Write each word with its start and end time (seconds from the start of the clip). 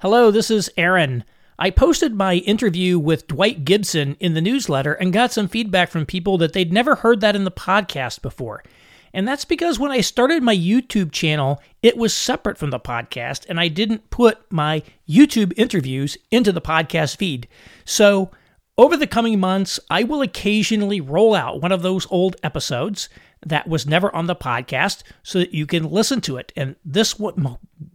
Hello, 0.00 0.30
this 0.30 0.50
is 0.50 0.70
Aaron. 0.78 1.24
I 1.58 1.68
posted 1.68 2.14
my 2.14 2.36
interview 2.36 2.98
with 2.98 3.26
Dwight 3.26 3.66
Gibson 3.66 4.16
in 4.18 4.32
the 4.32 4.40
newsletter 4.40 4.94
and 4.94 5.12
got 5.12 5.30
some 5.30 5.46
feedback 5.46 5.90
from 5.90 6.06
people 6.06 6.38
that 6.38 6.54
they'd 6.54 6.72
never 6.72 6.94
heard 6.94 7.20
that 7.20 7.36
in 7.36 7.44
the 7.44 7.50
podcast 7.50 8.22
before. 8.22 8.64
And 9.12 9.28
that's 9.28 9.44
because 9.44 9.78
when 9.78 9.90
I 9.90 10.00
started 10.00 10.42
my 10.42 10.56
YouTube 10.56 11.12
channel, 11.12 11.60
it 11.82 11.98
was 11.98 12.14
separate 12.14 12.56
from 12.56 12.70
the 12.70 12.80
podcast, 12.80 13.44
and 13.46 13.60
I 13.60 13.68
didn't 13.68 14.08
put 14.08 14.50
my 14.50 14.82
YouTube 15.06 15.52
interviews 15.58 16.16
into 16.30 16.50
the 16.50 16.62
podcast 16.62 17.18
feed. 17.18 17.46
So, 17.84 18.30
over 18.78 18.96
the 18.96 19.06
coming 19.06 19.38
months, 19.38 19.78
I 19.90 20.04
will 20.04 20.22
occasionally 20.22 21.02
roll 21.02 21.34
out 21.34 21.60
one 21.60 21.72
of 21.72 21.82
those 21.82 22.06
old 22.08 22.36
episodes 22.42 23.10
that 23.44 23.68
was 23.68 23.86
never 23.86 24.14
on 24.16 24.28
the 24.28 24.34
podcast 24.34 25.02
so 25.22 25.40
that 25.40 25.52
you 25.52 25.66
can 25.66 25.90
listen 25.90 26.22
to 26.22 26.38
it. 26.38 26.54
And 26.56 26.76
this 26.86 27.20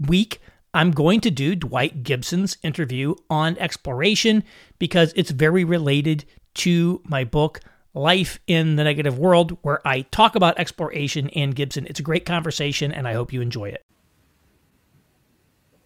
week, 0.06 0.40
I'm 0.76 0.92
going 0.92 1.22
to 1.22 1.32
do 1.32 1.56
Dwight 1.56 2.04
Gibson's 2.04 2.58
interview 2.62 3.16
on 3.30 3.58
exploration 3.60 4.44
because 4.78 5.14
it's 5.16 5.32
very 5.32 5.64
related 5.64 6.26
to 6.56 7.02
my 7.06 7.24
book, 7.24 7.62
Life 7.94 8.40
in 8.46 8.76
the 8.76 8.84
Negative 8.84 9.18
World, 9.18 9.58
where 9.62 9.80
I 9.88 10.02
talk 10.02 10.36
about 10.36 10.60
exploration 10.60 11.30
and 11.30 11.56
Gibson. 11.56 11.88
It's 11.88 12.02
a 12.02 12.04
great 12.04 12.26
conversation, 12.26 12.92
and 12.92 13.08
I 13.08 13.14
hope 13.14 13.32
you 13.32 13.40
enjoy 13.40 13.70
it. 13.70 13.82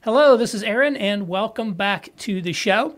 Hello, 0.02 0.36
this 0.36 0.56
is 0.56 0.64
Aaron, 0.64 0.96
and 0.96 1.28
welcome 1.28 1.76
back 1.76 2.10
to 2.18 2.42
the 2.42 2.54
show. 2.54 2.96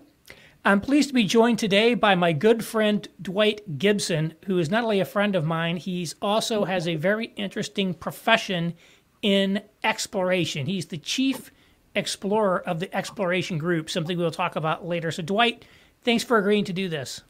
I'm 0.64 0.80
pleased 0.80 1.10
to 1.10 1.14
be 1.14 1.26
joined 1.26 1.60
today 1.60 1.94
by 1.94 2.16
my 2.16 2.32
good 2.32 2.64
friend 2.64 3.06
Dwight 3.22 3.78
Gibson, 3.78 4.36
who 4.46 4.60
is 4.60 4.70
not 4.70 4.86
only 4.86 5.02
a 5.02 5.06
friend 5.06 5.36
of 5.36 5.44
mine, 5.44 5.76
he's 5.76 6.16
also 6.22 6.64
has 6.64 6.88
a 6.88 6.96
very 6.96 7.34
interesting 7.36 7.94
profession 7.94 8.76
in 9.22 9.62
exploration. 9.84 10.68
He's 10.68 10.86
the 10.86 10.98
chief 10.98 11.52
explorer 11.96 12.62
of 12.68 12.80
the 12.80 12.94
exploration 12.96 13.58
group, 13.58 13.90
something 13.90 14.18
we'll 14.18 14.32
talk 14.32 14.56
about 14.56 14.86
later. 14.86 15.12
So, 15.12 15.24
Dwight, 15.24 15.66
thanks 16.04 16.24
for 16.24 16.38
agreeing 16.38 16.66
to 16.66 16.74
do 16.74 16.90
this. 16.90 17.22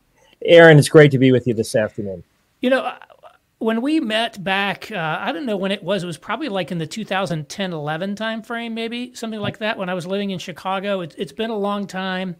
Aaron, 0.43 0.79
it's 0.79 0.89
great 0.89 1.11
to 1.11 1.17
be 1.17 1.31
with 1.31 1.47
you 1.47 1.53
this 1.53 1.75
afternoon. 1.75 2.23
You 2.61 2.69
know, 2.69 2.81
uh, 2.81 2.97
when 3.59 3.81
we 3.81 3.99
met 3.99 4.43
back, 4.43 4.91
uh, 4.91 5.17
I 5.21 5.31
don't 5.31 5.45
know 5.45 5.57
when 5.57 5.71
it 5.71 5.83
was. 5.83 6.03
It 6.03 6.07
was 6.07 6.17
probably 6.17 6.49
like 6.49 6.71
in 6.71 6.79
the 6.79 6.87
2010 6.87 7.73
11 7.73 8.15
timeframe, 8.15 8.73
maybe 8.73 9.13
something 9.13 9.39
like 9.39 9.59
that. 9.59 9.77
When 9.77 9.89
I 9.89 9.93
was 9.93 10.07
living 10.07 10.31
in 10.31 10.39
Chicago, 10.39 11.01
it, 11.01 11.13
has 11.13 11.31
been 11.31 11.51
a 11.51 11.57
long 11.57 11.85
time, 11.85 12.35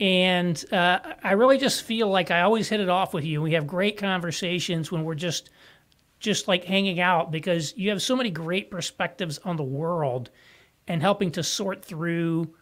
and 0.00 0.62
uh, 0.72 0.98
I 1.22 1.32
really 1.32 1.56
just 1.56 1.82
feel 1.82 2.08
like 2.08 2.30
I 2.30 2.42
always 2.42 2.68
hit 2.68 2.80
it 2.80 2.90
off 2.90 3.14
with 3.14 3.24
you. 3.24 3.40
We 3.40 3.52
have 3.52 3.66
great 3.66 3.96
conversations 3.96 4.92
when 4.92 5.04
we're 5.04 5.14
just 5.14 5.50
just 6.18 6.46
like 6.46 6.64
hanging 6.64 7.00
out 7.00 7.30
because 7.30 7.74
you 7.78 7.88
have 7.88 8.02
so 8.02 8.14
many 8.14 8.30
great 8.30 8.70
perspectives 8.70 9.38
on 9.38 9.56
the 9.56 9.64
world 9.64 10.28
and 10.88 11.00
helping 11.00 11.30
to 11.32 11.42
sort 11.42 11.84
through. 11.84 12.54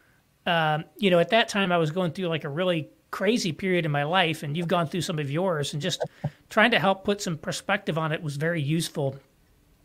Um, 0.46 0.84
you 0.96 1.10
know, 1.10 1.18
at 1.18 1.30
that 1.30 1.48
time, 1.48 1.72
I 1.72 1.78
was 1.78 1.90
going 1.90 2.12
through 2.12 2.28
like 2.28 2.44
a 2.44 2.48
really 2.48 2.88
crazy 3.10 3.52
period 3.52 3.84
in 3.84 3.90
my 3.90 4.04
life, 4.04 4.42
and 4.42 4.56
you've 4.56 4.68
gone 4.68 4.86
through 4.86 5.02
some 5.02 5.18
of 5.18 5.30
yours, 5.30 5.72
and 5.72 5.82
just 5.82 6.04
trying 6.48 6.70
to 6.70 6.78
help 6.78 7.04
put 7.04 7.20
some 7.20 7.36
perspective 7.36 7.98
on 7.98 8.12
it 8.12 8.22
was 8.22 8.36
very 8.36 8.62
useful. 8.62 9.16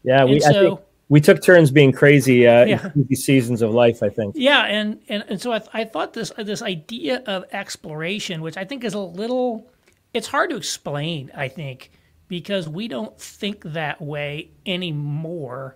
Yeah, 0.03 0.25
we 0.25 0.39
so, 0.39 0.81
we 1.09 1.21
took 1.21 1.41
turns 1.41 1.71
being 1.71 1.91
crazy 1.91 2.47
uh, 2.47 2.65
yeah. 2.65 2.91
in 2.95 3.05
these 3.07 3.23
seasons 3.23 3.61
of 3.61 3.71
life. 3.71 4.03
I 4.03 4.09
think. 4.09 4.35
Yeah, 4.37 4.65
and 4.65 4.99
and, 5.09 5.23
and 5.27 5.41
so 5.41 5.53
I, 5.53 5.61
I 5.73 5.83
thought 5.85 6.13
this 6.13 6.31
this 6.37 6.61
idea 6.61 7.23
of 7.25 7.45
exploration, 7.51 8.41
which 8.41 8.57
I 8.57 8.65
think 8.65 8.83
is 8.83 8.93
a 8.93 8.99
little, 8.99 9.69
it's 10.13 10.27
hard 10.27 10.49
to 10.49 10.57
explain. 10.57 11.31
I 11.35 11.47
think 11.47 11.91
because 12.27 12.67
we 12.67 12.87
don't 12.87 13.17
think 13.19 13.63
that 13.63 14.01
way 14.01 14.49
anymore 14.65 15.75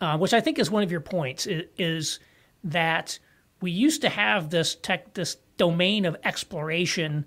uh, 0.00 0.18
which 0.18 0.34
I 0.34 0.40
think 0.40 0.58
is 0.58 0.70
one 0.70 0.82
of 0.82 0.90
your 0.90 1.00
points, 1.00 1.46
is, 1.46 2.18
that 2.64 3.18
we 3.60 3.70
used 3.70 4.02
to 4.02 4.08
have 4.08 4.50
this 4.50 4.74
tech, 4.74 5.14
this 5.14 5.36
domain 5.56 6.04
of 6.04 6.16
exploration. 6.24 7.24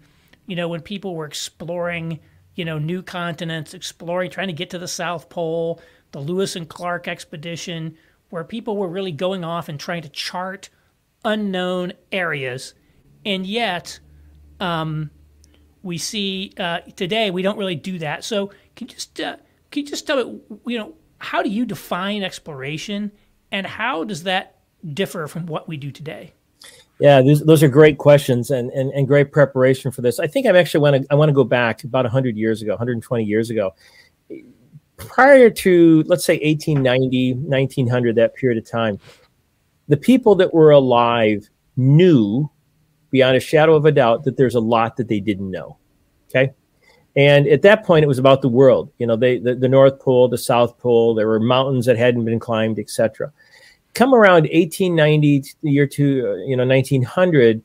You 0.48 0.56
know, 0.58 0.68
when 0.68 0.82
people 0.82 1.16
were 1.16 1.26
exploring, 1.26 2.20
you 2.56 2.66
know, 2.66 2.78
new 2.78 3.02
continents, 3.02 3.74
exploring, 3.74 4.32
trying 4.32 4.48
to 4.48 4.54
get 4.54 4.70
to 4.72 4.80
the 4.80 4.88
South 4.88 5.30
Pole, 5.30 5.82
the 6.12 6.20
Lewis 6.20 6.58
and 6.58 6.68
Clark 6.68 7.08
expedition, 7.08 7.96
where 8.32 8.44
people 8.44 8.76
were 8.76 8.90
really 8.90 9.14
going 9.14 9.46
off 9.46 9.70
and 9.70 9.80
trying 9.80 10.02
to 10.02 10.10
chart 10.10 10.70
unknown 11.24 11.94
areas, 12.12 12.74
and 13.26 13.46
yet. 13.46 14.00
Um, 14.60 15.12
we 15.82 15.98
see 15.98 16.52
uh, 16.58 16.80
today 16.96 17.32
we 17.32 17.42
don't 17.42 17.58
really 17.58 17.76
do 17.76 18.00
that. 18.00 18.24
So 18.24 18.48
can 18.76 18.88
you 18.88 18.94
just 18.94 19.20
uh, 19.20 19.38
can 19.72 19.84
you 19.84 19.90
just 19.90 20.06
tell 20.08 20.24
me, 20.24 20.40
you 20.68 20.78
know, 20.78 20.94
how 21.20 21.44
do 21.44 21.50
you 21.50 21.66
define 21.66 22.24
exploration 22.24 23.12
and 23.52 23.68
how 23.68 24.04
does 24.04 24.24
that 24.24 24.60
differ 24.94 25.28
from 25.28 25.46
what 25.46 25.68
we 25.68 25.78
do 25.78 25.92
today? 25.92 26.34
Yeah, 27.00 27.22
those, 27.22 27.46
those 27.46 27.64
are 27.64 27.70
great 27.70 27.98
questions 27.98 28.52
and, 28.52 28.70
and, 28.72 28.92
and 28.92 29.08
great 29.08 29.32
preparation 29.32 29.92
for 29.92 30.02
this. 30.02 30.20
I 30.20 30.28
think 30.28 30.46
I 30.46 30.58
actually 30.58 30.82
want 30.82 31.02
to 31.02 31.08
I 31.10 31.16
want 31.16 31.30
to 31.30 31.34
go 31.34 31.46
back 31.46 31.84
about 31.84 32.04
100 32.04 32.36
years 32.36 32.62
ago, 32.62 32.72
120 32.72 33.24
years 33.24 33.50
ago. 33.50 33.74
Prior 34.98 35.50
to 35.50 36.04
let's 36.08 36.26
say 36.26 36.34
1890, 36.34 37.36
1900 37.36 38.16
that 38.16 38.36
period 38.36 38.58
of 38.58 38.70
time, 38.70 39.00
the 39.88 39.96
people 39.96 40.36
that 40.36 40.54
were 40.54 40.72
alive 40.72 41.50
knew 41.78 42.50
beyond 43.12 43.38
a 43.38 43.40
shadow 43.40 43.76
of 43.76 43.86
a 43.86 43.92
doubt 43.94 44.26
that 44.26 44.36
there's 44.36 44.56
a 44.56 44.60
lot 44.60 44.98
that 44.98 45.08
they 45.08 45.22
didn't 45.22 45.50
know. 45.50 45.78
Okay? 46.30 46.54
And 47.16 47.48
at 47.48 47.64
that 47.64 47.86
point, 47.86 48.04
it 48.04 48.08
was 48.08 48.20
about 48.20 48.42
the 48.42 48.50
world. 48.50 48.92
You 48.98 49.08
know, 49.08 49.16
they, 49.16 49.40
the, 49.40 49.56
the 49.56 49.68
North 49.68 50.00
Pole, 50.00 50.28
the 50.28 50.38
South 50.38 50.78
Pole. 50.78 51.16
There 51.16 51.28
were 51.28 51.40
mountains 51.40 51.86
that 51.86 51.98
hadn't 51.98 52.26
been 52.26 52.40
climbed, 52.40 52.80
etc. 52.80 53.32
Come 53.94 54.14
around 54.14 54.44
1890, 54.44 55.56
the 55.64 55.72
year 55.72 55.88
to 55.88 56.04
uh, 56.04 56.36
you 56.46 56.56
know 56.56 56.66
1900, 56.66 57.62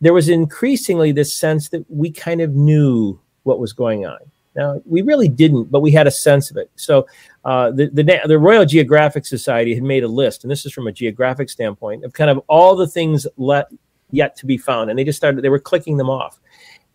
there 0.00 0.12
was 0.12 0.28
increasingly 0.28 1.12
this 1.12 1.34
sense 1.34 1.68
that 1.70 1.84
we 1.88 2.10
kind 2.10 2.40
of 2.40 2.54
knew 2.54 3.18
what 3.44 3.60
was 3.60 3.72
going 3.72 4.06
on. 4.06 4.18
Now 4.56 4.82
we 4.84 5.02
really 5.02 5.28
didn't, 5.28 5.70
but 5.70 5.80
we 5.80 5.92
had 5.92 6.06
a 6.06 6.10
sense 6.10 6.50
of 6.50 6.56
it. 6.56 6.70
So 6.74 7.06
uh, 7.44 7.70
the, 7.70 7.86
the 7.92 8.20
the 8.26 8.38
Royal 8.38 8.64
Geographic 8.64 9.24
Society 9.24 9.74
had 9.74 9.84
made 9.84 10.02
a 10.02 10.08
list, 10.08 10.42
and 10.42 10.50
this 10.50 10.66
is 10.66 10.72
from 10.72 10.88
a 10.88 10.92
geographic 10.92 11.48
standpoint 11.48 12.04
of 12.04 12.12
kind 12.12 12.30
of 12.30 12.42
all 12.48 12.74
the 12.74 12.88
things 12.88 13.26
let 13.36 13.68
yet 14.10 14.36
to 14.36 14.46
be 14.46 14.58
found, 14.58 14.90
and 14.90 14.98
they 14.98 15.04
just 15.04 15.18
started 15.18 15.42
they 15.42 15.48
were 15.48 15.60
clicking 15.60 15.96
them 15.96 16.10
off. 16.10 16.40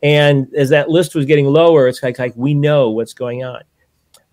And 0.04 0.54
as 0.54 0.70
that 0.70 0.90
list 0.90 1.16
was 1.16 1.26
getting 1.26 1.46
lower, 1.46 1.88
it's 1.88 2.04
like, 2.04 2.20
like 2.20 2.34
we 2.36 2.54
know 2.54 2.90
what's 2.90 3.14
going 3.14 3.44
on. 3.44 3.64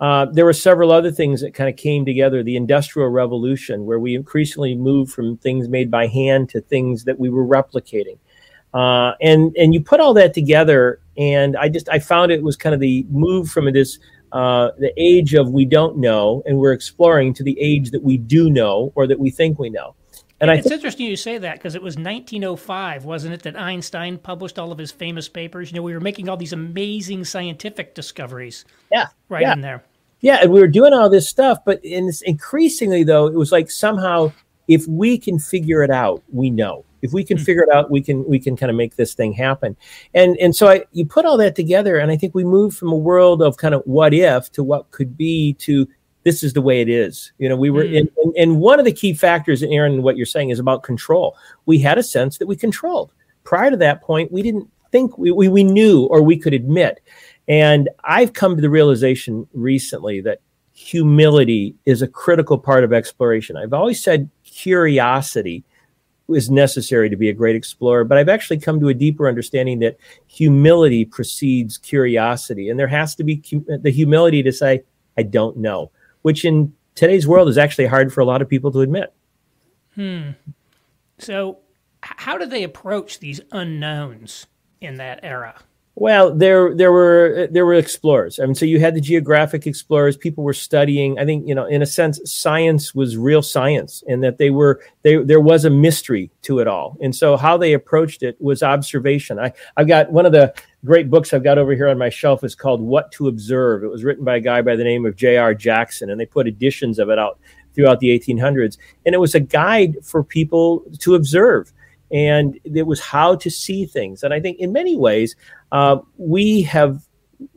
Uh, 0.00 0.26
there 0.32 0.44
were 0.44 0.52
several 0.52 0.90
other 0.90 1.12
things 1.12 1.40
that 1.42 1.54
kind 1.54 1.70
of 1.70 1.76
came 1.76 2.04
together. 2.04 2.42
The 2.42 2.56
Industrial 2.56 3.08
Revolution, 3.08 3.84
where 3.84 4.00
we 4.00 4.14
increasingly 4.14 4.74
moved 4.74 5.12
from 5.12 5.36
things 5.36 5.68
made 5.68 5.90
by 5.90 6.06
hand 6.06 6.48
to 6.50 6.60
things 6.60 7.04
that 7.04 7.18
we 7.18 7.30
were 7.30 7.46
replicating. 7.46 8.18
Uh, 8.72 9.12
and 9.20 9.54
and 9.56 9.74
you 9.74 9.80
put 9.80 10.00
all 10.00 10.14
that 10.14 10.32
together, 10.32 11.00
and 11.16 11.56
I 11.56 11.68
just 11.68 11.88
I 11.88 11.98
found 11.98 12.32
it 12.32 12.42
was 12.42 12.56
kind 12.56 12.74
of 12.74 12.80
the 12.80 13.04
move 13.10 13.50
from 13.50 13.70
this 13.72 13.98
uh, 14.32 14.70
the 14.78 14.92
age 14.96 15.34
of 15.34 15.50
we 15.50 15.64
don't 15.64 15.96
know 15.96 16.42
and 16.46 16.56
we're 16.56 16.72
exploring 16.72 17.34
to 17.34 17.42
the 17.42 17.58
age 17.60 17.90
that 17.90 18.02
we 18.02 18.16
do 18.16 18.48
know 18.48 18.92
or 18.94 19.06
that 19.06 19.18
we 19.18 19.30
think 19.30 19.58
we 19.58 19.70
know. 19.70 19.94
And 20.40 20.50
it's 20.50 20.66
th- 20.66 20.78
interesting 20.78 21.06
you 21.06 21.16
say 21.16 21.36
that 21.38 21.56
because 21.56 21.74
it 21.74 21.82
was 21.82 21.96
1905, 21.96 23.04
wasn't 23.04 23.34
it, 23.34 23.42
that 23.42 23.58
Einstein 23.58 24.16
published 24.16 24.58
all 24.58 24.72
of 24.72 24.78
his 24.78 24.90
famous 24.90 25.28
papers? 25.28 25.70
You 25.70 25.76
know, 25.76 25.82
we 25.82 25.92
were 25.92 26.00
making 26.00 26.28
all 26.28 26.36
these 26.36 26.54
amazing 26.54 27.24
scientific 27.24 27.94
discoveries. 27.94 28.64
Yeah, 28.90 29.08
right 29.28 29.42
yeah. 29.42 29.52
in 29.52 29.60
there. 29.60 29.84
Yeah, 30.20 30.38
and 30.42 30.50
we 30.50 30.60
were 30.60 30.68
doing 30.68 30.92
all 30.92 31.10
this 31.10 31.28
stuff, 31.28 31.58
but 31.64 31.84
in, 31.84 32.10
increasingly 32.24 33.04
though, 33.04 33.26
it 33.26 33.34
was 33.34 33.52
like 33.52 33.70
somehow 33.70 34.32
if 34.68 34.86
we 34.86 35.18
can 35.18 35.38
figure 35.38 35.82
it 35.82 35.90
out, 35.90 36.22
we 36.32 36.48
know. 36.48 36.84
If 37.02 37.12
we 37.12 37.24
can 37.24 37.38
mm-hmm. 37.38 37.44
figure 37.44 37.62
it 37.62 37.70
out, 37.70 37.90
we 37.90 38.02
can 38.02 38.26
we 38.28 38.38
can 38.38 38.56
kind 38.56 38.70
of 38.70 38.76
make 38.76 38.96
this 38.96 39.14
thing 39.14 39.32
happen. 39.32 39.76
And 40.14 40.36
and 40.38 40.54
so 40.54 40.68
I, 40.68 40.84
you 40.92 41.06
put 41.06 41.24
all 41.24 41.38
that 41.38 41.56
together, 41.56 41.96
and 41.96 42.10
I 42.10 42.16
think 42.16 42.34
we 42.34 42.44
moved 42.44 42.76
from 42.76 42.92
a 42.92 42.96
world 42.96 43.42
of 43.42 43.56
kind 43.56 43.74
of 43.74 43.82
what 43.84 44.12
if 44.14 44.52
to 44.52 44.62
what 44.62 44.90
could 44.90 45.16
be 45.16 45.54
to 45.54 45.88
this 46.22 46.42
is 46.42 46.52
the 46.52 46.60
way 46.60 46.80
it 46.80 46.88
is. 46.88 47.32
You 47.38 47.48
know, 47.48 47.56
we 47.56 47.70
were, 47.70 47.84
mm. 47.84 47.98
and, 47.98 48.36
and 48.36 48.60
one 48.60 48.78
of 48.78 48.84
the 48.84 48.92
key 48.92 49.14
factors, 49.14 49.62
Aaron, 49.62 50.02
what 50.02 50.16
you're 50.16 50.26
saying 50.26 50.50
is 50.50 50.58
about 50.58 50.82
control. 50.82 51.36
We 51.66 51.78
had 51.78 51.98
a 51.98 52.02
sense 52.02 52.38
that 52.38 52.46
we 52.46 52.56
controlled. 52.56 53.12
Prior 53.44 53.70
to 53.70 53.76
that 53.78 54.02
point, 54.02 54.30
we 54.30 54.42
didn't 54.42 54.68
think 54.92 55.16
we, 55.16 55.30
we, 55.30 55.48
we 55.48 55.64
knew 55.64 56.04
or 56.06 56.22
we 56.22 56.36
could 56.36 56.52
admit. 56.52 57.00
And 57.48 57.88
I've 58.04 58.32
come 58.32 58.54
to 58.54 58.62
the 58.62 58.70
realization 58.70 59.46
recently 59.54 60.20
that 60.20 60.40
humility 60.72 61.74
is 61.86 62.02
a 62.02 62.08
critical 62.08 62.58
part 62.58 62.84
of 62.84 62.92
exploration. 62.92 63.56
I've 63.56 63.72
always 63.72 64.02
said 64.02 64.30
curiosity 64.44 65.64
is 66.28 66.50
necessary 66.50 67.10
to 67.10 67.16
be 67.16 67.28
a 67.28 67.34
great 67.34 67.56
explorer, 67.56 68.04
but 68.04 68.18
I've 68.18 68.28
actually 68.28 68.60
come 68.60 68.78
to 68.80 68.88
a 68.88 68.94
deeper 68.94 69.26
understanding 69.26 69.80
that 69.80 69.96
humility 70.26 71.04
precedes 71.04 71.76
curiosity. 71.76 72.68
And 72.68 72.78
there 72.78 72.86
has 72.86 73.14
to 73.16 73.24
be 73.24 73.42
the 73.66 73.90
humility 73.90 74.42
to 74.42 74.52
say, 74.52 74.82
I 75.16 75.22
don't 75.22 75.56
know 75.56 75.90
which 76.22 76.44
in 76.44 76.72
today's 76.94 77.26
world 77.26 77.48
is 77.48 77.58
actually 77.58 77.86
hard 77.86 78.12
for 78.12 78.20
a 78.20 78.24
lot 78.24 78.42
of 78.42 78.48
people 78.48 78.70
to 78.72 78.80
admit. 78.80 79.12
Hmm. 79.94 80.30
So, 81.18 81.58
how 82.02 82.38
do 82.38 82.46
they 82.46 82.62
approach 82.62 83.18
these 83.18 83.40
unknowns 83.52 84.46
in 84.80 84.96
that 84.96 85.20
era? 85.22 85.60
Well, 86.00 86.34
there 86.34 86.74
there 86.74 86.92
were 86.92 87.46
there 87.50 87.66
were 87.66 87.74
explorers. 87.74 88.40
I 88.40 88.46
mean, 88.46 88.54
so 88.54 88.64
you 88.64 88.80
had 88.80 88.94
the 88.94 89.02
geographic 89.02 89.66
explorers. 89.66 90.16
People 90.16 90.42
were 90.42 90.54
studying. 90.54 91.18
I 91.18 91.26
think 91.26 91.46
you 91.46 91.54
know, 91.54 91.66
in 91.66 91.82
a 91.82 91.86
sense, 91.86 92.18
science 92.24 92.94
was 92.94 93.18
real 93.18 93.42
science, 93.42 94.02
and 94.08 94.24
that 94.24 94.38
they 94.38 94.48
were 94.48 94.80
they 95.02 95.16
there 95.16 95.40
was 95.40 95.66
a 95.66 95.70
mystery 95.70 96.30
to 96.40 96.60
it 96.60 96.66
all. 96.66 96.96
And 97.02 97.14
so, 97.14 97.36
how 97.36 97.58
they 97.58 97.74
approached 97.74 98.22
it 98.22 98.40
was 98.40 98.62
observation. 98.62 99.38
I 99.38 99.52
I've 99.76 99.88
got 99.88 100.10
one 100.10 100.24
of 100.24 100.32
the 100.32 100.54
great 100.86 101.10
books 101.10 101.34
I've 101.34 101.44
got 101.44 101.58
over 101.58 101.74
here 101.74 101.88
on 101.88 101.98
my 101.98 102.08
shelf 102.08 102.44
is 102.44 102.54
called 102.54 102.80
What 102.80 103.12
to 103.12 103.28
Observe. 103.28 103.84
It 103.84 103.90
was 103.90 104.02
written 104.02 104.24
by 104.24 104.36
a 104.36 104.40
guy 104.40 104.62
by 104.62 104.76
the 104.76 104.84
name 104.84 105.04
of 105.04 105.16
J.R. 105.16 105.52
Jackson, 105.52 106.08
and 106.08 106.18
they 106.18 106.24
put 106.24 106.46
editions 106.46 106.98
of 106.98 107.10
it 107.10 107.18
out 107.18 107.38
throughout 107.74 108.00
the 108.00 108.18
1800s. 108.18 108.78
And 109.04 109.14
it 109.14 109.18
was 109.18 109.34
a 109.34 109.40
guide 109.40 109.98
for 110.02 110.24
people 110.24 110.82
to 111.00 111.14
observe 111.14 111.74
and 112.10 112.58
it 112.64 112.86
was 112.86 113.00
how 113.00 113.36
to 113.36 113.50
see 113.50 113.86
things. 113.86 114.22
And 114.22 114.34
I 114.34 114.40
think 114.40 114.58
in 114.58 114.72
many 114.72 114.96
ways 114.96 115.36
uh, 115.72 115.98
we 116.16 116.62
have 116.62 117.02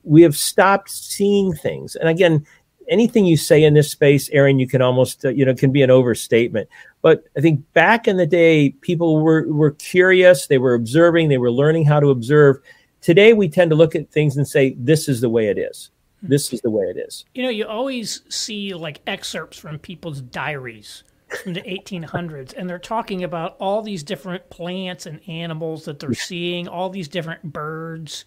we 0.04 0.22
have 0.22 0.36
stopped 0.36 0.90
seeing 0.90 1.54
things. 1.54 1.96
And 1.96 2.08
again, 2.08 2.46
anything 2.88 3.26
you 3.26 3.38
say 3.38 3.64
in 3.64 3.74
this 3.74 3.92
space, 3.92 4.30
Aaron, 4.30 4.60
you 4.60 4.68
can 4.68 4.82
almost 4.82 5.26
uh, 5.26 5.30
you 5.30 5.46
know 5.46 5.54
can 5.54 5.72
be 5.72 5.82
an 5.82 5.92
overstatement. 5.92 6.70
But 7.02 7.24
I 7.38 7.42
think 7.42 7.62
back 7.74 8.08
in 8.08 8.18
the 8.18 8.28
day, 8.28 8.70
people 8.82 9.22
were 9.22 9.52
were 9.52 9.72
curious, 9.72 10.48
they 10.48 10.58
were 10.58 10.74
observing, 10.74 11.30
they 11.30 11.38
were 11.38 11.52
learning 11.52 11.86
how 11.86 12.00
to 12.00 12.10
observe. 12.10 12.58
Today, 13.02 13.34
we 13.34 13.50
tend 13.50 13.70
to 13.72 13.76
look 13.76 13.96
at 13.96 14.12
things 14.12 14.38
and 14.38 14.48
say, 14.48 14.76
"This 14.78 15.10
is 15.10 15.22
the 15.22 15.30
way 15.30 15.48
it 15.48 15.58
is." 15.58 15.90
This 16.26 16.54
is 16.54 16.62
the 16.62 16.70
way 16.70 16.86
it 16.86 16.96
is. 16.96 17.26
You 17.34 17.44
know, 17.44 17.50
you 17.50 17.68
always 17.68 18.22
see 18.30 18.74
like 18.74 19.02
excerpts 19.06 19.58
from 19.58 19.78
people's 19.78 20.22
diaries 20.22 21.04
from 21.38 21.53
the 21.53 21.62
1800s, 21.62 22.53
and 22.56 22.69
they're 22.69 22.80
talking 22.80 23.24
about 23.24 23.56
all 23.59 23.81
these 23.81 24.03
different 24.03 24.50
plants 24.50 25.06
and 25.06 25.19
animals 25.27 25.85
that 25.85 26.00
they're 26.00 26.13
seeing, 26.13 26.68
all 26.68 26.89
these 26.89 27.07
different 27.07 27.44
birds, 27.51 28.25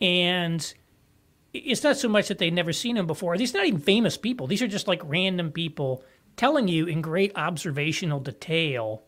and 0.00 0.74
it's 1.52 1.82
not 1.82 1.96
so 1.96 2.08
much 2.08 2.28
that 2.28 2.38
they've 2.38 2.52
never 2.52 2.72
seen 2.72 2.96
them 2.96 3.06
before. 3.06 3.36
These 3.36 3.54
are 3.54 3.58
not 3.58 3.66
even 3.66 3.80
famous 3.80 4.16
people. 4.16 4.46
These 4.46 4.62
are 4.62 4.68
just 4.68 4.88
like 4.88 5.00
random 5.04 5.50
people 5.50 6.04
telling 6.36 6.68
you 6.68 6.86
in 6.86 7.02
great 7.02 7.32
observational 7.36 8.20
detail, 8.20 9.02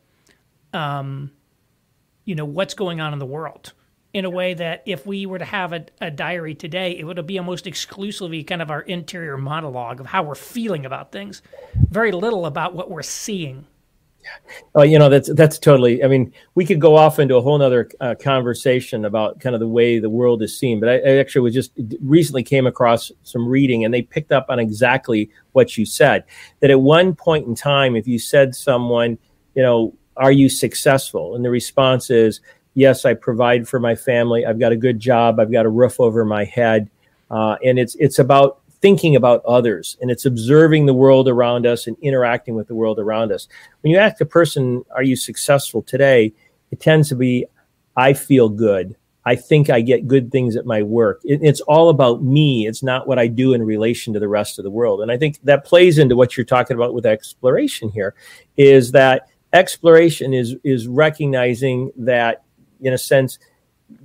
um, 0.73 1.31
you 2.25 2.35
know, 2.35 2.45
what's 2.45 2.75
going 2.75 3.01
on 3.01 3.13
in 3.13 3.19
the 3.19 3.27
world 3.27 3.73
in 4.15 4.25
a 4.25 4.31
way 4.31 4.55
that 4.55 4.83
if 4.85 5.07
we 5.07 5.25
were 5.27 5.39
to 5.39 5.45
have 5.45 5.73
a, 5.73 5.87
a, 6.01 6.11
diary 6.11 6.55
today, 6.55 6.93
it 6.99 7.05
would 7.05 7.27
be 7.27 7.39
almost 7.39 7.67
exclusively 7.67 8.45
kind 8.45 8.61
of 8.61 8.71
our 8.71 8.83
interior 8.83 9.39
monologue 9.39 10.01
of 10.01 10.07
how 10.07 10.23
we're 10.23 10.35
feeling 10.35 10.85
about 10.85 11.13
things, 11.13 11.41
very 11.75 12.13
little 12.13 12.45
about 12.45 12.75
what 12.75 12.91
we're 12.91 13.03
seeing. 13.03 13.67
Oh, 14.75 14.83
you 14.83 14.99
know 14.99 15.09
that's 15.09 15.33
that's 15.35 15.59
totally. 15.59 16.05
I 16.05 16.07
mean, 16.07 16.33
we 16.55 16.65
could 16.65 16.81
go 16.81 16.97
off 16.97 17.19
into 17.19 17.35
a 17.35 17.41
whole 17.41 17.61
other 17.61 17.91
uh, 18.01 18.15
conversation 18.21 19.05
about 19.05 19.41
kind 19.41 19.55
of 19.55 19.61
the 19.61 19.67
way 19.67 19.99
the 19.99 20.11
world 20.11 20.43
is 20.43 20.57
seen. 20.57 20.79
But 20.79 20.89
I, 20.89 20.95
I 20.99 21.17
actually 21.19 21.43
was 21.43 21.55
just 21.55 21.73
recently 22.01 22.45
came 22.45 22.67
across 22.67 23.11
some 23.25 23.47
reading, 23.49 23.85
and 23.85 23.93
they 23.93 24.03
picked 24.03 24.31
up 24.31 24.47
on 24.49 24.61
exactly 24.61 25.29
what 25.53 25.77
you 25.77 25.85
said. 25.85 26.25
That 26.61 26.71
at 26.71 26.81
one 26.81 27.17
point 27.17 27.49
in 27.49 27.57
time, 27.57 27.97
if 27.97 28.07
you 28.07 28.21
said 28.21 28.55
someone, 28.55 29.19
you 29.55 29.63
know, 29.63 29.93
are 30.17 30.33
you 30.33 30.49
successful, 30.49 31.35
and 31.35 31.45
the 31.45 31.51
response 31.51 32.09
is 32.09 32.41
yes, 32.75 33.05
I 33.05 33.15
provide 33.15 33.69
for 33.69 33.79
my 33.79 33.95
family. 33.95 34.47
I've 34.47 34.59
got 34.59 34.73
a 34.73 34.77
good 34.77 34.99
job. 34.99 35.39
I've 35.39 35.53
got 35.53 35.67
a 35.67 35.71
roof 35.71 36.01
over 36.01 36.25
my 36.25 36.45
head. 36.45 36.91
Uh, 37.31 37.57
and 37.65 37.79
it's 37.79 37.95
it's 37.97 38.19
about 38.19 38.61
thinking 38.81 39.15
about 39.15 39.45
others 39.45 39.97
and 40.01 40.11
it's 40.11 40.27
observing 40.27 40.87
the 40.87 40.95
world 40.95 41.29
around 41.29 41.67
us 41.67 41.87
and 41.87 41.97
interacting 42.03 42.55
with 42.57 42.67
the 42.67 42.75
world 42.75 42.99
around 42.99 43.31
us. 43.33 43.47
When 43.81 43.93
you 43.93 43.99
ask 43.99 44.21
a 44.21 44.27
person, 44.27 44.85
"Are 44.95 45.03
you 45.03 45.17
successful 45.17 45.83
today?" 45.83 46.33
It 46.71 46.81
tends 46.81 47.09
to 47.09 47.15
be, 47.15 47.47
"I 47.97 48.13
feel 48.13 48.49
good. 48.49 48.97
I 49.25 49.37
think 49.37 49.71
I 49.71 49.83
get 49.83 50.09
good 50.09 50.33
things 50.33 50.57
at 50.57 50.67
my 50.67 50.83
work." 50.83 51.21
It, 51.25 51.41
it's 51.43 51.61
all 51.63 51.89
about 51.89 52.23
me. 52.23 52.67
It's 52.67 52.83
not 52.83 53.07
what 53.07 53.19
I 53.19 53.29
do 53.29 53.55
in 53.55 53.63
relation 53.63 54.13
to 54.15 54.21
the 54.21 54.29
rest 54.29 54.59
of 54.59 54.65
the 54.65 54.71
world. 54.71 55.01
And 55.01 55.11
I 55.11 55.17
think 55.17 55.39
that 55.45 55.65
plays 55.65 55.99
into 55.99 56.17
what 56.17 56.37
you're 56.37 56.45
talking 56.45 56.77
about 56.77 56.93
with 56.93 57.07
exploration 57.07 57.89
here, 57.89 58.15
is 58.57 58.91
that 58.93 59.29
exploration 59.53 60.35
is 60.35 60.57
is 60.65 60.87
recognizing 60.89 61.93
that 61.97 62.43
in 62.83 62.93
a 62.93 62.99
sense, 62.99 63.39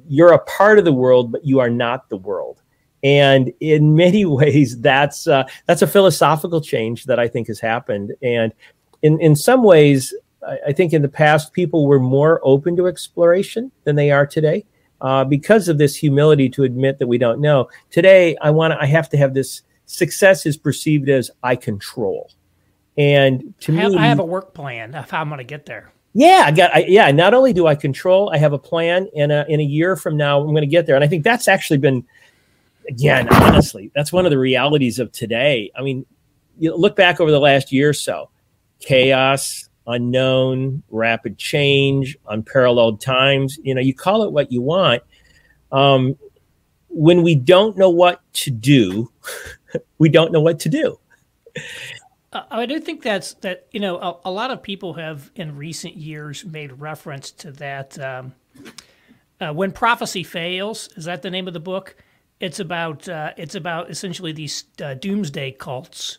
you're 0.08 0.34
a 0.34 0.40
part 0.40 0.80
of 0.80 0.86
the 0.86 0.94
world, 0.94 1.32
but 1.32 1.46
you 1.46 1.60
are 1.60 1.70
not 1.70 2.10
the 2.10 2.18
world. 2.18 2.62
And 3.04 3.52
in 3.60 3.96
many 4.04 4.26
ways, 4.26 4.80
that's 4.80 5.28
uh, 5.28 5.44
that's 5.66 5.82
a 5.82 5.88
philosophical 5.88 6.62
change 6.62 7.06
that 7.06 7.20
I 7.20 7.28
think 7.28 7.48
has 7.48 7.60
happened. 7.60 8.14
And 8.22 8.54
in 9.02 9.20
in 9.22 9.36
some 9.36 9.64
ways, 9.64 10.14
I, 10.48 10.60
I 10.68 10.72
think 10.74 10.94
in 10.94 11.02
the 11.02 11.10
past 11.10 11.54
people 11.54 11.88
were 11.88 12.00
more 12.00 12.40
open 12.44 12.76
to 12.78 12.88
exploration 12.88 13.72
than 13.84 13.96
they 13.96 14.12
are 14.12 14.26
today. 14.26 14.66
Uh, 15.00 15.24
because 15.24 15.68
of 15.68 15.78
this 15.78 15.96
humility 15.96 16.50
to 16.50 16.64
admit 16.64 16.98
that 16.98 17.06
we 17.06 17.20
don't 17.20 17.40
know. 17.40 17.70
Today, 17.92 18.36
I 18.42 18.50
want 18.50 18.74
I 18.74 18.88
have 18.88 19.08
to 19.10 19.18
have 19.18 19.36
this 19.36 19.62
success 19.86 20.48
is 20.48 20.58
perceived 20.58 21.08
as 21.08 21.30
I 21.44 21.56
control. 21.56 22.32
And 22.98 23.54
to 23.60 23.74
I 23.74 23.82
have, 23.82 23.92
me, 23.92 23.98
I 24.00 24.08
have 24.08 24.18
a 24.18 24.26
work 24.26 24.56
plan 24.56 24.96
of 24.96 25.08
how 25.12 25.22
I'm 25.22 25.30
going 25.30 25.38
to 25.38 25.44
get 25.44 25.68
there 25.68 25.92
yeah, 26.18 26.46
I 26.48 26.52
got, 26.52 26.76
I, 26.76 26.80
yeah. 26.88 27.12
Not 27.12 27.36
only 27.36 27.54
do 27.54 27.68
I 27.68 27.76
control, 27.76 28.32
I 28.34 28.38
have 28.38 28.52
a 28.52 28.58
plan. 28.58 29.08
In 29.14 29.30
a 29.30 29.46
in 29.48 29.60
a 29.60 29.64
year 29.64 29.96
from 29.96 30.18
now, 30.18 30.42
I'm 30.42 30.48
going 30.48 30.62
to 30.62 30.66
get 30.66 30.88
there. 30.88 30.96
And 30.96 31.04
I 31.04 31.08
think 31.08 31.24
that's 31.24 31.48
actually 31.48 31.78
been, 31.78 32.04
again, 32.90 33.32
honestly, 33.32 33.92
that's 33.94 34.12
one 34.12 34.26
of 34.26 34.32
the 34.32 34.40
realities 34.40 34.98
of 34.98 35.12
today. 35.12 35.70
I 35.78 35.84
mean, 35.84 36.08
you 36.58 36.76
look 36.76 36.96
back 36.96 37.20
over 37.20 37.30
the 37.30 37.40
last 37.40 37.72
year 37.72 37.90
or 37.90 37.94
so, 37.94 38.32
chaos, 38.80 39.70
unknown, 39.86 40.82
rapid 40.90 41.38
change, 41.38 42.18
unparalleled 42.28 43.00
times. 43.00 43.60
You 43.62 43.76
know, 43.76 43.82
you 43.82 43.94
call 43.94 44.24
it 44.24 44.32
what 44.32 44.52
you 44.52 44.60
want. 44.64 45.04
Um, 45.72 46.18
when 46.90 47.22
we 47.22 47.36
don't 47.36 47.78
know 47.78 47.92
what 47.92 48.22
to 48.34 48.50
do, 48.50 49.12
we 50.00 50.10
don't 50.10 50.32
know 50.32 50.42
what 50.42 50.62
to 50.62 50.70
do. 50.70 51.00
I 52.50 52.66
do 52.66 52.80
think 52.80 53.04
that's 53.04 53.34
that. 53.36 53.68
You 53.72 53.80
know, 53.80 53.98
a, 53.98 54.30
a, 54.30 54.32
lot 54.32 54.52
of 54.52 54.62
people 54.62 54.94
have 54.94 55.32
in 55.36 55.56
recent 55.56 55.96
years 55.96 56.46
made 56.46 56.72
reference 56.74 57.32
to 57.32 57.52
that. 57.54 57.98
Um, 58.00 58.34
uh, 59.40 59.54
when 59.54 59.72
prophecy 59.72 60.24
fails, 60.24 60.90
is 60.96 61.06
that 61.06 61.22
the 61.22 61.30
name 61.30 61.48
of 61.48 61.54
the 61.54 61.60
book? 61.60 61.96
It's 62.40 62.60
about 62.60 63.08
uh, 63.08 63.34
it's 63.38 63.56
about 63.56 63.90
essentially 63.90 64.32
these 64.32 64.66
uh, 64.82 64.96
doomsday 64.96 65.52
cults 65.52 66.18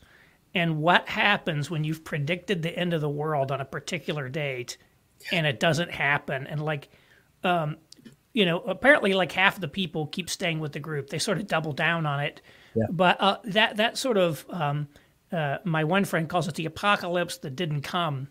and 0.54 0.78
what 0.78 1.08
happens 1.08 1.70
when 1.70 1.84
you've 1.84 2.04
predicted 2.04 2.62
the 2.62 2.76
end 2.76 2.94
of 2.94 3.00
the 3.00 3.08
world 3.08 3.52
on 3.52 3.60
a 3.60 3.64
particular 3.64 4.28
date 4.28 4.76
and 5.32 5.46
it 5.46 5.60
doesn't 5.60 5.90
happen. 5.90 6.46
And 6.46 6.64
like, 6.64 6.88
um, 7.44 7.76
you 8.32 8.46
know, 8.46 8.60
apparently 8.60 9.14
like 9.14 9.32
half 9.32 9.60
the 9.60 9.68
people 9.68 10.06
keep 10.06 10.30
staying 10.30 10.60
with 10.60 10.72
the 10.72 10.80
group. 10.80 11.10
They 11.10 11.18
sort 11.18 11.38
of 11.38 11.46
double 11.46 11.72
down 11.72 12.06
on 12.06 12.20
it. 12.20 12.40
Yeah. 12.74 12.84
But 12.90 13.20
uh, 13.20 13.38
that 13.44 13.76
that 13.76 13.98
sort 13.98 14.16
of 14.16 14.46
um, 14.50 14.88
uh, 15.32 15.58
my 15.64 15.84
one 15.84 16.04
friend 16.04 16.28
calls 16.28 16.48
it 16.48 16.54
the 16.54 16.66
apocalypse 16.66 17.38
that 17.38 17.56
didn't 17.56 17.82
come, 17.82 18.28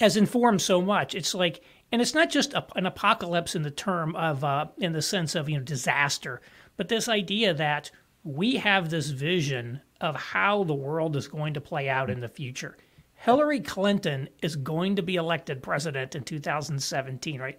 has 0.00 0.16
informed 0.16 0.62
so 0.62 0.80
much. 0.80 1.14
It's 1.14 1.34
like, 1.34 1.62
and 1.92 2.00
it's 2.00 2.14
not 2.14 2.30
just 2.30 2.54
a, 2.54 2.66
an 2.76 2.86
apocalypse 2.86 3.54
in 3.54 3.62
the 3.62 3.70
term 3.70 4.16
of, 4.16 4.44
uh, 4.44 4.66
in 4.78 4.92
the 4.92 5.02
sense 5.02 5.34
of 5.34 5.48
you 5.48 5.58
know 5.58 5.64
disaster, 5.64 6.40
but 6.76 6.88
this 6.88 7.08
idea 7.08 7.54
that 7.54 7.90
we 8.24 8.56
have 8.56 8.90
this 8.90 9.10
vision 9.10 9.80
of 10.00 10.16
how 10.16 10.64
the 10.64 10.74
world 10.74 11.16
is 11.16 11.28
going 11.28 11.54
to 11.54 11.60
play 11.60 11.88
out 11.88 12.10
in 12.10 12.20
the 12.20 12.28
future. 12.28 12.76
Hillary 13.14 13.60
Clinton 13.60 14.28
is 14.42 14.56
going 14.56 14.96
to 14.96 15.02
be 15.02 15.16
elected 15.16 15.62
president 15.62 16.14
in 16.14 16.22
2017, 16.22 17.40
right? 17.40 17.58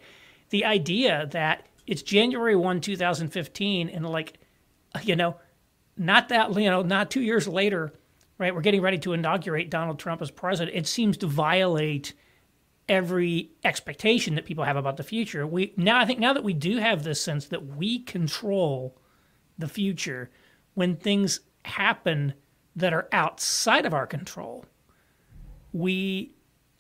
The 0.50 0.66
idea 0.66 1.28
that 1.32 1.68
it's 1.88 2.02
January 2.02 2.56
1, 2.56 2.82
2015, 2.82 3.90
and 3.90 4.08
like, 4.08 4.40
you 5.04 5.16
know, 5.16 5.38
not 5.98 6.30
that, 6.30 6.54
you 6.56 6.70
know, 6.70 6.84
not 6.84 7.10
two 7.10 7.22
years 7.22 7.48
later, 7.48 7.94
right? 8.38 8.54
We're 8.54 8.62
getting 8.62 8.82
ready 8.82 8.98
to 9.00 9.14
inaugurate 9.14 9.70
Donald 9.70 10.00
Trump 10.00 10.22
as 10.22 10.32
president. 10.32 10.76
It 10.76 10.88
seems 10.88 11.18
to 11.18 11.28
violate 11.28 12.14
every 12.90 13.52
expectation 13.64 14.36
that 14.36 14.46
people 14.46 14.64
have 14.64 14.78
about 14.78 14.98
the 14.98 15.04
future. 15.04 15.46
We 15.46 15.74
now 15.76 16.00
I 16.00 16.06
think 16.06 16.20
now 16.20 16.34
that 16.34 16.44
we 16.44 16.54
do 16.54 16.78
have 16.78 17.04
this 17.04 17.22
sense 17.22 17.48
that 17.48 17.66
we 17.66 18.00
control 18.00 18.98
the 19.58 19.68
future 19.68 20.30
when 20.76 20.96
things 20.96 21.42
happen 21.66 22.34
that 22.76 22.94
are 22.94 23.10
outside 23.12 23.86
of 23.86 23.94
our 23.94 24.08
control, 24.08 24.66
we 25.74 26.34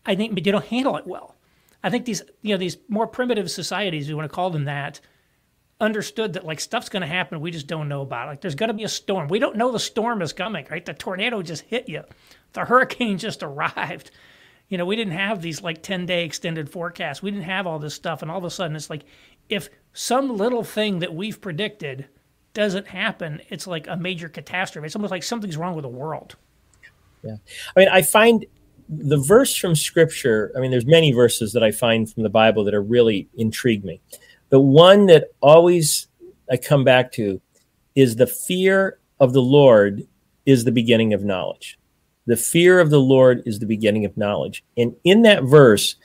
I 0.05 0.15
think 0.15 0.37
you 0.45 0.51
don't 0.51 0.65
handle 0.65 0.95
it 0.97 1.07
well. 1.07 1.35
I 1.83 1.89
think 1.89 2.05
these 2.05 2.21
you 2.41 2.53
know 2.53 2.57
these 2.57 2.77
more 2.87 3.07
primitive 3.07 3.51
societies, 3.51 4.07
we 4.07 4.13
want 4.13 4.29
to 4.29 4.35
call 4.35 4.49
them 4.49 4.65
that, 4.65 5.01
understood 5.79 6.33
that 6.33 6.45
like 6.45 6.59
stuff's 6.59 6.89
going 6.89 7.01
to 7.01 7.07
happen 7.07 7.39
we 7.39 7.51
just 7.51 7.67
don't 7.67 7.87
know 7.87 8.01
about 8.01 8.27
it. 8.27 8.31
like 8.31 8.41
there's 8.41 8.55
going 8.55 8.69
to 8.69 8.73
be 8.73 8.83
a 8.83 8.89
storm. 8.89 9.27
We 9.27 9.39
don't 9.39 9.57
know 9.57 9.71
the 9.71 9.79
storm 9.79 10.21
is 10.21 10.33
coming 10.33 10.65
right? 10.71 10.85
The 10.85 10.93
tornado 10.93 11.41
just 11.41 11.63
hit 11.63 11.87
you. 11.87 12.03
The 12.53 12.65
hurricane 12.65 13.17
just 13.19 13.43
arrived. 13.43 14.11
You 14.69 14.77
know 14.77 14.85
we 14.85 14.95
didn't 14.95 15.13
have 15.13 15.41
these 15.41 15.61
like 15.61 15.83
10 15.83 16.05
day 16.07 16.25
extended 16.25 16.69
forecasts. 16.69 17.21
We 17.21 17.31
didn't 17.31 17.45
have 17.45 17.67
all 17.67 17.79
this 17.79 17.93
stuff 17.93 18.21
and 18.21 18.31
all 18.31 18.39
of 18.39 18.43
a 18.43 18.49
sudden 18.49 18.75
it's 18.75 18.89
like 18.89 19.03
if 19.49 19.69
some 19.93 20.35
little 20.35 20.63
thing 20.63 20.99
that 20.99 21.13
we've 21.13 21.39
predicted 21.39 22.07
doesn't 22.53 22.87
happen 22.87 23.41
it's 23.49 23.67
like 23.67 23.87
a 23.87 23.95
major 23.95 24.29
catastrophe. 24.29 24.87
It's 24.87 24.95
almost 24.95 25.11
like 25.11 25.23
something's 25.23 25.57
wrong 25.57 25.75
with 25.75 25.83
the 25.83 25.89
world. 25.89 26.35
Yeah. 27.23 27.37
I 27.75 27.79
mean 27.79 27.89
i 27.89 28.01
find 28.01 28.45
the 28.89 29.17
verse 29.17 29.55
from 29.55 29.75
scripture 29.75 30.51
i 30.55 30.59
mean 30.61 30.71
there's 30.71 30.85
many 30.85 31.11
verses 31.11 31.51
that 31.51 31.61
i 31.61 31.71
find 31.71 32.09
from 32.09 32.23
the 32.23 32.29
bible 32.29 32.63
that 32.63 32.73
are 32.73 32.81
really 32.81 33.27
intrigue 33.35 33.83
me 33.83 33.99
the 34.49 34.59
one 34.59 35.07
that 35.07 35.29
always 35.41 36.07
I 36.51 36.57
come 36.57 36.83
back 36.83 37.11
to 37.13 37.41
is 37.95 38.15
the 38.15 38.27
fear 38.27 38.99
of 39.19 39.33
the 39.33 39.41
Lord 39.41 40.07
is 40.45 40.63
the 40.63 40.71
beginning 40.71 41.13
of 41.13 41.23
knowledge. 41.23 41.77
The 42.25 42.37
fear 42.37 42.79
of 42.79 42.89
the 42.89 42.99
Lord 42.99 43.43
is 43.45 43.59
the 43.59 43.65
beginning 43.65 44.05
of 44.05 44.17
knowledge. 44.17 44.63
And 44.77 44.95
in 45.03 45.23
that 45.23 45.43
verse 45.43 45.95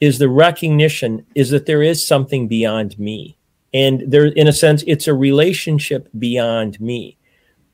is 0.00 0.18
the 0.18 0.28
recognition 0.28 1.26
is 1.34 1.50
that 1.50 1.66
there 1.66 1.82
is 1.82 2.06
something 2.06 2.48
beyond 2.48 2.98
me. 2.98 3.36
And 3.72 4.02
there 4.06 4.26
in 4.26 4.48
a 4.48 4.52
sense 4.52 4.82
it's 4.86 5.06
a 5.06 5.14
relationship 5.14 6.08
beyond 6.18 6.80
me. 6.80 7.18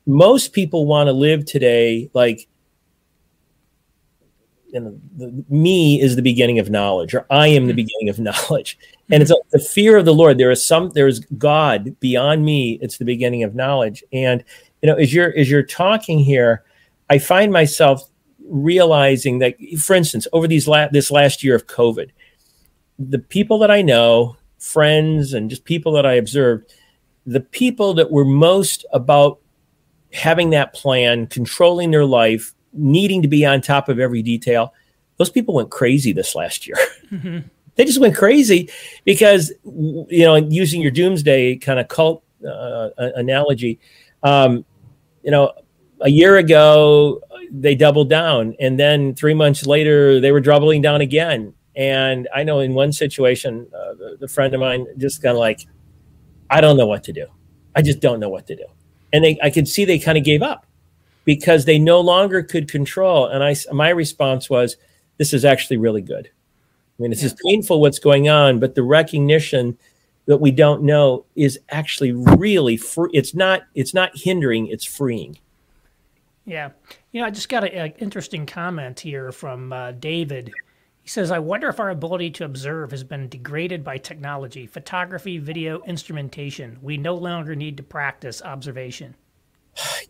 Most 0.05 0.53
people 0.53 0.85
want 0.85 1.07
to 1.07 1.13
live 1.13 1.45
today 1.45 2.09
like 2.13 2.47
you 4.67 4.79
know, 4.79 4.99
the, 5.15 5.45
me 5.49 6.01
is 6.01 6.15
the 6.15 6.21
beginning 6.21 6.59
of 6.59 6.69
knowledge, 6.69 7.13
or 7.13 7.25
I 7.29 7.47
am 7.47 7.67
the 7.67 7.71
mm-hmm. 7.71 7.77
beginning 7.77 8.09
of 8.09 8.19
knowledge. 8.49 8.77
And 9.09 9.21
it's 9.23 9.33
the 9.51 9.59
fear 9.59 9.97
of 9.97 10.05
the 10.05 10.13
Lord. 10.13 10.37
There 10.37 10.51
is 10.51 10.65
some, 10.65 10.91
there 10.91 11.07
is 11.07 11.19
God 11.37 11.97
beyond 11.99 12.43
me. 12.43 12.79
It's 12.81 12.97
the 12.97 13.05
beginning 13.05 13.43
of 13.43 13.55
knowledge. 13.55 14.03
And 14.11 14.43
you 14.81 14.87
know, 14.87 14.95
as 14.95 15.13
you're 15.13 15.35
as 15.37 15.49
you're 15.49 15.63
talking 15.63 16.19
here, 16.19 16.63
I 17.09 17.17
find 17.19 17.51
myself 17.51 18.03
realizing 18.47 19.39
that, 19.39 19.55
for 19.79 19.95
instance, 19.95 20.27
over 20.33 20.47
these 20.47 20.67
la- 20.67 20.89
this 20.89 21.11
last 21.11 21.43
year 21.43 21.55
of 21.55 21.67
COVID, 21.67 22.11
the 22.99 23.19
people 23.19 23.59
that 23.59 23.71
I 23.71 23.81
know, 23.81 24.37
friends, 24.59 25.33
and 25.33 25.49
just 25.49 25.65
people 25.65 25.91
that 25.93 26.05
I 26.05 26.13
observed, 26.13 26.71
the 27.25 27.41
people 27.41 27.93
that 27.95 28.11
were 28.11 28.25
most 28.25 28.85
about 28.93 29.39
having 30.13 30.51
that 30.51 30.73
plan, 30.73 31.27
controlling 31.27 31.91
their 31.91 32.05
life, 32.05 32.53
needing 32.77 33.21
to 33.21 33.27
be 33.27 33.45
on 33.45 33.61
top 33.61 33.89
of 33.89 33.99
every 33.99 34.21
detail, 34.21 34.73
those 35.17 35.29
people 35.29 35.53
went 35.55 35.71
crazy 35.71 36.13
this 36.13 36.35
last 36.35 36.67
year. 36.67 36.77
Mm-hmm. 37.07 37.47
they 37.75 37.85
just 37.85 38.01
went 38.01 38.17
crazy 38.17 38.69
because, 39.05 39.53
you 39.63 40.25
know, 40.25 40.35
using 40.35 40.81
your 40.81 40.91
doomsday 40.91 41.55
kind 41.55 41.79
of 41.79 41.87
cult 41.87 42.21
uh, 42.45 42.89
analogy, 42.97 43.79
um, 44.23 44.65
you 45.23 45.31
know, 45.31 45.53
a 46.01 46.09
year 46.09 46.35
ago 46.35 47.21
they 47.49 47.75
doubled 47.75 48.09
down, 48.09 48.57
and 48.59 48.77
then 48.77 49.15
three 49.15 49.33
months 49.33 49.65
later 49.65 50.19
they 50.19 50.33
were 50.33 50.41
doubling 50.41 50.81
down 50.81 50.99
again. 50.99 51.53
And 51.77 52.27
I 52.35 52.43
know 52.43 52.59
in 52.59 52.73
one 52.73 52.91
situation, 52.91 53.65
uh, 53.73 53.93
the, 53.93 54.17
the 54.19 54.27
friend 54.27 54.53
of 54.53 54.59
mine 54.59 54.85
just 54.97 55.23
kind 55.23 55.37
of 55.37 55.39
like, 55.39 55.61
I 56.49 56.59
don't 56.59 56.75
know 56.75 56.87
what 56.87 57.05
to 57.05 57.13
do. 57.13 57.27
I 57.73 57.83
just 57.83 58.01
don't 58.01 58.19
know 58.19 58.27
what 58.27 58.47
to 58.47 58.55
do. 58.57 58.65
And 59.13 59.23
they, 59.23 59.39
I 59.41 59.49
could 59.49 59.65
see 59.65 59.85
they 59.85 59.97
kind 59.97 60.17
of 60.17 60.25
gave 60.25 60.41
up 60.41 60.66
because 61.27 61.65
they 61.65 61.77
no 61.77 61.99
longer 61.99 62.41
could 62.41 62.71
control. 62.71 63.27
And 63.27 63.43
I, 63.43 63.53
my 63.73 63.89
response 63.89 64.49
was, 64.49 64.77
this 65.17 65.33
is 65.33 65.43
actually 65.43 65.75
really 65.75 66.01
good. 66.01 66.27
I 66.27 67.01
mean, 67.01 67.11
it's 67.11 67.21
yeah. 67.21 67.27
just 67.27 67.41
painful 67.45 67.81
what's 67.81 67.99
going 67.99 68.29
on, 68.29 68.61
but 68.61 68.75
the 68.75 68.83
recognition 68.83 69.77
that 70.27 70.37
we 70.37 70.51
don't 70.51 70.83
know 70.83 71.25
is 71.35 71.59
actually 71.69 72.13
really 72.13 72.77
free. 72.77 73.09
It's 73.11 73.35
not, 73.35 73.63
it's 73.75 73.93
not 73.93 74.11
hindering, 74.15 74.67
it's 74.67 74.85
freeing. 74.85 75.37
Yeah. 76.45 76.69
You 77.11 77.19
know, 77.19 77.27
I 77.27 77.29
just 77.29 77.49
got 77.49 77.65
an 77.65 77.91
interesting 77.99 78.45
comment 78.45 79.01
here 79.01 79.33
from 79.33 79.73
uh, 79.73 79.91
David. 79.91 80.53
He 81.01 81.09
says, 81.09 81.29
I 81.29 81.39
wonder 81.39 81.67
if 81.67 81.81
our 81.81 81.89
ability 81.89 82.31
to 82.31 82.45
observe 82.45 82.91
has 82.91 83.03
been 83.03 83.27
degraded 83.27 83.83
by 83.83 83.97
technology, 83.97 84.65
photography, 84.65 85.39
video, 85.39 85.81
instrumentation. 85.83 86.77
We 86.81 86.95
no 86.95 87.15
longer 87.15 87.53
need 87.53 87.75
to 87.75 87.83
practice 87.83 88.41
observation 88.41 89.13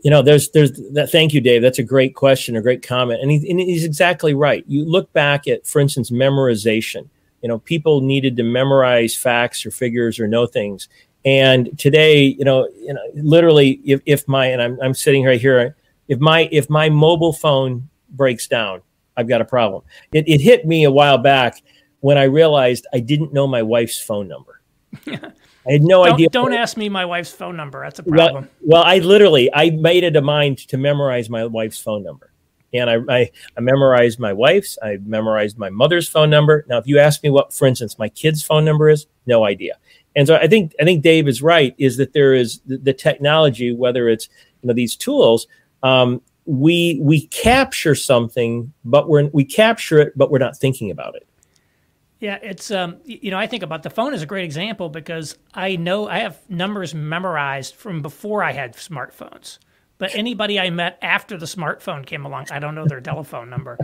you 0.01 0.11
know, 0.11 0.21
there's 0.21 0.49
there's 0.51 0.71
that. 0.93 1.11
Thank 1.11 1.33
you, 1.33 1.41
Dave. 1.41 1.61
That's 1.61 1.79
a 1.79 1.83
great 1.83 2.15
question, 2.15 2.55
a 2.55 2.61
great 2.61 2.85
comment, 2.85 3.21
and, 3.21 3.31
he, 3.31 3.49
and 3.49 3.59
he's 3.59 3.83
exactly 3.83 4.33
right. 4.33 4.63
You 4.67 4.85
look 4.85 5.11
back 5.13 5.47
at, 5.47 5.65
for 5.65 5.79
instance, 5.79 6.09
memorization. 6.09 7.09
You 7.41 7.49
know, 7.49 7.59
people 7.59 8.01
needed 8.01 8.35
to 8.37 8.43
memorize 8.43 9.15
facts 9.15 9.65
or 9.65 9.71
figures 9.71 10.19
or 10.19 10.27
know 10.27 10.47
things, 10.47 10.89
and 11.25 11.77
today, 11.77 12.23
you 12.23 12.45
know, 12.45 12.67
you 12.79 12.93
know, 12.93 13.01
literally, 13.15 13.81
if, 13.85 14.01
if 14.05 14.27
my 14.27 14.47
and 14.47 14.61
I'm 14.61 14.79
I'm 14.81 14.93
sitting 14.93 15.25
right 15.25 15.39
here, 15.39 15.75
if 16.07 16.19
my 16.19 16.49
if 16.51 16.69
my 16.69 16.89
mobile 16.89 17.33
phone 17.33 17.89
breaks 18.09 18.47
down, 18.47 18.81
I've 19.17 19.27
got 19.27 19.41
a 19.41 19.45
problem. 19.45 19.83
It, 20.13 20.27
it 20.27 20.41
hit 20.41 20.65
me 20.65 20.83
a 20.85 20.91
while 20.91 21.17
back 21.17 21.61
when 21.99 22.17
I 22.17 22.23
realized 22.23 22.87
I 22.93 22.99
didn't 22.99 23.33
know 23.33 23.47
my 23.47 23.61
wife's 23.61 23.99
phone 23.99 24.27
number. 24.27 24.61
I 25.67 25.73
had 25.73 25.83
no 25.83 26.05
don't, 26.05 26.13
idea. 26.13 26.29
Don't 26.29 26.53
ask 26.53 26.77
me 26.77 26.89
my 26.89 27.05
wife's 27.05 27.31
phone 27.31 27.57
number. 27.57 27.83
That's 27.83 27.99
a 27.99 28.03
problem. 28.03 28.49
Well, 28.61 28.81
well, 28.81 28.83
I 28.83 28.99
literally 28.99 29.53
I 29.53 29.71
made 29.71 30.03
it 30.03 30.15
a 30.15 30.21
mind 30.21 30.59
to 30.69 30.77
memorize 30.77 31.29
my 31.29 31.45
wife's 31.45 31.79
phone 31.79 32.03
number, 32.03 32.31
and 32.73 32.89
I, 32.89 32.97
I, 33.09 33.31
I 33.57 33.59
memorized 33.59 34.19
my 34.19 34.33
wife's. 34.33 34.77
I 34.81 34.97
memorized 35.05 35.57
my 35.57 35.69
mother's 35.69 36.07
phone 36.07 36.29
number. 36.29 36.65
Now, 36.69 36.77
if 36.77 36.87
you 36.87 36.99
ask 36.99 37.21
me 37.21 37.29
what, 37.29 37.53
for 37.53 37.67
instance, 37.67 37.99
my 37.99 38.09
kid's 38.09 38.43
phone 38.43 38.63
number 38.63 38.89
is, 38.89 39.07
no 39.25 39.43
idea. 39.43 39.77
And 40.15 40.25
so 40.25 40.35
I 40.35 40.47
think 40.47 40.73
I 40.79 40.83
think 40.83 41.03
Dave 41.03 41.27
is 41.27 41.41
right. 41.41 41.75
Is 41.77 41.97
that 41.97 42.13
there 42.13 42.33
is 42.33 42.59
the, 42.65 42.77
the 42.77 42.93
technology, 42.93 43.73
whether 43.73 44.07
it's 44.09 44.29
you 44.61 44.67
know 44.67 44.73
these 44.73 44.95
tools. 44.95 45.47
Um, 45.83 46.21
we 46.45 46.97
we 47.01 47.27
capture 47.27 47.93
something, 47.93 48.73
but 48.85 49.09
we're 49.09 49.27
we 49.27 49.43
capture 49.43 49.99
it, 49.99 50.17
but 50.17 50.31
we're 50.31 50.39
not 50.39 50.57
thinking 50.57 50.91
about 50.91 51.15
it. 51.15 51.26
Yeah, 52.19 52.39
it's 52.41 52.71
um, 52.71 52.97
you 53.05 53.29
know, 53.29 53.37
I 53.37 53.45
think 53.45 53.61
about 53.63 53.83
the 53.83 53.89
phone 53.89 54.13
as 54.13 54.23
a 54.23 54.25
great 54.25 54.43
example 54.43 54.89
because 54.89 55.37
I 55.53 55.75
know 55.75 56.07
I 56.07 56.19
have 56.19 56.39
numbers 56.49 56.95
memorized 56.95 57.75
from 57.75 58.01
before 58.01 58.43
I 58.43 58.53
had 58.53 58.73
smartphones. 58.73 59.59
But 59.99 60.13
anybody 60.13 60.59
I 60.59 60.69
met 60.69 60.99
after 61.01 61.37
the 61.37 61.45
smartphone 61.45 62.05
came 62.05 62.25
along, 62.25 62.47
I 62.51 62.59
don't 62.59 62.75
know 62.75 62.85
their 62.85 63.01
telephone 63.01 63.49
number. 63.49 63.77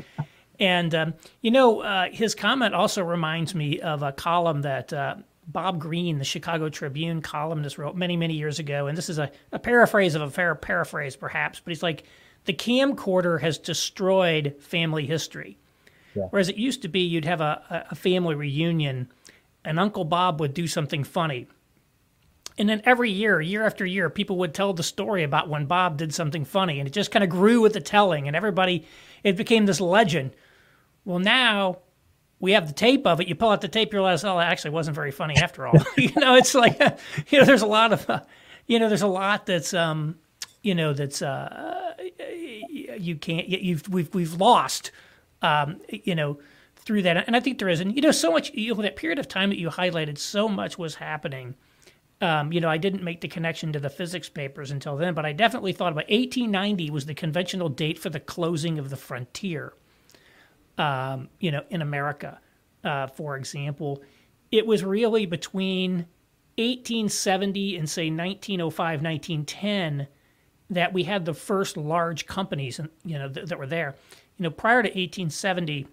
And 0.60 0.94
um, 0.96 1.14
you 1.42 1.52
know, 1.52 1.82
uh, 1.82 2.10
his 2.12 2.36
comment 2.36 2.74
also 2.74 3.04
reminds 3.04 3.54
me 3.54 3.80
of 3.82 4.02
a 4.02 4.12
column 4.12 4.62
that 4.62 4.94
uh, 4.94 5.16
Bob 5.48 5.80
Greene, 5.80 6.18
the 6.18 6.26
Chicago 6.26 6.70
Tribune 6.70 7.22
columnist, 7.22 7.78
wrote 7.78 7.96
many, 7.96 8.18
many 8.18 8.36
years 8.36 8.60
ago. 8.60 8.88
And 8.88 8.98
this 8.98 9.10
is 9.10 9.20
a, 9.20 9.32
a 9.52 9.60
paraphrase 9.60 10.16
of 10.16 10.22
a 10.22 10.30
fair 10.30 10.56
paraphrase, 10.56 11.16
perhaps. 11.16 11.60
But 11.60 11.72
he's 11.72 11.84
like, 11.84 12.04
the 12.46 12.54
camcorder 12.54 13.40
has 13.42 13.58
destroyed 13.58 14.56
family 14.60 15.06
history. 15.06 15.58
Yeah. 16.16 16.28
Whereas 16.30 16.50
it 16.50 16.58
used 16.58 16.82
to 16.84 16.88
be 16.88 17.02
you'd 17.02 17.26
have 17.26 17.42
a, 17.42 17.88
a 17.92 17.96
family 17.96 18.36
reunion 18.36 19.12
and 19.66 19.80
Uncle 19.80 20.06
Bob 20.06 20.40
would 20.40 20.54
do 20.54 20.68
something 20.68 21.04
funny. 21.04 21.48
And 22.58 22.70
then 22.70 22.82
every 22.86 23.10
year, 23.10 23.42
year 23.42 23.66
after 23.66 23.86
year, 23.86 24.10
people 24.10 24.38
would 24.38 24.54
tell 24.54 24.74
the 24.74 24.84
story 24.84 25.24
about 25.24 25.50
when 25.50 25.66
Bob 25.66 25.98
did 25.98 26.14
something 26.14 26.46
funny. 26.46 26.80
And 26.80 26.88
it 26.88 26.92
just 26.92 27.12
kind 27.12 27.24
of 27.24 27.30
grew 27.30 27.62
with 27.62 27.74
the 27.74 27.82
telling. 27.82 28.28
And 28.28 28.36
everybody, 28.36 28.86
it 29.24 29.38
became 29.38 29.66
this 29.66 29.82
legend. 29.82 30.36
Well, 31.04 31.20
now 31.20 31.80
we 32.40 32.52
have 32.52 32.68
the 32.68 32.74
tape 32.74 33.08
of 33.08 33.20
it. 33.22 33.28
You 33.28 33.36
pull 33.36 33.50
out 33.50 33.62
the 33.62 33.68
tape, 33.68 33.92
you 33.92 34.00
realize, 34.00 34.24
oh, 34.24 34.38
it 34.38 34.44
actually 34.44 34.72
wasn't 34.72 34.96
very 34.96 35.12
funny 35.12 35.36
after 35.38 35.66
all. 35.66 35.80
you 35.98 36.12
know, 36.18 36.36
it's 36.36 36.54
like, 36.54 36.80
you 37.30 37.40
know, 37.40 37.46
there's 37.46 37.62
a 37.62 37.68
lot 37.68 37.92
of, 37.94 38.08
uh, 38.10 38.22
you 38.68 38.80
know, 38.80 38.88
there's 38.88 39.02
a 39.02 39.08
lot 39.08 39.46
that's, 39.46 39.74
um, 39.74 40.16
you 40.62 40.76
know, 40.76 40.94
that's, 40.94 41.22
uh, 41.22 41.94
you 42.98 43.16
can't, 43.16 43.48
you've, 43.48 43.90
we've, 43.90 44.14
we've 44.14 44.34
lost 44.36 44.92
um, 45.44 45.80
you 45.90 46.16
know, 46.16 46.40
through 46.78 47.04
that. 47.04 47.28
And 47.28 47.36
I 47.36 47.40
think 47.40 47.60
there 47.60 47.70
is, 47.70 47.80
and 47.80 47.96
you 47.96 48.02
know, 48.02 48.12
so 48.12 48.32
much. 48.32 48.52
You 48.54 48.74
know, 48.74 48.82
that 48.82 48.96
period 48.96 49.20
of 49.20 49.28
time 49.28 49.50
that 49.50 49.60
you 49.60 49.70
highlighted, 49.70 50.18
so 50.18 50.50
much 50.50 50.78
was 50.78 50.96
happening. 50.96 51.56
Um, 52.22 52.54
you 52.54 52.62
know, 52.62 52.70
I 52.70 52.78
didn't 52.78 53.04
make 53.04 53.22
the 53.22 53.28
connection 53.28 53.74
to 53.74 53.80
the 53.80 53.90
physics 53.90 54.30
papers 54.30 54.72
until 54.72 54.96
then, 54.96 55.14
but 55.14 55.26
I 55.26 55.34
definitely 55.34 55.74
thought 55.74 55.92
about 55.92 56.10
1890 56.10 56.90
was 56.90 57.06
the 57.06 57.14
conventional 57.14 57.68
date 57.68 58.00
for 58.00 58.10
the 58.10 58.20
closing 58.20 58.80
of 58.80 58.90
the 58.90 58.96
frontier. 58.96 59.74
Um, 60.78 61.30
you 61.40 61.52
know, 61.52 61.64
in 61.70 61.82
America, 61.82 62.40
uh, 62.84 63.08
for 63.08 63.36
example, 63.36 64.02
it 64.52 64.66
was 64.66 64.84
really 64.84 65.26
between 65.26 66.08
1870 66.58 67.78
and 67.78 67.90
say 67.90 68.10
1905, 68.10 69.02
1910 69.02 70.08
that 70.70 70.94
we 70.94 71.04
had 71.04 71.26
the 71.26 71.34
first 71.34 71.76
large 71.76 72.26
companies, 72.26 72.80
and 72.80 72.90
you 73.04 73.20
know, 73.20 73.30
th- 73.30 73.48
that 73.48 73.60
were 73.60 73.68
there. 73.68 73.96
You 74.38 74.44
know, 74.44 74.52
prior 74.52 74.82
to 74.82 74.90
1870, 74.90 75.88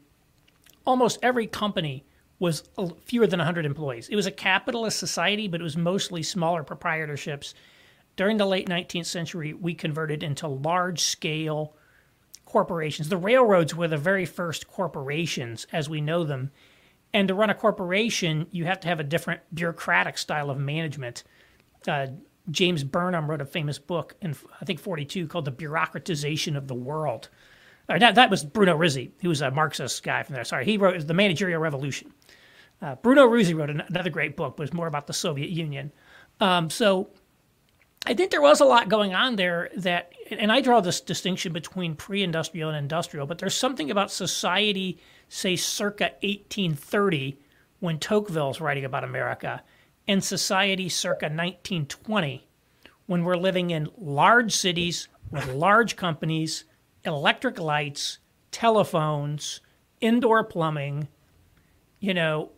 almost 0.87 1.19
every 1.23 1.47
company 1.47 2.05
was 2.39 2.65
fewer 3.05 3.27
than 3.27 3.39
100 3.39 3.67
employees. 3.67 4.09
It 4.09 4.17
was 4.17 4.27
a 4.27 4.31
capitalist 4.31 4.99
society, 4.99 5.47
but 5.47 5.61
it 5.61 5.65
was 5.65 5.77
mostly 5.77 6.23
smaller 6.23 6.65
proprietorships. 6.65 7.53
During 8.17 8.39
the 8.39 8.47
late 8.47 8.69
19th 8.69 9.07
century, 9.07 9.53
we 9.53 9.75
converted 9.75 10.23
into 10.23 10.49
large 10.49 11.01
scale 11.01 11.77
corporations. 12.47 13.09
The 13.09 13.17
railroads 13.17 13.75
were 13.75 13.89
the 13.89 13.99
very 13.99 14.25
first 14.25 14.69
corporations 14.69 15.67
as 15.73 15.89
we 15.89 16.01
know 16.01 16.25
them. 16.25 16.51
And 17.13 17.29
to 17.29 17.35
run 17.35 17.51
a 17.51 17.55
corporation, 17.55 18.47
you 18.51 18.65
have 18.65 18.81
to 18.81 18.89
have 18.89 19.01
a 19.01 19.05
different 19.05 19.43
bureaucratic 19.55 20.17
style 20.17 20.49
of 20.49 20.59
management. 20.59 21.25
Uh, 21.87 22.09
James 22.51 22.85
Burnham 22.85 23.31
wrote 23.31 23.41
a 23.41 23.47
famous 23.47 23.79
book 23.79 24.17
in, 24.23 24.35
I 24.61 24.65
think, 24.65 24.81
42 24.81 25.27
called 25.27 25.45
The 25.45 25.53
Bureaucratization 25.53 26.57
of 26.57 26.69
the 26.69 26.75
World 26.75 27.29
or 27.91 27.99
that, 27.99 28.15
that 28.15 28.31
was 28.31 28.45
Bruno 28.45 28.77
Rizzi, 28.77 29.13
who 29.21 29.29
was 29.29 29.41
a 29.41 29.51
Marxist 29.51 30.03
guy 30.03 30.23
from 30.23 30.35
there. 30.35 30.45
Sorry, 30.45 30.65
he 30.65 30.79
wrote 30.79 31.07
The 31.07 31.15
Managerial 31.15 31.61
Revolution. 31.61 32.13
Uh, 32.81 32.95
Bruno 32.95 33.27
Rizzi 33.27 33.53
wrote 33.53 33.69
another 33.69 34.11
great 34.11 34.37
book, 34.37 34.57
but 34.57 34.63
it 34.63 34.71
was 34.71 34.73
more 34.73 34.87
about 34.87 35.07
the 35.07 35.13
Soviet 35.13 35.51
Union. 35.51 35.93
Um, 36.41 36.71
so 36.71 37.11
I 38.07 38.15
think 38.15 38.31
there 38.31 38.41
was 38.41 38.61
a 38.61 38.65
lot 38.65 38.89
going 38.89 39.13
on 39.13 39.37
there 39.37 39.69
that, 39.77 40.13
and 40.31 40.51
I 40.51 40.63
draw 40.63 40.81
this 40.81 41.01
distinction 41.01 41.53
between 41.53 41.95
pre 41.95 42.23
industrial 42.23 42.71
and 42.71 42.79
industrial, 42.79 43.27
but 43.27 43.39
there's 43.39 43.55
something 43.55 43.91
about 43.91 44.11
society, 44.11 44.99
say 45.29 45.57
circa 45.57 46.13
1830, 46.23 47.39
when 47.81 47.99
Tocqueville's 47.99 48.61
writing 48.61 48.85
about 48.85 49.05
America, 49.05 49.63
and 50.09 50.25
society 50.25 50.89
circa 50.89 51.27
1920 51.27 52.47
when 53.07 53.25
we're 53.25 53.37
living 53.37 53.71
in 53.71 53.89
large 53.99 54.55
cities 54.55 55.09
with 55.33 55.49
large 55.49 55.97
companies, 55.97 56.65
electric 57.05 57.59
lights, 57.59 58.19
telephones, 58.51 59.61
indoor 60.01 60.45
plumbing, 60.45 61.09
you 62.01 62.15
know, 62.15 62.51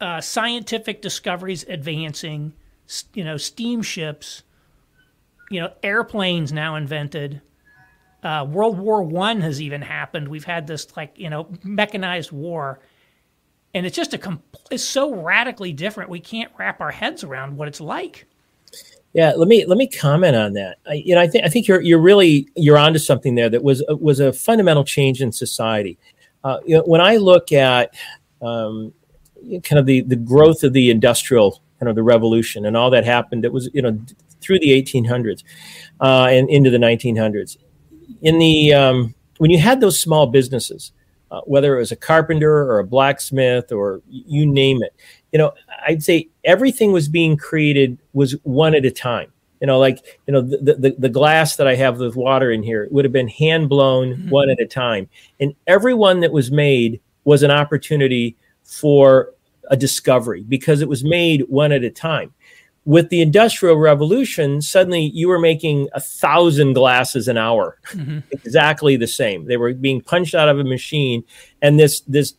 uh, 0.00 0.20
scientific 0.20 1.02
discoveries 1.02 1.64
advancing, 1.64 2.52
you 3.14 3.24
know, 3.24 3.36
steamships, 3.36 4.42
you 5.50 5.60
know, 5.60 5.72
airplanes 5.82 6.52
now 6.52 6.76
invented. 6.76 7.40
Uh, 8.22 8.46
World 8.48 8.78
War 8.78 9.02
One 9.02 9.40
has 9.40 9.62
even 9.62 9.82
happened. 9.82 10.28
We've 10.28 10.44
had 10.44 10.66
this 10.66 10.96
like 10.96 11.12
you 11.16 11.30
know 11.30 11.48
mechanized 11.62 12.32
war, 12.32 12.80
and 13.74 13.86
it's 13.86 13.96
just 13.96 14.12
a 14.12 14.18
compl- 14.18 14.42
it's 14.70 14.82
so 14.82 15.14
radically 15.14 15.72
different. 15.72 16.10
We 16.10 16.20
can't 16.20 16.50
wrap 16.58 16.80
our 16.80 16.90
heads 16.90 17.22
around 17.22 17.56
what 17.56 17.68
it's 17.68 17.80
like. 17.80 18.26
Yeah, 19.18 19.32
let 19.36 19.48
me 19.48 19.66
let 19.66 19.78
me 19.78 19.88
comment 19.88 20.36
on 20.36 20.52
that. 20.52 20.78
I, 20.86 20.92
you 20.92 21.12
know, 21.12 21.20
I 21.20 21.26
think 21.26 21.44
I 21.44 21.48
think 21.48 21.66
you're 21.66 21.80
you're 21.80 21.98
really 21.98 22.48
you're 22.54 22.78
onto 22.78 23.00
something 23.00 23.34
there 23.34 23.50
that 23.50 23.64
was 23.64 23.82
was 23.88 24.20
a 24.20 24.32
fundamental 24.32 24.84
change 24.84 25.20
in 25.20 25.32
society. 25.32 25.98
Uh, 26.44 26.58
you 26.64 26.76
know, 26.76 26.84
when 26.84 27.00
I 27.00 27.16
look 27.16 27.50
at 27.50 27.96
um, 28.40 28.92
kind 29.64 29.80
of 29.80 29.86
the 29.86 30.02
the 30.02 30.14
growth 30.14 30.62
of 30.62 30.72
the 30.72 30.88
industrial 30.88 31.60
kind 31.80 31.90
of 31.90 31.96
the 31.96 32.02
revolution 32.04 32.64
and 32.64 32.76
all 32.76 32.90
that 32.90 33.04
happened, 33.04 33.42
that 33.42 33.52
was 33.52 33.68
you 33.74 33.82
know 33.82 34.00
through 34.40 34.60
the 34.60 34.70
1800s 34.80 35.42
uh, 36.00 36.28
and 36.30 36.48
into 36.48 36.70
the 36.70 36.78
1900s. 36.78 37.56
In 38.22 38.38
the 38.38 38.72
um, 38.72 39.16
when 39.38 39.50
you 39.50 39.58
had 39.58 39.80
those 39.80 40.00
small 40.00 40.28
businesses, 40.28 40.92
uh, 41.32 41.40
whether 41.40 41.74
it 41.74 41.80
was 41.80 41.90
a 41.90 41.96
carpenter 41.96 42.52
or 42.70 42.78
a 42.78 42.84
blacksmith 42.84 43.72
or 43.72 44.00
you 44.08 44.46
name 44.46 44.80
it, 44.80 44.94
you 45.32 45.38
know, 45.38 45.52
I'd 45.86 46.02
say 46.02 46.28
everything 46.44 46.92
was 46.92 47.08
being 47.08 47.36
created 47.36 47.98
was 48.12 48.32
one 48.42 48.74
at 48.74 48.84
a 48.84 48.90
time. 48.90 49.32
You 49.60 49.66
know, 49.66 49.78
like 49.78 50.20
you 50.26 50.32
know 50.32 50.40
the 50.40 50.74
the, 50.74 50.94
the 50.96 51.08
glass 51.08 51.56
that 51.56 51.66
I 51.66 51.74
have 51.74 51.98
with 51.98 52.14
water 52.14 52.50
in 52.52 52.62
here 52.62 52.86
would 52.90 53.04
have 53.04 53.12
been 53.12 53.28
hand 53.28 53.68
blown 53.68 54.14
mm-hmm. 54.14 54.30
one 54.30 54.50
at 54.50 54.60
a 54.60 54.66
time, 54.66 55.08
and 55.40 55.52
every 55.66 55.94
one 55.94 56.20
that 56.20 56.30
was 56.30 56.52
made 56.52 57.00
was 57.24 57.42
an 57.42 57.50
opportunity 57.50 58.36
for 58.62 59.34
a 59.70 59.76
discovery 59.76 60.44
because 60.48 60.80
it 60.80 60.88
was 60.88 61.02
made 61.02 61.42
one 61.48 61.72
at 61.72 61.82
a 61.82 61.90
time 61.90 62.32
with 62.84 63.10
the 63.10 63.20
industrial 63.20 63.76
revolution 63.76 64.62
suddenly 64.62 65.10
you 65.12 65.28
were 65.28 65.38
making 65.38 65.88
a 65.92 66.00
thousand 66.00 66.72
glasses 66.72 67.28
an 67.28 67.36
hour 67.36 67.78
mm-hmm. 67.88 68.20
exactly 68.30 68.96
the 68.96 69.06
same 69.06 69.44
they 69.44 69.58
were 69.58 69.74
being 69.74 70.00
punched 70.00 70.34
out 70.34 70.48
of 70.48 70.58
a 70.58 70.64
machine 70.64 71.22
and 71.60 71.78
this 71.78 72.00
this 72.00 72.34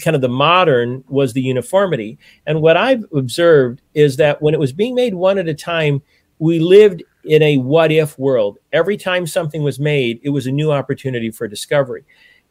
kind 0.00 0.14
of 0.14 0.22
the 0.22 0.28
modern 0.28 1.02
was 1.08 1.32
the 1.32 1.40
uniformity 1.40 2.18
and 2.46 2.60
what 2.60 2.76
i've 2.76 3.04
observed 3.14 3.82
is 3.94 4.16
that 4.16 4.40
when 4.40 4.54
it 4.54 4.60
was 4.60 4.72
being 4.72 4.94
made 4.94 5.14
one 5.14 5.38
at 5.38 5.48
a 5.48 5.54
time 5.54 6.00
we 6.38 6.58
lived 6.58 7.02
in 7.24 7.42
a 7.42 7.56
what 7.58 7.92
if 7.92 8.18
world 8.18 8.58
every 8.72 8.96
time 8.96 9.26
something 9.26 9.62
was 9.62 9.78
made 9.78 10.20
it 10.22 10.30
was 10.30 10.46
a 10.46 10.52
new 10.52 10.72
opportunity 10.72 11.30
for 11.30 11.46
discovery 11.46 12.04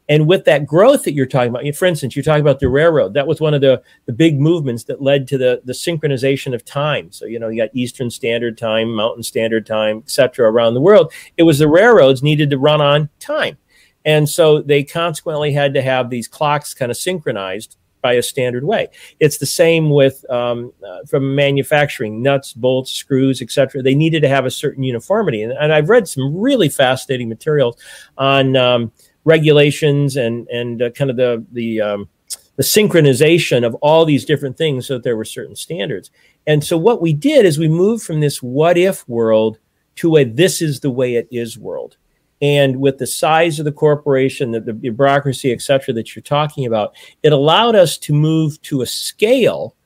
and 0.08 0.26
with 0.26 0.44
that 0.46 0.66
growth 0.66 1.04
that 1.04 1.14
you're 1.14 1.26
talking 1.26 1.50
about, 1.50 1.74
for 1.74 1.86
instance, 1.86 2.16
you're 2.16 2.24
talking 2.24 2.42
about 2.42 2.60
the 2.60 2.68
railroad. 2.68 3.14
That 3.14 3.26
was 3.26 3.40
one 3.40 3.54
of 3.54 3.60
the, 3.60 3.82
the 4.06 4.12
big 4.12 4.40
movements 4.40 4.84
that 4.84 5.00
led 5.00 5.28
to 5.28 5.38
the, 5.38 5.62
the 5.64 5.72
synchronization 5.72 6.54
of 6.54 6.64
time. 6.64 7.12
So, 7.12 7.24
you 7.24 7.38
know, 7.38 7.48
you 7.48 7.62
got 7.62 7.70
Eastern 7.72 8.10
Standard 8.10 8.58
Time, 8.58 8.92
Mountain 8.92 9.22
Standard 9.22 9.64
Time, 9.64 9.98
et 9.98 10.10
cetera, 10.10 10.50
around 10.50 10.74
the 10.74 10.80
world. 10.80 11.12
It 11.36 11.44
was 11.44 11.60
the 11.60 11.68
railroads 11.68 12.22
needed 12.22 12.50
to 12.50 12.58
run 12.58 12.80
on 12.80 13.08
time. 13.20 13.56
And 14.04 14.28
so 14.28 14.60
they 14.62 14.84
consequently 14.84 15.52
had 15.52 15.74
to 15.74 15.82
have 15.82 16.10
these 16.10 16.28
clocks 16.28 16.74
kind 16.74 16.90
of 16.90 16.96
synchronized 16.96 17.76
by 18.02 18.14
a 18.14 18.22
standard 18.22 18.64
way. 18.64 18.88
It's 19.20 19.38
the 19.38 19.46
same 19.46 19.88
with 19.88 20.28
um, 20.28 20.72
uh, 20.86 21.04
from 21.08 21.34
manufacturing 21.34 22.20
nuts, 22.20 22.52
bolts, 22.52 22.90
screws, 22.90 23.40
etc. 23.40 23.82
They 23.82 23.94
needed 23.94 24.20
to 24.22 24.28
have 24.28 24.44
a 24.44 24.50
certain 24.50 24.82
uniformity, 24.82 25.42
and, 25.42 25.52
and 25.52 25.72
I've 25.72 25.88
read 25.88 26.08
some 26.08 26.36
really 26.36 26.68
fascinating 26.68 27.28
materials 27.28 27.76
on 28.18 28.56
um, 28.56 28.92
regulations 29.24 30.16
and 30.16 30.48
and 30.48 30.82
uh, 30.82 30.90
kind 30.90 31.10
of 31.10 31.16
the 31.16 31.46
the 31.52 31.80
um, 31.80 32.08
the 32.56 32.62
synchronization 32.62 33.64
of 33.64 33.74
all 33.76 34.04
these 34.04 34.24
different 34.24 34.58
things 34.58 34.86
so 34.86 34.94
that 34.94 35.04
there 35.04 35.16
were 35.16 35.24
certain 35.24 35.56
standards. 35.56 36.10
And 36.46 36.62
so 36.62 36.76
what 36.76 37.00
we 37.00 37.12
did 37.12 37.46
is 37.46 37.58
we 37.58 37.68
moved 37.68 38.04
from 38.04 38.20
this 38.20 38.42
what 38.42 38.76
if 38.76 39.08
world 39.08 39.58
to 39.96 40.16
a 40.16 40.24
this 40.24 40.60
is 40.60 40.80
the 40.80 40.90
way 40.90 41.14
it 41.14 41.28
is 41.30 41.58
world. 41.58 41.96
And 42.42 42.80
with 42.80 42.98
the 42.98 43.06
size 43.06 43.60
of 43.60 43.64
the 43.64 43.72
corporation, 43.72 44.50
the, 44.50 44.60
the 44.60 44.72
bureaucracy, 44.72 45.52
et 45.52 45.62
cetera, 45.62 45.94
that 45.94 46.14
you're 46.14 46.24
talking 46.24 46.66
about, 46.66 46.92
it 47.22 47.32
allowed 47.32 47.76
us 47.76 47.96
to 47.98 48.12
move 48.12 48.60
to 48.62 48.82
a 48.82 48.86
scale 48.86 49.76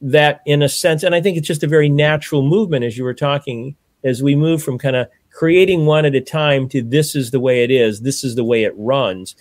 that, 0.00 0.40
in 0.46 0.62
a 0.62 0.68
sense, 0.70 1.02
and 1.02 1.14
I 1.14 1.20
think 1.20 1.36
it's 1.36 1.46
just 1.46 1.62
a 1.62 1.68
very 1.68 1.90
natural 1.90 2.42
movement 2.42 2.84
as 2.84 2.96
you 2.96 3.04
were 3.04 3.14
talking, 3.14 3.76
as 4.04 4.22
we 4.22 4.34
move 4.34 4.62
from 4.62 4.78
kind 4.78 4.96
of 4.96 5.08
creating 5.30 5.84
one 5.84 6.06
at 6.06 6.14
a 6.14 6.20
time 6.20 6.68
to 6.70 6.82
this 6.82 7.14
is 7.14 7.30
the 7.30 7.40
way 7.40 7.62
it 7.62 7.70
is, 7.70 8.00
this 8.00 8.24
is 8.24 8.34
the 8.36 8.44
way 8.44 8.64
it 8.64 8.72
runs. 8.76 9.36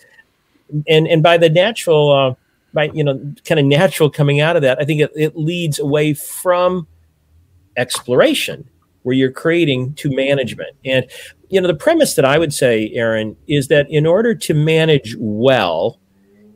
And 0.90 1.08
and 1.08 1.24
by 1.24 1.38
the 1.38 1.50
natural 1.50 2.12
uh, 2.12 2.36
by 2.74 2.92
you 2.94 3.04
know 3.04 3.34
kind 3.46 3.60
of 3.60 3.66
natural 3.66 4.10
coming 4.10 4.42
out 4.42 4.58
of 4.58 4.62
that, 4.64 4.78
I 4.82 4.84
think 4.84 5.00
it, 5.00 5.12
it 5.16 5.38
leads 5.38 5.80
away 5.80 6.14
from 6.14 6.86
exploration 7.78 8.68
where 9.04 9.16
you're 9.16 9.32
creating 9.32 9.94
to 9.94 10.14
management. 10.14 10.76
And 10.84 11.06
you 11.50 11.62
know 11.62 11.68
the 11.68 11.76
premise 11.76 12.16
that 12.16 12.26
I 12.26 12.38
would 12.38 12.54
say, 12.54 12.92
Aaron, 12.94 13.36
is 13.48 13.68
that 13.68 13.88
in 13.90 14.06
order 14.06 14.36
to 14.36 14.54
manage 14.54 15.16
well, 15.18 16.00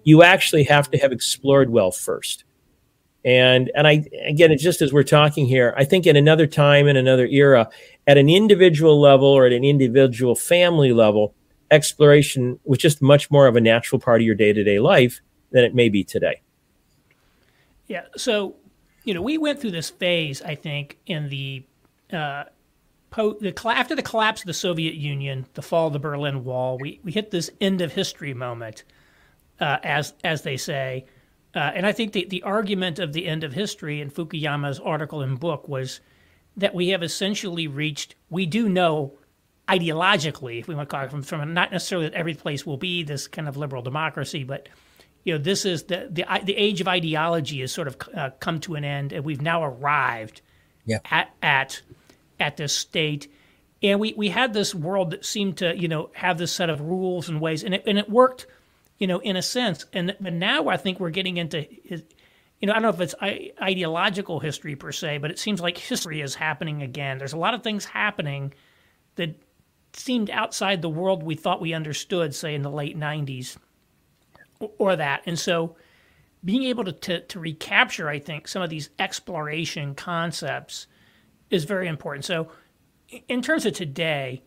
you 0.03 0.23
actually 0.23 0.63
have 0.63 0.89
to 0.91 0.97
have 0.97 1.11
explored 1.11 1.69
well 1.69 1.91
first. 1.91 2.43
And 3.23 3.71
and 3.75 3.87
I 3.87 4.05
again, 4.25 4.55
just 4.57 4.81
as 4.81 4.91
we're 4.91 5.03
talking 5.03 5.45
here, 5.45 5.73
I 5.77 5.85
think 5.85 6.07
in 6.07 6.15
another 6.15 6.47
time, 6.47 6.87
in 6.87 6.97
another 6.97 7.27
era, 7.27 7.69
at 8.07 8.17
an 8.17 8.29
individual 8.29 8.99
level 8.99 9.27
or 9.27 9.45
at 9.45 9.53
an 9.53 9.63
individual 9.63 10.35
family 10.35 10.91
level, 10.91 11.33
exploration 11.69 12.59
was 12.65 12.79
just 12.79 13.01
much 13.01 13.29
more 13.31 13.47
of 13.47 13.55
a 13.55 13.61
natural 13.61 13.99
part 13.99 14.21
of 14.21 14.25
your 14.25 14.35
day 14.35 14.53
to 14.53 14.63
day 14.63 14.79
life 14.79 15.21
than 15.51 15.63
it 15.63 15.75
may 15.75 15.89
be 15.89 16.03
today. 16.03 16.41
Yeah. 17.87 18.03
So, 18.15 18.55
you 19.03 19.13
know, 19.13 19.21
we 19.21 19.37
went 19.37 19.59
through 19.59 19.71
this 19.71 19.89
phase, 19.89 20.41
I 20.41 20.55
think, 20.55 20.97
in 21.05 21.29
the, 21.29 21.63
uh, 22.13 22.45
po- 23.11 23.37
the 23.39 23.53
after 23.65 23.95
the 23.95 24.01
collapse 24.01 24.41
of 24.41 24.47
the 24.47 24.53
Soviet 24.53 24.95
Union, 24.95 25.45
the 25.53 25.61
fall 25.61 25.87
of 25.87 25.93
the 25.93 25.99
Berlin 25.99 26.43
Wall, 26.43 26.77
we, 26.79 26.99
we 27.03 27.11
hit 27.11 27.29
this 27.29 27.51
end 27.61 27.81
of 27.81 27.93
history 27.93 28.33
moment, 28.33 28.83
uh, 29.59 29.77
as 29.83 30.15
as 30.23 30.41
they 30.41 30.57
say. 30.57 31.05
Uh, 31.53 31.71
and 31.75 31.85
I 31.85 31.91
think 31.91 32.13
the, 32.13 32.25
the 32.25 32.43
argument 32.43 32.97
of 32.97 33.11
the 33.11 33.27
end 33.27 33.43
of 33.43 33.53
history 33.53 33.99
in 33.99 34.09
Fukuyama's 34.09 34.79
article 34.79 35.21
and 35.21 35.37
book 35.37 35.67
was 35.67 35.99
that 36.55 36.73
we 36.73 36.89
have 36.89 37.03
essentially 37.03 37.67
reached, 37.67 38.15
we 38.29 38.45
do 38.45 38.69
know 38.69 39.17
ideologically, 39.67 40.59
if 40.59 40.69
we 40.69 40.75
want 40.75 40.89
to 40.89 40.95
call 40.95 41.05
it 41.05 41.11
from, 41.11 41.21
from 41.21 41.53
not 41.53 41.71
necessarily 41.71 42.07
that 42.07 42.15
every 42.15 42.33
place 42.33 42.65
will 42.65 42.77
be 42.77 43.03
this 43.03 43.27
kind 43.27 43.49
of 43.49 43.57
liberal 43.57 43.81
democracy, 43.81 44.45
but 44.45 44.69
you 45.23 45.33
know, 45.33 45.37
this 45.37 45.65
is 45.65 45.83
the 45.83 46.07
the, 46.09 46.25
the 46.43 46.55
age 46.55 46.81
of 46.81 46.87
ideology 46.87 47.61
has 47.61 47.71
sort 47.71 47.87
of 47.87 47.97
uh, 48.15 48.29
come 48.39 48.59
to 48.61 48.75
an 48.75 48.83
end, 48.83 49.13
and 49.13 49.23
we've 49.23 49.41
now 49.41 49.63
arrived 49.63 50.41
yeah. 50.85 50.97
at 51.11 51.31
at 51.43 51.81
at 52.41 52.57
this 52.57 52.75
state. 52.75 53.31
And 53.83 53.99
we, 53.99 54.13
we 54.15 54.29
had 54.29 54.53
this 54.53 54.75
world 54.75 55.11
that 55.11 55.25
seemed 55.25 55.57
to 55.57 55.77
you 55.77 55.87
know 55.87 56.09
have 56.13 56.37
this 56.37 56.51
set 56.51 56.69
of 56.69 56.81
rules 56.81 57.29
and 57.29 57.39
ways, 57.39 57.63
and 57.63 57.73
it 57.73 57.83
and 57.87 57.97
it 57.97 58.09
worked, 58.09 58.47
you 58.97 59.07
know, 59.07 59.19
in 59.19 59.35
a 59.35 59.41
sense. 59.41 59.85
And 59.93 60.15
but 60.19 60.33
now 60.33 60.67
I 60.67 60.77
think 60.77 60.99
we're 60.99 61.09
getting 61.09 61.37
into 61.37 61.65
you 62.61 62.67
know, 62.67 62.73
I 62.73 62.75
don't 62.75 62.83
know 62.83 62.89
if 62.89 63.01
it's 63.01 63.15
ideological 63.59 64.39
history 64.39 64.75
per 64.75 64.91
se, 64.91 65.17
but 65.17 65.31
it 65.31 65.39
seems 65.39 65.59
like 65.59 65.77
history 65.77 66.21
is 66.21 66.35
happening 66.35 66.83
again. 66.83 67.17
There's 67.17 67.33
a 67.33 67.37
lot 67.37 67.55
of 67.55 67.63
things 67.63 67.85
happening 67.85 68.53
that 69.15 69.35
seemed 69.93 70.29
outside 70.29 70.81
the 70.81 70.89
world 70.89 71.23
we 71.23 71.33
thought 71.35 71.59
we 71.59 71.73
understood, 71.73 72.35
say 72.35 72.53
in 72.53 72.61
the 72.61 72.69
late 72.69 72.97
90s 72.97 73.57
or 74.77 74.95
that. 74.95 75.23
And 75.25 75.39
so 75.39 75.75
being 76.45 76.63
able 76.63 76.83
to, 76.83 76.91
to, 76.91 77.21
to 77.21 77.39
recapture, 77.39 78.07
I 78.07 78.19
think, 78.19 78.47
some 78.47 78.61
of 78.61 78.69
these 78.69 78.91
exploration 78.99 79.95
concepts 79.95 80.85
is 81.51 81.65
very 81.65 81.87
important. 81.87 82.25
So, 82.25 82.47
in 83.27 83.41
terms 83.41 83.65
of 83.65 83.73
today, 83.73 84.41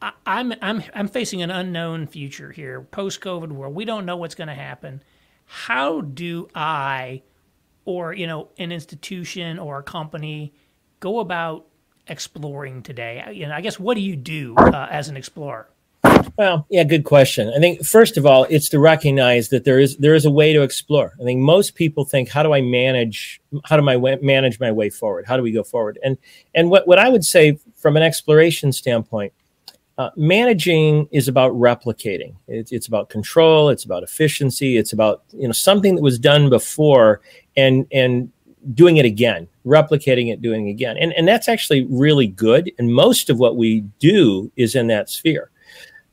I, 0.00 0.12
I'm, 0.26 0.52
I'm, 0.60 0.84
I'm 0.94 1.08
facing 1.08 1.42
an 1.42 1.50
unknown 1.50 2.06
future 2.06 2.52
here, 2.52 2.82
post 2.82 3.20
COVID 3.20 3.50
world. 3.50 3.74
We 3.74 3.84
don't 3.84 4.06
know 4.06 4.16
what's 4.16 4.34
going 4.34 4.48
to 4.48 4.54
happen. 4.54 5.02
How 5.46 6.02
do 6.02 6.48
I 6.54 7.22
or 7.86 8.14
you 8.14 8.26
know 8.26 8.48
an 8.58 8.72
institution 8.72 9.58
or 9.58 9.78
a 9.78 9.82
company 9.82 10.54
go 11.00 11.20
about 11.20 11.66
exploring 12.06 12.82
today? 12.82 13.24
You 13.32 13.48
know, 13.48 13.54
I 13.54 13.60
guess 13.60 13.78
what 13.78 13.94
do 13.94 14.00
you 14.00 14.16
do 14.16 14.54
uh, 14.56 14.88
as 14.90 15.08
an 15.08 15.16
explorer? 15.16 15.68
Well, 16.36 16.66
yeah, 16.70 16.84
good 16.84 17.04
question. 17.04 17.52
I 17.54 17.58
think 17.58 17.84
first 17.84 18.16
of 18.16 18.26
all, 18.26 18.46
it's 18.50 18.68
to 18.70 18.78
recognize 18.78 19.48
that 19.50 19.64
there 19.64 19.78
is 19.78 19.96
there 19.98 20.14
is 20.14 20.24
a 20.24 20.30
way 20.30 20.52
to 20.52 20.62
explore. 20.62 21.12
I 21.20 21.24
think 21.24 21.40
most 21.40 21.74
people 21.74 22.04
think, 22.04 22.28
how 22.28 22.42
do 22.42 22.52
I 22.52 22.60
manage? 22.60 23.40
How 23.64 23.76
do 23.76 23.88
I 23.88 24.16
manage 24.16 24.60
my 24.60 24.72
way 24.72 24.90
forward? 24.90 25.26
How 25.26 25.36
do 25.36 25.42
we 25.42 25.52
go 25.52 25.62
forward? 25.62 25.98
And 26.02 26.18
and 26.54 26.70
what 26.70 26.86
what 26.88 26.98
I 26.98 27.08
would 27.08 27.24
say 27.24 27.58
from 27.76 27.96
an 27.96 28.02
exploration 28.02 28.72
standpoint 28.72 29.32
uh, 29.96 30.10
managing 30.16 31.08
is 31.12 31.28
about 31.28 31.52
replicating. 31.52 32.34
It's, 32.48 32.72
it's 32.72 32.88
about 32.88 33.10
control. 33.10 33.68
It's 33.68 33.84
about 33.84 34.02
efficiency. 34.02 34.76
It's 34.76 34.92
about 34.92 35.22
you 35.32 35.46
know 35.46 35.52
something 35.52 35.94
that 35.94 36.02
was 36.02 36.18
done 36.18 36.50
before, 36.50 37.20
and 37.56 37.86
and 37.92 38.30
doing 38.72 38.96
it 38.96 39.04
again, 39.04 39.46
replicating 39.66 40.32
it, 40.32 40.40
doing 40.40 40.68
it 40.68 40.70
again. 40.70 40.96
And, 40.96 41.12
and 41.12 41.28
that's 41.28 41.48
actually 41.48 41.86
really 41.90 42.26
good. 42.26 42.72
And 42.78 42.94
most 42.94 43.28
of 43.28 43.38
what 43.38 43.56
we 43.56 43.80
do 43.98 44.50
is 44.56 44.74
in 44.74 44.86
that 44.86 45.10
sphere. 45.10 45.50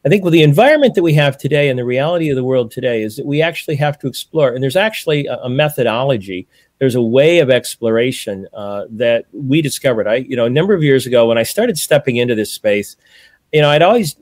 I 0.04 0.10
think 0.10 0.24
with 0.24 0.34
the 0.34 0.42
environment 0.42 0.96
that 0.96 1.04
we 1.04 1.14
have 1.14 1.38
today 1.38 1.70
and 1.70 1.78
the 1.78 1.86
reality 1.86 2.30
of 2.30 2.36
the 2.36 2.44
world 2.44 2.72
today 2.72 3.04
is 3.04 3.18
that 3.18 3.26
we 3.26 3.42
actually 3.42 3.76
have 3.76 4.00
to 4.00 4.08
explore. 4.08 4.54
And 4.54 4.64
there's 4.64 4.76
actually 4.76 5.28
a, 5.28 5.38
a 5.38 5.50
methodology. 5.50 6.48
There's 6.80 6.96
a 6.96 7.02
way 7.02 7.38
of 7.40 7.52
exploration 7.52 8.48
uh, 8.54 8.86
that 8.90 9.26
we 9.32 9.62
discovered. 9.62 10.08
I, 10.08 10.16
you 10.16 10.36
know, 10.36 10.46
a 10.46 10.50
number 10.50 10.74
of 10.74 10.82
years 10.82 11.06
ago 11.06 11.28
when 11.28 11.38
I 11.38 11.44
started 11.44 11.78
stepping 11.78 12.18
into 12.18 12.34
this 12.34 12.52
space, 12.52 12.96
you 13.54 13.62
know, 13.62 13.70
I'd 13.70 13.84
always 13.84 14.16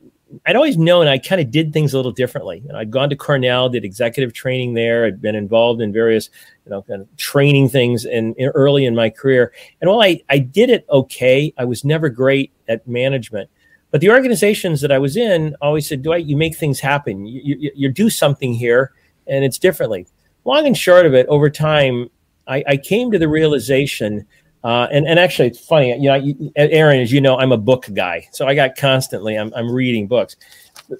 I'd 0.46 0.56
always 0.56 0.78
known 0.78 1.08
I 1.08 1.18
kind 1.18 1.42
of 1.42 1.50
did 1.50 1.74
things 1.74 1.94
a 1.94 1.98
little 1.98 2.12
differently. 2.12 2.62
You 2.63 2.74
know, 2.74 2.80
I'd 2.80 2.92
gone 2.92 3.10
to 3.10 3.15
Cornell, 3.15 3.70
did 3.70 3.84
executive 3.84 4.34
training 4.34 4.74
there. 4.74 5.06
I'd 5.06 5.22
been 5.22 5.36
involved 5.36 5.82
in 5.82 5.92
various, 5.92 6.30
you 6.65 6.72
know, 6.72 6.82
kind 6.84 7.02
of 7.02 7.18
training 7.18 7.70
things 7.70 8.06
in, 8.06 8.36
in, 8.36 8.50
early 8.50 8.86
in 8.86 8.96
my 8.96 9.10
career. 9.10 9.54
And 9.82 9.89
while 9.89 10.02
I, 10.02 10.22
I 10.30 10.39
did 10.39 10.70
it 10.70 10.86
okay, 10.89 11.54
I 11.58 11.65
was 11.65 11.84
never 11.84 12.10
great 12.10 12.52
at 12.68 12.88
management. 12.88 13.50
But 13.91 14.02
the 14.02 14.10
organizations 14.10 14.82
that 14.82 14.91
I 14.91 14.99
was 14.99 15.17
in 15.17 15.56
always 15.62 15.88
said, 15.88 16.04
Dwight, 16.04 16.25
you 16.25 16.38
make 16.38 16.56
things 16.56 16.80
happen. 16.80 17.25
You, 17.25 17.56
you, 17.60 17.71
you 17.75 17.91
do 17.91 18.10
something 18.10 18.54
here, 18.54 18.91
and 19.28 19.43
it's 19.43 19.58
differently. 19.58 20.08
Long 20.45 20.67
and 20.67 20.78
short 20.78 21.06
of 21.06 21.13
it, 21.13 21.25
over 21.28 21.49
time, 21.49 22.10
I, 22.47 22.63
I 22.67 22.78
came 22.78 23.12
to 23.12 23.19
the 23.19 23.28
realization– 23.28 24.25
uh, 24.63 24.88
and, 24.91 25.08
and 25.08 25.17
actually, 25.17 25.47
it's 25.47 25.60
funny, 25.60 25.95
you 25.97 26.10
know, 26.10 26.52
Aaron, 26.58 26.99
as 26.99 27.12
you 27.12 27.21
know, 27.21 27.38
I'm 27.38 27.54
a 27.54 27.58
book 27.58 27.88
guy. 27.93 28.28
So 28.32 28.45
I 28.45 28.56
got 28.56 28.75
constantly, 28.75 29.36
I'm, 29.36 29.54
I'm 29.56 29.71
reading 29.71 30.08
books. 30.08 30.36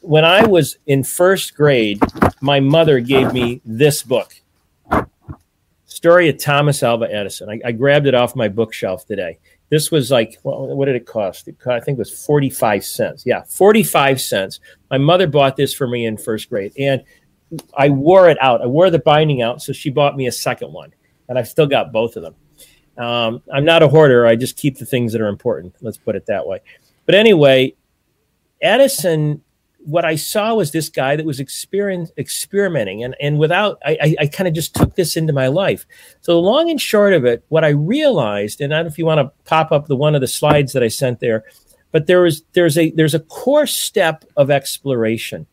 When 0.02 0.24
I 0.24 0.46
was 0.46 0.78
in 0.88 1.04
first 1.04 1.56
grade, 1.56 2.02
my 2.42 2.60
mother 2.60 3.00
gave 3.00 3.34
me 3.34 3.62
this 3.66 4.02
book 4.04 4.34
Story 5.86 6.30
of 6.30 6.42
Thomas 6.42 6.82
Alva 6.84 7.14
Edison. 7.14 7.50
I, 7.50 7.60
I 7.66 7.72
grabbed 7.74 8.08
it 8.08 8.16
off 8.16 8.36
my 8.36 8.48
bookshelf 8.48 9.06
today. 9.06 9.40
This 9.70 9.92
was 9.92 10.10
like, 10.10 10.38
well, 10.44 10.68
what 10.76 10.86
did 10.86 10.96
it 10.96 11.06
cost? 11.06 11.48
It 11.48 11.60
cost, 11.60 11.82
I 11.82 11.86
think 11.86 11.98
it 11.98 12.00
was 12.00 12.26
45 12.26 12.84
cents. 12.84 13.24
Yeah, 13.26 13.44
45 13.44 14.20
cents. 14.20 14.60
My 14.90 14.98
mother 14.98 15.28
bought 15.28 15.56
this 15.56 15.74
for 15.74 15.88
me 15.88 16.06
in 16.06 16.18
first 16.18 16.50
grade. 16.50 16.74
And 16.78 17.04
I 17.78 17.90
wore 17.90 18.30
it 18.30 18.38
out. 18.42 18.62
I 18.62 18.66
wore 18.66 18.90
the 18.90 19.00
binding 19.00 19.42
out. 19.42 19.62
So 19.62 19.72
she 19.72 19.90
bought 19.90 20.18
me 20.18 20.28
a 20.28 20.32
second 20.32 20.74
one. 20.74 20.94
And 21.28 21.38
I've 21.38 21.48
still 21.48 21.68
got 21.68 21.92
both 21.92 22.16
of 22.16 22.24
them. 22.24 22.36
Um, 22.98 23.44
I'm 23.54 23.64
not 23.64 23.84
a 23.84 23.88
hoarder. 23.88 24.26
I 24.26 24.36
just 24.36 24.58
keep 24.58 24.78
the 24.78 24.86
things 24.86 25.14
that 25.14 25.22
are 25.22 25.28
important. 25.28 25.76
Let's 25.82 25.98
put 25.98 26.16
it 26.16 26.26
that 26.26 26.46
way. 26.46 26.60
But 27.06 27.16
anyway, 27.16 27.76
Edison, 28.62 29.42
what 29.80 30.06
I 30.06 30.16
saw 30.16 30.56
was 30.56 30.72
this 30.72 30.90
guy 30.90 31.16
that 31.16 31.26
was 31.26 31.40
experimenting, 31.40 33.04
and 33.04 33.16
and 33.22 33.40
without, 33.40 33.80
I, 33.86 33.98
I, 34.02 34.16
I 34.22 34.28
kind 34.28 34.48
of 34.48 34.54
just 34.54 34.76
took 34.76 34.96
this 34.96 35.16
into 35.18 35.34
my 35.34 35.48
life. 35.48 35.86
So 36.22 36.34
the 36.34 36.40
long 36.40 36.70
and 36.70 36.80
short 36.80 37.14
of 37.14 37.26
it, 37.26 37.44
what 37.50 37.64
I 37.64 37.70
realized, 37.70 38.62
and 38.62 38.74
I 38.74 38.78
don't 38.78 38.86
know 38.86 38.92
if 38.92 38.98
you 38.98 39.06
want 39.06 39.20
to 39.20 39.32
pop 39.46 39.72
up 39.72 39.88
the 39.88 39.96
one 39.96 40.16
of 40.16 40.22
the 40.22 40.28
slides 40.28 40.74
that 40.74 40.84
I 40.84 40.88
sent 40.90 41.20
there, 41.20 41.44
but 41.92 42.08
there 42.08 42.22
was 42.22 42.44
there's 42.54 42.78
a 42.78 42.92
there's 42.92 43.16
a 43.16 43.20
core 43.20 43.68
step 43.68 44.26
of 44.36 44.52
exploration, 44.52 45.48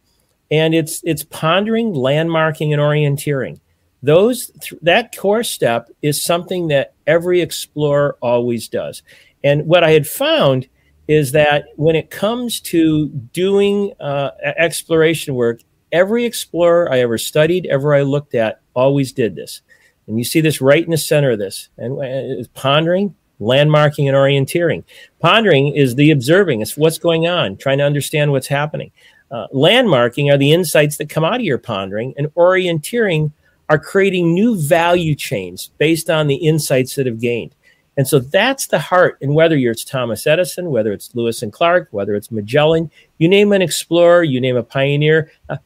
and 0.50 0.74
it's 0.74 1.00
it's 1.04 1.24
pondering, 1.24 1.92
landmarking, 1.92 2.72
and 2.72 2.80
orienteering 2.80 3.60
those 4.02 4.50
th- 4.60 4.80
that 4.82 5.16
core 5.16 5.42
step 5.42 5.88
is 6.02 6.22
something 6.22 6.68
that 6.68 6.94
every 7.06 7.40
explorer 7.40 8.16
always 8.20 8.68
does 8.68 9.02
and 9.42 9.66
what 9.66 9.82
i 9.82 9.90
had 9.90 10.06
found 10.06 10.68
is 11.08 11.32
that 11.32 11.66
when 11.76 11.94
it 11.94 12.10
comes 12.10 12.60
to 12.60 13.08
doing 13.08 13.92
uh, 14.00 14.30
exploration 14.56 15.34
work 15.34 15.60
every 15.92 16.24
explorer 16.24 16.90
i 16.92 16.98
ever 16.98 17.16
studied 17.16 17.66
ever 17.66 17.94
i 17.94 18.02
looked 18.02 18.34
at 18.34 18.60
always 18.76 19.12
did 19.12 19.34
this. 19.34 19.62
And 20.06 20.18
you 20.18 20.24
see 20.24 20.40
this 20.40 20.60
right 20.60 20.84
in 20.84 20.92
the 20.92 20.98
center 20.98 21.32
of 21.32 21.40
this. 21.40 21.68
And 21.78 21.98
uh, 21.98 22.46
pondering 22.54 23.16
landmarking 23.40 24.06
and 24.06 24.16
orienteering. 24.16 24.82
Pondering 25.20 25.74
is 25.74 25.94
the 25.94 26.10
observing. 26.10 26.62
It's 26.62 26.76
what's 26.76 26.98
going 26.98 27.26
on 27.26 27.56
trying 27.56 27.78
to 27.78 27.84
understand 27.84 28.30
what's 28.30 28.46
happening. 28.46 28.92
Uh, 29.30 29.46
landmarking 29.48 30.32
are 30.32 30.38
the 30.38 30.52
insights 30.52 30.96
that 30.98 31.10
come 31.10 31.24
out 31.24 31.34
of 31.34 31.42
your 31.42 31.58
pondering 31.58 32.14
and 32.16 32.28
orienteering 32.34 33.32
are 33.68 33.78
creating 33.78 34.32
new 34.32 34.56
value 34.56 35.14
chains 35.14 35.70
based 35.76 36.08
on 36.08 36.28
the 36.28 36.36
insights 36.36 36.94
that 36.94 37.04
have 37.06 37.20
gained. 37.20 37.54
And 37.96 38.06
so 38.06 38.18
that's 38.18 38.66
the 38.66 38.78
heart. 38.78 39.18
And 39.22 39.34
whether 39.34 39.56
it's 39.56 39.84
Thomas 39.84 40.26
Edison, 40.26 40.70
whether 40.70 40.92
it's 40.92 41.14
Lewis 41.14 41.42
and 41.42 41.52
Clark, 41.52 41.88
whether 41.92 42.14
it's 42.14 42.30
Magellan, 42.30 42.90
you 43.18 43.28
name 43.28 43.52
an 43.52 43.62
explorer, 43.62 44.22
you 44.22 44.40
name 44.40 44.56
a 44.56 44.62
pioneer. 44.62 45.30
Uh, 45.48 45.56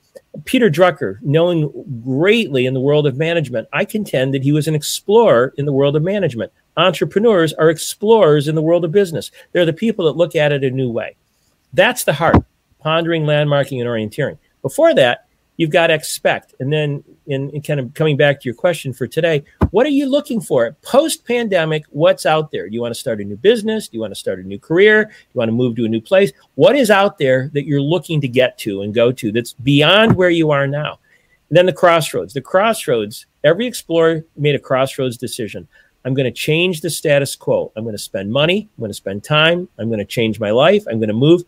Peter 0.45 0.71
Drucker, 0.71 1.21
known 1.23 1.73
greatly 2.05 2.67
in 2.67 2.75
the 2.75 2.81
world 2.81 3.07
of 3.07 3.17
management, 3.17 3.69
I 3.73 3.85
contend 3.85 4.33
that 4.35 4.45
he 4.45 4.53
was 4.53 4.69
an 4.69 4.77
explorer 4.77 5.53
in 5.57 5.67
the 5.67 5.73
world 5.73 5.97
of 5.97 6.03
management. 6.05 6.53
Entrepreneurs 6.77 7.53
are 7.55 7.69
explorers 7.69 8.47
in 8.47 8.55
the 8.55 8.63
world 8.63 8.85
of 8.85 8.93
business. 8.93 9.33
They're 9.53 9.67
the 9.67 9.73
people 9.73 10.05
that 10.07 10.17
look 10.17 10.37
at 10.37 10.53
it 10.53 10.63
a 10.63 10.71
new 10.71 10.91
way. 10.91 11.17
That's 11.73 12.05
the 12.05 12.13
heart, 12.13 12.45
pondering, 12.79 13.25
landmarking, 13.25 13.81
and 13.81 13.89
orienteering. 13.89 14.39
Before 14.63 14.95
that, 14.95 15.27
you've 15.57 15.71
got 15.71 15.91
expect. 15.91 16.55
And 16.61 16.73
then, 16.73 17.03
in, 17.27 17.51
in, 17.51 17.63
kind 17.63 17.81
of 17.81 17.93
coming 17.95 18.17
back 18.17 18.41
to 18.41 18.45
your 18.45 18.55
question 18.55 18.93
for 18.93 19.07
today, 19.07 19.45
what 19.71 19.87
are 19.87 19.91
you 19.91 20.09
looking 20.09 20.41
for 20.41 20.77
post 20.83 21.25
pandemic? 21.25 21.85
What's 21.91 22.27
out 22.27 22.51
there? 22.51 22.69
Do 22.69 22.75
you 22.75 22.81
want 22.81 22.95
to 22.95 23.01
start 23.01 23.21
a 23.21 23.25
new 23.25 23.37
business? 23.37 23.89
Do 23.89 23.97
you 23.97 24.01
want 24.01 24.13
to 24.13 24.19
start 24.19 24.41
a 24.41 24.43
new 24.43 24.59
career? 24.59 25.05
Do 25.05 25.11
you 25.11 25.39
want 25.39 25.49
to 25.49 25.53
move 25.53 25.77
to 25.77 25.85
a 25.85 25.89
new 25.89 26.01
place? 26.01 26.33
What 26.57 26.77
is 26.77 26.91
out 26.91 27.19
there 27.19 27.51
that 27.55 27.67
you're 27.67 27.81
looking 27.81 28.21
to 28.21 28.29
get 28.29 28.59
to 28.59 28.83
and 28.83 28.93
go 28.95 29.13
to 29.13 29.33
that's 29.33 29.53
beyond 29.53 30.17
where 30.17 30.31
you 30.31 30.51
are 30.51 30.67
now? 30.67 30.99
And 31.49 31.57
then 31.57 31.67
the 31.67 31.73
crossroads. 31.73 32.35
The 32.35 32.41
crossroads, 32.41 33.27
every 33.45 33.67
explorer 33.67 34.25
made 34.37 34.55
a 34.55 34.59
crossroads 34.59 35.17
decision. 35.17 35.69
I'm 36.05 36.15
going 36.15 36.25
to 36.25 36.33
change 36.33 36.81
the 36.81 36.91
status 36.91 37.37
quo. 37.37 37.73
I'm 37.77 37.85
going 37.85 37.95
to 37.95 37.99
spend 37.99 38.33
money. 38.33 38.69
I'm 38.77 38.81
going 38.81 38.91
to 38.91 38.95
spend 38.95 39.23
time. 39.23 39.69
I'm 39.79 39.89
going 39.89 39.99
to 39.99 40.05
change 40.05 40.41
my 40.41 40.51
life. 40.51 40.85
I'm 40.89 40.99
going 40.99 41.09
to 41.09 41.15
move. 41.15 41.43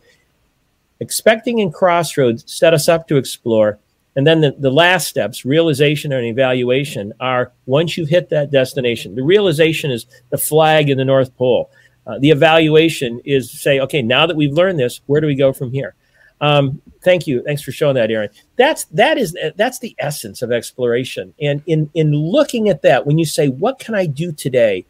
Expecting 0.99 1.59
and 1.59 1.73
crossroads 1.73 2.43
set 2.47 2.73
us 2.73 2.87
up 2.87 3.07
to 3.07 3.17
explore 3.17 3.79
and 4.15 4.27
then 4.27 4.41
the, 4.41 4.55
the 4.59 4.69
last 4.69 5.07
steps, 5.07 5.43
realization 5.43 6.11
and 6.11 6.25
evaluation, 6.25 7.13
are 7.19 7.51
once 7.65 7.97
you've 7.97 8.09
hit 8.09 8.29
that 8.29 8.51
destination. 8.51 9.15
The 9.15 9.23
realization 9.23 9.91
is 9.91 10.05
the 10.29 10.37
flag 10.37 10.89
in 10.89 10.97
the 10.97 11.05
North 11.05 11.35
Pole. 11.35 11.71
Uh, 12.05 12.19
the 12.19 12.29
evaluation 12.29 13.21
is 13.25 13.49
say, 13.49 13.79
okay, 13.79 14.01
now 14.01 14.25
that 14.27 14.35
we've 14.35 14.53
learned 14.53 14.77
this, 14.77 15.01
where 15.05 15.21
do 15.21 15.27
we 15.27 15.35
go 15.35 15.53
from 15.53 15.71
here? 15.71 15.95
Um, 16.41 16.81
thank 17.03 17.25
you. 17.25 17.41
Thanks 17.43 17.61
for 17.61 17.71
showing 17.71 17.95
that, 17.95 18.11
Aaron. 18.11 18.29
That's 18.57 18.83
that 18.85 19.17
is 19.17 19.35
that's 19.55 19.79
the 19.79 19.95
essence 19.97 20.41
of 20.41 20.51
exploration. 20.51 21.33
And 21.41 21.63
in 21.67 21.89
in 21.93 22.11
looking 22.13 22.67
at 22.67 22.81
that, 22.81 23.07
when 23.07 23.17
you 23.17 23.25
say, 23.25 23.47
what 23.47 23.79
can 23.79 23.95
I 23.95 24.05
do 24.05 24.33
today? 24.33 24.85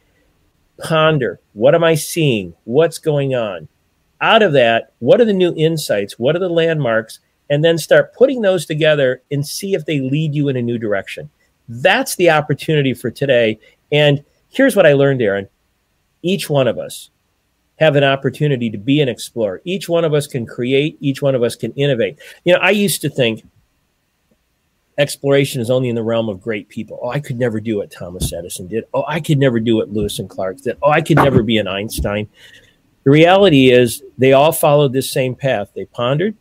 Ponder. 0.80 1.40
What 1.54 1.76
am 1.76 1.84
I 1.84 1.94
seeing? 1.94 2.56
What's 2.64 2.98
going 2.98 3.36
on? 3.36 3.68
Out 4.20 4.42
of 4.42 4.54
that, 4.54 4.94
what 5.00 5.22
are 5.22 5.26
the 5.26 5.34
new 5.34 5.54
insights? 5.56 6.18
What 6.18 6.36
are 6.36 6.40
the 6.40 6.50
landmarks? 6.50 7.20
And 7.54 7.64
then 7.64 7.78
start 7.78 8.16
putting 8.16 8.42
those 8.42 8.66
together 8.66 9.22
and 9.30 9.46
see 9.46 9.76
if 9.76 9.86
they 9.86 10.00
lead 10.00 10.34
you 10.34 10.50
in 10.50 10.56
a 10.56 10.62
new 10.62 10.80
direction. 10.80 11.30
That's 11.70 12.16
the 12.16 12.32
opportunity 12.32 12.96
for 12.96 13.12
today. 13.12 13.60
And 13.92 14.26
here's 14.50 14.76
what 14.76 14.88
I 14.88 14.94
learned, 14.94 15.22
Aaron. 15.22 15.48
Each 16.24 16.50
one 16.50 16.68
of 16.68 16.80
us 16.80 17.12
have 17.76 17.96
an 17.96 18.04
opportunity 18.04 18.72
to 18.72 18.78
be 18.80 19.02
an 19.02 19.08
explorer. 19.08 19.62
Each 19.66 19.88
one 19.88 20.04
of 20.04 20.16
us 20.16 20.26
can 20.26 20.48
create, 20.48 20.98
each 21.00 21.22
one 21.22 21.36
of 21.36 21.44
us 21.44 21.56
can 21.56 21.72
innovate. 21.74 22.18
You 22.44 22.54
know, 22.54 22.60
I 22.60 22.72
used 22.72 23.02
to 23.02 23.10
think 23.10 23.44
exploration 24.98 25.62
is 25.62 25.70
only 25.70 25.90
in 25.90 25.96
the 25.96 26.02
realm 26.02 26.30
of 26.30 26.42
great 26.42 26.70
people. 26.70 27.00
Oh, 27.04 27.10
I 27.10 27.20
could 27.20 27.38
never 27.38 27.60
do 27.60 27.78
what 27.78 27.92
Thomas 27.92 28.34
Edison 28.34 28.68
did. 28.68 28.86
Oh, 28.96 29.06
I 29.08 29.20
could 29.20 29.38
never 29.38 29.60
do 29.60 29.76
what 29.76 29.94
Lewis 29.94 30.18
and 30.18 30.28
Clark 30.28 30.58
did. 30.62 30.76
Oh, 30.82 30.90
I 30.90 31.02
could 31.02 31.18
never 31.18 31.44
be 31.44 31.60
an 31.60 31.68
Einstein. 31.68 32.28
The 33.04 33.12
reality 33.12 33.70
is 33.70 34.02
they 34.18 34.34
all 34.34 34.52
followed 34.52 34.92
this 34.92 35.12
same 35.12 35.36
path. 35.36 35.70
They 35.76 35.86
pondered, 35.86 36.36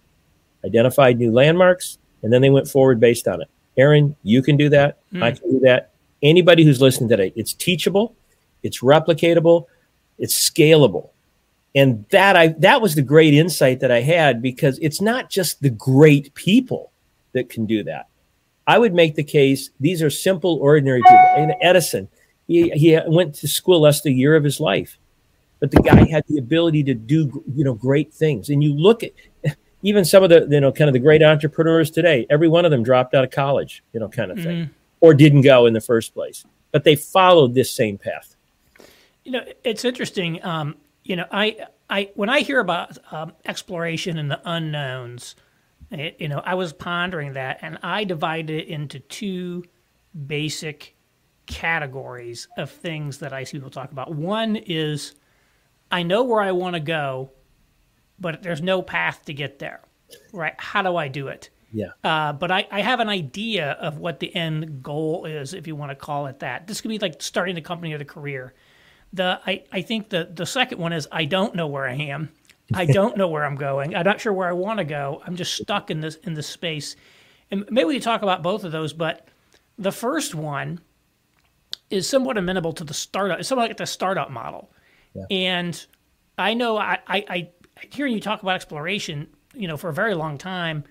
identified 0.64 1.18
new 1.18 1.32
landmarks, 1.32 1.98
and 2.22 2.32
then 2.32 2.42
they 2.42 2.50
went 2.50 2.68
forward 2.68 3.00
based 3.00 3.26
on 3.28 3.42
it. 3.42 3.48
Aaron, 3.76 4.16
you 4.22 4.42
can 4.42 4.56
do 4.56 4.68
that. 4.68 4.98
Mm. 5.12 5.22
I 5.22 5.32
can 5.32 5.50
do 5.50 5.60
that. 5.60 5.92
Anybody 6.22 6.64
who's 6.64 6.80
listening 6.80 7.08
today, 7.08 7.32
it's 7.34 7.52
teachable, 7.52 8.14
it's 8.62 8.80
replicatable, 8.80 9.66
it's 10.18 10.34
scalable. 10.34 11.10
And 11.74 12.04
that 12.10 12.36
I 12.36 12.48
that 12.58 12.82
was 12.82 12.94
the 12.94 13.02
great 13.02 13.34
insight 13.34 13.80
that 13.80 13.90
I 13.90 14.02
had 14.02 14.42
because 14.42 14.78
it's 14.82 15.00
not 15.00 15.30
just 15.30 15.62
the 15.62 15.70
great 15.70 16.34
people 16.34 16.92
that 17.32 17.48
can 17.48 17.66
do 17.66 17.82
that. 17.84 18.08
I 18.66 18.78
would 18.78 18.94
make 18.94 19.14
the 19.14 19.24
case 19.24 19.70
these 19.80 20.02
are 20.02 20.10
simple, 20.10 20.58
ordinary 20.60 21.02
people. 21.02 21.32
And 21.36 21.54
Edison, 21.60 22.08
he, 22.46 22.70
he 22.70 22.98
went 23.06 23.34
to 23.36 23.48
school 23.48 23.80
less 23.80 24.02
than 24.02 24.12
a 24.12 24.16
year 24.16 24.36
of 24.36 24.44
his 24.44 24.60
life, 24.60 24.98
but 25.60 25.70
the 25.70 25.82
guy 25.82 26.04
had 26.04 26.24
the 26.28 26.38
ability 26.38 26.84
to 26.84 26.94
do 26.94 27.42
you 27.54 27.64
know 27.64 27.74
great 27.74 28.12
things. 28.12 28.50
And 28.50 28.62
you 28.62 28.74
look 28.74 29.02
at 29.02 29.12
even 29.82 30.04
some 30.04 30.22
of 30.22 30.30
the 30.30 30.46
you 30.50 30.60
know 30.60 30.72
kind 30.72 30.88
of 30.88 30.92
the 30.92 30.98
great 30.98 31.22
entrepreneurs 31.22 31.90
today 31.90 32.26
every 32.30 32.48
one 32.48 32.64
of 32.64 32.70
them 32.70 32.82
dropped 32.82 33.14
out 33.14 33.24
of 33.24 33.30
college 33.30 33.82
you 33.92 34.00
know 34.00 34.08
kind 34.08 34.30
of 34.30 34.38
thing 34.38 34.64
mm-hmm. 34.64 34.72
or 35.00 35.14
didn't 35.14 35.42
go 35.42 35.66
in 35.66 35.72
the 35.72 35.80
first 35.80 36.14
place 36.14 36.44
but 36.70 36.84
they 36.84 36.96
followed 36.96 37.54
this 37.54 37.70
same 37.70 37.98
path 37.98 38.36
you 39.24 39.32
know 39.32 39.44
it's 39.64 39.84
interesting 39.84 40.44
um, 40.44 40.76
you 41.04 41.16
know 41.16 41.26
i 41.30 41.56
i 41.90 42.10
when 42.14 42.28
i 42.28 42.40
hear 42.40 42.60
about 42.60 42.98
um, 43.12 43.32
exploration 43.44 44.18
and 44.18 44.30
the 44.30 44.40
unknowns 44.44 45.36
it, 45.90 46.16
you 46.18 46.28
know 46.28 46.42
i 46.44 46.54
was 46.54 46.72
pondering 46.72 47.34
that 47.34 47.58
and 47.62 47.78
i 47.82 48.04
divided 48.04 48.62
it 48.62 48.68
into 48.68 48.98
two 48.98 49.64
basic 50.26 50.94
categories 51.46 52.48
of 52.56 52.70
things 52.70 53.18
that 53.18 53.32
I 53.32 53.44
see 53.44 53.58
people 53.58 53.70
talk 53.70 53.92
about. 53.92 54.14
One 54.14 54.56
is 54.56 55.14
I 55.90 56.02
know 56.02 56.22
where 56.22 56.40
I 56.40 56.52
want 56.52 56.74
to 56.74 56.80
go, 56.80 57.30
but 58.22 58.42
there's 58.42 58.62
no 58.62 58.80
path 58.80 59.24
to 59.26 59.34
get 59.34 59.58
there. 59.58 59.82
Right? 60.32 60.54
How 60.56 60.82
do 60.82 60.96
I 60.96 61.08
do 61.08 61.28
it? 61.28 61.50
Yeah. 61.72 61.88
Uh, 62.04 62.32
but 62.32 62.50
I, 62.50 62.66
I 62.70 62.80
have 62.80 63.00
an 63.00 63.08
idea 63.08 63.72
of 63.72 63.98
what 63.98 64.20
the 64.20 64.34
end 64.34 64.82
goal 64.82 65.24
is, 65.24 65.54
if 65.54 65.66
you 65.66 65.74
want 65.74 65.90
to 65.90 65.96
call 65.96 66.26
it 66.26 66.38
that. 66.40 66.66
This 66.66 66.80
could 66.80 66.88
be 66.88 66.98
like 66.98 67.20
starting 67.20 67.56
a 67.56 67.62
company 67.62 67.92
or 67.92 67.98
the 67.98 68.04
career. 68.04 68.54
The 69.12 69.40
I, 69.46 69.64
I 69.72 69.82
think 69.82 70.08
the 70.08 70.30
the 70.32 70.46
second 70.46 70.78
one 70.78 70.92
is 70.92 71.08
I 71.10 71.24
don't 71.24 71.54
know 71.54 71.66
where 71.66 71.86
I 71.86 71.94
am. 71.94 72.30
I 72.74 72.84
don't 72.98 73.16
know 73.16 73.28
where 73.28 73.44
I'm 73.44 73.56
going. 73.56 73.94
I'm 73.94 74.04
not 74.04 74.20
sure 74.20 74.32
where 74.32 74.48
I 74.48 74.52
want 74.52 74.78
to 74.78 74.84
go. 74.84 75.22
I'm 75.26 75.36
just 75.36 75.54
stuck 75.54 75.90
in 75.90 76.00
this 76.00 76.16
in 76.16 76.34
this 76.34 76.46
space. 76.46 76.96
And 77.50 77.66
maybe 77.70 77.86
we 77.86 78.00
talk 78.00 78.22
about 78.22 78.42
both 78.42 78.64
of 78.64 78.72
those, 78.72 78.92
but 78.92 79.28
the 79.78 79.92
first 79.92 80.34
one 80.34 80.80
is 81.90 82.08
somewhat 82.08 82.38
amenable 82.38 82.72
to 82.74 82.84
the 82.84 82.94
startup. 82.94 83.40
It's 83.40 83.48
somewhat 83.48 83.68
like 83.68 83.76
the 83.76 83.86
startup 83.86 84.30
model. 84.30 84.70
Yeah. 85.14 85.24
And 85.30 85.86
I 86.38 86.54
know 86.54 86.78
I, 86.78 86.98
I, 87.06 87.24
I 87.28 87.48
hearing 87.90 88.14
you 88.14 88.20
talk 88.20 88.42
about 88.42 88.54
exploration, 88.54 89.28
you 89.54 89.68
know, 89.68 89.76
for 89.76 89.88
a 89.88 89.94
very 89.94 90.14
long 90.14 90.38
time 90.38 90.84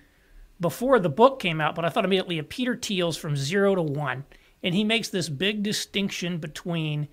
before 0.60 1.00
the 1.00 1.10
book 1.10 1.40
came 1.40 1.60
out, 1.60 1.76
but 1.76 1.84
I 1.84 1.90
thought 1.90 2.06
immediately 2.06 2.38
of 2.38 2.48
Peter 2.48 2.76
Thiel's 2.76 3.18
From 3.18 3.36
Zero 3.36 3.76
to 3.76 3.82
One. 3.82 4.26
And 4.64 4.76
he 4.76 4.84
makes 4.84 5.10
this 5.10 5.28
big 5.28 5.64
distinction 5.64 6.38
between 6.38 7.08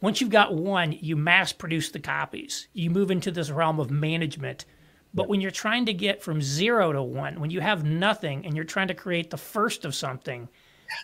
once 0.00 0.20
you've 0.20 0.30
got 0.30 0.54
one, 0.54 0.92
you 0.92 1.14
mass 1.14 1.52
produce 1.52 1.90
the 1.90 1.98
copies. 1.98 2.68
You 2.72 2.90
move 2.90 3.10
into 3.10 3.30
this 3.30 3.50
realm 3.50 3.78
of 3.78 3.90
management. 3.90 4.64
But 5.12 5.28
when 5.28 5.40
you're 5.40 5.50
trying 5.50 5.86
to 5.86 5.92
get 5.92 6.22
from 6.22 6.40
zero 6.40 6.92
to 6.92 7.02
one, 7.02 7.40
when 7.40 7.50
you 7.50 7.60
have 7.60 7.84
nothing 7.84 8.46
and 8.46 8.54
you're 8.54 8.64
trying 8.64 8.88
to 8.88 8.94
create 8.94 9.30
the 9.30 9.36
first 9.36 9.84
of 9.84 9.94
something, 9.94 10.48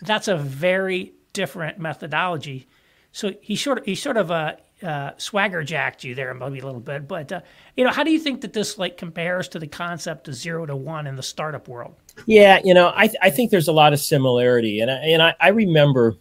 that's 0.01 0.27
a 0.27 0.37
very 0.37 1.13
different 1.33 1.77
methodology. 1.77 2.67
So 3.11 3.33
he 3.41 3.55
sort 3.55 3.79
of 3.79 3.85
he 3.85 3.95
sort 3.95 4.17
of 4.17 4.31
uh, 4.31 4.55
uh, 4.83 5.11
swagger 5.17 5.63
jacked 5.63 6.03
you 6.03 6.13
there 6.13 6.33
maybe 6.33 6.59
a 6.59 6.65
little 6.65 6.79
bit. 6.79 7.07
But 7.07 7.31
uh, 7.31 7.41
you 7.75 7.83
know, 7.83 7.91
how 7.91 8.03
do 8.03 8.11
you 8.11 8.19
think 8.19 8.41
that 8.41 8.53
this 8.53 8.77
like 8.77 8.97
compares 8.97 9.47
to 9.49 9.59
the 9.59 9.67
concept 9.67 10.27
of 10.27 10.35
zero 10.35 10.65
to 10.65 10.75
one 10.75 11.07
in 11.07 11.15
the 11.15 11.23
startup 11.23 11.67
world? 11.67 11.95
Yeah, 12.25 12.59
you 12.63 12.73
know, 12.73 12.87
I 12.87 13.09
I 13.21 13.29
think 13.29 13.51
there's 13.51 13.67
a 13.67 13.73
lot 13.73 13.93
of 13.93 13.99
similarity, 13.99 14.79
and 14.81 14.91
I, 14.91 14.95
and 14.95 15.21
I, 15.21 15.35
I 15.39 15.49
remember 15.49 16.15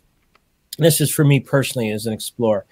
this 0.78 1.00
is 1.00 1.10
for 1.10 1.24
me 1.24 1.40
personally 1.40 1.90
as 1.90 2.06
an 2.06 2.12
explorer. 2.12 2.64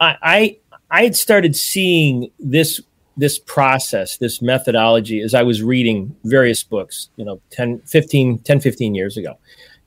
I, 0.00 0.16
I 0.22 0.58
I 0.90 1.04
had 1.04 1.16
started 1.16 1.56
seeing 1.56 2.30
this 2.38 2.80
this 3.16 3.38
process, 3.38 4.16
this 4.16 4.40
methodology 4.40 5.20
as 5.20 5.34
I 5.34 5.42
was 5.42 5.62
reading 5.62 6.16
various 6.24 6.62
books, 6.62 7.10
you 7.16 7.24
know, 7.24 7.40
10, 7.50 7.80
15, 7.80 8.38
10, 8.38 8.60
15 8.60 8.94
years 8.94 9.16
ago. 9.18 9.36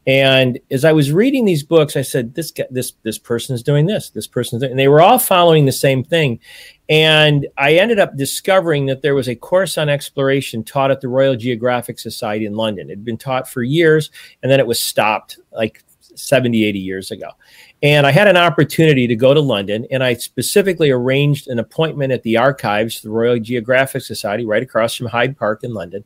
And 0.07 0.59
as 0.69 0.85
I 0.85 0.91
was 0.91 1.11
reading 1.11 1.45
these 1.45 1.63
books, 1.63 1.95
I 1.95 2.03
said, 2.03 2.35
"This 2.35 2.51
guy, 2.51 2.65
this 2.69 2.93
this 3.03 3.17
person 3.17 3.55
is 3.55 3.63
doing 3.63 3.87
this. 3.87 4.11
This 4.11 4.27
person's," 4.27 4.61
and 4.61 4.77
they 4.77 4.87
were 4.87 5.01
all 5.01 5.17
following 5.17 5.65
the 5.65 5.71
same 5.71 6.03
thing. 6.03 6.39
And 6.87 7.47
I 7.57 7.73
ended 7.73 7.97
up 7.97 8.15
discovering 8.15 8.85
that 8.85 9.01
there 9.01 9.15
was 9.15 9.27
a 9.27 9.35
course 9.35 9.77
on 9.77 9.89
exploration 9.89 10.63
taught 10.63 10.91
at 10.91 11.01
the 11.01 11.07
Royal 11.07 11.35
Geographic 11.35 11.97
Society 11.97 12.45
in 12.45 12.53
London. 12.53 12.89
It 12.89 12.93
had 12.93 13.05
been 13.05 13.17
taught 13.17 13.49
for 13.49 13.63
years, 13.63 14.11
and 14.43 14.51
then 14.51 14.59
it 14.59 14.67
was 14.67 14.79
stopped 14.79 15.39
like 15.51 15.83
70, 16.13 16.63
80 16.63 16.79
years 16.79 17.11
ago. 17.11 17.29
And 17.83 18.07
I 18.07 18.11
had 18.11 18.27
an 18.27 18.37
opportunity 18.37 19.05
to 19.07 19.15
go 19.15 19.33
to 19.33 19.41
London, 19.41 19.85
and 19.91 20.03
I 20.03 20.13
specifically 20.13 20.89
arranged 20.89 21.47
an 21.47 21.59
appointment 21.59 22.13
at 22.13 22.23
the 22.23 22.37
archives, 22.37 23.01
the 23.01 23.09
Royal 23.09 23.39
Geographic 23.39 24.01
Society, 24.01 24.45
right 24.45 24.63
across 24.63 24.95
from 24.95 25.07
Hyde 25.07 25.37
Park 25.37 25.63
in 25.63 25.73
London. 25.73 26.03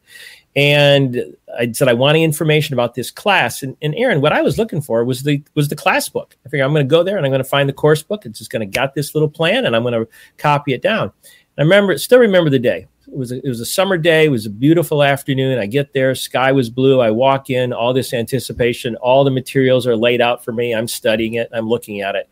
And 0.56 1.36
I 1.58 1.72
said, 1.72 1.88
I 1.88 1.94
want 1.94 2.18
information 2.18 2.74
about 2.74 2.96
this 2.96 3.12
class. 3.12 3.62
And, 3.62 3.78
and 3.82 3.94
Aaron, 3.96 4.20
what 4.20 4.34
I 4.34 4.42
was 4.42 4.58
looking 4.58 4.82
for 4.82 5.06
was 5.06 5.24
the 5.24 5.44
was 5.54 5.70
the 5.70 5.76
class 5.76 6.10
book. 6.10 6.36
I 6.46 6.50
figured 6.50 6.66
I'm 6.66 6.74
going 6.74 6.86
to 6.86 6.90
go 6.90 7.04
there 7.04 7.18
and 7.18 7.26
I'm 7.26 7.32
going 7.32 7.44
to 7.44 7.50
find 7.50 7.70
the 7.70 7.74
course 7.74 8.02
book. 8.02 8.26
It's 8.26 8.40
just 8.40 8.52
going 8.52 8.62
to 8.62 8.66
got 8.66 8.96
this 8.96 9.14
little 9.14 9.30
plan, 9.30 9.66
and 9.66 9.76
I'm 9.76 9.84
going 9.84 9.94
to 9.94 10.08
copy 10.38 10.74
it 10.74 10.82
down. 10.82 11.12
And 11.56 11.60
I 11.60 11.62
remember, 11.64 11.98
still 11.98 12.20
remember 12.20 12.50
the 12.50 12.60
day. 12.60 12.88
It 13.08 13.18
was 13.18 13.32
a, 13.32 13.38
it 13.38 13.48
was 13.48 13.60
a 13.60 13.66
summer 13.66 13.98
day. 13.98 14.26
It 14.26 14.30
was 14.30 14.46
a 14.46 14.50
beautiful 14.52 15.04
afternoon. 15.04 15.60
I 15.60 15.66
get 15.66 15.94
there, 15.94 16.14
sky 16.16 16.52
was 16.52 16.70
blue. 16.70 17.00
I 17.00 17.12
walk 17.12 17.50
in, 17.50 17.74
all 17.74 17.94
this 17.94 18.14
anticipation, 18.14 18.96
all 18.98 19.24
the 19.24 19.32
materials 19.32 19.88
are 19.88 19.96
laid 19.96 20.22
out 20.22 20.44
for 20.44 20.52
me. 20.52 20.74
I'm 20.74 20.88
studying 20.88 21.36
it. 21.36 21.50
I'm 21.54 21.68
looking 21.68 22.02
at 22.02 22.16
it, 22.16 22.30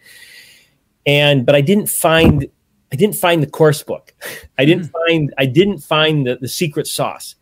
and 1.06 1.46
but 1.46 1.56
I 1.56 1.62
didn't 1.62 1.88
find 1.88 2.48
I 2.92 2.96
didn't 2.96 3.16
find 3.16 3.42
the 3.44 3.48
course 3.48 3.84
book. 3.84 4.14
I 4.58 4.66
didn't 4.66 4.86
mm-hmm. 4.86 5.08
find 5.08 5.34
I 5.38 5.46
didn't 5.46 5.80
find 5.80 6.28
the, 6.28 6.38
the 6.38 6.48
secret 6.48 6.88
sauce. 6.88 7.36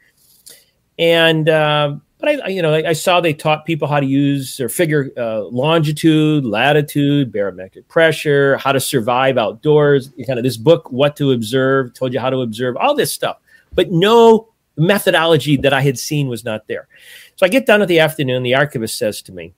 And 0.97 1.49
uh, 1.49 1.95
but 2.19 2.43
I, 2.43 2.47
you 2.47 2.62
know, 2.62 2.73
I, 2.73 2.93
saw 2.93 3.19
they 3.19 3.34
taught 3.34 3.65
people 3.65 3.88
how 3.88 3.99
to 3.99 4.05
use 4.05 4.60
or 4.60 4.69
figure 4.69 5.12
uh, 5.17 5.41
longitude, 5.41 6.45
latitude, 6.45 7.31
barometric 7.31 7.88
pressure, 7.88 8.58
how 8.58 8.71
to 8.71 8.79
survive 8.79 9.38
outdoors. 9.38 10.12
Kind 10.25 10.39
of 10.39 10.43
this 10.43 10.58
book, 10.58 10.91
What 10.91 11.15
to 11.17 11.31
Observe, 11.31 11.93
told 11.93 12.13
you 12.13 12.19
how 12.19 12.29
to 12.29 12.38
observe 12.38 12.77
all 12.77 12.95
this 12.95 13.12
stuff, 13.12 13.38
but 13.73 13.91
no 13.91 14.49
methodology 14.77 15.58
that 15.58 15.73
I 15.73 15.81
had 15.81 15.99
seen 15.99 16.27
was 16.27 16.43
not 16.43 16.67
there. 16.67 16.88
So 17.36 17.45
I 17.45 17.49
get 17.49 17.65
done 17.65 17.81
at 17.81 17.88
the 17.88 17.99
afternoon. 17.99 18.43
The 18.43 18.55
archivist 18.55 18.97
says 18.97 19.21
to 19.23 19.31
me, 19.31 19.53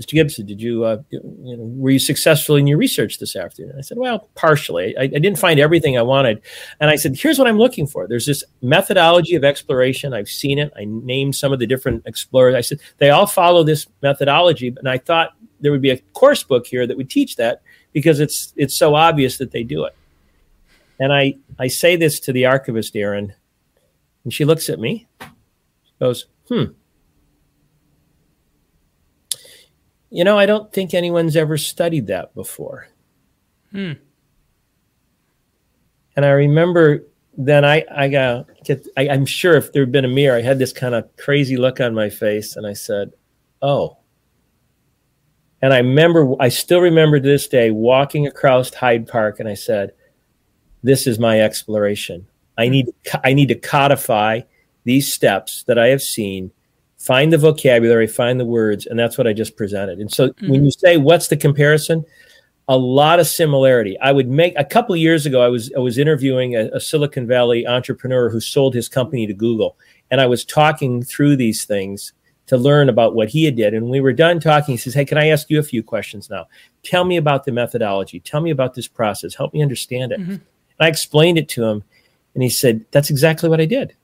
Mr. 0.00 0.12
Gibson, 0.12 0.46
did 0.46 0.62
you, 0.62 0.84
uh, 0.84 1.02
you 1.10 1.20
know, 1.22 1.62
were 1.62 1.90
you 1.90 1.98
successful 1.98 2.56
in 2.56 2.66
your 2.66 2.78
research 2.78 3.18
this 3.18 3.36
afternoon? 3.36 3.74
I 3.76 3.82
said, 3.82 3.98
well, 3.98 4.30
partially. 4.34 4.96
I, 4.96 5.02
I, 5.02 5.06
didn't 5.08 5.36
find 5.36 5.60
everything 5.60 5.98
I 5.98 6.02
wanted. 6.02 6.40
And 6.80 6.88
I 6.88 6.96
said, 6.96 7.16
here's 7.16 7.38
what 7.38 7.46
I'm 7.46 7.58
looking 7.58 7.86
for. 7.86 8.08
There's 8.08 8.24
this 8.24 8.42
methodology 8.62 9.34
of 9.34 9.44
exploration. 9.44 10.14
I've 10.14 10.28
seen 10.28 10.58
it. 10.58 10.72
I 10.74 10.86
named 10.86 11.36
some 11.36 11.52
of 11.52 11.58
the 11.58 11.66
different 11.66 12.06
explorers. 12.06 12.54
I 12.54 12.62
said, 12.62 12.80
they 12.96 13.10
all 13.10 13.26
follow 13.26 13.62
this 13.62 13.86
methodology. 14.00 14.68
And 14.68 14.88
I 14.88 14.96
thought 14.96 15.32
there 15.60 15.70
would 15.70 15.82
be 15.82 15.90
a 15.90 15.98
course 16.14 16.42
book 16.42 16.66
here 16.66 16.86
that 16.86 16.96
would 16.96 17.10
teach 17.10 17.36
that 17.36 17.60
because 17.92 18.20
it's, 18.20 18.54
it's 18.56 18.74
so 18.74 18.94
obvious 18.94 19.36
that 19.36 19.50
they 19.50 19.64
do 19.64 19.84
it. 19.84 19.94
And 20.98 21.12
I, 21.12 21.34
I 21.58 21.68
say 21.68 21.96
this 21.96 22.20
to 22.20 22.32
the 22.32 22.46
archivist, 22.46 22.96
Aaron, 22.96 23.34
and 24.24 24.32
she 24.32 24.46
looks 24.46 24.70
at 24.70 24.78
me, 24.78 25.08
goes, 25.98 26.26
hmm 26.48 26.72
You 30.10 30.24
know, 30.24 30.38
I 30.38 30.46
don't 30.46 30.72
think 30.72 30.92
anyone's 30.92 31.36
ever 31.36 31.56
studied 31.56 32.08
that 32.08 32.34
before. 32.34 32.88
Hmm. 33.70 33.92
And 36.16 36.26
I 36.26 36.30
remember 36.30 37.04
then 37.36 37.64
I 37.64 37.84
I 37.90 38.08
got 38.08 38.46
I, 38.96 39.08
I'm 39.08 39.24
sure 39.24 39.54
if 39.54 39.72
there 39.72 39.82
had 39.82 39.92
been 39.92 40.04
a 40.04 40.08
mirror, 40.08 40.36
I 40.36 40.42
had 40.42 40.58
this 40.58 40.72
kind 40.72 40.94
of 40.94 41.08
crazy 41.16 41.56
look 41.56 41.80
on 41.80 41.94
my 41.94 42.10
face, 42.10 42.56
and 42.56 42.66
I 42.66 42.72
said, 42.72 43.12
"Oh." 43.62 43.96
And 45.62 45.74
I 45.74 45.78
remember, 45.78 46.34
I 46.40 46.48
still 46.48 46.80
remember 46.80 47.20
to 47.20 47.28
this 47.28 47.46
day 47.46 47.70
walking 47.70 48.26
across 48.26 48.72
Hyde 48.72 49.06
Park, 49.06 49.40
and 49.40 49.48
I 49.48 49.54
said, 49.54 49.92
"This 50.82 51.06
is 51.06 51.18
my 51.18 51.40
exploration. 51.40 52.26
I 52.58 52.68
need 52.68 52.88
I 53.24 53.32
need 53.32 53.48
to 53.48 53.54
codify 53.54 54.40
these 54.84 55.12
steps 55.12 55.62
that 55.64 55.78
I 55.78 55.88
have 55.88 56.02
seen 56.02 56.50
find 57.00 57.32
the 57.32 57.38
vocabulary, 57.38 58.06
find 58.06 58.38
the 58.38 58.44
words, 58.44 58.86
and 58.86 58.98
that's 58.98 59.16
what 59.16 59.26
I 59.26 59.32
just 59.32 59.56
presented. 59.56 59.98
And 59.98 60.12
so 60.12 60.28
mm-hmm. 60.28 60.50
when 60.50 60.64
you 60.64 60.70
say 60.70 60.98
what's 60.98 61.28
the 61.28 61.36
comparison, 61.36 62.04
a 62.68 62.76
lot 62.76 63.18
of 63.18 63.26
similarity. 63.26 63.98
I 63.98 64.12
would 64.12 64.28
make 64.28 64.54
a 64.56 64.64
couple 64.64 64.94
years 64.94 65.26
ago. 65.26 65.42
I 65.42 65.48
was 65.48 65.72
I 65.74 65.80
was 65.80 65.98
interviewing 65.98 66.54
a, 66.54 66.68
a, 66.72 66.78
Silicon 66.78 67.26
Valley 67.26 67.66
entrepreneur 67.66 68.30
who 68.30 68.38
sold 68.38 68.74
his 68.74 68.88
company 68.88 69.26
to 69.26 69.34
Google, 69.34 69.76
and 70.12 70.20
I 70.20 70.26
was 70.26 70.44
talking 70.44 71.02
through 71.02 71.34
these 71.34 71.64
things 71.64 72.12
to 72.46 72.56
learn 72.56 72.88
about 72.88 73.14
what 73.14 73.28
he 73.28 73.44
had 73.44 73.56
did. 73.56 73.74
And 73.74 73.90
we 73.90 74.00
were 74.00 74.12
done 74.12 74.38
talking. 74.38 74.74
He 74.74 74.76
says, 74.76 74.94
"Hey, 74.94 75.04
can 75.04 75.18
I 75.18 75.28
ask 75.28 75.50
you 75.50 75.58
a 75.58 75.64
few 75.64 75.82
questions 75.82 76.30
now? 76.30 76.46
Tell 76.84 77.04
me 77.04 77.16
about 77.16 77.44
the 77.44 77.50
methodology. 77.50 78.20
Tell 78.20 78.40
me 78.40 78.50
about 78.50 78.74
this 78.74 78.86
process. 78.86 79.34
Help 79.34 79.52
me 79.52 79.62
understand 79.62 80.12
it." 80.12 80.20
Mm-hmm. 80.20 80.30
And 80.32 80.40
I 80.78 80.86
explained 80.86 81.38
it 81.38 81.48
to 81.50 81.64
him, 81.64 81.82
and 82.34 82.42
he 82.44 82.50
said, 82.50 82.84
"That's 82.92 83.10
exactly 83.10 83.48
what 83.48 83.60
I 83.60 83.66
did." 83.66 83.96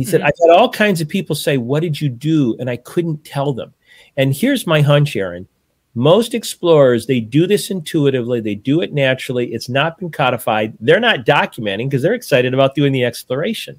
He 0.00 0.06
said, 0.06 0.22
mm-hmm. 0.22 0.28
I've 0.28 0.48
had 0.48 0.58
all 0.58 0.70
kinds 0.70 1.02
of 1.02 1.08
people 1.10 1.36
say, 1.36 1.58
What 1.58 1.82
did 1.82 2.00
you 2.00 2.08
do? 2.08 2.56
And 2.58 2.70
I 2.70 2.78
couldn't 2.78 3.22
tell 3.22 3.52
them. 3.52 3.74
And 4.16 4.34
here's 4.34 4.66
my 4.66 4.80
hunch, 4.80 5.14
Aaron. 5.14 5.46
Most 5.94 6.32
explorers, 6.32 7.04
they 7.04 7.20
do 7.20 7.46
this 7.46 7.70
intuitively, 7.70 8.40
they 8.40 8.54
do 8.54 8.80
it 8.80 8.94
naturally. 8.94 9.52
It's 9.52 9.68
not 9.68 9.98
been 9.98 10.10
codified. 10.10 10.72
They're 10.80 11.00
not 11.00 11.26
documenting 11.26 11.90
because 11.90 12.00
they're 12.00 12.14
excited 12.14 12.54
about 12.54 12.74
doing 12.74 12.92
the 12.92 13.04
exploration. 13.04 13.74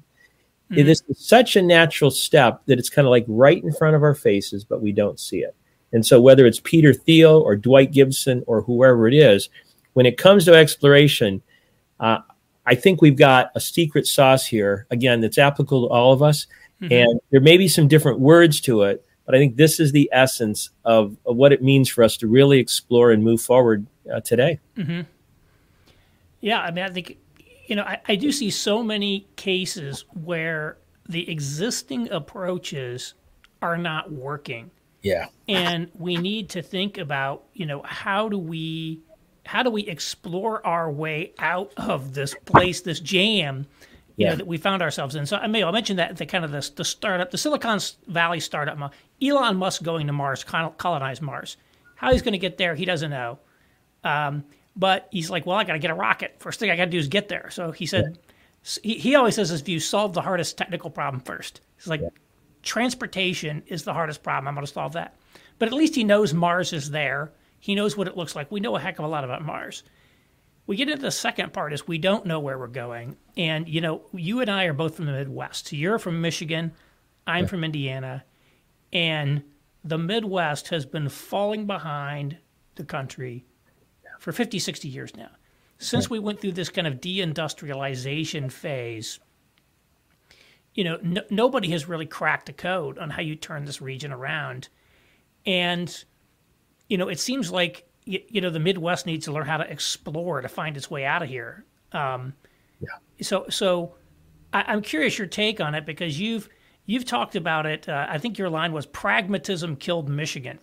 Mm-hmm. 0.70 0.78
It 0.78 0.88
is 0.88 1.02
such 1.16 1.56
a 1.56 1.62
natural 1.62 2.12
step 2.12 2.62
that 2.66 2.78
it's 2.78 2.88
kind 2.88 3.04
of 3.04 3.10
like 3.10 3.24
right 3.26 3.60
in 3.60 3.72
front 3.72 3.96
of 3.96 4.04
our 4.04 4.14
faces, 4.14 4.62
but 4.62 4.80
we 4.80 4.92
don't 4.92 5.18
see 5.18 5.38
it. 5.38 5.56
And 5.92 6.06
so, 6.06 6.20
whether 6.20 6.46
it's 6.46 6.60
Peter 6.60 6.94
Thiel 6.94 7.42
or 7.44 7.56
Dwight 7.56 7.90
Gibson 7.90 8.44
or 8.46 8.62
whoever 8.62 9.08
it 9.08 9.14
is, 9.14 9.48
when 9.94 10.06
it 10.06 10.18
comes 10.18 10.44
to 10.44 10.54
exploration, 10.54 11.42
uh, 11.98 12.18
I 12.64 12.74
think 12.74 13.02
we've 13.02 13.16
got 13.16 13.50
a 13.54 13.60
secret 13.60 14.06
sauce 14.06 14.46
here, 14.46 14.86
again, 14.90 15.20
that's 15.20 15.38
applicable 15.38 15.88
to 15.88 15.92
all 15.92 16.12
of 16.12 16.22
us. 16.22 16.46
Mm-hmm. 16.80 16.92
And 16.92 17.20
there 17.30 17.40
may 17.40 17.56
be 17.56 17.68
some 17.68 17.88
different 17.88 18.20
words 18.20 18.60
to 18.62 18.82
it, 18.82 19.04
but 19.26 19.34
I 19.34 19.38
think 19.38 19.56
this 19.56 19.80
is 19.80 19.92
the 19.92 20.08
essence 20.12 20.70
of, 20.84 21.16
of 21.26 21.36
what 21.36 21.52
it 21.52 21.62
means 21.62 21.88
for 21.88 22.04
us 22.04 22.16
to 22.18 22.26
really 22.26 22.58
explore 22.58 23.10
and 23.12 23.22
move 23.22 23.40
forward 23.40 23.86
uh, 24.12 24.20
today. 24.20 24.60
Mm-hmm. 24.76 25.02
Yeah, 26.40 26.60
I 26.60 26.70
mean, 26.72 26.84
I 26.84 26.88
think, 26.88 27.18
you 27.66 27.76
know, 27.76 27.84
I, 27.84 28.00
I 28.08 28.16
do 28.16 28.32
see 28.32 28.50
so 28.50 28.82
many 28.82 29.26
cases 29.36 30.04
where 30.24 30.76
the 31.08 31.30
existing 31.30 32.10
approaches 32.10 33.14
are 33.60 33.78
not 33.78 34.10
working. 34.10 34.70
Yeah. 35.02 35.26
And 35.48 35.88
we 35.98 36.16
need 36.16 36.48
to 36.50 36.62
think 36.62 36.98
about, 36.98 37.44
you 37.54 37.66
know, 37.66 37.82
how 37.82 38.28
do 38.28 38.38
we 38.38 39.00
how 39.44 39.62
do 39.62 39.70
we 39.70 39.82
explore 39.82 40.64
our 40.66 40.90
way 40.90 41.32
out 41.38 41.72
of 41.76 42.14
this 42.14 42.34
place, 42.44 42.80
this 42.80 43.00
jam, 43.00 43.66
you 44.16 44.24
yeah. 44.24 44.30
know, 44.30 44.36
that 44.36 44.46
we 44.46 44.56
found 44.56 44.82
ourselves 44.82 45.14
in? 45.14 45.26
So 45.26 45.36
I 45.36 45.46
may 45.46 45.62
I'll 45.62 45.72
mention 45.72 45.96
that 45.96 46.16
the 46.16 46.26
kind 46.26 46.44
of 46.44 46.50
the, 46.50 46.70
the 46.76 46.84
startup, 46.84 47.30
the 47.30 47.38
Silicon 47.38 47.80
Valley 48.06 48.40
startup, 48.40 48.92
Elon 49.20 49.56
Musk 49.56 49.82
going 49.82 50.06
to 50.06 50.12
Mars, 50.12 50.44
colonize 50.44 51.20
Mars. 51.20 51.56
How 51.96 52.12
he's 52.12 52.22
going 52.22 52.32
to 52.32 52.38
get 52.38 52.58
there, 52.58 52.74
he 52.74 52.84
doesn't 52.84 53.10
know. 53.10 53.38
Um, 54.04 54.44
but 54.74 55.08
he's 55.10 55.30
like, 55.30 55.46
well, 55.46 55.56
I 55.56 55.64
got 55.64 55.74
to 55.74 55.78
get 55.78 55.90
a 55.90 55.94
rocket. 55.94 56.36
First 56.38 56.58
thing 56.58 56.70
I 56.70 56.76
got 56.76 56.86
to 56.86 56.90
do 56.90 56.98
is 56.98 57.08
get 57.08 57.28
there. 57.28 57.50
So 57.50 57.72
he 57.72 57.86
said, 57.86 58.18
yeah. 58.64 58.80
he, 58.82 58.98
he 58.98 59.14
always 59.14 59.34
says 59.34 59.50
if 59.50 59.68
you 59.68 59.78
solve 59.78 60.14
the 60.14 60.22
hardest 60.22 60.56
technical 60.56 60.90
problem 60.90 61.22
first. 61.22 61.60
He's 61.76 61.88
like, 61.88 62.00
yeah. 62.00 62.08
transportation 62.62 63.62
is 63.66 63.84
the 63.84 63.92
hardest 63.92 64.22
problem. 64.22 64.48
I'm 64.48 64.54
going 64.54 64.66
to 64.66 64.72
solve 64.72 64.94
that. 64.94 65.16
But 65.58 65.68
at 65.68 65.74
least 65.74 65.94
he 65.94 66.04
knows 66.04 66.32
Mars 66.32 66.72
is 66.72 66.90
there. 66.90 67.32
He 67.62 67.76
knows 67.76 67.96
what 67.96 68.08
it 68.08 68.16
looks 68.16 68.34
like. 68.34 68.50
We 68.50 68.58
know 68.58 68.74
a 68.74 68.80
heck 68.80 68.98
of 68.98 69.04
a 69.04 69.08
lot 69.08 69.22
about 69.22 69.44
Mars. 69.44 69.84
We 70.66 70.74
get 70.74 70.88
into 70.88 71.00
the 71.00 71.12
second 71.12 71.52
part 71.52 71.72
is 71.72 71.86
we 71.86 71.96
don't 71.96 72.26
know 72.26 72.40
where 72.40 72.58
we're 72.58 72.66
going. 72.66 73.16
And, 73.36 73.68
you 73.68 73.80
know, 73.80 74.02
you 74.12 74.40
and 74.40 74.50
I 74.50 74.64
are 74.64 74.72
both 74.72 74.96
from 74.96 75.06
the 75.06 75.12
Midwest. 75.12 75.68
So 75.68 75.76
you're 75.76 76.00
from 76.00 76.20
Michigan. 76.20 76.72
I'm 77.24 77.44
yeah. 77.44 77.48
from 77.48 77.62
Indiana. 77.62 78.24
And 78.92 79.44
the 79.84 79.96
Midwest 79.96 80.70
has 80.70 80.84
been 80.84 81.08
falling 81.08 81.68
behind 81.68 82.36
the 82.74 82.82
country 82.82 83.44
for 84.18 84.32
50, 84.32 84.58
60 84.58 84.88
years 84.88 85.16
now. 85.16 85.30
Since 85.78 86.10
we 86.10 86.18
went 86.18 86.40
through 86.40 86.52
this 86.52 86.68
kind 86.68 86.88
of 86.88 86.94
deindustrialization 86.94 88.50
phase, 88.50 89.20
you 90.74 90.82
know, 90.82 90.98
no, 91.00 91.22
nobody 91.30 91.70
has 91.70 91.88
really 91.88 92.06
cracked 92.06 92.46
the 92.46 92.52
code 92.52 92.98
on 92.98 93.10
how 93.10 93.22
you 93.22 93.36
turn 93.36 93.66
this 93.66 93.80
region 93.80 94.10
around. 94.10 94.68
And, 95.46 96.04
you 96.92 96.98
know, 96.98 97.08
it 97.08 97.18
seems 97.18 97.50
like, 97.50 97.88
you, 98.04 98.20
you 98.28 98.42
know, 98.42 98.50
the 98.50 98.60
Midwest 98.60 99.06
needs 99.06 99.24
to 99.24 99.32
learn 99.32 99.46
how 99.46 99.56
to 99.56 99.64
explore 99.64 100.42
to 100.42 100.48
find 100.48 100.76
its 100.76 100.90
way 100.90 101.06
out 101.06 101.22
of 101.22 101.30
here. 101.30 101.64
Um, 101.92 102.34
yeah. 102.80 102.88
So, 103.22 103.46
so 103.48 103.94
I, 104.52 104.74
am 104.74 104.82
curious 104.82 105.16
your 105.16 105.26
take 105.26 105.58
on 105.58 105.74
it 105.74 105.86
because 105.86 106.20
you've, 106.20 106.50
you've 106.84 107.06
talked 107.06 107.34
about 107.34 107.64
it. 107.64 107.88
Uh, 107.88 108.06
I 108.10 108.18
think 108.18 108.36
your 108.36 108.50
line 108.50 108.72
was 108.72 108.84
pragmatism 108.84 109.76
killed 109.76 110.10
Michigan. 110.10 110.58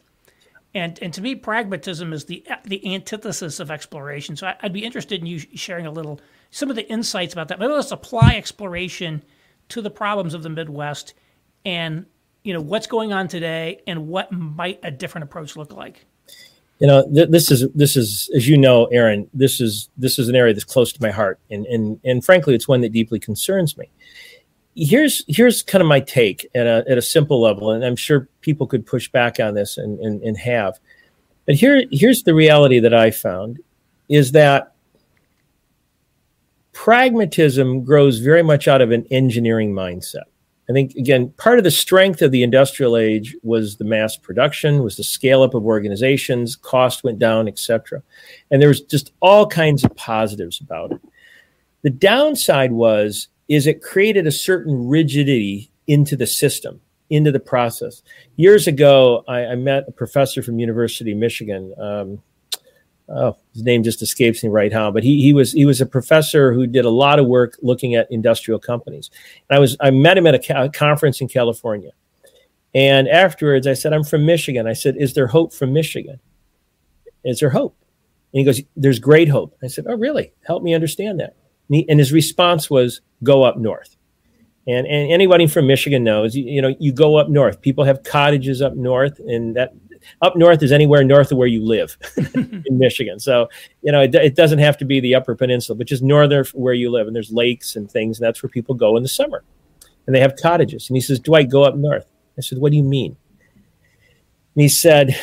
And 0.76 1.00
and 1.02 1.12
to 1.15 1.22
me, 1.22 1.34
pragmatism 1.34 2.13
is 2.13 2.26
the 2.26 2.46
the 2.63 2.94
antithesis 2.94 3.60
of 3.60 3.72
exploration. 3.72 4.36
So 4.36 4.46
I, 4.46 4.56
would 4.62 4.72
be 4.72 4.86
interested 4.86 5.20
in 5.20 5.26
you 5.26 5.39
sharing 5.39 5.88
a 5.88 5.92
little 5.92 6.22
some 6.52 6.70
of 6.70 6.76
the 6.76 6.88
insights 6.88 7.34
about 7.34 7.48
that. 7.48 7.58
Maybe 7.58 7.74
let's 7.74 7.89
apply 7.89 8.36
exploration 8.36 9.24
to 9.70 9.82
the 9.82 9.89
problems 9.89 10.36
of 10.36 10.44
the 10.44 10.50
Midwest, 10.50 11.15
and 11.65 12.06
you 12.44 12.54
know 12.54 12.62
what's 12.62 12.86
going 12.86 13.13
on 13.13 13.28
today, 13.28 13.82
and 13.88 14.10
what 14.10 14.32
might 14.32 14.80
a 14.84 14.92
different 14.92 15.24
approach 15.24 15.56
look 15.56 15.74
like. 15.74 16.06
You 16.80 16.88
know, 16.88 17.06
th- 17.13 17.30
this 17.30 17.52
is 17.52 17.70
this 17.74 17.98
is 17.98 18.30
as 18.36 18.48
you 18.48 18.58
know, 18.58 18.86
Aaron. 18.86 19.30
This 19.34 19.60
is 19.60 19.89
this 19.98 20.18
is 20.18 20.30
an 20.30 20.36
area 20.36 20.54
that's 20.54 20.63
close 20.63 20.94
to 20.94 21.02
my 21.02 21.12
heart, 21.12 21.39
and 21.52 21.65
and 21.68 22.00
and 22.04 22.24
frankly, 22.24 22.56
it's 22.56 22.68
one 22.68 22.82
that 22.82 22.92
deeply 22.92 23.20
concerns 23.20 23.78
me 23.78 23.89
here's 24.80 25.24
here's 25.28 25.62
kind 25.62 25.82
of 25.82 25.88
my 25.88 26.00
take 26.00 26.48
at 26.56 26.65
a 26.65 26.84
at 26.89 26.98
a 26.98 27.02
simple 27.02 27.42
level, 27.42 27.72
and 27.72 27.84
I'm 27.84 27.96
sure 27.96 28.28
people 28.42 28.68
could 28.68 28.86
push 28.86 29.10
back 29.10 29.39
on 29.39 29.54
this 29.54 29.78
and 29.78 30.00
and, 30.00 30.22
and 30.24 30.38
have. 30.38 30.80
But 31.46 31.56
here 31.56 31.84
here's 31.92 32.24
the 32.24 32.34
reality 32.34 32.80
that 32.80 32.94
I 32.94 33.12
found 33.12 33.60
is 34.08 34.32
that 34.32 34.74
pragmatism 36.74 37.84
grows 37.84 38.20
very 38.20 38.44
much 38.44 38.68
out 38.68 38.82
of 38.82 38.92
an 38.92 39.06
engineering 39.12 39.74
mindset. 39.74 40.24
I 40.69 40.73
think 40.73 40.93
again, 40.95 41.34
part 41.38 41.58
of 41.58 41.63
the 41.63 41.71
strength 41.71 42.21
of 42.21 42.32
the 42.32 42.43
industrial 42.43 42.95
age 42.95 43.36
was 43.41 43.77
the 43.77 43.86
mass 43.86 44.15
production, 44.15 44.84
was 44.84 44.97
the 44.97 45.03
scale 45.03 45.41
up 45.41 45.55
of 45.55 45.65
organizations, 45.65 46.55
cost 46.55 47.03
went 47.03 47.17
down, 47.17 47.47
etc. 47.47 48.03
And 48.51 48.62
there 48.62 48.69
was 48.69 48.82
just 48.82 49.12
all 49.19 49.47
kinds 49.47 49.84
of 49.84 49.95
positives 49.95 50.62
about 50.62 50.91
it. 50.91 51.01
The 51.82 51.89
downside 51.89 52.71
was 52.71 53.29
is 53.47 53.65
it 53.65 53.82
created 53.82 54.27
a 54.27 54.32
certain 54.32 54.88
rigidity 54.88 55.71
into 55.88 56.15
the 56.15 56.27
system, 56.27 56.79
into 57.10 57.32
the 57.32 57.39
process. 57.39 58.03
Years 58.36 58.67
ago, 58.67 59.23
I, 59.27 59.45
I 59.45 59.55
met 59.55 59.86
a 59.88 59.91
professor 59.91 60.43
from 60.43 60.60
University 60.60 61.13
of 61.13 61.17
Michigan. 61.17 61.73
Um, 61.79 62.21
oh, 63.12 63.38
his 63.54 63.63
name 63.63 63.84
just 63.84 64.02
escapes 64.02 64.43
me 64.43 64.50
right 64.50 64.72
now, 64.72 64.91
but 64.91 65.04
he 65.04 65.22
he 65.22 65.34
was 65.34 65.52
he 65.52 65.65
was 65.65 65.82
a 65.82 65.86
professor 65.86 66.54
who 66.54 66.67
did 66.67 66.86
a 66.86 66.89
lot 66.89 67.19
of 67.19 67.26
work 67.26 67.58
looking 67.62 67.95
at 67.95 68.12
industrial 68.12 68.60
companies. 68.60 69.10
And 69.50 69.58
I 69.58 69.60
was 69.60 69.76
I 69.80 69.91
met 69.91 70.17
him 70.17 70.28
at 70.28 70.36
a, 70.36 70.39
ca- 70.39 70.69
conference 70.69 71.22
in 71.22 71.28
California, 71.28 71.91
and 72.74 73.08
afterwards 73.08 73.67
I 73.67 73.74
said, 73.74 73.93
"I'm 73.93 74.04
from 74.04 74.26
Michigan." 74.26 74.67
I 74.67 74.74
said, 74.74 74.95
"Is 74.98 75.13
there 75.13 75.28
hope 75.28 75.54
from 75.54 75.74
Michigan? 75.74 76.19
Is 77.24 77.39
there 77.39 77.50
hope?" 77.50 77.76
And 78.34 78.39
he 78.39 78.45
goes, 78.45 78.62
"There's 78.76 79.00
great 79.00 79.30
hope." 79.30 79.56
I 79.63 79.67
said, 79.67 79.86
"Oh, 79.88 79.95
really? 79.95 80.34
Help 80.45 80.63
me 80.63 80.74
understand 80.74 81.19
that." 81.19 81.36
And, 81.69 81.76
he, 81.76 81.89
and 81.89 82.00
his 82.00 82.12
response 82.12 82.69
was, 82.69 83.02
go 83.24 83.43
up 83.43 83.58
north. 83.58 83.95
And, 84.67 84.86
and 84.88 85.12
anybody 85.12 85.48
from 85.48 85.67
Michigan 85.67 86.04
knows, 86.04 86.36
you, 86.36 86.43
you 86.43 86.62
know, 86.62 86.76
you 86.80 86.91
go 86.91 87.15
up 87.15 87.30
north. 87.30 87.62
People 87.62 87.84
have 87.84 88.04
cottages 88.04 88.62
up 88.62 88.76
north, 88.76 89.19
and 89.19 89.56
that 89.56 89.74
up 90.22 90.36
north 90.36 90.62
is 90.64 90.72
anywhere 90.72 91.04
north 91.04 91.32
of 91.32 91.38
where 91.38 91.48
you 91.48 91.64
live 91.64 91.98
in 92.36 92.64
Michigan. 92.78 93.20
So, 93.20 93.50
you 93.82 93.92
know, 93.92 94.02
it, 94.02 94.16
it, 94.16 94.36
doesn't 94.36 94.60
have 94.60 94.78
to 94.78 94.86
be 94.86 95.00
the 95.00 95.16
Upper 95.16 95.36
Peninsula, 95.36 95.78
but 95.78 95.88
just 95.88 96.04
northern 96.04 96.46
where 96.54 96.74
you 96.74 96.90
live. 96.90 97.08
And 97.08 97.16
there's 97.16 97.32
lakes 97.32 97.76
and 97.76 97.90
things, 97.90 98.20
and 98.20 98.26
that's 98.26 98.42
where 98.42 98.50
people 98.50 98.76
go 98.76 98.98
in 98.98 99.04
the 99.04 99.10
summer. 99.10 99.44
And 100.06 100.16
they 100.16 100.20
have 100.20 100.36
cottages. 100.36 100.90
And 100.90 100.98
he 100.98 101.02
says, 101.02 101.20
Dwight, 101.20 101.50
go 101.50 101.64
up 101.64 101.76
north. 101.76 102.06
I 102.38 102.42
said, 102.42 102.60
What 102.60 102.72
do 102.72 102.78
you 102.78 102.84
mean? 102.84 103.16
And 104.56 104.62
he 104.62 104.70
said, 104.70 105.16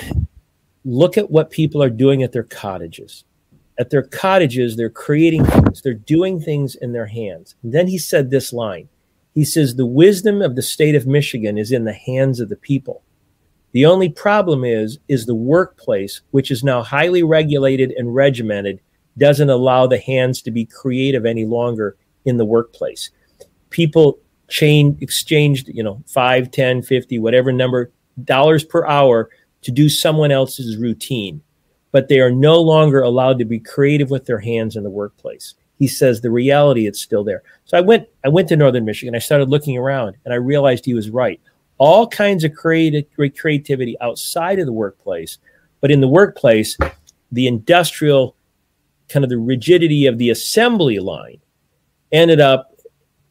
Look 0.84 1.18
at 1.18 1.30
what 1.30 1.50
people 1.50 1.82
are 1.82 1.90
doing 1.90 2.22
at 2.22 2.32
their 2.32 2.44
cottages 2.44 3.24
at 3.78 3.90
their 3.90 4.02
cottages, 4.02 4.76
they're 4.76 4.90
creating 4.90 5.44
things, 5.44 5.82
they're 5.82 5.94
doing 5.94 6.40
things 6.40 6.74
in 6.74 6.92
their 6.92 7.06
hands. 7.06 7.54
And 7.62 7.72
then 7.72 7.86
he 7.86 7.98
said 7.98 8.30
this 8.30 8.52
line 8.52 8.88
He 9.34 9.44
says, 9.44 9.74
The 9.74 9.86
wisdom 9.86 10.42
of 10.42 10.56
the 10.56 10.62
state 10.62 10.94
of 10.94 11.06
Michigan 11.06 11.58
is 11.58 11.72
in 11.72 11.84
the 11.84 11.92
hands 11.92 12.40
of 12.40 12.48
the 12.48 12.56
people. 12.56 13.02
The 13.76 13.84
only 13.84 14.08
problem 14.08 14.64
is, 14.64 14.98
is 15.06 15.26
the 15.26 15.34
workplace, 15.34 16.22
which 16.30 16.50
is 16.50 16.64
now 16.64 16.82
highly 16.82 17.22
regulated 17.22 17.90
and 17.90 18.14
regimented, 18.14 18.80
doesn't 19.18 19.50
allow 19.50 19.86
the 19.86 19.98
hands 19.98 20.40
to 20.40 20.50
be 20.50 20.64
creative 20.64 21.26
any 21.26 21.44
longer 21.44 21.98
in 22.24 22.38
the 22.38 22.46
workplace. 22.46 23.10
People 23.68 24.18
chain 24.48 24.96
exchanged, 25.02 25.68
you 25.68 25.82
know, 25.82 26.02
5, 26.06 26.50
10, 26.50 26.80
50, 26.84 27.18
whatever 27.18 27.52
number 27.52 27.92
dollars 28.24 28.64
per 28.64 28.86
hour 28.86 29.28
to 29.60 29.70
do 29.70 29.90
someone 29.90 30.30
else's 30.30 30.78
routine 30.78 31.42
but 31.92 32.08
they 32.08 32.20
are 32.20 32.30
no 32.30 32.60
longer 32.60 33.02
allowed 33.02 33.38
to 33.38 33.44
be 33.44 33.58
creative 33.58 34.10
with 34.10 34.26
their 34.26 34.38
hands 34.38 34.76
in 34.76 34.82
the 34.82 34.90
workplace. 34.90 35.54
He 35.78 35.88
says 35.88 36.20
the 36.20 36.30
reality 36.30 36.86
it's 36.86 37.00
still 37.00 37.24
there. 37.24 37.42
So 37.64 37.76
I 37.76 37.80
went 37.80 38.08
I 38.24 38.28
went 38.28 38.48
to 38.48 38.56
Northern 38.56 38.84
Michigan. 38.84 39.14
I 39.14 39.18
started 39.18 39.48
looking 39.48 39.78
around 39.78 40.16
and 40.24 40.34
I 40.34 40.36
realized 40.36 40.84
he 40.84 40.92
was 40.94 41.08
right. 41.08 41.40
All 41.78 42.06
kinds 42.08 42.44
of 42.44 42.54
creative 42.54 43.04
creativity 43.36 43.96
outside 44.00 44.58
of 44.58 44.66
the 44.66 44.72
workplace, 44.72 45.38
but 45.80 45.90
in 45.90 46.00
the 46.00 46.08
workplace, 46.08 46.76
the 47.32 47.46
industrial 47.46 48.34
kind 49.08 49.24
of 49.24 49.30
the 49.30 49.38
rigidity 49.38 50.06
of 50.06 50.18
the 50.18 50.30
assembly 50.30 50.98
line 50.98 51.38
ended 52.12 52.40
up 52.40 52.72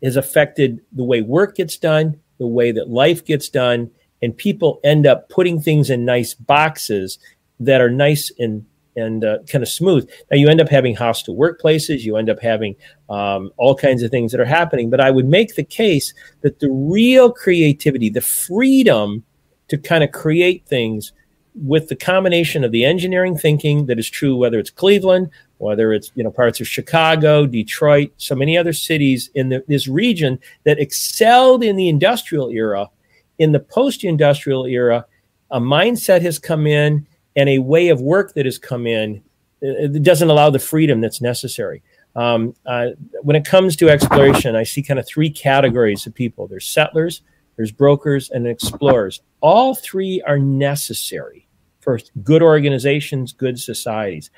has 0.04 0.16
affected 0.16 0.82
the 0.92 1.04
way 1.04 1.22
work 1.22 1.56
gets 1.56 1.78
done, 1.78 2.20
the 2.38 2.48
way 2.48 2.72
that 2.72 2.90
life 2.90 3.26
gets 3.26 3.50
done, 3.50 3.90
and 4.22 4.38
people 4.38 4.80
end 4.84 5.08
up 5.08 5.30
putting 5.30 5.60
things 5.60 5.90
in 5.90 6.06
nice 6.06 6.34
boxes 6.34 7.18
that 7.60 7.82
are 7.82 7.90
nice 7.90 8.32
and 8.40 8.66
and 8.96 9.24
uh, 9.24 9.40
kind 9.50 9.62
of 9.62 9.70
smooth. 9.70 10.10
Now 10.32 10.38
you 10.38 10.48
end 10.48 10.62
up 10.62 10.70
having 10.70 10.96
hostile 10.96 11.36
workplaces. 11.36 12.02
You 12.02 12.18
end 12.18 12.30
up 12.30 12.40
having 12.40 12.76
um, 13.10 13.52
all 13.58 13.76
kinds 13.76 14.04
of 14.04 14.12
things 14.12 14.32
that 14.32 14.42
are 14.42 14.46
happening. 14.46 14.90
But 14.90 15.02
I 15.02 15.12
would 15.12 15.28
make 15.28 15.56
the 15.56 15.64
case 15.64 16.14
that 16.42 16.60
the 16.60 16.72
real 16.72 17.32
creativity, 17.32 18.10
the 18.10 18.22
freedom 18.22 19.24
to 19.68 19.78
kind 19.78 20.04
of 20.04 20.12
create 20.12 20.66
things 20.68 21.12
with 21.56 21.88
the 21.88 21.96
combination 21.96 22.64
of 22.64 22.72
the 22.72 22.84
engineering 22.84 23.38
thinking 23.38 23.86
that 23.86 23.98
is 23.98 24.10
true, 24.10 24.36
whether 24.36 24.60
it's 24.60 24.70
Cleveland, 24.70 25.30
whether 25.58 25.94
it's 25.94 26.12
you 26.16 26.24
know 26.24 26.32
parts 26.32 26.60
of 26.60 26.68
Chicago, 26.68 27.46
Detroit, 27.46 28.12
so 28.18 28.36
many 28.36 28.58
other 28.58 28.74
cities 28.74 29.30
in 29.36 29.50
the, 29.50 29.64
this 29.68 29.88
region 29.88 30.40
that 30.66 30.80
excelled 30.80 31.64
in 31.64 31.76
the 31.76 31.90
industrial 31.90 32.50
era. 32.50 32.90
In 33.38 33.52
the 33.52 33.60
post-industrial 33.60 34.66
era, 34.66 35.06
a 35.52 35.60
mindset 35.60 36.22
has 36.22 36.40
come 36.40 36.68
in 36.68 37.06
and 37.36 37.50
a 37.50 37.60
way 37.60 37.90
of 37.90 38.02
work 38.02 38.34
that 38.34 38.46
has 38.46 38.58
come 38.58 38.88
in 38.88 39.22
it 39.62 40.04
doesn't 40.04 40.30
allow 40.30 40.50
the 40.50 40.60
freedom 40.60 41.02
that's 41.02 41.22
necessary. 41.22 41.82
Um, 42.16 42.56
uh, 42.66 42.90
when 43.24 43.36
it 43.36 43.46
comes 43.46 43.76
to 43.78 43.90
exploration, 43.90 44.56
I 44.56 44.64
see 44.64 44.82
kind 44.82 45.00
of 45.00 45.08
three 45.08 45.30
categories 45.30 46.06
of 46.08 46.14
people 46.14 46.48
there's 46.48 46.68
settlers, 46.68 47.22
there's 47.58 47.72
brokers, 47.72 48.30
and 48.30 48.48
explorers. 48.48 49.22
All 49.42 49.76
three 49.76 50.22
are 50.22 50.40
necessary 50.40 51.48
for 51.82 52.00
good 52.24 52.42
organizations, 52.42 53.34
good 53.34 53.60
societies. 53.60 54.32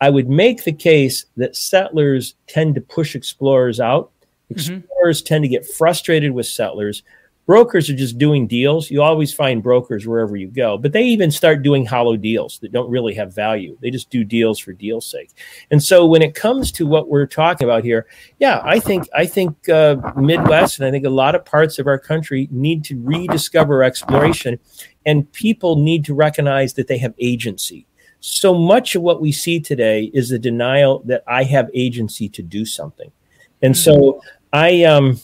I 0.00 0.10
would 0.10 0.28
make 0.28 0.64
the 0.64 0.72
case 0.72 1.26
that 1.36 1.56
settlers 1.56 2.34
tend 2.46 2.74
to 2.76 2.80
push 2.80 3.14
explorers 3.14 3.80
out. 3.80 4.12
Mm-hmm. 4.52 4.74
Explorers 4.76 5.20
mm-hmm. 5.20 5.26
tend 5.26 5.44
to 5.44 5.48
get 5.48 5.66
frustrated 5.66 6.32
with 6.32 6.46
settlers. 6.46 7.02
Brokers 7.46 7.90
are 7.90 7.96
just 7.96 8.18
doing 8.18 8.46
deals. 8.46 8.90
You 8.90 9.02
always 9.02 9.32
find 9.32 9.62
brokers 9.62 10.06
wherever 10.06 10.36
you 10.36 10.48
go, 10.48 10.78
but 10.78 10.92
they 10.92 11.04
even 11.04 11.30
start 11.30 11.62
doing 11.62 11.84
hollow 11.84 12.16
deals 12.16 12.58
that 12.60 12.72
don't 12.72 12.90
really 12.90 13.14
have 13.14 13.34
value. 13.34 13.76
They 13.80 13.90
just 13.90 14.10
do 14.10 14.24
deals 14.24 14.58
for 14.58 14.72
deal's 14.72 15.06
sake. 15.06 15.30
And 15.70 15.82
so 15.82 16.06
when 16.06 16.22
it 16.22 16.34
comes 16.34 16.72
to 16.72 16.86
what 16.86 17.08
we're 17.08 17.26
talking 17.26 17.66
about 17.66 17.84
here, 17.84 18.06
yeah, 18.38 18.60
I 18.64 18.80
think 18.80 19.08
I 19.14 19.26
think 19.26 19.68
uh, 19.68 19.96
Midwest 20.16 20.78
and 20.78 20.86
I 20.86 20.90
think 20.90 21.04
a 21.04 21.10
lot 21.10 21.34
of 21.34 21.44
parts 21.44 21.78
of 21.78 21.86
our 21.86 21.98
country 21.98 22.48
need 22.50 22.84
to 22.84 23.00
rediscover 23.02 23.82
exploration, 23.82 24.58
and 25.04 25.30
people 25.32 25.76
need 25.76 26.04
to 26.06 26.14
recognize 26.14 26.74
that 26.74 26.88
they 26.88 26.98
have 26.98 27.14
agency. 27.18 27.86
So 28.20 28.54
much 28.54 28.94
of 28.94 29.02
what 29.02 29.20
we 29.20 29.32
see 29.32 29.60
today 29.60 30.10
is 30.14 30.30
a 30.30 30.38
denial 30.38 31.02
that 31.04 31.22
I 31.26 31.44
have 31.44 31.68
agency 31.74 32.28
to 32.30 32.42
do 32.42 32.64
something, 32.64 33.12
and 33.60 33.76
so 33.76 33.94
mm-hmm. 33.94 34.28
I 34.54 34.84
um 34.84 35.20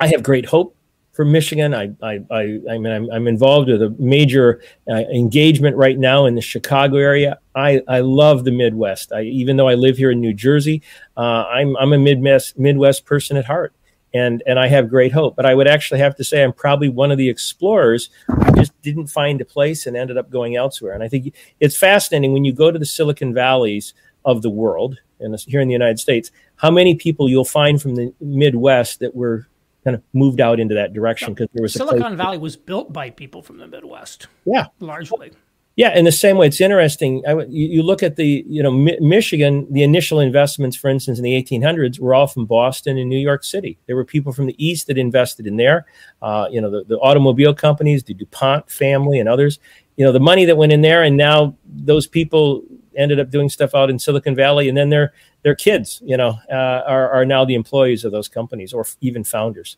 I 0.00 0.06
have 0.06 0.22
great 0.22 0.46
hope 0.46 0.74
for 1.18 1.24
Michigan. 1.24 1.74
I, 1.74 1.90
I, 2.00 2.20
I, 2.30 2.42
I 2.70 2.78
mean, 2.78 2.92
I'm, 2.92 3.10
I'm, 3.10 3.26
involved 3.26 3.68
with 3.68 3.82
a 3.82 3.90
major 3.98 4.62
uh, 4.88 4.98
engagement 5.12 5.76
right 5.76 5.98
now 5.98 6.26
in 6.26 6.36
the 6.36 6.40
Chicago 6.40 6.96
area. 6.96 7.40
I, 7.56 7.82
I 7.88 7.98
love 7.98 8.44
the 8.44 8.52
Midwest. 8.52 9.10
I, 9.12 9.22
even 9.22 9.56
though 9.56 9.66
I 9.66 9.74
live 9.74 9.96
here 9.96 10.12
in 10.12 10.20
New 10.20 10.32
Jersey, 10.32 10.80
uh, 11.16 11.42
I'm, 11.50 11.76
I'm 11.78 11.92
a 11.92 11.98
Midwest, 11.98 12.56
Midwest 12.56 13.04
person 13.04 13.36
at 13.36 13.46
heart. 13.46 13.74
And, 14.14 14.44
and 14.46 14.60
I 14.60 14.68
have 14.68 14.88
great 14.88 15.10
hope. 15.10 15.34
But 15.34 15.44
I 15.44 15.56
would 15.56 15.66
actually 15.66 15.98
have 15.98 16.14
to 16.18 16.22
say 16.22 16.44
I'm 16.44 16.52
probably 16.52 16.88
one 16.88 17.10
of 17.10 17.18
the 17.18 17.28
explorers 17.28 18.10
who 18.28 18.52
just 18.52 18.80
didn't 18.82 19.08
find 19.08 19.40
a 19.40 19.44
place 19.44 19.88
and 19.88 19.96
ended 19.96 20.18
up 20.18 20.30
going 20.30 20.54
elsewhere. 20.54 20.92
And 20.92 21.02
I 21.02 21.08
think 21.08 21.34
it's 21.58 21.76
fascinating 21.76 22.32
when 22.32 22.44
you 22.44 22.52
go 22.52 22.70
to 22.70 22.78
the 22.78 22.86
Silicon 22.86 23.34
Valleys 23.34 23.92
of 24.24 24.42
the 24.42 24.50
world, 24.50 24.98
and 25.18 25.36
here 25.48 25.60
in 25.60 25.66
the 25.66 25.72
United 25.72 25.98
States, 25.98 26.30
how 26.56 26.70
many 26.70 26.94
people 26.94 27.28
you'll 27.28 27.44
find 27.44 27.82
from 27.82 27.96
the 27.96 28.14
Midwest 28.20 29.00
that 29.00 29.16
were 29.16 29.48
kind 29.88 29.96
of 29.96 30.02
moved 30.12 30.40
out 30.40 30.60
into 30.60 30.74
that 30.74 30.92
direction 30.92 31.32
because 31.32 31.48
there 31.54 31.62
was 31.62 31.72
Silicon 31.72 32.16
Valley 32.16 32.36
was 32.36 32.56
built 32.56 32.92
by 32.92 33.08
people 33.08 33.40
from 33.42 33.56
the 33.56 33.66
Midwest. 33.66 34.26
Yeah, 34.44 34.66
largely. 34.80 35.32
Yeah, 35.76 35.96
in 35.96 36.04
the 36.04 36.12
same 36.12 36.36
way, 36.36 36.48
it's 36.48 36.60
interesting. 36.60 37.22
I, 37.26 37.34
you, 37.34 37.68
you, 37.68 37.82
look 37.84 38.02
at 38.02 38.16
the, 38.16 38.44
you 38.48 38.64
know, 38.64 38.70
Mi- 38.72 38.98
Michigan. 39.00 39.64
The 39.70 39.84
initial 39.84 40.18
investments, 40.18 40.76
for 40.76 40.90
instance, 40.90 41.18
in 41.18 41.24
the 41.24 41.40
1800s, 41.40 42.00
were 42.00 42.14
all 42.14 42.26
from 42.26 42.46
Boston 42.46 42.98
and 42.98 43.08
New 43.08 43.18
York 43.18 43.44
City. 43.44 43.78
There 43.86 43.94
were 43.94 44.04
people 44.04 44.32
from 44.32 44.46
the 44.46 44.56
East 44.58 44.88
that 44.88 44.98
invested 44.98 45.46
in 45.46 45.56
there. 45.56 45.86
Uh, 46.20 46.48
you 46.50 46.60
know, 46.60 46.68
the, 46.68 46.82
the 46.84 46.98
automobile 46.98 47.54
companies, 47.54 48.02
the 48.02 48.12
DuPont 48.12 48.68
family, 48.68 49.20
and 49.20 49.28
others. 49.28 49.60
You 49.98 50.04
know, 50.04 50.12
the 50.12 50.20
money 50.20 50.44
that 50.46 50.56
went 50.56 50.72
in 50.72 50.80
there, 50.80 51.02
and 51.02 51.16
now 51.16 51.56
those 51.66 52.06
people 52.06 52.62
ended 52.96 53.20
up 53.20 53.30
doing 53.30 53.48
stuff 53.48 53.74
out 53.74 53.90
in 53.90 53.98
Silicon 53.98 54.34
Valley, 54.34 54.68
and 54.68 54.78
then 54.78 54.88
their 54.90 55.12
their 55.42 55.54
kids, 55.54 56.00
you 56.04 56.16
know, 56.16 56.38
uh, 56.50 56.82
are 56.86 57.10
are 57.10 57.24
now 57.24 57.44
the 57.44 57.54
employees 57.54 58.04
of 58.04 58.12
those 58.12 58.28
companies 58.28 58.72
or 58.72 58.86
even 59.00 59.24
founders. 59.24 59.76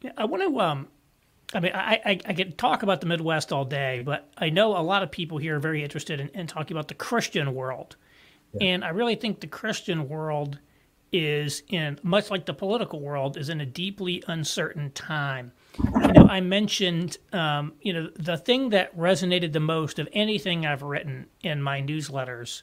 Yeah, 0.00 0.12
I 0.16 0.24
want 0.24 0.42
to. 0.42 0.60
Um, 0.60 0.88
I 1.54 1.60
mean, 1.60 1.72
I, 1.74 2.00
I 2.04 2.20
I 2.26 2.32
can 2.32 2.52
talk 2.52 2.82
about 2.82 3.00
the 3.00 3.06
Midwest 3.06 3.52
all 3.52 3.64
day, 3.64 4.02
but 4.04 4.28
I 4.38 4.50
know 4.50 4.76
a 4.76 4.82
lot 4.82 5.02
of 5.02 5.10
people 5.10 5.38
here 5.38 5.56
are 5.56 5.60
very 5.60 5.82
interested 5.82 6.20
in, 6.20 6.28
in 6.28 6.46
talking 6.46 6.76
about 6.76 6.88
the 6.88 6.94
Christian 6.94 7.54
world, 7.54 7.96
yeah. 8.54 8.68
and 8.68 8.84
I 8.84 8.88
really 8.90 9.14
think 9.14 9.40
the 9.40 9.46
Christian 9.46 10.08
world 10.08 10.58
is 11.12 11.62
in 11.68 11.98
much 12.02 12.30
like 12.30 12.46
the 12.46 12.54
political 12.54 13.00
world 13.00 13.36
is 13.36 13.50
in 13.50 13.60
a 13.60 13.66
deeply 13.66 14.24
uncertain 14.26 14.90
time. 14.92 15.52
You 15.78 16.12
know, 16.12 16.26
I 16.28 16.40
mentioned, 16.40 17.18
um, 17.32 17.72
you 17.80 17.92
know, 17.92 18.10
the 18.16 18.36
thing 18.36 18.70
that 18.70 18.96
resonated 18.96 19.52
the 19.52 19.60
most 19.60 19.98
of 19.98 20.08
anything 20.12 20.66
I've 20.66 20.82
written 20.82 21.26
in 21.42 21.62
my 21.62 21.80
newsletters 21.80 22.62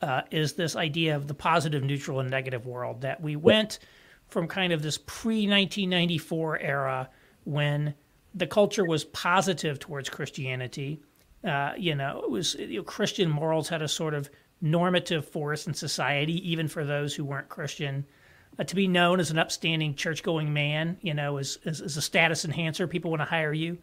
uh, 0.00 0.22
is 0.30 0.54
this 0.54 0.76
idea 0.76 1.16
of 1.16 1.26
the 1.26 1.34
positive, 1.34 1.82
neutral, 1.82 2.20
and 2.20 2.30
negative 2.30 2.66
world. 2.66 3.02
That 3.02 3.20
we 3.20 3.36
went 3.36 3.80
from 4.28 4.46
kind 4.46 4.72
of 4.72 4.82
this 4.82 4.98
pre 4.98 5.48
1994 5.48 6.60
era 6.60 7.10
when 7.44 7.94
the 8.34 8.46
culture 8.46 8.84
was 8.84 9.04
positive 9.04 9.78
towards 9.78 10.08
Christianity. 10.08 11.00
Uh, 11.44 11.72
you 11.76 11.94
know, 11.94 12.20
it 12.24 12.30
was 12.30 12.54
you 12.54 12.78
know, 12.78 12.82
Christian 12.82 13.30
morals 13.30 13.68
had 13.68 13.82
a 13.82 13.88
sort 13.88 14.14
of 14.14 14.30
normative 14.60 15.28
force 15.28 15.66
in 15.66 15.74
society, 15.74 16.50
even 16.50 16.68
for 16.68 16.84
those 16.84 17.14
who 17.14 17.24
weren't 17.24 17.48
Christian. 17.48 18.06
Uh, 18.58 18.64
to 18.64 18.74
be 18.74 18.88
known 18.88 19.20
as 19.20 19.30
an 19.30 19.38
upstanding 19.38 19.94
church-going 19.94 20.52
man, 20.52 20.98
you 21.00 21.14
know, 21.14 21.38
is, 21.38 21.58
is, 21.64 21.80
is 21.80 21.96
a 21.96 22.02
status 22.02 22.44
enhancer. 22.44 22.86
People 22.88 23.10
want 23.10 23.20
to 23.20 23.26
hire 23.26 23.52
you. 23.52 23.78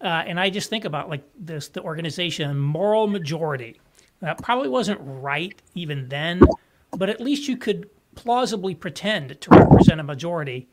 Uh, 0.00 0.24
and 0.26 0.38
I 0.38 0.50
just 0.50 0.68
think 0.68 0.84
about 0.84 1.08
like 1.08 1.24
this, 1.38 1.68
the 1.68 1.80
organization, 1.80 2.58
moral 2.58 3.06
majority. 3.06 3.80
That 4.20 4.42
probably 4.42 4.68
wasn't 4.68 5.00
right 5.02 5.60
even 5.74 6.08
then, 6.08 6.42
but 6.90 7.08
at 7.08 7.20
least 7.20 7.48
you 7.48 7.56
could 7.56 7.88
plausibly 8.14 8.74
pretend 8.74 9.40
to 9.40 9.50
represent 9.50 10.00
a 10.00 10.04
majority. 10.04 10.68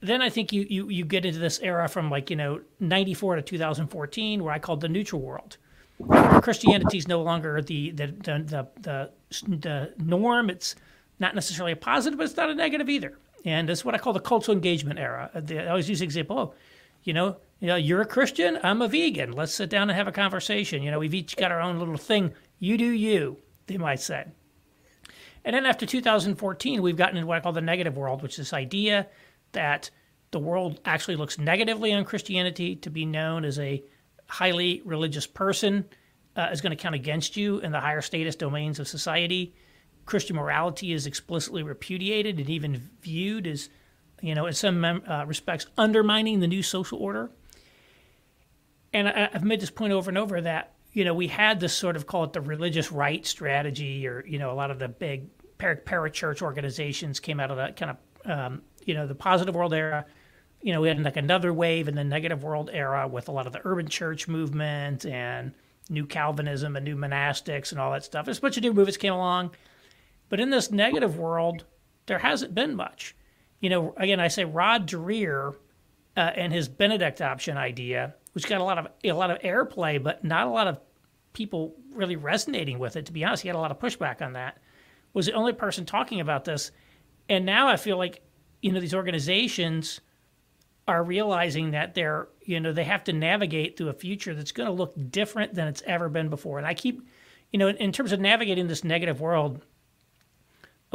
Then 0.00 0.22
I 0.22 0.30
think 0.30 0.52
you, 0.52 0.66
you, 0.68 0.88
you 0.88 1.04
get 1.04 1.24
into 1.26 1.38
this 1.38 1.60
era 1.60 1.88
from 1.88 2.10
like, 2.10 2.30
you 2.30 2.36
know, 2.36 2.60
94 2.80 3.36
to 3.36 3.42
2014, 3.42 4.42
where 4.42 4.52
I 4.52 4.58
called 4.58 4.80
the 4.80 4.88
neutral 4.88 5.20
world 5.20 5.58
Christianity 6.42 6.98
is 6.98 7.08
no 7.08 7.22
longer 7.22 7.62
the 7.62 7.90
the, 7.92 8.06
the 8.06 8.68
the, 8.80 9.10
the 9.46 9.56
the 9.56 9.94
norm. 9.98 10.50
It's 10.50 10.74
not 11.18 11.34
necessarily 11.34 11.72
a 11.72 11.76
positive, 11.76 12.18
but 12.18 12.24
it's 12.24 12.36
not 12.36 12.50
a 12.50 12.54
negative 12.54 12.88
either. 12.88 13.18
And 13.44 13.68
it's 13.68 13.84
what 13.84 13.94
I 13.94 13.98
call 13.98 14.12
the 14.12 14.20
cultural 14.20 14.54
engagement 14.54 14.98
era. 14.98 15.30
I 15.34 15.66
always 15.66 15.88
use 15.88 15.98
the 15.98 16.04
example, 16.04 16.38
oh, 16.38 16.54
you 17.02 17.12
know, 17.12 17.36
you 17.60 17.68
know, 17.68 17.76
you're 17.76 18.00
a 18.00 18.06
Christian, 18.06 18.58
I'm 18.62 18.82
a 18.82 18.88
vegan. 18.88 19.32
Let's 19.32 19.54
sit 19.54 19.70
down 19.70 19.90
and 19.90 19.96
have 19.96 20.08
a 20.08 20.12
conversation. 20.12 20.82
You 20.82 20.90
know, 20.90 20.98
we've 20.98 21.14
each 21.14 21.36
got 21.36 21.52
our 21.52 21.60
own 21.60 21.78
little 21.78 21.96
thing. 21.96 22.32
You 22.58 22.78
do 22.78 22.90
you, 22.90 23.38
they 23.66 23.76
might 23.76 24.00
say. 24.00 24.26
And 25.44 25.54
then 25.54 25.66
after 25.66 25.84
2014, 25.84 26.80
we've 26.80 26.96
gotten 26.96 27.16
into 27.16 27.26
what 27.26 27.36
I 27.36 27.40
call 27.40 27.52
the 27.52 27.60
negative 27.60 27.96
world, 27.96 28.22
which 28.22 28.32
is 28.32 28.38
this 28.38 28.52
idea 28.54 29.08
that 29.52 29.90
the 30.30 30.38
world 30.38 30.80
actually 30.84 31.16
looks 31.16 31.38
negatively 31.38 31.92
on 31.92 32.04
Christianity 32.04 32.76
to 32.76 32.90
be 32.90 33.04
known 33.04 33.44
as 33.44 33.58
a 33.58 33.84
highly 34.26 34.82
religious 34.84 35.26
person 35.26 35.84
uh, 36.36 36.48
is 36.50 36.60
going 36.60 36.76
to 36.76 36.82
count 36.82 36.94
against 36.94 37.36
you 37.36 37.58
in 37.58 37.72
the 37.72 37.80
higher 37.80 38.00
status 38.00 38.34
domains 38.34 38.80
of 38.80 38.88
society. 38.88 39.54
Christian 40.06 40.36
morality 40.36 40.92
is 40.92 41.06
explicitly 41.06 41.62
repudiated 41.62 42.38
and 42.38 42.48
even 42.50 42.90
viewed 43.00 43.46
as, 43.46 43.68
you 44.20 44.34
know, 44.34 44.46
in 44.46 44.52
some 44.54 44.84
uh, 44.84 45.24
respects, 45.26 45.66
undermining 45.76 46.40
the 46.40 46.46
new 46.46 46.62
social 46.62 46.98
order. 46.98 47.30
And 48.92 49.08
I, 49.08 49.28
have 49.32 49.44
made 49.44 49.60
this 49.60 49.70
point 49.70 49.92
over 49.92 50.10
and 50.10 50.18
over 50.18 50.40
that, 50.40 50.74
you 50.92 51.04
know, 51.04 51.14
we 51.14 51.26
had 51.26 51.58
this 51.58 51.74
sort 51.74 51.96
of 51.96 52.06
call 52.06 52.24
it 52.24 52.32
the 52.32 52.40
religious 52.40 52.92
right 52.92 53.26
strategy, 53.26 54.06
or, 54.06 54.24
you 54.26 54.38
know, 54.38 54.52
a 54.52 54.54
lot 54.54 54.70
of 54.70 54.78
the 54.78 54.88
big 54.88 55.28
parachurch 55.58 56.42
organizations 56.42 57.20
came 57.20 57.40
out 57.40 57.50
of 57.50 57.56
that 57.56 57.76
kind 57.76 57.92
of, 57.92 58.30
um, 58.30 58.62
you 58.84 58.94
know, 58.94 59.06
the 59.06 59.14
positive 59.14 59.54
world 59.54 59.74
era 59.74 60.04
you 60.64 60.72
know, 60.72 60.80
we 60.80 60.88
had 60.88 61.00
like 61.02 61.18
another 61.18 61.52
wave 61.52 61.88
in 61.88 61.94
the 61.94 62.02
negative 62.02 62.42
world 62.42 62.70
era 62.72 63.06
with 63.06 63.28
a 63.28 63.32
lot 63.32 63.46
of 63.46 63.52
the 63.52 63.60
urban 63.64 63.86
church 63.86 64.26
movement 64.26 65.04
and 65.04 65.52
new 65.90 66.06
Calvinism 66.06 66.74
and 66.74 66.86
new 66.86 66.96
monastics 66.96 67.70
and 67.70 67.78
all 67.78 67.92
that 67.92 68.02
stuff. 68.02 68.24
There's 68.24 68.38
a 68.38 68.40
bunch 68.40 68.56
of 68.56 68.62
new 68.62 68.72
movements 68.72 68.96
came 68.96 69.12
along. 69.12 69.50
But 70.28 70.40
in 70.40 70.50
this 70.50 70.70
negative 70.70 71.18
world, 71.18 71.64
there 72.06 72.18
hasn't 72.18 72.54
been 72.54 72.74
much. 72.74 73.14
You 73.60 73.70
know, 73.70 73.94
again, 73.96 74.20
I 74.20 74.28
say 74.28 74.44
Rod 74.44 74.88
Dreher 74.88 75.54
uh, 76.16 76.20
and 76.20 76.52
his 76.52 76.68
Benedict 76.68 77.20
option 77.20 77.56
idea, 77.56 78.14
which 78.32 78.48
got 78.48 78.60
a 78.60 78.64
lot 78.64 78.78
of 78.78 78.88
a 79.02 79.12
lot 79.12 79.30
of 79.30 79.38
airplay, 79.40 80.02
but 80.02 80.24
not 80.24 80.46
a 80.46 80.50
lot 80.50 80.66
of 80.66 80.80
people 81.32 81.74
really 81.92 82.16
resonating 82.16 82.78
with 82.78 82.96
it. 82.96 83.06
To 83.06 83.12
be 83.12 83.24
honest, 83.24 83.42
he 83.42 83.48
had 83.48 83.56
a 83.56 83.60
lot 83.60 83.70
of 83.70 83.78
pushback 83.78 84.22
on 84.22 84.34
that. 84.34 84.58
Was 85.12 85.26
the 85.26 85.32
only 85.32 85.52
person 85.52 85.84
talking 85.84 86.20
about 86.20 86.44
this, 86.44 86.72
and 87.28 87.46
now 87.46 87.68
I 87.68 87.76
feel 87.76 87.96
like 87.96 88.22
you 88.60 88.72
know 88.72 88.80
these 88.80 88.94
organizations 88.94 90.00
are 90.86 91.02
realizing 91.02 91.70
that 91.70 91.94
they're 91.94 92.28
you 92.42 92.60
know 92.60 92.72
they 92.72 92.84
have 92.84 93.04
to 93.04 93.12
navigate 93.12 93.76
through 93.76 93.88
a 93.88 93.94
future 93.94 94.34
that's 94.34 94.52
going 94.52 94.66
to 94.66 94.72
look 94.72 94.94
different 95.10 95.54
than 95.54 95.68
it's 95.68 95.82
ever 95.86 96.08
been 96.08 96.28
before 96.28 96.58
and 96.58 96.66
i 96.66 96.74
keep 96.74 97.06
you 97.52 97.58
know 97.58 97.68
in 97.68 97.92
terms 97.92 98.12
of 98.12 98.20
navigating 98.20 98.66
this 98.66 98.84
negative 98.84 99.20
world 99.20 99.64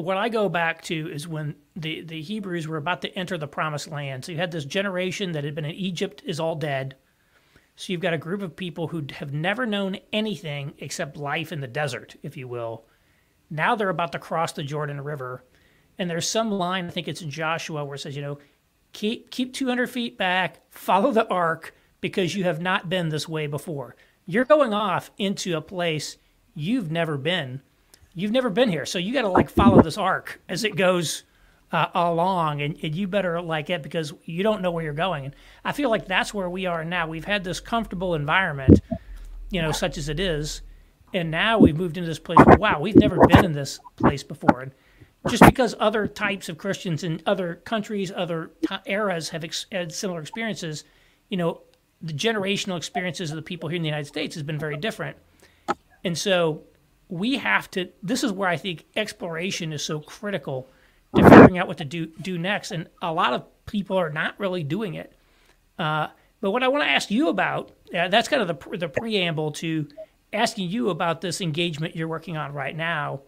what 0.04 0.18
i 0.18 0.30
go 0.30 0.50
back 0.50 0.82
to 0.82 1.10
is 1.12 1.28
when 1.28 1.56
the 1.76 2.02
the 2.02 2.22
hebrews 2.22 2.68
were 2.68 2.78
about 2.78 3.02
to 3.02 3.18
enter 3.18 3.38
the 3.38 3.48
promised 3.48 3.90
land 3.90 4.24
so 4.26 4.32
you 4.32 4.38
had 4.38 4.52
this 4.52 4.66
generation 4.66 5.32
that 5.32 5.44
had 5.44 5.56
been 5.56 5.66
in 5.66 5.76
egypt 5.76 6.22
is 6.26 6.40
all 6.40 6.56
dead 6.56 6.96
so 7.76 7.94
you've 7.94 8.02
got 8.02 8.14
a 8.14 8.18
group 8.18 8.42
of 8.42 8.56
people 8.56 8.88
who 8.88 9.06
have 9.14 9.34
never 9.34 9.66
known 9.66 9.98
anything 10.12 10.74
except 10.80 11.16
life 11.16 11.52
in 11.52 11.62
the 11.62 11.68
desert 11.68 12.16
if 12.24 12.36
you 12.36 12.48
will 12.48 12.86
now 13.50 13.76
they're 13.76 13.90
about 13.90 14.12
to 14.12 14.20
cross 14.20 14.52
the 14.54 14.64
jordan 14.64 15.02
river 15.02 15.44
and 15.98 16.10
there's 16.10 16.28
some 16.28 16.52
line 16.52 16.88
i 16.88 16.90
think 16.90 17.08
it's 17.08 17.22
in 17.22 17.30
joshua 17.30 17.84
where 17.84 17.96
it 17.96 18.00
says 18.00 18.16
you 18.16 18.22
know 18.22 18.38
keep 18.94 19.32
keep 19.32 19.54
200 19.54 19.90
feet 19.90 20.18
back, 20.18 20.62
follow 20.70 21.12
the 21.12 21.28
ark 21.28 21.76
because 22.02 22.36
you 22.36 22.44
have 22.44 22.62
not 22.62 22.90
been 22.90 23.10
this 23.10 23.28
way 23.28 23.48
before. 23.48 23.96
You're 24.26 24.46
going 24.46 24.74
off 24.74 25.12
into 25.18 25.58
a 25.58 25.62
place 25.62 26.18
you've 26.54 26.92
never 26.92 27.18
been. 27.18 27.62
You've 28.20 28.32
never 28.32 28.50
been 28.50 28.70
here, 28.70 28.86
so 28.86 29.00
you 29.00 29.14
got 29.14 29.22
to 29.22 29.30
like 29.30 29.50
follow 29.50 29.82
this 29.82 29.98
ark 29.98 30.42
as 30.50 30.64
it 30.64 30.76
goes 30.76 31.24
uh, 31.72 31.88
along, 31.94 32.62
and, 32.62 32.78
and, 32.84 32.96
you 32.96 33.08
better 33.08 33.42
like 33.42 33.70
it 33.70 33.84
because 33.84 34.14
you 34.26 34.44
don't 34.44 34.62
know 34.62 34.72
where 34.72 34.84
you're 34.84 34.94
going. 34.94 35.26
And 35.26 35.36
I 35.64 35.72
feel 35.72 35.90
like 35.90 36.08
that's 36.08 36.34
where 36.34 36.50
we 36.50 36.66
are 36.66 36.84
now. 36.84 37.08
We've 37.08 37.26
had 37.26 37.44
this 37.44 37.60
comfortable 37.60 38.16
environment, 38.16 38.82
you 39.52 39.62
know, 39.62 39.72
such 39.72 39.98
as 39.98 40.10
it 40.10 40.20
is, 40.20 40.64
and 41.14 41.32
now 41.32 41.60
we've 41.60 41.78
moved 41.78 41.98
into 41.98 42.10
this 42.10 42.20
place. 42.20 42.40
Where, 42.44 42.58
wow, 42.58 42.82
we've 42.82 42.96
never 42.96 43.26
been 43.28 43.46
in 43.46 43.54
this 43.54 43.80
place 43.96 44.24
before. 44.24 44.62
And 44.62 44.72
just 45.30 45.44
because 45.44 45.76
other 45.80 46.08
types 46.08 46.50
of 46.50 46.58
Christians 46.58 47.04
in 47.04 47.22
other 47.26 47.56
countries, 47.56 48.12
other 48.14 48.52
eras 48.86 49.30
have 49.30 49.44
ex- 49.44 49.68
had 49.72 49.94
similar 49.94 50.22
experiences, 50.22 50.84
you 51.30 51.38
know, 51.38 51.62
the 52.02 52.14
generational 52.14 52.78
experiences 52.78 53.30
of 53.30 53.36
the 53.36 53.42
people 53.42 53.70
here 53.70 53.78
in 53.78 53.84
the 53.84 53.90
United 53.90 54.08
States 54.08 54.34
has 54.36 54.44
been 54.44 54.60
very 54.60 54.78
different. 54.78 55.18
And 56.04 56.18
so 56.18 56.64
we 57.10 57.38
have 57.38 57.70
to, 57.72 57.90
this 58.04 58.24
is 58.24 58.32
where 58.32 58.48
I 58.48 58.56
think 58.56 58.86
exploration 58.96 59.74
is 59.74 59.84
so 59.84 60.00
critical 60.00 60.68
to 61.16 61.24
figuring 61.24 61.58
out 61.58 61.68
what 61.68 61.80
to 61.80 61.86
do, 61.86 62.06
do 62.22 62.38
next. 62.38 62.72
And 62.72 62.88
a 63.02 63.12
lot 63.12 63.34
of 63.34 63.44
people 63.66 63.98
are 63.98 64.12
not 64.12 64.40
really 64.40 64.64
doing 64.64 64.94
it. 64.94 65.12
Uh, 65.78 66.08
but 66.40 66.52
what 66.52 66.64
I 66.64 66.68
want 66.68 66.84
to 66.84 66.90
ask 66.90 67.10
you 67.10 67.30
about, 67.30 67.72
uh, 67.98 68.08
that's 68.08 68.28
kind 68.28 68.42
of 68.42 68.48
the, 68.48 68.78
the 68.78 68.88
preamble 68.88 69.52
to 69.54 69.88
asking 70.32 70.70
you 70.70 70.90
about 70.90 71.20
this 71.22 71.42
engagement 71.42 71.96
you're 71.96 72.08
working 72.08 72.38
on 72.38 72.54
right 72.54 72.76
now. 72.76 73.22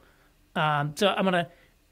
Um, 0.56 0.94
so 0.96 1.08
I'm 1.08 1.24
going 1.24 1.34
to, 1.34 1.48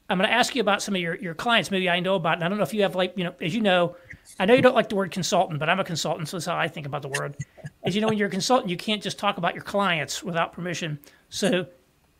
I'm 0.09 0.17
going 0.17 0.29
to 0.29 0.33
ask 0.33 0.55
you 0.55 0.61
about 0.61 0.81
some 0.81 0.95
of 0.95 1.01
your, 1.01 1.15
your 1.15 1.33
clients. 1.33 1.71
Maybe 1.71 1.89
I 1.89 1.99
know 1.99 2.15
about, 2.15 2.35
and 2.35 2.43
I 2.43 2.49
don't 2.49 2.57
know 2.57 2.63
if 2.63 2.73
you 2.73 2.83
have 2.83 2.95
like, 2.95 3.13
you 3.15 3.23
know, 3.23 3.33
as 3.41 3.53
you 3.55 3.61
know, 3.61 3.95
I 4.39 4.45
know 4.45 4.53
you 4.53 4.61
don't 4.61 4.75
like 4.75 4.89
the 4.89 4.95
word 4.95 5.11
consultant, 5.11 5.59
but 5.59 5.69
I'm 5.69 5.79
a 5.79 5.83
consultant, 5.83 6.29
so 6.29 6.37
that's 6.37 6.45
how 6.45 6.57
I 6.57 6.67
think 6.67 6.85
about 6.85 7.01
the 7.01 7.09
word. 7.09 7.35
As 7.83 7.95
you 7.95 8.01
know, 8.01 8.07
when 8.07 8.17
you're 8.17 8.27
a 8.27 8.31
consultant, 8.31 8.69
you 8.69 8.77
can't 8.77 9.01
just 9.01 9.17
talk 9.17 9.37
about 9.37 9.55
your 9.55 9.63
clients 9.63 10.23
without 10.23 10.53
permission. 10.53 10.99
So 11.29 11.67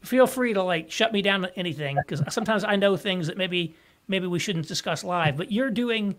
feel 0.01 0.27
free 0.27 0.53
to 0.53 0.63
like 0.63 0.91
shut 0.91 1.11
me 1.11 1.21
down 1.21 1.45
on 1.45 1.51
anything 1.55 1.97
because 1.97 2.21
sometimes 2.33 2.63
I 2.63 2.75
know 2.75 2.95
things 2.95 3.27
that 3.27 3.37
maybe 3.37 3.75
maybe 4.07 4.27
we 4.27 4.39
shouldn't 4.39 4.67
discuss 4.67 5.03
live. 5.03 5.37
But 5.37 5.51
you're 5.51 5.69
doing, 5.69 6.15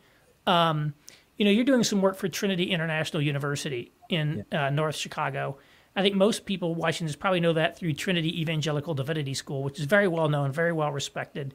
um, 0.46 0.94
you 1.36 1.44
know, 1.44 1.50
you're 1.50 1.64
doing 1.64 1.84
some 1.84 2.00
work 2.00 2.16
for 2.16 2.28
Trinity 2.28 2.70
International 2.70 3.22
University 3.22 3.92
in 4.08 4.44
yeah. 4.52 4.66
uh, 4.66 4.70
North 4.70 4.96
Chicago. 4.96 5.58
I 5.96 6.02
think 6.02 6.14
most 6.14 6.46
people 6.46 6.74
watching 6.74 7.06
this 7.06 7.16
probably 7.16 7.40
know 7.40 7.52
that 7.54 7.76
through 7.76 7.94
Trinity 7.94 8.40
Evangelical 8.40 8.94
Divinity 8.94 9.34
School, 9.34 9.64
which 9.64 9.78
is 9.80 9.86
very 9.86 10.06
well 10.06 10.28
known, 10.28 10.52
very 10.52 10.72
well 10.72 10.92
respected. 10.92 11.54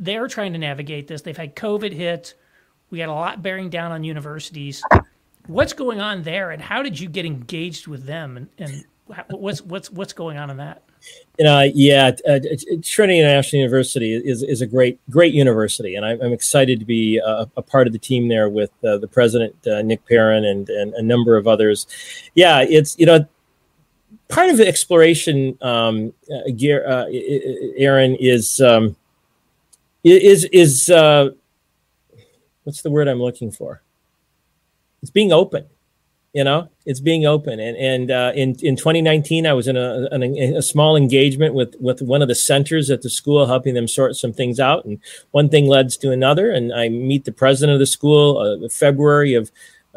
They're 0.00 0.28
trying 0.28 0.54
to 0.54 0.58
navigate 0.58 1.06
this. 1.08 1.22
They've 1.22 1.36
had 1.36 1.54
COVID 1.54 1.92
hit. 1.92 2.34
We 2.90 3.00
had 3.00 3.08
a 3.08 3.12
lot 3.12 3.42
bearing 3.42 3.70
down 3.70 3.92
on 3.92 4.02
universities. 4.02 4.82
What's 5.46 5.74
going 5.74 6.00
on 6.00 6.22
there, 6.22 6.50
and 6.50 6.62
how 6.62 6.82
did 6.82 6.98
you 6.98 7.08
get 7.08 7.26
engaged 7.26 7.86
with 7.86 8.04
them, 8.04 8.36
and, 8.38 8.48
and 8.58 8.84
what's 9.30 9.60
what's 9.60 9.90
what's 9.90 10.14
going 10.14 10.38
on 10.38 10.48
in 10.48 10.56
that? 10.56 10.82
Know, 11.36 11.62
yeah, 11.74 12.12
uh, 12.28 12.38
Trinity 12.80 13.18
International 13.18 13.60
University 13.60 14.14
is 14.14 14.44
is 14.44 14.60
a 14.60 14.66
great 14.66 15.00
great 15.10 15.34
university, 15.34 15.96
and 15.96 16.06
I'm, 16.06 16.20
I'm 16.22 16.32
excited 16.32 16.78
to 16.78 16.84
be 16.84 17.18
a, 17.18 17.50
a, 17.56 17.62
part 17.62 17.88
of 17.88 17.92
the 17.92 17.98
team 17.98 18.28
there 18.28 18.48
with 18.48 18.70
uh, 18.84 18.98
the 18.98 19.08
president 19.08 19.54
uh, 19.66 19.82
Nick 19.82 20.06
Perrin 20.06 20.44
and 20.44 20.68
and 20.68 20.94
a 20.94 21.02
number 21.02 21.36
of 21.36 21.48
others. 21.48 21.88
Yeah, 22.34 22.60
it's 22.62 22.96
you 23.00 23.06
know 23.06 23.26
part 24.28 24.50
of 24.50 24.56
the 24.56 24.66
exploration, 24.66 25.58
um, 25.62 26.12
uh, 26.32 26.50
gear, 26.56 26.86
uh, 26.86 27.06
Aaron, 27.76 28.16
is 28.16 28.60
um, 28.60 28.96
is 30.02 30.44
is 30.52 30.90
uh, 30.90 31.30
what's 32.64 32.82
the 32.82 32.90
word 32.90 33.08
I'm 33.08 33.20
looking 33.20 33.50
for? 33.50 33.82
It's 35.02 35.10
being 35.10 35.32
open. 35.32 35.66
You 36.34 36.44
know, 36.44 36.68
it's 36.84 37.00
being 37.00 37.24
open. 37.24 37.60
And 37.60 37.76
and 37.76 38.10
uh, 38.10 38.32
in 38.34 38.56
in 38.60 38.76
2019, 38.76 39.46
I 39.46 39.52
was 39.52 39.68
in 39.68 39.76
a, 39.76 40.08
a, 40.12 40.56
a 40.56 40.62
small 40.62 40.96
engagement 40.96 41.54
with 41.54 41.74
with 41.80 42.02
one 42.02 42.22
of 42.22 42.28
the 42.28 42.34
centers 42.34 42.90
at 42.90 43.02
the 43.02 43.10
school, 43.10 43.46
helping 43.46 43.74
them 43.74 43.88
sort 43.88 44.16
some 44.16 44.32
things 44.32 44.60
out. 44.60 44.84
And 44.84 44.98
one 45.30 45.48
thing 45.48 45.66
led 45.66 45.90
to 45.90 46.10
another. 46.10 46.50
And 46.50 46.74
I 46.74 46.88
meet 46.88 47.24
the 47.24 47.32
president 47.32 47.74
of 47.74 47.78
the 47.78 47.86
school, 47.86 48.38
uh, 48.38 48.68
February 48.68 49.34
of 49.34 49.50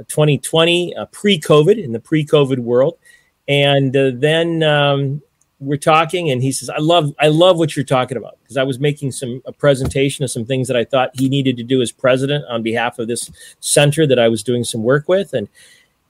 2020, 0.08 0.96
uh, 0.96 1.08
pre-COVID, 1.08 1.84
in 1.84 1.92
the 1.92 2.00
pre-COVID 2.00 2.60
world 2.60 3.00
and 3.48 3.96
uh, 3.96 4.12
then 4.14 4.62
um, 4.64 5.22
we're 5.60 5.78
talking, 5.78 6.30
and 6.30 6.42
he 6.42 6.52
says, 6.52 6.70
"I 6.70 6.80
love, 6.80 7.14
I 7.20 7.28
love 7.28 7.58
what 7.58 7.76
you're 7.76 7.86
talking 7.86 8.18
about," 8.18 8.38
because 8.44 8.58
I 8.58 8.64
was 8.64 8.80
making 8.80 9.12
some 9.12 9.42
a 9.46 9.54
presentation 9.54 10.24
of 10.24 10.32
some 10.32 10.46
things 10.46 10.68
that 10.68 10.78
I 10.78 10.84
thought 10.84 11.12
he 11.14 11.30
needed 11.30 11.58
to 11.58 11.64
do 11.64 11.82
as 11.82 11.92
president 11.92 12.46
on 12.50 12.62
behalf 12.62 13.00
of 13.00 13.08
this 13.08 13.32
center 13.60 14.06
that 14.06 14.20
I 14.20 14.28
was 14.28 14.44
doing 14.44 14.64
some 14.64 14.84
work 14.84 15.08
with, 15.08 15.34
and 15.34 15.48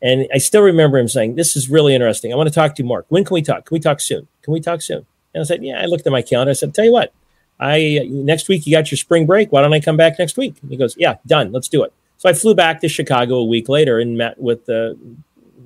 and 0.02 0.28
I 0.34 0.38
still 0.38 0.62
remember 0.62 0.98
him 0.98 1.08
saying, 1.08 1.36
"This 1.36 1.56
is 1.56 1.70
really 1.70 1.94
interesting. 1.94 2.32
I 2.32 2.36
want 2.36 2.50
to 2.50 2.56
talk 2.56 2.76
to 2.76 2.84
you, 2.84 2.88
Mark. 2.88 3.06
When 3.10 3.24
can 3.24 3.34
we 3.34 3.42
talk? 3.42 3.66
Can 3.66 3.76
we 3.76 3.80
talk 3.80 4.00
soon? 4.00 4.28
Can 4.42 4.54
we 4.54 4.62
talk 4.62 4.82
soon?" 4.82 5.06
And 5.34 5.42
I 5.42 5.44
said, 5.44 5.64
"Yeah." 5.64 5.82
I 5.82 5.86
looked 5.86 6.06
at 6.06 6.12
my 6.12 6.22
calendar. 6.22 6.52
I 6.52 6.54
said, 6.54 6.74
"Tell 6.74 6.86
you 6.86 6.92
what, 6.92 7.14
I 7.60 8.08
next 8.10 8.48
week 8.50 8.66
you 8.66 8.74
got 8.74 8.92
your 8.92 8.98
spring 8.98 9.26
break. 9.26 9.52
Why 9.52 9.62
don't 9.62 9.74
I 9.74 9.80
come 9.80 9.98
back 9.98 10.20
next 10.20 10.38
week?" 10.38 10.56
And 10.62 10.72
he 10.72 10.78
goes, 10.78 10.96
"Yeah, 10.98 11.16
done. 11.26 11.52
Let's 11.52 11.68
do 11.68 11.84
it." 11.84 11.94
So 12.18 12.30
I 12.30 12.34
flew 12.34 12.56
back 12.56 12.82
to 12.82 12.90
Chicago 12.90 13.36
a 13.36 13.46
week 13.46 13.70
later 13.70 14.00
and 14.00 14.18
met 14.18 14.40
with 14.40 14.66
the 14.66 14.98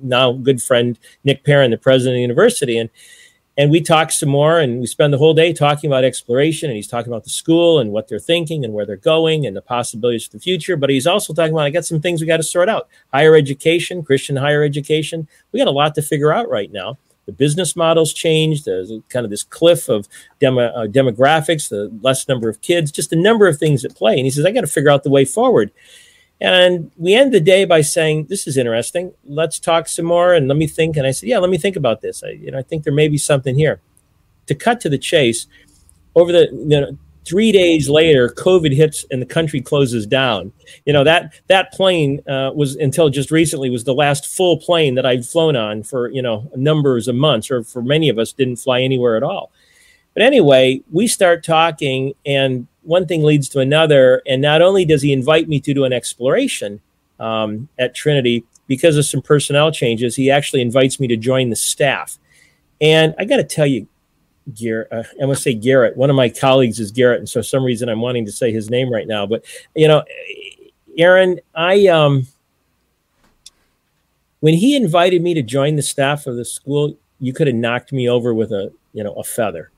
now 0.02 0.32
good 0.32 0.62
friend 0.62 0.98
Nick 1.24 1.44
Perrin, 1.44 1.70
the 1.70 1.78
president 1.78 2.14
of 2.14 2.18
the 2.18 2.22
university, 2.22 2.76
and 2.76 2.90
and 3.56 3.70
we 3.70 3.80
talk 3.82 4.10
some 4.10 4.30
more, 4.30 4.58
and 4.58 4.80
we 4.80 4.86
spend 4.86 5.12
the 5.12 5.18
whole 5.18 5.34
day 5.34 5.52
talking 5.52 5.88
about 5.90 6.04
exploration, 6.04 6.70
and 6.70 6.76
he's 6.76 6.88
talking 6.88 7.12
about 7.12 7.24
the 7.24 7.30
school 7.30 7.78
and 7.78 7.92
what 7.92 8.08
they're 8.08 8.18
thinking 8.18 8.64
and 8.64 8.72
where 8.72 8.86
they're 8.86 8.96
going 8.96 9.46
and 9.46 9.54
the 9.54 9.62
possibilities 9.62 10.26
for 10.26 10.32
the 10.32 10.40
future. 10.40 10.76
But 10.76 10.90
he's 10.90 11.06
also 11.06 11.34
talking 11.34 11.52
about 11.52 11.64
I 11.64 11.70
got 11.70 11.84
some 11.84 12.00
things 12.00 12.20
we 12.20 12.26
got 12.26 12.38
to 12.38 12.42
sort 12.42 12.68
out: 12.68 12.88
higher 13.12 13.36
education, 13.36 14.02
Christian 14.02 14.36
higher 14.36 14.62
education. 14.62 15.28
We 15.52 15.58
got 15.58 15.68
a 15.68 15.72
lot 15.72 15.94
to 15.96 16.02
figure 16.02 16.32
out 16.32 16.48
right 16.48 16.72
now. 16.72 16.98
The 17.26 17.32
business 17.32 17.76
models 17.76 18.12
changed. 18.12 18.64
There's 18.64 18.90
kind 19.08 19.24
of 19.24 19.30
this 19.30 19.44
cliff 19.44 19.88
of 19.88 20.08
demo, 20.40 20.66
uh, 20.66 20.86
demographics, 20.86 21.68
the 21.68 21.92
less 22.02 22.26
number 22.26 22.48
of 22.48 22.60
kids, 22.62 22.90
just 22.90 23.12
a 23.12 23.16
number 23.16 23.46
of 23.46 23.58
things 23.58 23.84
at 23.84 23.94
play. 23.94 24.14
And 24.14 24.24
he 24.24 24.30
says, 24.30 24.44
I 24.44 24.50
got 24.50 24.62
to 24.62 24.66
figure 24.66 24.90
out 24.90 25.04
the 25.04 25.10
way 25.10 25.24
forward. 25.24 25.70
And 26.42 26.90
we 26.96 27.14
end 27.14 27.32
the 27.32 27.40
day 27.40 27.64
by 27.64 27.82
saying, 27.82 28.26
"This 28.28 28.48
is 28.48 28.56
interesting. 28.56 29.12
Let's 29.24 29.60
talk 29.60 29.86
some 29.86 30.06
more." 30.06 30.34
And 30.34 30.48
let 30.48 30.58
me 30.58 30.66
think. 30.66 30.96
And 30.96 31.06
I 31.06 31.12
said, 31.12 31.28
"Yeah, 31.28 31.38
let 31.38 31.50
me 31.50 31.56
think 31.56 31.76
about 31.76 32.00
this. 32.00 32.24
I, 32.24 32.30
you 32.30 32.50
know, 32.50 32.58
I 32.58 32.62
think 32.62 32.82
there 32.82 32.92
may 32.92 33.06
be 33.06 33.16
something 33.16 33.54
here." 33.54 33.80
To 34.48 34.54
cut 34.56 34.80
to 34.80 34.88
the 34.88 34.98
chase, 34.98 35.46
over 36.16 36.32
the 36.32 36.48
you 36.52 36.80
know, 36.80 36.98
three 37.24 37.52
days 37.52 37.88
later, 37.88 38.28
COVID 38.28 38.74
hits 38.74 39.04
and 39.12 39.22
the 39.22 39.26
country 39.26 39.60
closes 39.60 40.04
down. 40.04 40.52
You 40.84 40.92
know 40.92 41.04
that 41.04 41.32
that 41.46 41.72
plane 41.72 42.20
uh, 42.28 42.50
was 42.52 42.74
until 42.74 43.08
just 43.08 43.30
recently 43.30 43.70
was 43.70 43.84
the 43.84 43.94
last 43.94 44.26
full 44.26 44.56
plane 44.58 44.96
that 44.96 45.06
I'd 45.06 45.24
flown 45.24 45.54
on 45.54 45.84
for 45.84 46.10
you 46.10 46.22
know 46.22 46.50
numbers 46.56 47.06
of 47.06 47.14
months, 47.14 47.52
or 47.52 47.62
for 47.62 47.82
many 47.82 48.08
of 48.08 48.18
us 48.18 48.32
didn't 48.32 48.56
fly 48.56 48.80
anywhere 48.80 49.16
at 49.16 49.22
all. 49.22 49.52
But 50.14 50.22
anyway, 50.22 50.82
we 50.90 51.06
start 51.06 51.44
talking, 51.44 52.14
and 52.26 52.66
one 52.82 53.06
thing 53.06 53.22
leads 53.22 53.48
to 53.50 53.60
another. 53.60 54.22
And 54.26 54.42
not 54.42 54.62
only 54.62 54.84
does 54.84 55.02
he 55.02 55.12
invite 55.12 55.48
me 55.48 55.60
to 55.60 55.72
do 55.74 55.84
an 55.84 55.92
exploration 55.92 56.80
um, 57.18 57.68
at 57.78 57.94
Trinity 57.94 58.44
because 58.66 58.96
of 58.96 59.04
some 59.04 59.22
personnel 59.22 59.72
changes, 59.72 60.16
he 60.16 60.30
actually 60.30 60.60
invites 60.60 61.00
me 61.00 61.06
to 61.08 61.16
join 61.16 61.50
the 61.50 61.56
staff. 61.56 62.18
And 62.80 63.14
I 63.18 63.24
got 63.24 63.36
to 63.36 63.44
tell 63.44 63.66
you, 63.66 63.86
Garrett, 64.54 64.88
uh, 64.90 65.04
I'm 65.12 65.26
going 65.26 65.34
to 65.36 65.40
say 65.40 65.54
Garrett. 65.54 65.96
One 65.96 66.10
of 66.10 66.16
my 66.16 66.28
colleagues 66.28 66.80
is 66.80 66.90
Garrett, 66.90 67.20
and 67.20 67.28
so 67.28 67.40
for 67.40 67.44
some 67.44 67.64
reason 67.64 67.88
I'm 67.88 68.00
wanting 68.00 68.26
to 68.26 68.32
say 68.32 68.50
his 68.52 68.70
name 68.70 68.92
right 68.92 69.06
now. 69.06 69.24
But 69.24 69.44
you 69.76 69.86
know, 69.86 70.02
Aaron, 70.98 71.38
I 71.54 71.86
um, 71.86 72.26
when 74.40 74.54
he 74.54 74.74
invited 74.74 75.22
me 75.22 75.34
to 75.34 75.42
join 75.42 75.76
the 75.76 75.82
staff 75.82 76.26
of 76.26 76.34
the 76.36 76.44
school, 76.44 76.96
you 77.20 77.32
could 77.32 77.46
have 77.46 77.54
knocked 77.54 77.92
me 77.92 78.08
over 78.08 78.34
with 78.34 78.50
a 78.50 78.72
you 78.92 79.04
know 79.04 79.12
a 79.14 79.22
feather. 79.22 79.71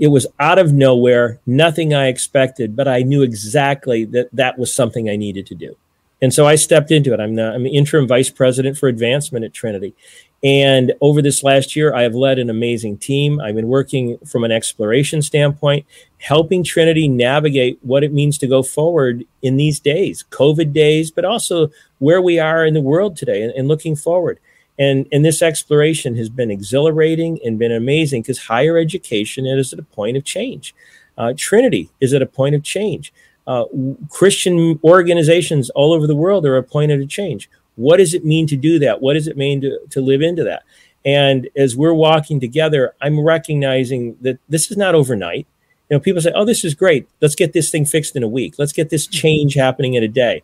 It 0.00 0.08
was 0.08 0.26
out 0.40 0.58
of 0.58 0.72
nowhere, 0.72 1.38
nothing 1.46 1.94
I 1.94 2.08
expected, 2.08 2.74
but 2.74 2.88
I 2.88 3.02
knew 3.02 3.22
exactly 3.22 4.06
that 4.06 4.30
that 4.32 4.58
was 4.58 4.72
something 4.72 5.08
I 5.08 5.16
needed 5.16 5.46
to 5.46 5.54
do. 5.54 5.76
And 6.22 6.34
so 6.34 6.46
I 6.46 6.56
stepped 6.56 6.90
into 6.90 7.12
it. 7.12 7.20
I'm 7.20 7.34
the 7.34 7.52
I'm 7.52 7.62
the 7.62 7.76
interim 7.76 8.08
vice 8.08 8.30
president 8.30 8.76
for 8.76 8.88
advancement 8.88 9.44
at 9.44 9.52
Trinity. 9.52 9.94
And 10.42 10.94
over 11.02 11.20
this 11.20 11.44
last 11.44 11.76
year, 11.76 11.94
I 11.94 12.02
have 12.02 12.14
led 12.14 12.38
an 12.38 12.48
amazing 12.48 12.96
team. 12.96 13.40
I've 13.40 13.54
been 13.54 13.68
working 13.68 14.16
from 14.26 14.42
an 14.42 14.50
exploration 14.50 15.20
standpoint, 15.20 15.84
helping 16.16 16.64
Trinity 16.64 17.08
navigate 17.08 17.78
what 17.82 18.02
it 18.02 18.12
means 18.12 18.38
to 18.38 18.46
go 18.46 18.62
forward 18.62 19.24
in 19.42 19.58
these 19.58 19.80
days, 19.80 20.24
COVID 20.30 20.72
days, 20.72 21.10
but 21.10 21.26
also 21.26 21.70
where 21.98 22.22
we 22.22 22.38
are 22.38 22.64
in 22.64 22.72
the 22.72 22.80
world 22.80 23.16
today 23.16 23.42
and, 23.42 23.52
and 23.52 23.68
looking 23.68 23.94
forward. 23.94 24.40
And, 24.80 25.06
and 25.12 25.24
this 25.24 25.42
exploration 25.42 26.16
has 26.16 26.30
been 26.30 26.50
exhilarating 26.50 27.38
and 27.44 27.58
been 27.58 27.70
amazing 27.70 28.22
because 28.22 28.38
higher 28.38 28.78
education 28.78 29.44
is 29.46 29.72
at 29.74 29.78
a 29.78 29.82
point 29.84 30.16
of 30.16 30.24
change. 30.24 30.74
Uh, 31.18 31.34
Trinity 31.36 31.90
is 32.00 32.14
at 32.14 32.22
a 32.22 32.26
point 32.26 32.54
of 32.54 32.62
change. 32.62 33.12
Uh, 33.46 33.66
Christian 34.08 34.80
organizations 34.82 35.68
all 35.70 35.92
over 35.92 36.06
the 36.06 36.16
world 36.16 36.46
are 36.46 36.56
at 36.56 36.64
a 36.64 36.66
point 36.66 36.90
of 36.90 37.08
change. 37.10 37.50
What 37.76 37.98
does 37.98 38.14
it 38.14 38.24
mean 38.24 38.46
to 38.46 38.56
do 38.56 38.78
that? 38.78 39.02
What 39.02 39.14
does 39.14 39.28
it 39.28 39.36
mean 39.36 39.60
to, 39.60 39.78
to 39.90 40.00
live 40.00 40.22
into 40.22 40.44
that? 40.44 40.62
And 41.04 41.48
as 41.54 41.76
we're 41.76 41.94
walking 41.94 42.40
together, 42.40 42.94
I'm 43.02 43.20
recognizing 43.20 44.16
that 44.22 44.38
this 44.48 44.70
is 44.70 44.76
not 44.78 44.94
overnight. 44.94 45.46
You 45.90 45.96
know, 45.96 46.00
people 46.00 46.22
say, 46.22 46.32
"Oh, 46.34 46.44
this 46.44 46.64
is 46.64 46.74
great. 46.74 47.08
Let's 47.20 47.34
get 47.34 47.52
this 47.52 47.70
thing 47.70 47.84
fixed 47.84 48.16
in 48.16 48.22
a 48.22 48.28
week. 48.28 48.54
Let's 48.58 48.72
get 48.72 48.90
this 48.90 49.06
change 49.06 49.54
happening 49.54 49.94
in 49.94 50.02
a 50.02 50.08
day." 50.08 50.42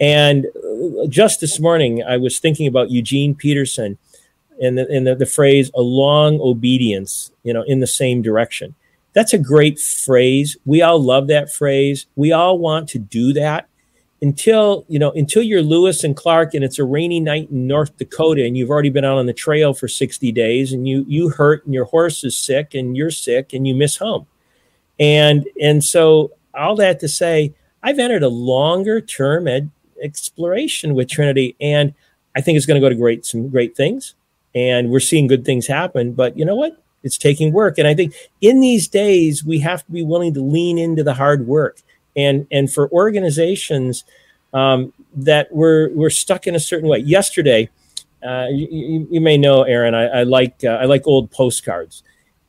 And 0.00 0.46
uh, 0.46 1.06
just 1.08 1.40
this 1.40 1.60
morning, 1.60 2.02
I 2.02 2.16
was 2.16 2.38
thinking 2.38 2.66
about 2.66 2.90
Eugene 2.90 3.34
Peterson 3.34 3.96
and 4.62 4.78
the, 4.78 4.88
and 4.88 5.06
the, 5.06 5.14
the 5.14 5.26
phrase 5.26 5.70
"a 5.74 5.82
long 5.82 6.40
obedience," 6.40 7.30
you 7.42 7.52
know, 7.52 7.62
in 7.62 7.80
the 7.80 7.86
same 7.86 8.22
direction. 8.22 8.74
That's 9.12 9.32
a 9.32 9.38
great 9.38 9.78
phrase. 9.78 10.56
We 10.64 10.82
all 10.82 11.00
love 11.00 11.28
that 11.28 11.52
phrase. 11.52 12.06
We 12.16 12.32
all 12.32 12.58
want 12.58 12.88
to 12.90 12.98
do 12.98 13.32
that 13.34 13.68
until 14.22 14.84
you 14.88 14.98
know 14.98 15.10
until 15.12 15.42
you're 15.42 15.62
Lewis 15.62 16.02
and 16.02 16.16
Clark 16.16 16.54
and 16.54 16.64
it's 16.64 16.78
a 16.78 16.84
rainy 16.84 17.20
night 17.20 17.50
in 17.50 17.66
North 17.66 17.96
Dakota 17.98 18.44
and 18.44 18.56
you've 18.56 18.70
already 18.70 18.88
been 18.88 19.04
out 19.04 19.18
on 19.18 19.26
the 19.26 19.34
trail 19.34 19.74
for 19.74 19.86
60 19.86 20.32
days 20.32 20.72
and 20.72 20.88
you 20.88 21.04
you 21.06 21.28
hurt 21.28 21.64
and 21.64 21.74
your 21.74 21.84
horse 21.84 22.24
is 22.24 22.36
sick 22.36 22.74
and 22.74 22.96
you're 22.96 23.10
sick 23.10 23.52
and 23.52 23.68
you 23.68 23.74
miss 23.74 23.96
home. 23.96 24.26
And 24.98 25.46
and 25.60 25.84
so 25.84 26.32
all 26.54 26.74
that 26.76 27.00
to 27.00 27.08
say, 27.08 27.54
I've 27.82 27.98
entered 27.98 28.22
a 28.22 28.28
longer 28.28 29.00
term 29.00 29.46
ed 29.46 29.70
exploration 30.04 30.94
with 30.94 31.08
Trinity, 31.08 31.56
and 31.60 31.94
I 32.36 32.40
think 32.40 32.56
it's 32.56 32.66
going 32.66 32.80
to 32.80 32.84
go 32.84 32.88
to 32.88 32.94
great 32.94 33.26
some 33.26 33.48
great 33.48 33.76
things, 33.76 34.14
and 34.54 34.90
we're 34.90 35.00
seeing 35.00 35.26
good 35.26 35.44
things 35.44 35.66
happen. 35.66 36.12
But 36.12 36.38
you 36.38 36.44
know 36.44 36.56
what? 36.56 36.80
It's 37.02 37.18
taking 37.18 37.52
work, 37.52 37.78
and 37.78 37.88
I 37.88 37.94
think 37.94 38.14
in 38.40 38.60
these 38.60 38.86
days 38.86 39.44
we 39.44 39.58
have 39.60 39.84
to 39.84 39.90
be 39.90 40.04
willing 40.04 40.34
to 40.34 40.40
lean 40.40 40.78
into 40.78 41.02
the 41.02 41.14
hard 41.14 41.46
work. 41.46 41.80
And 42.16 42.46
and 42.52 42.72
for 42.72 42.88
organizations 42.92 44.04
um, 44.54 44.92
that 45.16 45.52
we're 45.52 45.90
we're 45.90 46.10
stuck 46.10 46.46
in 46.46 46.54
a 46.54 46.60
certain 46.60 46.88
way. 46.88 46.98
Yesterday, 46.98 47.68
uh, 48.24 48.46
you, 48.50 49.06
you, 49.10 49.20
may 49.20 49.36
know, 49.36 49.64
Aaron, 49.64 49.94
I, 49.94 50.20
I 50.20 50.22
like 50.22 50.64
uh, 50.64 50.68
I 50.68 50.84
like 50.84 51.06
old 51.06 51.30
postcards, 51.30 52.02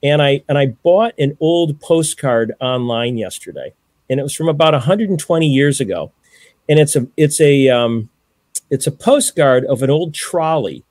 and 0.03 0.21
I 0.21 0.43
and 0.47 0.57
I 0.57 0.67
bought 0.67 1.13
an 1.17 1.35
old 1.41 1.81
postcard 1.81 2.53
online 2.61 3.17
yesterday, 3.17 3.73
and 4.09 4.19
it 4.19 4.23
was 4.23 4.35
from 4.35 4.47
about 4.47 4.73
120 4.73 5.47
years 5.47 5.81
ago, 5.81 6.11
and 6.67 6.79
it's 6.79 6.95
a 6.95 7.07
it's 7.17 7.39
a 7.41 7.69
um, 7.69 8.09
it's 8.69 8.87
a 8.87 8.91
postcard 8.91 9.65
of 9.65 9.83
an 9.83 9.89
old 9.89 10.13
trolley, 10.13 10.83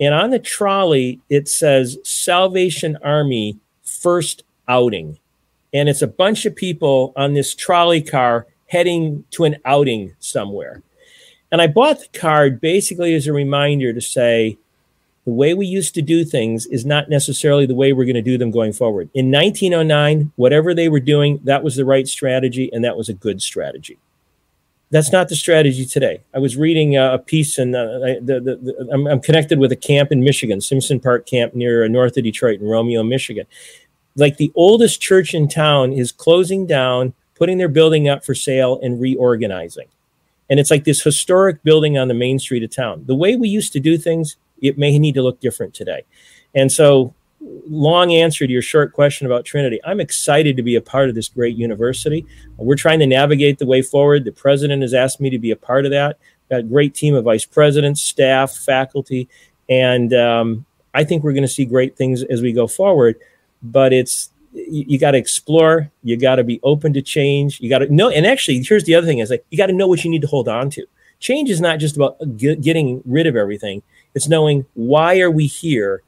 and 0.00 0.14
on 0.14 0.30
the 0.30 0.38
trolley 0.38 1.20
it 1.28 1.48
says 1.48 1.98
Salvation 2.04 2.98
Army 3.02 3.58
first 3.82 4.42
outing, 4.68 5.18
and 5.72 5.88
it's 5.88 6.02
a 6.02 6.08
bunch 6.08 6.46
of 6.46 6.56
people 6.56 7.12
on 7.16 7.34
this 7.34 7.54
trolley 7.54 8.02
car 8.02 8.46
heading 8.68 9.24
to 9.30 9.44
an 9.44 9.56
outing 9.64 10.14
somewhere. 10.18 10.82
And 11.52 11.62
I 11.62 11.68
bought 11.68 12.00
the 12.00 12.18
card 12.18 12.60
basically 12.60 13.14
as 13.14 13.26
a 13.26 13.32
reminder 13.32 13.92
to 13.92 14.00
say 14.00 14.58
the 15.24 15.32
way 15.32 15.54
we 15.54 15.66
used 15.66 15.94
to 15.94 16.02
do 16.02 16.24
things 16.24 16.66
is 16.66 16.84
not 16.84 17.08
necessarily 17.08 17.66
the 17.66 17.74
way 17.74 17.92
we're 17.92 18.04
going 18.04 18.14
to 18.14 18.22
do 18.22 18.38
them 18.38 18.50
going 18.50 18.72
forward. 18.72 19.10
In 19.14 19.30
1909, 19.30 20.32
whatever 20.36 20.74
they 20.74 20.88
were 20.88 21.00
doing, 21.00 21.40
that 21.44 21.62
was 21.62 21.76
the 21.76 21.84
right 21.84 22.06
strategy 22.06 22.72
and 22.72 22.84
that 22.84 22.96
was 22.96 23.08
a 23.08 23.14
good 23.14 23.42
strategy. 23.42 23.98
That's 24.90 25.10
not 25.10 25.28
the 25.28 25.34
strategy 25.34 25.84
today. 25.84 26.20
I 26.32 26.38
was 26.38 26.56
reading 26.56 26.96
uh, 26.96 27.14
a 27.14 27.18
piece, 27.18 27.58
and 27.58 27.74
uh, 27.74 27.98
I'm, 28.92 29.06
I'm, 29.08 29.20
connected 29.20 29.58
with 29.58 29.72
a 29.72 29.76
camp 29.76 30.12
in 30.12 30.22
Michigan, 30.22 30.60
Simpson 30.60 31.00
Park 31.00 31.26
Camp 31.26 31.54
near 31.54 31.84
uh, 31.84 31.88
north 31.88 32.16
of 32.16 32.22
Detroit 32.22 32.60
in 32.60 32.68
Romeo, 32.68 33.02
Michigan. 33.02 33.46
Like 34.14 34.36
the 34.36 34.52
oldest 34.54 35.00
church 35.00 35.34
in 35.34 35.48
town 35.48 35.92
is 35.92 36.12
closing 36.12 36.66
down, 36.66 37.14
putting 37.34 37.58
their 37.58 37.68
building 37.68 38.08
up 38.08 38.24
for 38.24 38.34
sale, 38.34 38.78
and 38.80 39.00
reorganizing. 39.00 39.88
And 40.48 40.60
it's 40.60 40.70
like 40.70 40.84
this 40.84 41.02
historic 41.02 41.64
building 41.64 41.98
on 41.98 42.06
the 42.06 42.14
main 42.14 42.38
street 42.38 42.62
of 42.62 42.70
town. 42.70 43.04
The 43.06 43.16
way 43.16 43.34
we 43.34 43.48
used 43.48 43.72
to 43.72 43.80
do 43.80 43.98
things, 43.98 44.36
it 44.62 44.78
may 44.78 44.96
need 45.00 45.16
to 45.16 45.22
look 45.22 45.40
different 45.40 45.74
today. 45.74 46.04
And 46.54 46.70
so, 46.70 47.12
long 47.68 48.12
answer 48.12 48.46
to 48.46 48.52
your 48.52 48.62
short 48.62 48.92
question 48.92 49.26
about 49.26 49.44
Trinity. 49.44 49.80
I'm 49.84 50.00
excited 50.00 50.56
to 50.56 50.62
be 50.62 50.76
a 50.76 50.80
part 50.80 51.08
of 51.08 51.14
this 51.14 51.28
great 51.28 51.56
university. 51.56 52.26
We're 52.56 52.76
trying 52.76 52.98
to 53.00 53.06
navigate 53.06 53.58
the 53.58 53.66
way 53.66 53.82
forward. 53.82 54.24
The 54.24 54.32
president 54.32 54.82
has 54.82 54.94
asked 54.94 55.20
me 55.20 55.30
to 55.30 55.38
be 55.38 55.50
a 55.50 55.56
part 55.56 55.84
of 55.84 55.90
that. 55.92 56.18
Got 56.50 56.60
a 56.60 56.64
great 56.64 56.94
team 56.94 57.14
of 57.14 57.24
vice 57.24 57.44
presidents, 57.44 58.02
staff, 58.02 58.52
faculty, 58.52 59.28
and 59.68 60.14
um, 60.14 60.64
I 60.94 61.04
think 61.04 61.24
we're 61.24 61.32
going 61.32 61.42
to 61.42 61.48
see 61.48 61.64
great 61.64 61.96
things 61.96 62.22
as 62.22 62.40
we 62.40 62.52
go 62.52 62.66
forward. 62.66 63.16
But 63.62 63.92
it's 63.92 64.30
you, 64.52 64.84
you 64.86 64.98
got 64.98 65.12
to 65.12 65.18
explore. 65.18 65.90
You 66.02 66.16
got 66.16 66.36
to 66.36 66.44
be 66.44 66.60
open 66.62 66.92
to 66.94 67.02
change. 67.02 67.60
You 67.60 67.68
got 67.68 67.80
to 67.80 67.92
know. 67.92 68.10
And 68.10 68.26
actually, 68.26 68.62
here's 68.62 68.84
the 68.84 68.94
other 68.94 69.06
thing: 69.06 69.18
is 69.18 69.30
like 69.30 69.44
you 69.50 69.58
got 69.58 69.66
to 69.66 69.72
know 69.72 69.88
what 69.88 70.04
you 70.04 70.10
need 70.10 70.22
to 70.22 70.28
hold 70.28 70.48
on 70.48 70.70
to. 70.70 70.86
Change 71.18 71.50
is 71.50 71.60
not 71.60 71.78
just 71.78 71.96
about 71.96 72.18
getting 72.36 73.02
rid 73.06 73.26
of 73.26 73.36
everything. 73.36 73.82
It's 74.14 74.28
knowing 74.28 74.66
why 74.74 75.20
are 75.20 75.30
we 75.30 75.46
here. 75.46 76.02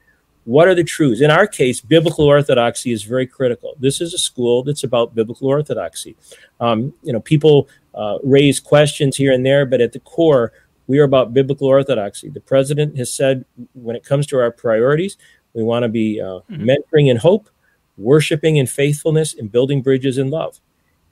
What 0.45 0.67
are 0.67 0.75
the 0.75 0.83
truths? 0.83 1.21
In 1.21 1.29
our 1.29 1.45
case, 1.45 1.81
biblical 1.81 2.25
orthodoxy 2.25 2.91
is 2.91 3.03
very 3.03 3.27
critical. 3.27 3.75
This 3.79 4.01
is 4.01 4.13
a 4.13 4.17
school 4.17 4.63
that's 4.63 4.83
about 4.83 5.13
biblical 5.13 5.47
orthodoxy. 5.47 6.15
Um, 6.59 6.93
you 7.03 7.13
know, 7.13 7.19
people 7.19 7.67
uh, 7.93 8.17
raise 8.23 8.59
questions 8.59 9.17
here 9.17 9.31
and 9.31 9.45
there, 9.45 9.65
but 9.65 9.81
at 9.81 9.93
the 9.93 9.99
core, 9.99 10.53
we 10.87 10.97
are 10.99 11.03
about 11.03 11.33
biblical 11.33 11.67
orthodoxy. 11.67 12.29
The 12.29 12.39
president 12.39 12.97
has 12.97 13.13
said 13.13 13.45
when 13.73 13.95
it 13.95 14.03
comes 14.03 14.25
to 14.27 14.39
our 14.39 14.51
priorities, 14.51 15.17
we 15.53 15.61
want 15.61 15.83
to 15.83 15.89
be 15.89 16.19
uh, 16.19 16.39
mm-hmm. 16.49 16.63
mentoring 16.63 17.09
in 17.09 17.17
hope, 17.17 17.49
worshiping 17.97 18.55
in 18.55 18.65
faithfulness 18.65 19.35
and 19.35 19.51
building 19.51 19.81
bridges 19.81 20.17
in 20.17 20.29
love. 20.29 20.59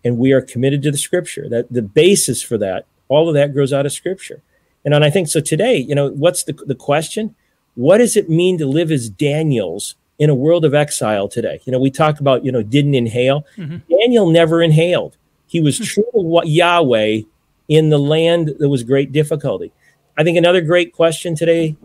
And 0.03 0.17
we 0.17 0.32
are 0.32 0.41
committed 0.41 0.82
to 0.84 0.91
the 0.91 0.97
scripture. 0.97 1.47
That 1.49 1.71
the 1.71 1.82
basis 1.82 2.41
for 2.41 2.57
that, 2.59 2.86
all 3.07 3.28
of 3.28 3.36
that 3.36 3.53
grows 3.53 3.73
out 3.73 3.86
of 3.86 3.91
scripture. 3.91 4.41
And, 4.86 4.93
and 4.93 5.03
I 5.03 5.09
think 5.09 5.28
so 5.28 5.41
today, 5.41 5.78
you 5.78 5.93
know, 5.93 6.09
what's 6.09 6.43
the, 6.43 6.53
the 6.53 6.75
question? 6.75 7.36
What 7.78 7.99
does 7.99 8.17
it 8.17 8.28
mean 8.28 8.57
to 8.57 8.65
live 8.65 8.91
as 8.91 9.07
Daniels 9.07 9.93
in 10.17 10.32
a 10.32 10.36
world 10.36 10.65
of 10.65 10.73
exile 10.73 11.28
today? 11.28 11.61
You 11.65 11.71
know, 11.71 11.80
we 11.80 11.91
talk 11.91 12.19
about, 12.19 12.43
you 12.43 12.51
know, 12.51 12.63
didn't 12.63 12.95
inhale. 12.95 13.45
Mm-hmm. 13.55 13.78
Daniel 13.99 14.32
never 14.32 14.63
inhaled. 14.63 15.15
He 15.45 15.61
was 15.61 15.78
hmm. 15.78 15.84
true 15.84 16.05
to 16.11 16.41
Yahweh 16.43 17.21
in 17.67 17.89
the 17.89 17.99
land 17.99 18.55
that 18.57 18.67
was 18.67 18.82
great 18.82 19.11
difficulty. 19.11 19.71
I 20.17 20.23
think 20.23 20.39
another 20.39 20.61
great 20.61 20.91
question 20.91 21.36
today 21.36 21.78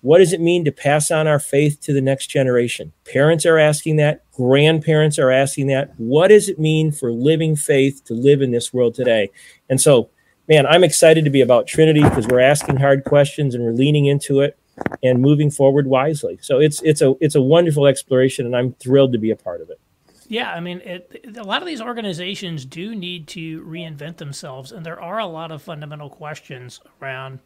what 0.00 0.18
does 0.18 0.32
it 0.32 0.40
mean 0.40 0.64
to 0.64 0.72
pass 0.72 1.12
on 1.12 1.28
our 1.28 1.38
faith 1.38 1.80
to 1.82 1.92
the 1.92 2.00
next 2.00 2.26
generation? 2.26 2.92
Parents 3.04 3.46
are 3.46 3.58
asking 3.58 3.94
that. 3.98 4.28
Grandparents 4.32 5.16
are 5.20 5.30
asking 5.30 5.68
that. 5.68 5.92
What 5.98 6.28
does 6.28 6.48
it 6.48 6.58
mean 6.58 6.90
for 6.90 7.12
living 7.12 7.54
faith 7.54 8.02
to 8.06 8.14
live 8.14 8.42
in 8.42 8.50
this 8.50 8.74
world 8.74 8.96
today? 8.96 9.30
And 9.70 9.80
so, 9.80 10.10
man, 10.48 10.66
I'm 10.66 10.82
excited 10.82 11.24
to 11.24 11.30
be 11.30 11.40
about 11.40 11.68
Trinity 11.68 12.02
because 12.02 12.26
we're 12.26 12.40
asking 12.40 12.78
hard 12.78 13.04
questions 13.04 13.54
and 13.54 13.62
we're 13.62 13.70
leaning 13.70 14.06
into 14.06 14.40
it 14.40 14.58
and 15.02 15.20
moving 15.20 15.50
forward 15.50 15.86
wisely. 15.86 16.38
So 16.42 16.58
it's 16.58 16.82
it's 16.82 17.02
a 17.02 17.14
it's 17.20 17.34
a 17.34 17.42
wonderful 17.42 17.86
exploration, 17.86 18.46
and 18.46 18.56
I'm 18.56 18.72
thrilled 18.74 19.12
to 19.12 19.18
be 19.18 19.30
a 19.30 19.36
part 19.36 19.60
of 19.60 19.70
it. 19.70 19.80
Yeah, 20.28 20.50
I 20.50 20.60
mean, 20.60 20.80
it, 20.80 21.36
a 21.36 21.42
lot 21.42 21.60
of 21.60 21.66
these 21.66 21.82
organizations 21.82 22.64
do 22.64 22.94
need 22.94 23.26
to 23.28 23.62
reinvent 23.64 24.16
themselves, 24.16 24.72
and 24.72 24.86
there 24.86 25.00
are 25.00 25.18
a 25.18 25.26
lot 25.26 25.52
of 25.52 25.60
fundamental 25.60 26.08
questions 26.08 26.80
around 27.00 27.40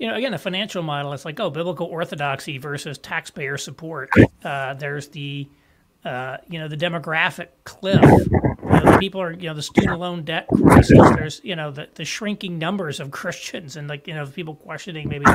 you 0.00 0.08
know, 0.08 0.14
again, 0.14 0.32
the 0.32 0.38
financial 0.38 0.82
model, 0.82 1.12
it's 1.12 1.26
like, 1.26 1.38
oh, 1.38 1.50
biblical 1.50 1.86
orthodoxy 1.86 2.56
versus 2.56 2.96
taxpayer 2.96 3.58
support. 3.58 4.10
Uh, 4.42 4.72
there's 4.72 5.08
the, 5.08 5.46
uh, 6.06 6.38
you 6.48 6.58
know, 6.58 6.68
the 6.68 6.76
demographic 6.76 7.48
cliff. 7.64 8.00
You 8.02 8.80
know, 8.80 8.98
people 8.98 9.20
are, 9.20 9.32
you 9.32 9.48
know, 9.48 9.54
the 9.54 9.62
student 9.62 10.00
loan 10.00 10.22
debt 10.24 10.48
crisis. 10.48 10.98
There's, 10.98 11.40
you 11.44 11.54
know, 11.54 11.70
the, 11.70 11.86
the 11.94 12.06
shrinking 12.06 12.58
numbers 12.58 12.98
of 12.98 13.10
Christians 13.10 13.76
and 13.76 13.88
like, 13.88 14.08
you 14.08 14.14
know, 14.14 14.24
people 14.24 14.54
questioning 14.54 15.06
maybe, 15.06 15.26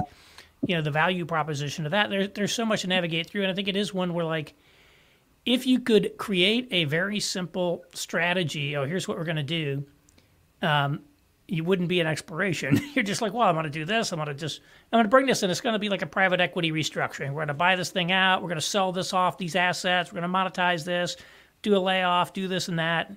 you 0.65 0.75
know, 0.75 0.81
the 0.81 0.91
value 0.91 1.25
proposition 1.25 1.85
of 1.85 1.91
that. 1.91 2.09
There's 2.09 2.29
there's 2.33 2.53
so 2.53 2.65
much 2.65 2.81
to 2.81 2.87
navigate 2.87 3.29
through, 3.29 3.43
and 3.43 3.51
I 3.51 3.55
think 3.55 3.67
it 3.67 3.75
is 3.75 3.93
one 3.93 4.13
where 4.13 4.25
like, 4.25 4.55
if 5.45 5.67
you 5.67 5.79
could 5.79 6.17
create 6.17 6.67
a 6.71 6.85
very 6.85 7.19
simple 7.19 7.85
strategy, 7.93 8.75
oh, 8.75 8.85
here's 8.85 9.07
what 9.07 9.17
we're 9.17 9.25
going 9.25 9.35
to 9.35 9.43
do. 9.43 9.85
Um, 10.61 11.01
you 11.47 11.63
wouldn't 11.63 11.89
be 11.89 11.99
an 11.99 12.07
exploration. 12.07 12.79
You're 12.93 13.03
just 13.03 13.21
like, 13.21 13.33
well, 13.33 13.47
I'm 13.47 13.55
going 13.55 13.65
to 13.65 13.69
do 13.69 13.85
this. 13.85 14.11
I'm 14.11 14.17
going 14.17 14.27
to 14.27 14.33
just, 14.33 14.61
I'm 14.91 14.97
going 14.97 15.05
to 15.05 15.09
bring 15.09 15.27
this 15.27 15.43
in. 15.43 15.51
It's 15.51 15.61
going 15.61 15.73
to 15.73 15.79
be 15.79 15.89
like 15.89 16.01
a 16.01 16.07
private 16.07 16.39
equity 16.39 16.71
restructuring. 16.71 17.29
We're 17.29 17.41
going 17.41 17.49
to 17.49 17.53
buy 17.53 17.75
this 17.75 17.91
thing 17.91 18.11
out. 18.11 18.41
We're 18.41 18.49
going 18.49 18.59
to 18.59 18.65
sell 18.65 18.91
this 18.91 19.13
off, 19.13 19.37
these 19.37 19.55
assets. 19.55 20.11
We're 20.11 20.21
going 20.21 20.31
to 20.31 20.37
monetize 20.37 20.83
this, 20.83 21.17
do 21.61 21.75
a 21.75 21.79
layoff, 21.79 22.33
do 22.33 22.47
this 22.47 22.67
and 22.67 22.79
that. 22.79 23.13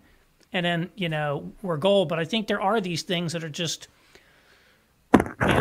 And 0.52 0.64
then, 0.64 0.90
you 0.94 1.08
know, 1.08 1.52
we're 1.62 1.76
gold. 1.76 2.08
But 2.08 2.18
I 2.18 2.24
think 2.24 2.46
there 2.46 2.60
are 2.60 2.80
these 2.80 3.02
things 3.02 3.32
that 3.32 3.44
are 3.44 3.50
just, 3.50 3.88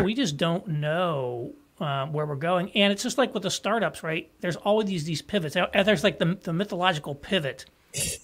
we 0.02 0.14
just 0.14 0.36
don't 0.36 0.66
know 0.68 1.54
um, 1.80 2.12
where 2.12 2.26
we're 2.26 2.36
going. 2.36 2.70
And 2.72 2.92
it's 2.92 3.02
just 3.02 3.18
like 3.18 3.34
with 3.34 3.42
the 3.42 3.50
startups, 3.50 4.02
right? 4.02 4.30
There's 4.40 4.56
always 4.56 4.86
these, 4.86 5.04
these 5.04 5.22
pivots. 5.22 5.54
There's 5.54 6.04
like 6.04 6.18
the, 6.18 6.38
the 6.42 6.52
mythological 6.52 7.14
pivot 7.14 7.64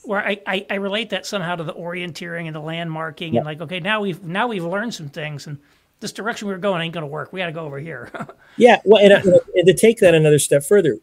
where 0.04 0.24
I, 0.24 0.40
I, 0.46 0.66
I, 0.70 0.74
relate 0.74 1.10
that 1.10 1.26
somehow 1.26 1.56
to 1.56 1.64
the 1.64 1.72
orienteering 1.72 2.46
and 2.46 2.54
the 2.54 2.60
landmarking 2.60 3.32
yeah. 3.32 3.38
and 3.38 3.46
like 3.46 3.60
okay 3.62 3.80
now 3.80 4.00
we've 4.00 4.22
now 4.22 4.46
we've 4.46 4.64
learned 4.64 4.94
some 4.94 5.08
things 5.08 5.46
and 5.46 5.58
this 6.00 6.12
direction 6.12 6.48
we 6.48 6.54
are 6.54 6.58
going 6.58 6.82
ain't 6.82 6.92
going 6.92 7.02
to 7.02 7.08
work 7.08 7.32
we 7.32 7.40
got 7.40 7.46
to 7.46 7.52
go 7.52 7.64
over 7.64 7.78
here 7.78 8.10
yeah 8.56 8.80
well 8.84 9.02
and, 9.02 9.12
uh, 9.12 9.38
and, 9.54 9.66
to 9.66 9.74
take 9.74 9.98
that 10.00 10.14
another 10.14 10.38
step 10.38 10.62
further 10.62 10.98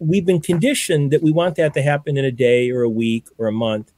we've 0.00 0.24
been 0.24 0.40
conditioned 0.40 1.10
that 1.10 1.22
we 1.22 1.30
want 1.30 1.56
that 1.56 1.74
to 1.74 1.82
happen 1.82 2.16
in 2.16 2.24
a 2.24 2.32
day 2.32 2.70
or 2.70 2.82
a 2.82 2.88
week 2.88 3.28
or 3.36 3.46
a 3.46 3.52
month 3.52 3.92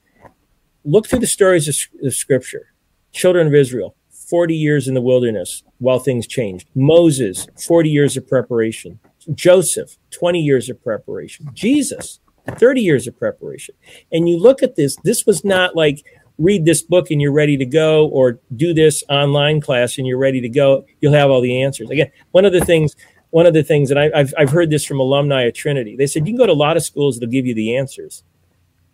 look 0.83 1.07
through 1.07 1.19
the 1.19 1.27
stories 1.27 1.67
of, 1.67 2.05
of 2.05 2.13
scripture 2.13 2.73
children 3.13 3.47
of 3.47 3.53
israel 3.53 3.95
40 4.09 4.53
years 4.53 4.87
in 4.87 4.95
the 4.95 5.01
wilderness 5.01 5.63
while 5.81 5.99
things 5.99 6.25
changed 6.25 6.69
moses 6.75 7.47
40 7.59 7.89
years 7.89 8.15
of 8.15 8.27
preparation 8.27 8.99
joseph 9.33 9.97
20 10.11 10.39
years 10.39 10.69
of 10.69 10.81
preparation 10.81 11.49
jesus 11.53 12.19
30 12.47 12.81
years 12.81 13.07
of 13.07 13.17
preparation. 13.17 13.75
And 14.11 14.27
you 14.27 14.37
look 14.37 14.63
at 14.63 14.75
this, 14.75 14.95
this 15.03 15.25
was 15.25 15.43
not 15.43 15.75
like 15.75 16.03
read 16.37 16.65
this 16.65 16.81
book 16.81 17.11
and 17.11 17.21
you're 17.21 17.31
ready 17.31 17.57
to 17.57 17.65
go, 17.65 18.07
or 18.07 18.39
do 18.55 18.73
this 18.73 19.03
online 19.09 19.61
class 19.61 19.97
and 19.97 20.07
you're 20.07 20.17
ready 20.17 20.41
to 20.41 20.49
go. 20.49 20.85
You'll 20.99 21.13
have 21.13 21.29
all 21.29 21.41
the 21.41 21.61
answers. 21.61 21.89
Again, 21.89 22.11
one 22.31 22.45
of 22.45 22.53
the 22.53 22.65
things, 22.65 22.95
one 23.29 23.45
of 23.45 23.53
the 23.53 23.63
things, 23.63 23.91
and 23.91 23.99
I, 23.99 24.17
have 24.17 24.33
I've 24.37 24.49
heard 24.49 24.69
this 24.69 24.85
from 24.85 24.99
alumni 24.99 25.45
at 25.45 25.55
Trinity, 25.55 25.95
they 25.95 26.07
said 26.07 26.25
you 26.27 26.33
can 26.33 26.37
go 26.37 26.47
to 26.47 26.51
a 26.51 26.53
lot 26.53 26.77
of 26.77 26.83
schools 26.83 27.17
that'll 27.17 27.31
give 27.31 27.45
you 27.45 27.53
the 27.53 27.75
answers. 27.75 28.23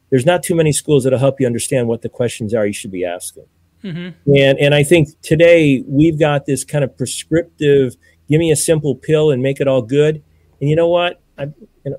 There's 0.10 0.26
not 0.26 0.44
too 0.44 0.56
many 0.56 0.72
schools 0.72 1.04
that'll 1.04 1.20
help 1.20 1.40
you 1.40 1.46
understand 1.46 1.88
what 1.88 2.02
the 2.02 2.10
questions 2.10 2.54
are 2.54 2.66
you 2.66 2.74
should 2.74 2.92
be 2.92 3.06
asking. 3.06 3.46
Mm-hmm. 3.84 4.36
And 4.36 4.60
and 4.60 4.76
I 4.76 4.84
think 4.84 5.10
today 5.22 5.84
we've 5.88 6.20
got 6.20 6.46
this 6.46 6.64
kind 6.64 6.84
of 6.84 6.98
prescriptive, 6.98 7.96
give 8.28 8.40
me 8.40 8.52
a 8.52 8.56
simple 8.56 8.96
pill 8.96 9.32
and 9.32 9.42
make 9.42 9.60
it 9.62 9.68
all 9.68 9.82
good. 9.82 10.24
And 10.60 10.70
you 10.70 10.76
know 10.76 10.88
what? 10.90 11.22
I, 11.38 11.48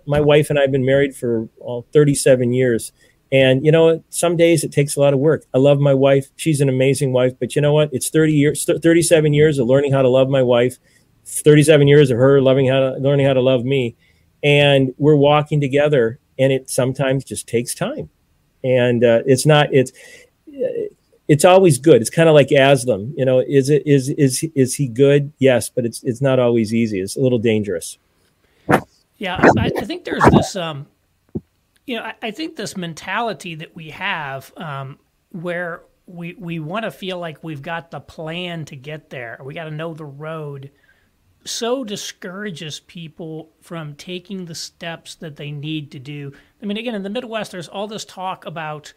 my 0.06 0.20
wife 0.20 0.50
and 0.50 0.58
I 0.58 0.62
have 0.62 0.72
been 0.72 0.84
married 0.84 1.14
for 1.16 1.48
well, 1.58 1.86
37 1.92 2.52
years, 2.52 2.92
And 3.30 3.64
you 3.64 3.70
know, 3.70 4.02
some 4.08 4.36
days 4.36 4.64
it 4.64 4.72
takes 4.72 4.96
a 4.96 5.00
lot 5.00 5.12
of 5.12 5.20
work. 5.20 5.44
I 5.54 5.58
love 5.58 5.78
my 5.80 5.94
wife; 5.94 6.28
she's 6.36 6.60
an 6.60 6.68
amazing 6.68 7.12
wife. 7.12 7.34
But 7.38 7.54
you 7.54 7.62
know 7.62 7.72
what? 7.72 7.90
It's 7.92 8.08
thirty 8.08 8.32
years, 8.32 8.64
thirty-seven 8.64 9.34
years 9.34 9.58
of 9.58 9.66
learning 9.66 9.92
how 9.92 10.02
to 10.02 10.08
love 10.08 10.28
my 10.30 10.42
wife, 10.42 10.78
thirty-seven 11.26 11.88
years 11.88 12.10
of 12.10 12.16
her 12.18 12.40
loving 12.40 12.68
how 12.68 12.80
to 12.80 12.90
learning 12.98 13.26
how 13.26 13.34
to 13.34 13.42
love 13.42 13.64
me, 13.64 13.96
and 14.42 14.94
we're 14.96 15.16
walking 15.16 15.60
together. 15.60 16.20
And 16.38 16.52
it 16.52 16.70
sometimes 16.70 17.24
just 17.24 17.46
takes 17.46 17.74
time, 17.74 18.08
and 18.64 19.04
uh, 19.04 19.22
it's 19.26 19.44
not 19.44 19.68
it's 19.72 19.92
it's 21.28 21.44
always 21.44 21.78
good. 21.78 22.00
It's 22.00 22.10
kind 22.10 22.28
of 22.28 22.34
like 22.34 22.50
Aslan. 22.50 23.14
You 23.16 23.24
know, 23.24 23.38
is 23.40 23.68
it 23.68 23.86
is 23.86 24.08
is 24.08 24.44
is 24.54 24.74
he 24.74 24.88
good? 24.88 25.32
Yes, 25.38 25.68
but 25.68 25.84
it's 25.84 26.02
it's 26.02 26.22
not 26.22 26.38
always 26.38 26.74
easy. 26.74 27.00
It's 27.00 27.16
a 27.16 27.20
little 27.20 27.38
dangerous. 27.38 27.98
Yeah, 29.18 29.36
I, 29.56 29.70
I 29.76 29.84
think 29.84 30.04
there's 30.04 30.24
this. 30.30 30.56
Um, 30.56 30.86
you 31.86 31.96
know, 31.96 32.02
I, 32.02 32.14
I, 32.22 32.30
think 32.30 32.54
this 32.54 32.76
mentality 32.76 33.54
that 33.56 33.74
we 33.74 33.90
have, 33.90 34.52
um, 34.56 34.98
where 35.30 35.82
we 36.06 36.34
we 36.34 36.60
want 36.60 36.84
to 36.84 36.90
feel 36.90 37.18
like 37.18 37.42
we've 37.42 37.62
got 37.62 37.90
the 37.90 38.00
plan 38.00 38.64
to 38.66 38.76
get 38.76 39.10
there. 39.10 39.38
We 39.42 39.54
got 39.54 39.64
to 39.64 39.70
know 39.70 39.94
the 39.94 40.04
road. 40.04 40.70
So 41.44 41.84
discourages 41.84 42.80
people 42.80 43.50
from 43.60 43.94
taking 43.94 44.44
the 44.44 44.54
steps 44.54 45.14
that 45.16 45.36
they 45.36 45.50
need 45.50 45.90
to 45.92 45.98
do. 45.98 46.32
I 46.62 46.66
mean, 46.66 46.76
again, 46.76 46.94
in 46.94 47.02
the 47.02 47.10
Midwest, 47.10 47.52
there's 47.52 47.68
all 47.68 47.86
this 47.86 48.04
talk 48.04 48.44
about, 48.44 48.92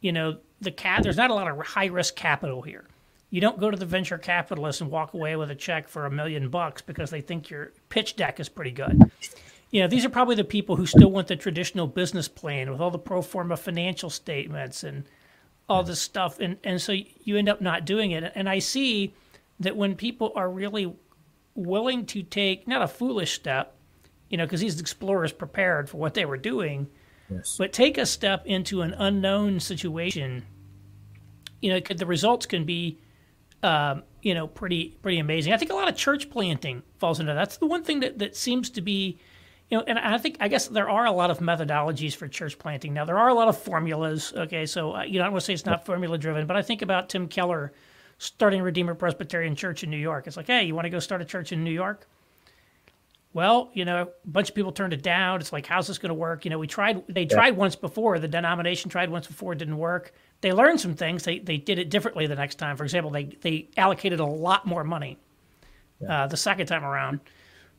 you 0.00 0.12
know, 0.12 0.38
the 0.60 0.70
cat. 0.70 1.02
There's 1.02 1.16
not 1.16 1.30
a 1.30 1.34
lot 1.34 1.48
of 1.48 1.58
high 1.66 1.86
risk 1.86 2.16
capital 2.16 2.62
here. 2.62 2.84
You 3.30 3.40
don't 3.40 3.60
go 3.60 3.70
to 3.70 3.76
the 3.76 3.86
venture 3.86 4.18
capitalist 4.18 4.80
and 4.80 4.90
walk 4.90 5.14
away 5.14 5.36
with 5.36 5.50
a 5.50 5.54
check 5.54 5.88
for 5.88 6.04
a 6.04 6.10
million 6.10 6.48
bucks 6.48 6.82
because 6.82 7.10
they 7.10 7.20
think 7.20 7.48
your 7.48 7.72
pitch 7.88 8.16
deck 8.16 8.40
is 8.40 8.48
pretty 8.48 8.72
good. 8.72 9.10
You 9.70 9.82
know, 9.82 9.88
these 9.88 10.04
are 10.04 10.10
probably 10.10 10.34
the 10.34 10.42
people 10.42 10.74
who 10.74 10.84
still 10.84 11.12
want 11.12 11.28
the 11.28 11.36
traditional 11.36 11.86
business 11.86 12.26
plan 12.26 12.70
with 12.70 12.80
all 12.80 12.90
the 12.90 12.98
pro 12.98 13.22
forma 13.22 13.56
financial 13.56 14.10
statements 14.10 14.82
and 14.82 15.04
all 15.68 15.84
this 15.84 16.00
stuff, 16.00 16.40
and 16.40 16.58
and 16.64 16.82
so 16.82 16.92
you 17.22 17.36
end 17.36 17.48
up 17.48 17.60
not 17.60 17.84
doing 17.84 18.10
it. 18.10 18.32
And 18.34 18.48
I 18.48 18.58
see 18.58 19.14
that 19.60 19.76
when 19.76 19.94
people 19.94 20.32
are 20.34 20.50
really 20.50 20.92
willing 21.54 22.06
to 22.06 22.24
take 22.24 22.66
not 22.66 22.82
a 22.82 22.88
foolish 22.88 23.34
step, 23.34 23.76
you 24.28 24.36
know, 24.36 24.44
because 24.44 24.60
these 24.60 24.80
explorers 24.80 25.32
prepared 25.32 25.88
for 25.88 25.98
what 25.98 26.14
they 26.14 26.24
were 26.24 26.36
doing 26.36 26.88
Yes. 27.30 27.56
But 27.56 27.72
take 27.72 27.98
a 27.98 28.06
step 28.06 28.46
into 28.46 28.82
an 28.82 28.94
unknown 28.94 29.60
situation. 29.60 30.44
You 31.60 31.74
know, 31.74 31.80
the 31.80 32.06
results 32.06 32.46
can 32.46 32.64
be, 32.64 32.98
um, 33.62 34.02
you 34.22 34.34
know, 34.34 34.46
pretty 34.46 34.98
pretty 35.02 35.18
amazing. 35.18 35.52
I 35.52 35.56
think 35.56 35.70
a 35.70 35.74
lot 35.74 35.88
of 35.88 35.96
church 35.96 36.30
planting 36.30 36.82
falls 36.98 37.20
into 37.20 37.32
that. 37.32 37.38
That's 37.38 37.58
the 37.58 37.66
one 37.66 37.84
thing 37.84 38.00
that, 38.00 38.18
that 38.18 38.36
seems 38.36 38.70
to 38.70 38.80
be, 38.80 39.18
you 39.68 39.78
know, 39.78 39.84
and 39.86 39.98
I 39.98 40.18
think 40.18 40.38
I 40.40 40.48
guess 40.48 40.68
there 40.68 40.88
are 40.88 41.06
a 41.06 41.12
lot 41.12 41.30
of 41.30 41.38
methodologies 41.38 42.14
for 42.14 42.26
church 42.26 42.58
planting. 42.58 42.94
Now 42.94 43.04
there 43.04 43.18
are 43.18 43.28
a 43.28 43.34
lot 43.34 43.48
of 43.48 43.58
formulas. 43.58 44.32
Okay, 44.34 44.66
so 44.66 44.96
uh, 44.96 45.02
you 45.02 45.18
know 45.18 45.26
I 45.26 45.28
want 45.28 45.40
to 45.40 45.44
say 45.44 45.52
it's 45.52 45.66
not 45.66 45.86
formula 45.86 46.18
driven, 46.18 46.46
but 46.46 46.56
I 46.56 46.62
think 46.62 46.82
about 46.82 47.08
Tim 47.08 47.28
Keller 47.28 47.72
starting 48.18 48.62
Redeemer 48.62 48.94
Presbyterian 48.94 49.54
Church 49.54 49.82
in 49.82 49.90
New 49.90 49.96
York. 49.96 50.26
It's 50.26 50.36
like, 50.36 50.46
hey, 50.46 50.64
you 50.64 50.74
want 50.74 50.84
to 50.84 50.90
go 50.90 50.98
start 50.98 51.22
a 51.22 51.24
church 51.24 51.52
in 51.52 51.64
New 51.64 51.70
York? 51.70 52.06
Well, 53.32 53.70
you 53.74 53.84
know, 53.84 54.02
a 54.02 54.28
bunch 54.28 54.48
of 54.48 54.54
people 54.54 54.72
turned 54.72 54.92
it 54.92 55.02
down. 55.02 55.40
It's 55.40 55.52
like, 55.52 55.64
how's 55.64 55.86
this 55.86 55.98
going 55.98 56.08
to 56.08 56.14
work? 56.14 56.44
You 56.44 56.50
know, 56.50 56.58
we 56.58 56.66
tried, 56.66 57.04
they 57.08 57.22
yeah. 57.22 57.28
tried 57.28 57.56
once 57.56 57.76
before. 57.76 58.18
The 58.18 58.26
denomination 58.26 58.90
tried 58.90 59.08
once 59.08 59.26
before, 59.28 59.52
it 59.52 59.58
didn't 59.58 59.78
work. 59.78 60.12
They 60.40 60.52
learned 60.52 60.80
some 60.80 60.94
things. 60.94 61.22
They, 61.22 61.38
they 61.38 61.56
did 61.56 61.78
it 61.78 61.90
differently 61.90 62.26
the 62.26 62.34
next 62.34 62.56
time. 62.56 62.76
For 62.76 62.82
example, 62.82 63.10
they, 63.10 63.24
they 63.24 63.68
allocated 63.76 64.18
a 64.18 64.26
lot 64.26 64.66
more 64.66 64.82
money 64.82 65.16
yeah. 66.00 66.24
uh, 66.24 66.26
the 66.26 66.36
second 66.36 66.66
time 66.66 66.84
around. 66.84 67.20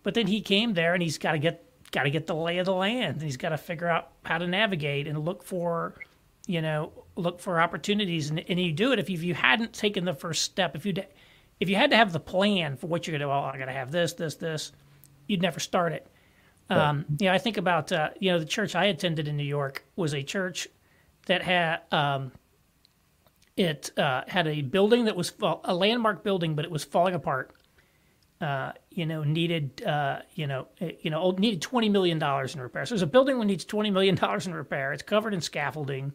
But 0.04 0.14
then 0.14 0.28
he 0.28 0.42
came 0.42 0.74
there 0.74 0.94
and 0.94 1.04
he's 1.04 1.18
got 1.18 1.34
to 1.34 1.40
get, 1.40 1.66
got 1.92 2.04
to 2.04 2.10
get 2.10 2.28
the 2.28 2.36
lay 2.36 2.60
of 2.60 2.66
the 2.66 2.74
land. 2.74 3.16
And 3.16 3.24
he's 3.24 3.38
got 3.38 3.50
to 3.50 3.58
figure 3.58 3.88
out 3.88 4.12
how 4.24 4.38
to 4.38 4.48
navigate 4.48 5.06
and 5.06 5.20
look 5.26 5.44
for, 5.44 5.96
you 6.48 6.62
know, 6.62 6.94
look 7.18 7.42
for 7.42 7.60
opportunities. 7.60 8.30
And, 8.30 8.40
and 8.48 8.58
you 8.58 8.72
do 8.72 8.94
it 8.94 9.00
if 9.00 9.10
you, 9.10 9.16
if 9.16 9.24
you 9.24 9.34
hadn't 9.34 9.74
taken 9.74 10.06
the 10.06 10.14
first 10.14 10.44
step, 10.44 10.78
if 10.78 10.86
you, 10.86 10.94
if 11.60 11.68
you 11.68 11.76
had 11.76 11.92
to 11.92 11.98
have 11.98 12.14
the 12.14 12.22
plan 12.22 12.78
for 12.78 12.88
what 12.88 13.06
you're 13.06 13.12
going 13.12 13.22
to, 13.22 13.28
well, 13.28 13.44
I 13.44 13.58
got 13.58 13.66
to 13.66 13.74
have 13.74 13.92
this, 13.92 14.14
this, 14.14 14.36
this 14.36 14.72
you'd 15.32 15.42
never 15.42 15.60
start 15.60 15.94
it. 15.94 16.06
Um, 16.70 17.06
you 17.20 17.28
know, 17.28 17.34
I 17.34 17.38
think 17.38 17.58
about 17.58 17.92
uh, 17.92 18.10
you 18.20 18.32
know 18.32 18.40
the 18.40 18.46
church 18.46 18.76
I 18.76 18.86
attended 18.86 19.28
in 19.28 19.36
New 19.36 19.44
York 19.44 19.84
was 19.96 20.14
a 20.14 20.24
church 20.24 20.68
that 21.26 21.42
had 21.42 21.82
um, 21.92 22.32
it 23.58 23.92
uh, 23.98 24.22
had 24.28 24.48
a 24.48 24.62
building 24.62 25.06
that 25.06 25.16
was 25.16 25.34
a 25.64 25.74
landmark 25.74 26.24
building, 26.24 26.56
but 26.56 26.64
it 26.64 26.72
was 26.72 26.84
falling 26.84 27.16
apart. 27.16 27.54
Uh, 28.40 28.72
you 28.90 29.06
know, 29.06 29.24
needed 29.24 29.84
uh, 29.84 30.20
you 30.34 30.48
know 30.48 30.68
eh, 30.80 30.92
you 31.02 31.12
know 31.12 31.32
needed 31.32 31.62
twenty 31.62 31.90
million 31.90 32.20
dollars 32.20 32.56
in 32.56 32.62
repair. 32.62 32.86
So 32.86 32.96
there's 32.96 33.02
a 33.02 33.08
building 33.08 33.38
that 33.40 33.46
needs 33.46 33.66
twenty 33.66 33.92
million 33.92 34.16
dollars 34.24 34.48
in 34.48 34.54
repair. 34.54 34.94
It's 34.94 35.04
covered 35.04 35.34
in 35.34 35.42
scaffolding, 35.42 36.14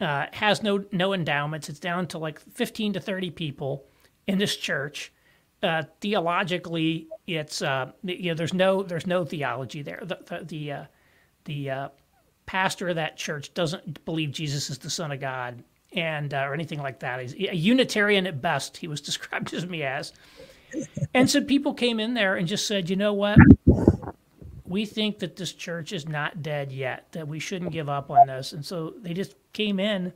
uh, 0.00 0.26
has 0.32 0.62
no 0.62 0.84
no 0.92 1.14
endowments. 1.14 1.70
It's 1.70 1.80
down 1.80 2.06
to 2.08 2.18
like 2.18 2.38
fifteen 2.38 2.92
to 2.92 3.00
thirty 3.00 3.30
people 3.30 3.86
in 4.26 4.38
this 4.38 4.56
church 4.56 5.10
uh, 5.62 5.82
theologically, 6.00 7.08
it's 7.26 7.62
uh, 7.62 7.92
you 8.02 8.30
know 8.30 8.34
there's 8.34 8.54
no 8.54 8.82
there's 8.82 9.06
no 9.06 9.24
theology 9.24 9.82
there. 9.82 10.00
The 10.02 10.18
the 10.24 10.44
the, 10.44 10.72
uh, 10.72 10.84
the 11.44 11.70
uh, 11.70 11.88
pastor 12.46 12.88
of 12.88 12.96
that 12.96 13.16
church 13.16 13.52
doesn't 13.54 14.04
believe 14.04 14.32
Jesus 14.32 14.70
is 14.70 14.78
the 14.78 14.90
Son 14.90 15.12
of 15.12 15.20
God 15.20 15.62
and 15.92 16.32
uh, 16.32 16.38
or 16.38 16.54
anything 16.54 16.80
like 16.80 17.00
that. 17.00 17.20
He's 17.20 17.34
a 17.34 17.54
Unitarian 17.54 18.26
at 18.26 18.40
best. 18.40 18.76
He 18.76 18.88
was 18.88 19.00
described 19.02 19.48
to 19.48 19.66
me 19.66 19.82
as. 19.82 20.12
And 21.14 21.28
so 21.28 21.40
people 21.40 21.74
came 21.74 21.98
in 21.98 22.14
there 22.14 22.36
and 22.36 22.46
just 22.46 22.66
said, 22.68 22.88
you 22.88 22.96
know 22.96 23.12
what? 23.12 23.38
We 24.64 24.86
think 24.86 25.18
that 25.18 25.34
this 25.34 25.52
church 25.52 25.92
is 25.92 26.08
not 26.08 26.42
dead 26.42 26.70
yet. 26.70 27.06
That 27.10 27.26
we 27.26 27.40
shouldn't 27.40 27.72
give 27.72 27.88
up 27.88 28.08
on 28.08 28.28
this. 28.28 28.52
And 28.52 28.64
so 28.64 28.94
they 28.96 29.12
just 29.12 29.34
came 29.52 29.80
in, 29.80 30.12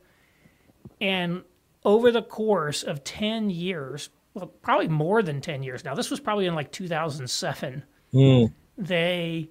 and 1.00 1.42
over 1.84 2.12
the 2.12 2.22
course 2.22 2.84
of 2.84 3.02
ten 3.02 3.50
years, 3.50 4.10
well, 4.34 4.46
probably 4.46 4.88
more 4.88 5.22
than 5.22 5.40
10 5.40 5.62
years 5.62 5.84
now. 5.84 5.94
This 5.94 6.10
was 6.10 6.20
probably 6.20 6.46
in 6.46 6.54
like 6.54 6.72
2007. 6.72 7.84
Mm. 8.12 8.52
They, 8.76 9.48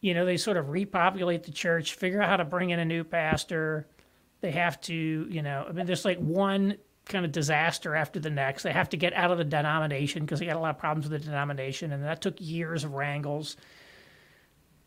you 0.00 0.14
know, 0.14 0.24
they 0.24 0.36
sort 0.36 0.56
of 0.56 0.70
repopulate 0.70 1.42
the 1.42 1.50
church, 1.50 1.94
figure 1.94 2.22
out 2.22 2.28
how 2.28 2.36
to 2.36 2.44
bring 2.44 2.70
in 2.70 2.78
a 2.78 2.84
new 2.84 3.02
pastor. 3.02 3.88
They 4.40 4.52
have 4.52 4.80
to, 4.82 4.94
you 4.94 5.42
know, 5.42 5.66
I 5.68 5.72
mean, 5.72 5.86
there's 5.86 6.04
like 6.04 6.18
one 6.18 6.76
kind 7.06 7.24
of 7.24 7.32
disaster 7.32 7.96
after 7.96 8.20
the 8.20 8.30
next. 8.30 8.62
They 8.62 8.72
have 8.72 8.88
to 8.90 8.96
get 8.96 9.12
out 9.12 9.32
of 9.32 9.38
the 9.38 9.44
denomination 9.44 10.24
because 10.24 10.38
they 10.38 10.46
got 10.46 10.56
a 10.56 10.60
lot 10.60 10.70
of 10.70 10.78
problems 10.78 11.08
with 11.08 11.20
the 11.20 11.26
denomination. 11.26 11.92
And 11.92 12.04
that 12.04 12.20
took 12.20 12.36
years 12.38 12.84
of 12.84 12.94
wrangles 12.94 13.56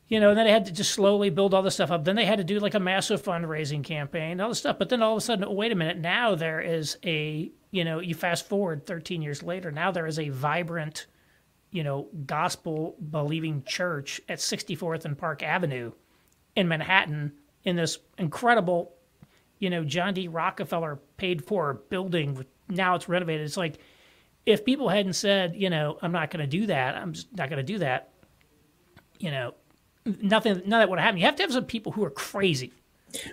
you 0.10 0.20
know, 0.20 0.30
and 0.30 0.38
then 0.38 0.48
they 0.48 0.52
had 0.52 0.66
to 0.66 0.74
just 0.74 0.92
slowly 0.92 1.30
build 1.30 1.54
all 1.54 1.62
this 1.62 1.76
stuff 1.76 1.92
up. 1.92 2.04
Then 2.04 2.16
they 2.16 2.26
had 2.26 2.40
to 2.40 2.44
do 2.44 2.60
like 2.60 2.74
a 2.74 2.80
massive 2.80 3.22
fundraising 3.22 3.84
campaign, 3.84 4.42
all 4.42 4.50
this 4.50 4.58
stuff. 4.58 4.80
But 4.80 4.90
then 4.90 5.04
all 5.04 5.14
of 5.14 5.20
a 5.20 5.22
sudden, 5.22 5.56
wait 5.56 5.72
a 5.72 5.76
minute, 5.76 6.00
now 6.00 6.34
there 6.34 6.60
is 6.60 6.98
a, 7.06 7.52
you 7.70 7.86
know, 7.86 8.00
you 8.00 8.16
fast 8.16 8.50
forward 8.50 8.88
13 8.88 9.22
years 9.22 9.44
later, 9.44 9.72
now 9.72 9.92
there 9.92 10.08
is 10.08 10.18
a 10.18 10.30
vibrant, 10.30 11.06
you 11.70 11.84
know, 11.84 12.08
gospel 12.26 12.96
believing 13.12 13.64
church 13.64 14.20
at 14.28 14.40
64th 14.40 15.06
and 15.06 15.16
Park 15.16 15.44
Avenue 15.44 15.92
in 16.56 16.68
Manhattan 16.68 17.34
in 17.64 17.76
this 17.76 18.00
incredible, 18.18 18.96
you 19.60 19.70
know, 19.70 19.84
John 19.84 20.16
D. 20.16 20.28
Rockefeller 20.28 21.00
paid 21.18 21.46
for 21.46 21.82
building. 21.90 22.44
Now 22.68 22.96
it's 22.96 23.08
renovated. 23.08 23.46
It's 23.46 23.58
like 23.58 23.78
if 24.48 24.66
people 24.66 24.90
hadn't 24.90 25.14
said, 25.14 25.56
you 25.56 25.70
know, 25.70 26.00
I'm 26.02 26.12
not 26.12 26.32
going 26.32 26.42
to 26.42 26.48
do 26.48 26.66
that, 26.66 26.96
I'm 26.96 27.14
just 27.14 27.28
not 27.36 27.50
going 27.50 27.64
to 27.64 27.74
do 27.74 27.78
that, 27.78 28.12
you 29.20 29.30
know, 29.30 29.54
nothing, 30.06 30.62
none 30.66 30.82
of 30.82 30.88
that 30.88 30.90
would 30.90 31.00
happen. 31.00 31.20
You 31.20 31.26
have 31.26 31.36
to 31.38 31.44
have 31.44 31.52
some 31.52 31.66
people 31.66 31.92
who 31.92 32.04
are 32.04 32.10
crazy. 32.10 32.72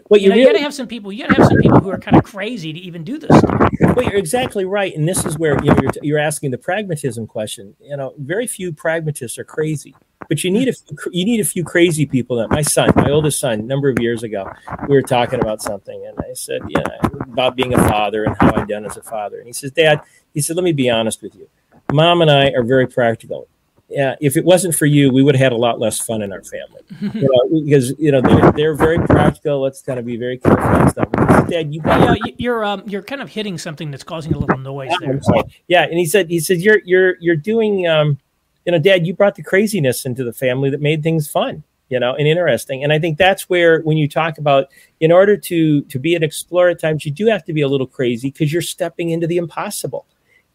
Well, 0.08 0.18
you, 0.18 0.24
you, 0.24 0.28
know, 0.30 0.34
really, 0.36 0.40
you 0.40 0.46
got 0.46 0.52
to 0.58 0.62
have 0.62 0.74
some 0.74 0.86
people. 0.86 1.12
You 1.12 1.26
got 1.26 1.34
to 1.34 1.42
have 1.42 1.48
some 1.48 1.58
people 1.58 1.80
who 1.80 1.90
are 1.90 1.98
kind 1.98 2.16
of 2.16 2.24
crazy 2.24 2.72
to 2.72 2.78
even 2.78 3.04
do 3.04 3.18
this 3.18 3.36
stuff. 3.38 3.70
Well, 3.94 4.04
you're 4.06 4.16
exactly 4.16 4.64
right, 4.64 4.94
and 4.96 5.06
this 5.06 5.24
is 5.24 5.38
where 5.38 5.62
you 5.62 5.70
know, 5.70 5.78
you're, 5.82 5.92
you're 6.02 6.18
asking 6.18 6.50
the 6.50 6.58
pragmatism 6.58 7.26
question. 7.26 7.74
You 7.80 7.96
know, 7.96 8.14
very 8.18 8.46
few 8.46 8.72
pragmatists 8.72 9.38
are 9.38 9.44
crazy, 9.44 9.94
but 10.28 10.42
you 10.44 10.50
need 10.50 10.68
a 10.68 10.72
few, 10.72 10.96
you 11.12 11.24
need 11.24 11.40
a 11.40 11.44
few 11.44 11.62
crazy 11.62 12.06
people. 12.06 12.36
That 12.36 12.50
my 12.50 12.62
son, 12.62 12.90
my 12.96 13.10
oldest 13.10 13.38
son, 13.38 13.60
a 13.60 13.62
number 13.62 13.88
of 13.88 13.98
years 14.00 14.22
ago, 14.22 14.50
we 14.88 14.94
were 14.94 15.02
talking 15.02 15.40
about 15.40 15.60
something, 15.60 16.06
and 16.06 16.18
I 16.18 16.32
said, 16.32 16.62
yeah, 16.68 16.82
about 17.20 17.56
being 17.56 17.74
a 17.74 17.88
father 17.88 18.24
and 18.24 18.34
how 18.40 18.54
I've 18.54 18.68
done 18.68 18.86
as 18.86 18.96
a 18.96 19.02
father, 19.02 19.38
and 19.38 19.46
he 19.46 19.52
says, 19.52 19.72
Dad, 19.72 20.00
he 20.32 20.40
said, 20.40 20.56
let 20.56 20.64
me 20.64 20.72
be 20.72 20.88
honest 20.88 21.22
with 21.22 21.34
you. 21.34 21.48
Mom 21.92 22.22
and 22.22 22.30
I 22.30 22.50
are 22.50 22.64
very 22.64 22.86
practical 22.86 23.46
yeah, 23.89 24.16
if 24.20 24.37
it 24.37 24.45
wasn't 24.45 24.74
for 24.74 24.87
you, 24.87 25.12
we 25.12 25.22
would 25.22 25.37
have 25.37 25.43
had 25.43 25.53
a 25.53 25.57
lot 25.57 25.78
less 25.78 26.01
fun 26.01 26.22
in 26.22 26.32
our 26.32 26.43
family. 26.43 26.82
you 27.20 27.28
know, 27.28 27.61
because 27.64 27.95
you 27.99 28.11
know 28.11 28.20
they're, 28.20 28.53
they're, 28.53 28.74
very 28.74 28.99
practical. 28.99 29.61
Let's 29.61 29.80
kind 29.80 29.99
of 29.99 30.07
be 30.07 30.16
very 30.16 30.39
careful 30.39 30.64
and 30.64 30.91
stuff. 30.91 31.11
Dad, 31.49 31.72
you 31.72 31.80
yeah, 31.84 32.14
you're 32.37 32.64
um, 32.64 32.82
you're 32.87 33.03
kind 33.03 33.22
of 33.22 33.28
hitting 33.28 33.59
something 33.59 33.91
that's 33.91 34.03
causing 34.03 34.34
a 34.34 34.39
little 34.39 34.59
noise 34.59 34.91
there. 35.01 35.20
Yeah, 35.68 35.84
and 35.84 35.99
he 35.99 36.07
said 36.07 36.28
he 36.28 36.41
said 36.41 36.59
you're 36.59 36.80
you're 36.84 37.16
you're 37.20 37.37
doing 37.37 37.87
um, 37.87 38.18
you 38.66 38.72
know, 38.72 38.78
Dad, 38.78 39.07
you 39.07 39.14
brought 39.14 39.37
the 39.37 39.43
craziness 39.43 40.05
into 40.05 40.24
the 40.24 40.32
family 40.32 40.68
that 40.70 40.80
made 40.80 41.03
things 41.03 41.28
fun, 41.28 41.62
you 41.89 42.01
know, 42.01 42.14
and 42.14 42.26
interesting. 42.26 42.82
And 42.82 42.93
I 42.93 42.99
think 42.99 43.16
that's 43.16 43.49
where 43.49 43.80
when 43.82 43.97
you 43.97 44.09
talk 44.09 44.39
about 44.39 44.66
in 44.99 45.12
order 45.12 45.37
to 45.37 45.82
to 45.82 45.99
be 45.99 46.16
an 46.16 46.24
explorer 46.24 46.70
at 46.70 46.80
times, 46.80 47.07
you 47.07 47.12
do 47.12 47.26
have 47.26 47.45
to 47.45 47.53
be 47.53 47.62
a 47.62 47.68
little 47.68 47.87
crazy 47.87 48.30
because 48.30 48.53
you're 48.53 48.62
stepping 48.62 49.11
into 49.11 49.28
the 49.28 49.37
impossible 49.37 50.05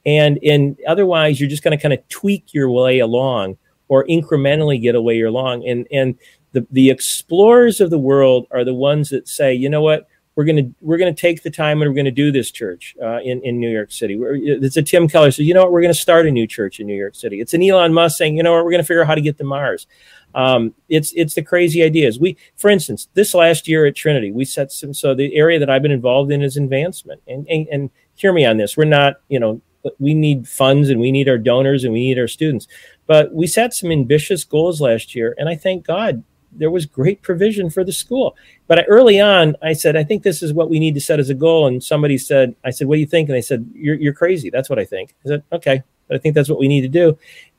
and 0.06 0.40
and 0.44 0.78
otherwise 0.88 1.40
you're 1.40 1.50
just 1.50 1.64
going 1.64 1.78
to 1.78 1.82
kind 1.82 1.94
of 1.94 2.08
tweak 2.10 2.54
your 2.54 2.70
way 2.70 3.00
along 3.00 3.58
or 3.88 4.06
incrementally 4.06 4.82
get 4.82 4.96
away 4.96 5.22
way 5.22 5.28
along 5.28 5.68
and 5.68 5.88
and 5.92 6.16
The, 6.54 6.68
the 6.70 6.90
explorers 6.90 7.80
of 7.80 7.90
the 7.92 7.98
world 7.98 8.46
are 8.52 8.66
the 8.66 8.74
ones 8.74 9.10
that 9.10 9.26
say, 9.30 9.54
you 9.54 9.70
know 9.70 9.82
what, 9.82 10.06
we're 10.36 10.44
going 10.44 10.58
to 10.58 10.76
we're 10.82 10.98
going 10.98 11.16
to 11.16 11.22
take 11.22 11.44
the 11.44 11.50
time 11.50 11.82
and 11.82 11.90
we're 11.90 11.96
going 11.96 12.16
to 12.16 12.24
do 12.26 12.30
this 12.30 12.52
church 12.52 12.94
uh, 13.02 13.22
in 13.24 13.42
in 13.44 13.58
New 13.58 13.72
York 13.72 13.90
City. 13.90 14.18
We're, 14.18 14.36
it's 14.36 14.76
a 14.76 14.82
Tim 14.82 15.08
Keller 15.08 15.32
says, 15.32 15.46
you 15.46 15.54
know 15.54 15.64
what, 15.64 15.72
we're 15.72 15.82
going 15.82 15.94
to 15.94 16.00
start 16.08 16.26
a 16.26 16.32
new 16.32 16.46
church 16.46 16.82
in 16.82 16.88
New 16.88 16.98
York 16.98 17.16
City. 17.16 17.40
It's 17.40 17.54
an 17.54 17.64
Elon 17.64 17.94
Musk 17.94 18.18
saying, 18.18 18.36
you 18.36 18.44
know 18.44 18.54
what, 18.54 18.66
we're 18.66 18.72
going 18.72 18.84
to 18.84 18.88
figure 18.88 19.02
out 19.02 19.08
how 19.08 19.16
to 19.16 19.22
get 19.22 19.38
to 19.38 19.46
Mars. 19.46 19.88
Um, 20.36 20.74
it's 20.90 21.14
it's 21.16 21.36
the 21.36 21.44
crazy 21.44 21.84
ideas. 21.84 22.20
We, 22.20 22.36
for 22.58 22.70
instance, 22.70 23.08
this 23.14 23.34
last 23.34 23.68
year 23.68 23.86
at 23.86 23.96
Trinity, 23.96 24.32
we 24.32 24.44
set 24.44 24.74
some. 24.74 24.94
So 24.94 25.16
the 25.16 25.34
area 25.36 25.58
that 25.60 25.70
I've 25.70 25.82
been 25.82 25.92
involved 25.92 26.34
in 26.34 26.42
is 26.42 26.58
advancement. 26.58 27.22
And 27.28 27.48
and, 27.48 27.68
and 27.72 27.90
hear 28.16 28.34
me 28.34 28.46
on 28.46 28.58
this. 28.58 28.76
We're 28.76 28.86
not, 29.00 29.14
you 29.30 29.40
know, 29.40 29.62
we 30.00 30.14
need 30.14 30.48
funds 30.48 30.90
and 30.90 31.00
we 31.00 31.12
need 31.12 31.30
our 31.30 31.38
donors 31.38 31.84
and 31.84 31.94
we 31.94 32.02
need 32.02 32.20
our 32.20 32.28
students. 32.28 32.68
But 33.08 33.34
we 33.34 33.48
set 33.48 33.74
some 33.74 33.92
ambitious 33.92 34.44
goals 34.44 34.82
last 34.82 35.16
year, 35.16 35.36
and 35.38 35.50
I 35.50 35.56
thank 35.56 35.86
God 35.86 36.24
there 36.54 36.72
was 36.72 36.86
great 36.86 37.22
provision 37.22 37.70
for 37.70 37.84
the 37.84 37.94
school. 37.94 38.36
But 38.68 38.80
I, 38.80 38.84
early 38.84 39.20
on, 39.20 39.56
I 39.62 39.74
said, 39.74 39.96
I 39.96 40.04
think 40.04 40.24
this 40.24 40.44
is 40.44 40.54
what 40.54 40.70
we 40.70 40.80
need 40.80 40.94
to 40.96 41.02
set 41.02 41.20
as 41.20 41.30
a 41.30 41.34
goal. 41.34 41.68
And 41.68 41.82
somebody 41.84 42.18
said, 42.18 42.56
I 42.66 42.72
said, 42.72 42.88
what 42.88 42.96
do 42.96 43.00
you 43.00 43.06
think? 43.06 43.30
And 43.30 43.36
they 43.36 43.42
said, 43.42 43.70
you're, 43.74 43.96
you're 43.96 44.14
crazy. 44.14 44.50
That's 44.50 44.70
what 44.70 44.80
I 44.80 44.86
think. 44.86 45.16
I 45.26 45.30
said, 45.30 45.44
okay, 45.54 45.82
but 46.08 46.16
I 46.16 46.20
think 46.20 46.36
that's 46.36 46.50
what 46.50 46.60
we 46.60 46.68
need 46.68 46.82
to 46.82 46.90
do. 46.90 47.18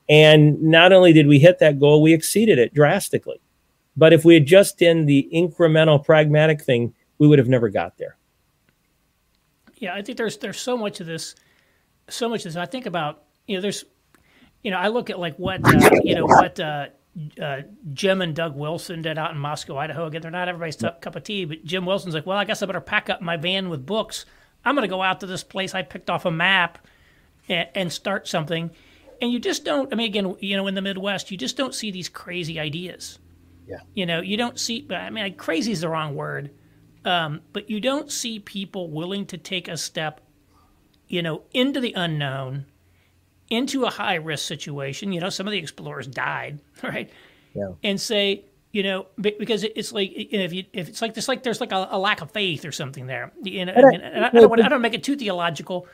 And 0.09 0.61
not 0.63 0.93
only 0.93 1.13
did 1.13 1.27
we 1.27 1.39
hit 1.39 1.59
that 1.61 1.81
goal, 1.81 2.03
we 2.03 2.13
exceeded 2.13 2.59
it 2.59 2.75
drastically. 2.75 3.41
But 3.97 4.13
if 4.13 4.25
we 4.25 4.35
had 4.35 4.47
just 4.47 4.79
done 4.79 5.07
the 5.07 5.29
incremental 5.33 6.05
pragmatic 6.05 6.63
thing, 6.63 6.95
we 7.19 7.29
would 7.29 7.39
have 7.39 7.49
never 7.49 7.69
got 7.69 7.97
there. 7.97 8.17
Yeah, 9.77 9.95
I 9.95 10.03
think 10.03 10.19
there's 10.19 10.37
there's 10.37 10.61
so 10.61 10.77
much 10.77 11.01
of 11.01 11.07
this, 11.07 11.35
so 12.09 12.29
much 12.29 12.41
of 12.41 12.53
this. 12.53 12.57
I 12.57 12.67
think 12.67 12.87
about 12.87 13.25
you 13.47 13.57
know 13.57 13.63
there's, 13.63 13.85
you 14.63 14.71
know 14.71 14.79
I 14.79 14.89
look 14.89 15.11
at 15.11 15.19
like 15.19 15.37
what 15.37 15.65
uh, 15.65 15.91
you 16.03 16.15
know 16.15 16.27
what 16.27 16.59
uh, 16.61 16.87
uh, 17.41 17.63
Jim 17.93 18.23
and 18.23 18.35
Doug 18.35 18.57
Wilson 18.57 19.03
did 19.03 19.19
out 19.19 19.33
in 19.33 19.39
Moscow, 19.39 19.77
Idaho. 19.79 20.07
Again, 20.07 20.23
they're 20.23 20.31
not 20.31 20.49
everybody's 20.49 20.77
cup 20.77 21.17
of 21.17 21.25
tea, 21.25 21.45
but 21.45 21.65
Jim 21.65 21.87
Wilson's 21.87 22.15
like, 22.15 22.27
well, 22.27 22.39
I 22.39 22.45
guess 22.45 22.63
I 22.63 22.67
better 22.67 22.81
pack 22.81 23.11
up 23.11 23.21
my 23.21 23.37
van 23.37 23.69
with 23.69 23.85
books. 23.85 24.25
I'm 24.65 24.75
going 24.75 24.89
to 24.89 24.95
go 24.95 25.03
out 25.03 25.21
to 25.21 25.27
this 25.27 25.43
place 25.43 25.75
I 25.75 25.83
picked 25.83 26.09
off 26.09 26.25
a 26.25 26.31
map 26.31 26.87
and, 27.49 27.69
and 27.75 27.93
start 27.93 28.29
something 28.29 28.71
and 29.23 29.33
you 29.33 29.39
just 29.39 29.65
don't. 29.65 29.91
I 29.93 29.97
mean, 29.97 30.07
again, 30.07 30.37
you 30.41 30.57
know, 30.57 30.67
in 30.67 30.75
the 30.75 30.83
Midwest, 30.83 31.31
you 31.31 31.39
just 31.39 31.57
don't 31.57 31.75
see 31.75 31.93
these 31.93 32.09
crazy 32.09 32.59
ideas. 32.59 33.21
Yeah. 33.69 33.79
You 33.95 34.05
know, 34.05 34.21
you 34.21 34.37
don't 34.37 34.59
see. 34.59 34.87
I 34.91 35.09
mean, 35.11 35.35
crazy 35.37 35.71
is 35.71 35.81
the 35.83 35.89
wrong 35.89 36.17
word, 36.17 36.51
um, 37.05 37.41
but 37.53 37.71
you 37.71 37.81
don't 37.81 38.11
see 38.11 38.41
people 38.41 38.91
willing 38.91 39.25
to 39.27 39.39
take 39.39 39.69
a 39.69 39.77
step, 39.77 40.21
you 41.13 41.21
know, 41.21 41.43
into 41.53 41.79
the 41.79 41.93
unknown, 41.93 42.65
into 43.51 43.85
a 43.85 43.91
high 43.91 44.15
risk 44.15 44.47
situation. 44.47 45.13
You 45.13 45.21
know, 45.21 45.29
some 45.29 45.47
of 45.47 45.53
the 45.53 45.59
explorers 45.59 46.07
died, 46.07 46.59
right? 46.83 47.11
Yeah. 47.55 47.73
And 47.85 48.01
say, 48.01 48.47
you 48.73 48.83
know, 48.83 49.07
because 49.21 49.63
it's 49.63 49.93
like 49.93 50.11
if 50.15 50.55
you 50.55 50.65
if 50.73 50.89
it's 50.89 51.03
like 51.03 51.15
it's 51.15 51.29
like 51.29 51.43
there's 51.43 51.61
like 51.61 51.71
a, 51.71 51.87
a 51.91 51.99
lack 51.99 52.23
of 52.23 52.31
faith 52.31 52.65
or 52.65 52.73
something 52.73 53.07
there. 53.07 53.31
You 53.43 53.67
know, 53.67 53.75
I, 53.75 53.83
mean, 53.83 54.01
I, 54.01 54.29
I, 54.29 54.31
don't 54.31 54.49
want, 54.49 54.63
I 54.63 54.69
don't 54.71 54.81
make 54.81 54.95
it 54.95 55.05
too 55.05 55.15
theological, 55.15 55.87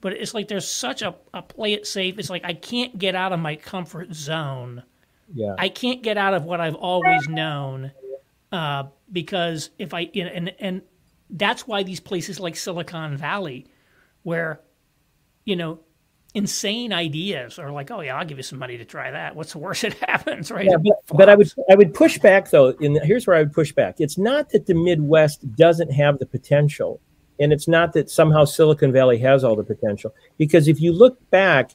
but 0.00 0.12
it's 0.12 0.34
like 0.34 0.48
there's 0.48 0.68
such 0.68 1.02
a, 1.02 1.14
a 1.32 1.40
play 1.40 1.74
it 1.74 1.86
safe. 1.86 2.18
It's 2.18 2.28
like 2.28 2.44
I 2.44 2.54
can't 2.54 2.98
get 2.98 3.14
out 3.14 3.32
of 3.32 3.38
my 3.38 3.54
comfort 3.54 4.12
zone. 4.12 4.82
Yeah. 5.32 5.54
I 5.56 5.68
can't 5.68 6.02
get 6.02 6.18
out 6.18 6.34
of 6.34 6.42
what 6.42 6.60
I've 6.60 6.74
always 6.74 7.28
known 7.28 7.92
uh, 8.50 8.84
because 9.12 9.70
if 9.78 9.94
I 9.94 10.10
you 10.12 10.24
know, 10.24 10.30
and 10.30 10.52
and 10.58 10.82
that's 11.30 11.64
why 11.64 11.84
these 11.84 12.00
places 12.00 12.40
like 12.40 12.56
Silicon 12.56 13.16
Valley, 13.16 13.68
where 14.24 14.60
you 15.44 15.56
know 15.56 15.80
insane 16.34 16.92
ideas 16.92 17.60
are 17.60 17.70
like, 17.70 17.90
oh 17.90 18.00
yeah, 18.00 18.16
I'll 18.16 18.26
give 18.26 18.36
you 18.36 18.42
some 18.42 18.58
money 18.58 18.76
to 18.76 18.84
try 18.84 19.10
that. 19.10 19.36
What's 19.36 19.52
the 19.52 19.58
worst 19.58 19.82
that 19.82 19.94
happens, 20.08 20.50
right? 20.50 20.64
Yeah, 20.64 20.76
but, 20.82 21.16
but, 21.16 21.28
I 21.28 21.36
would 21.36 21.50
I 21.70 21.76
would 21.76 21.94
push 21.94 22.18
back 22.18 22.50
though. 22.50 22.74
And 22.80 22.98
here's 23.04 23.26
where 23.26 23.36
I 23.36 23.40
would 23.40 23.52
push 23.52 23.72
back. 23.72 23.96
It's 24.00 24.18
not 24.18 24.50
that 24.50 24.66
the 24.66 24.74
Midwest 24.74 25.56
doesn't 25.56 25.92
have 25.92 26.18
the 26.18 26.26
potential. 26.26 27.00
And 27.40 27.52
it's 27.52 27.66
not 27.66 27.94
that 27.94 28.10
somehow 28.10 28.44
Silicon 28.44 28.92
Valley 28.92 29.18
has 29.18 29.42
all 29.42 29.56
the 29.56 29.64
potential, 29.64 30.14
because 30.38 30.68
if 30.68 30.80
you 30.80 30.92
look 30.92 31.18
back 31.30 31.72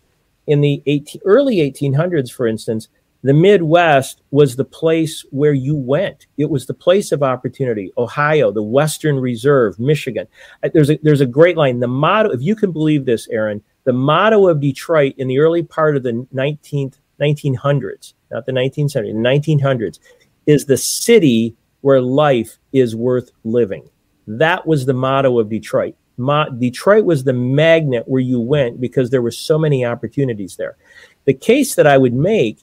in 0.47 0.61
the 0.61 0.81
18, 0.85 1.21
early 1.25 1.57
1800s, 1.57 2.31
for 2.31 2.47
instance, 2.47 2.87
the 3.21 3.33
Midwest 3.33 4.21
was 4.31 4.55
the 4.55 4.65
place 4.65 5.25
where 5.31 5.53
you 5.53 5.75
went. 5.75 6.27
It 6.37 6.49
was 6.49 6.65
the 6.65 6.73
place 6.73 7.11
of 7.11 7.21
opportunity. 7.21 7.91
Ohio, 7.97 8.51
the 8.51 8.63
Western 8.63 9.19
Reserve, 9.19 9.77
Michigan. 9.77 10.27
Uh, 10.63 10.69
there's 10.73 10.89
a 10.89 10.97
there's 11.03 11.21
a 11.21 11.25
great 11.25 11.57
line. 11.57 11.79
The 11.79 11.87
motto, 11.87 12.29
if 12.29 12.41
you 12.41 12.55
can 12.55 12.71
believe 12.71 13.05
this, 13.05 13.27
Aaron, 13.27 13.61
the 13.83 13.93
motto 13.93 14.47
of 14.47 14.61
Detroit 14.61 15.15
in 15.17 15.27
the 15.27 15.39
early 15.39 15.63
part 15.63 15.97
of 15.97 16.03
the 16.03 16.25
19th 16.33 16.95
1900s, 17.19 18.13
not 18.31 18.45
the 18.45 18.53
1970s, 18.53 18.93
the 18.93 19.57
1900s, 19.57 19.99
is 20.45 20.65
the 20.65 20.77
city 20.77 21.55
where 21.81 22.01
life 22.01 22.57
is 22.71 22.95
worth 22.95 23.31
living. 23.43 23.89
That 24.27 24.65
was 24.65 24.85
the 24.85 24.93
motto 24.93 25.39
of 25.39 25.49
Detroit. 25.49 25.95
Mo- 26.17 26.49
Detroit 26.49 27.05
was 27.05 27.23
the 27.23 27.33
magnet 27.33 28.07
where 28.07 28.21
you 28.21 28.39
went 28.39 28.79
because 28.79 29.09
there 29.09 29.21
were 29.21 29.31
so 29.31 29.57
many 29.57 29.85
opportunities 29.85 30.55
there. 30.55 30.77
The 31.25 31.33
case 31.33 31.75
that 31.75 31.87
I 31.87 31.97
would 31.97 32.13
make 32.13 32.59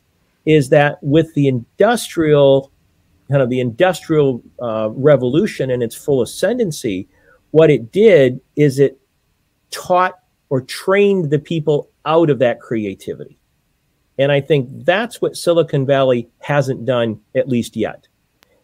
is 0.47 0.71
that 0.71 0.99
with 1.03 1.35
the 1.35 1.49
industrial 1.49 2.73
kind 3.29 3.43
of 3.43 3.51
the 3.51 3.61
industrial 3.61 4.43
uh, 4.63 4.89
revolution 4.93 5.71
and 5.71 5.83
its 5.83 5.97
full 5.97 6.23
ascendancy, 6.23 7.09
what 7.51 7.71
it 7.71 7.91
did 7.91 8.41
is 8.55 8.79
it 8.79 8.99
taught 9.71 10.15
or 10.49 10.61
trained 10.61 11.31
the 11.31 11.39
people 11.39 11.91
out 12.05 12.31
of 12.31 12.39
that 12.39 12.61
creativity. 12.61 13.37
And 14.19 14.31
I 14.31 14.41
think 14.41 14.69
that's 14.85 15.21
what 15.21 15.37
Silicon 15.37 15.85
Valley 15.85 16.29
hasn't 16.39 16.87
done, 16.87 17.21
at 17.35 17.49
least 17.49 17.77
yet. 17.77 18.07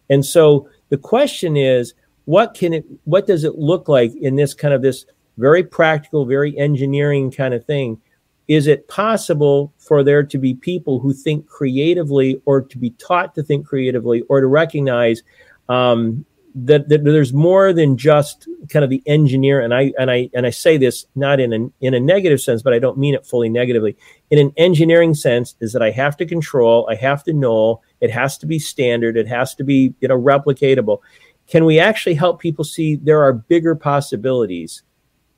And 0.09 0.25
so 0.25 0.69
the 0.89 0.97
question 0.97 1.57
is 1.57 1.93
what 2.25 2.53
can 2.53 2.73
it 2.73 2.85
what 3.03 3.27
does 3.27 3.43
it 3.43 3.55
look 3.55 3.89
like 3.89 4.13
in 4.15 4.35
this 4.35 4.53
kind 4.53 4.73
of 4.73 4.81
this 4.81 5.05
very 5.37 5.63
practical 5.63 6.25
very 6.25 6.57
engineering 6.57 7.31
kind 7.31 7.53
of 7.53 7.65
thing 7.65 7.99
is 8.47 8.67
it 8.67 8.87
possible 8.87 9.73
for 9.77 10.03
there 10.03 10.23
to 10.23 10.37
be 10.37 10.53
people 10.53 10.99
who 10.99 11.13
think 11.13 11.47
creatively 11.47 12.41
or 12.45 12.61
to 12.61 12.77
be 12.77 12.91
taught 12.91 13.33
to 13.35 13.43
think 13.43 13.65
creatively 13.65 14.21
or 14.23 14.41
to 14.41 14.47
recognize 14.47 15.23
um, 15.69 16.25
that, 16.55 16.89
that, 16.89 17.03
there's 17.03 17.33
more 17.33 17.73
than 17.73 17.97
just 17.97 18.47
kind 18.69 18.83
of 18.83 18.89
the 18.89 19.01
engineer? 19.05 19.61
And 19.61 19.73
I 19.73 19.93
and 19.97 20.11
I 20.11 20.29
and 20.33 20.45
I 20.45 20.49
say 20.49 20.77
this 20.77 21.05
not 21.15 21.39
in 21.39 21.71
in 21.79 21.93
a 21.93 21.99
negative 21.99 22.41
sense 22.41 22.61
but 22.61 22.73
I 22.73 22.79
don't 22.79 22.97
mean 22.97 23.15
it 23.15 23.25
fully 23.25 23.49
negatively. 23.49 23.95
In 24.29 24.39
an 24.39 24.53
engineering 24.57 25.13
sense 25.13 25.55
is 25.61 25.71
that 25.71 25.81
I 25.81 25.91
have 25.91 26.17
to 26.17 26.25
control 26.25 26.87
I 26.91 26.95
have 26.95 27.23
to 27.23 27.33
know 27.33 27.81
it 28.01 28.11
has 28.11 28.37
to 28.39 28.45
be 28.45 28.59
standard 28.59 29.15
it 29.15 29.27
has 29.27 29.55
to 29.55 29.63
be 29.63 29.93
you 30.01 30.07
know 30.09 30.19
replicatable. 30.19 30.99
Can 31.47 31.65
we 31.65 31.79
actually 31.79 32.15
help 32.15 32.41
people 32.41 32.65
see 32.65 32.97
there 32.97 33.23
are 33.23 33.33
bigger 33.33 33.73
possibilities 33.73 34.83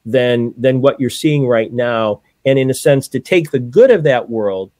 than 0.05 0.53
than 0.57 0.81
what 0.81 0.99
you're 0.99 1.09
seeing 1.09 1.47
right 1.47 1.71
now 1.71 2.21
and 2.45 2.59
in 2.59 2.69
a 2.69 2.73
sense 2.73 3.07
to 3.09 3.19
take 3.19 3.51
the 3.51 3.59
good 3.59 3.91
of 3.91 4.03
that 4.03 4.29
world 4.29 4.71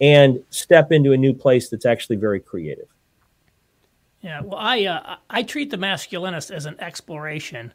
and 0.00 0.42
step 0.50 0.92
into 0.92 1.12
a 1.12 1.16
new 1.16 1.32
place 1.32 1.68
that's 1.68 1.86
actually 1.86 2.16
very 2.16 2.40
creative. 2.40 2.88
Yeah 4.20 4.40
well 4.40 4.58
i 4.58 4.84
uh, 4.84 5.16
i 5.30 5.42
treat 5.42 5.70
the 5.70 5.78
masculinist 5.78 6.50
as 6.50 6.66
an 6.66 6.76
exploration. 6.80 7.72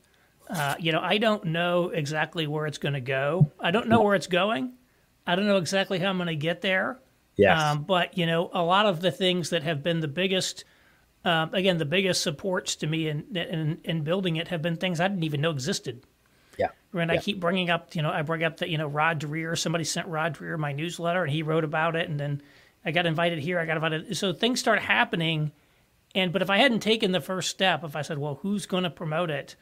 Uh, 0.50 0.76
you 0.80 0.92
know 0.92 1.00
i 1.00 1.18
don't 1.18 1.46
know 1.46 1.90
exactly 1.90 2.46
where 2.46 2.66
it's 2.66 2.78
going 2.78 2.94
to 2.94 3.02
go. 3.02 3.52
I 3.60 3.72
don't 3.72 3.88
know 3.88 4.02
where 4.02 4.16
it's 4.16 4.28
going. 4.28 4.74
I 5.26 5.36
don't 5.36 5.48
know 5.48 5.58
exactly 5.58 6.00
how 6.00 6.10
i'm 6.10 6.18
going 6.18 6.28
to 6.28 6.36
get 6.36 6.62
there. 6.62 7.00
Yes. 7.38 7.60
Um, 7.60 7.84
but 7.84 8.18
you 8.18 8.26
know 8.26 8.50
a 8.54 8.62
lot 8.62 8.86
of 8.86 9.00
the 9.00 9.12
things 9.12 9.50
that 9.52 9.64
have 9.64 9.82
been 9.82 10.02
the 10.02 10.08
biggest 10.08 10.66
uh, 11.24 11.48
again, 11.54 11.78
the 11.78 11.86
biggest 11.86 12.22
supports 12.22 12.76
to 12.78 12.88
me 12.88 13.08
in, 13.08 13.24
in, 13.36 13.80
in 13.84 14.04
building 14.04 14.38
it 14.38 14.48
have 14.48 14.62
been 14.62 14.76
things 14.76 15.00
I 15.00 15.08
didn't 15.08 15.24
even 15.24 15.42
know 15.42 15.52
existed. 15.52 16.04
And 16.94 17.10
yeah. 17.10 17.18
I 17.18 17.22
keep 17.22 17.40
bringing 17.40 17.70
up, 17.70 17.96
you 17.96 18.02
know, 18.02 18.10
I 18.10 18.22
bring 18.22 18.44
up 18.44 18.58
that, 18.58 18.70
you 18.70 18.78
know, 18.78 18.88
Rod 18.88 19.22
Dreher, 19.22 19.58
somebody 19.58 19.84
sent 19.84 20.08
Rod 20.08 20.36
Dreher 20.36 20.58
my 20.58 20.74
newsletter 20.74 21.24
and 21.24 21.32
he 21.32 21.44
wrote 21.44 21.64
about 21.64 21.96
it. 21.96 22.10
And 22.10 22.20
then 22.20 22.42
I 22.84 22.92
got 22.92 23.06
invited 23.06 23.40
here, 23.40 23.60
I 23.60 23.66
got 23.66 23.78
invited. 23.78 24.18
So 24.18 24.34
things 24.34 24.60
start 24.60 24.80
happening. 24.80 25.52
And, 26.14 26.34
but 26.34 26.42
if 26.42 26.50
I 26.50 26.58
hadn't 26.58 26.82
taken 26.82 27.12
the 27.12 27.22
first 27.22 27.50
step, 27.50 27.84
if 27.84 27.96
I 27.96 28.02
said, 28.02 28.18
well, 28.18 28.36
who's 28.42 28.66
going 28.66 28.84
to 28.84 28.90
promote 28.90 29.30
it? 29.30 29.56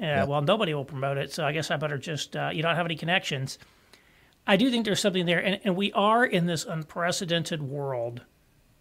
Uh, 0.00 0.04
yeah. 0.04 0.24
Well, 0.24 0.42
nobody 0.42 0.74
will 0.74 0.84
promote 0.84 1.18
it. 1.18 1.32
So 1.32 1.44
I 1.44 1.52
guess 1.52 1.70
I 1.70 1.76
better 1.76 1.98
just, 1.98 2.36
uh, 2.36 2.50
you 2.52 2.62
don't 2.62 2.76
have 2.76 2.86
any 2.86 2.96
connections. 2.96 3.58
I 4.46 4.56
do 4.56 4.70
think 4.70 4.84
there's 4.84 5.00
something 5.00 5.26
there. 5.26 5.40
And, 5.44 5.60
and 5.64 5.74
we 5.74 5.92
are 5.92 6.24
in 6.24 6.46
this 6.46 6.64
unprecedented 6.64 7.62
world 7.62 8.22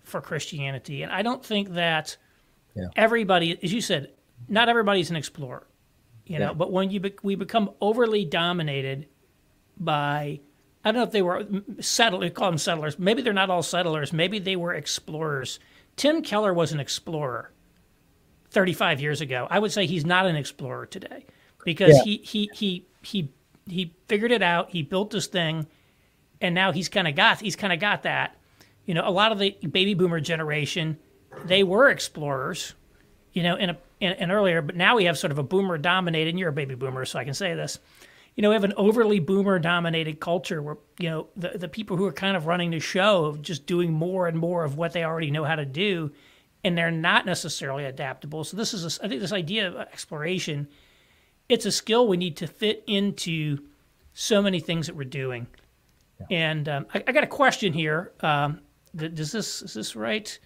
for 0.04 0.22
Christianity. 0.22 1.02
And 1.02 1.12
I 1.12 1.24
don't 1.24 1.44
think 1.44 1.74
that 1.74 2.18
yeah. 2.76 2.88
Everybody, 2.96 3.58
as 3.64 3.74
you 3.74 3.82
said, 3.82 4.12
not 4.48 4.70
everybody's 4.70 5.10
an 5.10 5.16
explorer, 5.16 5.66
you 6.26 6.40
know. 6.40 6.48
Yeah. 6.48 6.54
But 6.54 6.72
when 6.72 6.92
you 6.92 7.00
be, 7.00 7.14
we 7.24 7.36
become 7.36 7.72
overly 7.82 8.26
dominated 8.26 9.08
by, 9.78 10.40
I 10.84 10.92
don't 10.92 10.96
know 10.96 11.04
if 11.04 11.12
they 11.12 11.22
were 11.22 11.46
settlers, 11.80 12.22
we 12.22 12.30
call 12.30 12.52
them 12.52 12.58
settlers. 12.58 13.00
Maybe 13.00 13.22
they're 13.22 13.34
not 13.34 13.50
all 13.50 13.64
settlers. 13.64 14.14
Maybe 14.14 14.40
they 14.40 14.56
were 14.56 14.74
explorers. 14.74 15.60
Tim 15.96 16.22
Keller 16.22 16.54
was 16.54 16.72
an 16.72 16.80
explorer 16.80 17.52
35 18.52 19.02
years 19.02 19.22
ago. 19.22 19.48
I 19.50 19.60
would 19.60 19.72
say 19.72 19.86
he's 19.86 20.06
not 20.06 20.26
an 20.26 20.36
explorer 20.36 20.86
today 20.86 21.26
because 21.64 21.96
yeah. 21.98 22.04
he, 22.04 22.18
he, 22.18 22.50
he, 22.54 22.86
he, 23.02 23.30
he 23.66 23.94
figured 24.08 24.32
it 24.32 24.42
out. 24.42 24.70
He 24.70 24.82
built 24.84 25.12
this 25.12 25.28
thing 25.28 25.68
and 26.42 26.54
now 26.54 26.72
he's 26.72 26.90
kind 26.90 27.08
of 27.08 27.16
got, 27.16 27.42
he's 27.42 27.56
kind 27.56 27.74
of 27.74 27.80
got 27.80 28.04
that. 28.04 28.38
You 28.86 28.94
know, 28.94 29.08
a 29.08 29.10
lot 29.10 29.32
of 29.32 29.40
the 29.40 29.52
baby 29.52 29.94
boomer 29.94 30.20
generation 30.20 30.98
they 31.44 31.64
were 31.64 31.90
explorers, 31.90 32.74
you 33.34 33.44
know, 33.44 33.56
in 33.56 33.70
a 33.70 33.78
in, 34.00 34.14
in 34.14 34.32
earlier, 34.32 34.62
but 34.62 34.76
now 34.76 34.96
we 34.96 35.06
have 35.06 35.18
sort 35.18 35.32
of 35.32 35.38
a 35.38 35.44
boomer 35.44 35.78
dominated. 35.78 36.32
And 36.32 36.40
you're 36.40 36.50
a 36.50 36.54
baby 36.54 36.76
boomer, 36.76 37.06
so 37.06 37.20
I 37.20 37.24
can 37.24 37.34
say 37.34 37.54
this. 37.54 37.80
You 38.36 38.42
know, 38.42 38.50
we 38.50 38.56
have 38.56 38.66
an 38.66 38.74
overly 38.76 39.20
boomer 39.20 39.60
dominated 39.60 40.20
culture 40.20 40.62
where 40.62 40.78
you 41.00 41.10
know 41.10 41.28
the 41.38 41.58
the 41.58 41.70
people 41.70 41.98
who 41.98 42.06
are 42.06 42.12
kind 42.12 42.36
of 42.36 42.48
running 42.48 42.72
the 42.72 42.80
show 42.80 43.38
just 43.42 43.66
doing 43.66 43.94
more 43.94 44.28
and 44.28 44.38
more 44.38 44.64
of 44.64 44.78
what 44.78 44.94
they 44.94 45.04
already 45.04 45.32
know 45.32 45.46
how 45.46 45.56
to 45.56 45.66
do, 45.66 46.12
and 46.64 46.78
they're 46.78 46.92
not 46.92 47.26
necessarily 47.26 47.86
adaptable. 47.86 48.44
So 48.44 48.58
this 48.58 48.74
is 48.74 49.00
a, 49.00 49.06
I 49.06 49.08
think 49.08 49.22
this 49.22 49.32
idea 49.32 49.68
of 49.68 49.76
exploration, 49.76 50.68
it's 51.48 51.66
a 51.66 51.72
skill 51.72 52.08
we 52.08 52.18
need 52.18 52.38
to 52.38 52.48
fit 52.48 52.84
into 52.88 53.60
so 54.14 54.42
many 54.42 54.60
things 54.60 54.88
that 54.88 54.96
we're 54.96 55.04
doing. 55.04 55.48
Yeah. 56.20 56.26
And 56.38 56.70
um, 56.70 56.86
I, 56.94 57.04
I, 57.08 57.12
got 57.12 57.24
a 57.24 57.28
question 57.28 57.74
here. 57.74 58.14
Um, 58.22 58.62
does 58.96 59.32
this 59.32 59.62
is 59.62 59.74
this 59.74 59.96
right? 59.96 60.38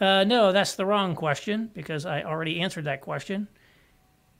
Uh, 0.00 0.24
no, 0.24 0.52
that's 0.52 0.74
the 0.74 0.84
wrong 0.84 1.14
question 1.14 1.70
because 1.72 2.04
I 2.04 2.22
already 2.22 2.60
answered 2.60 2.84
that 2.84 3.00
question. 3.00 3.48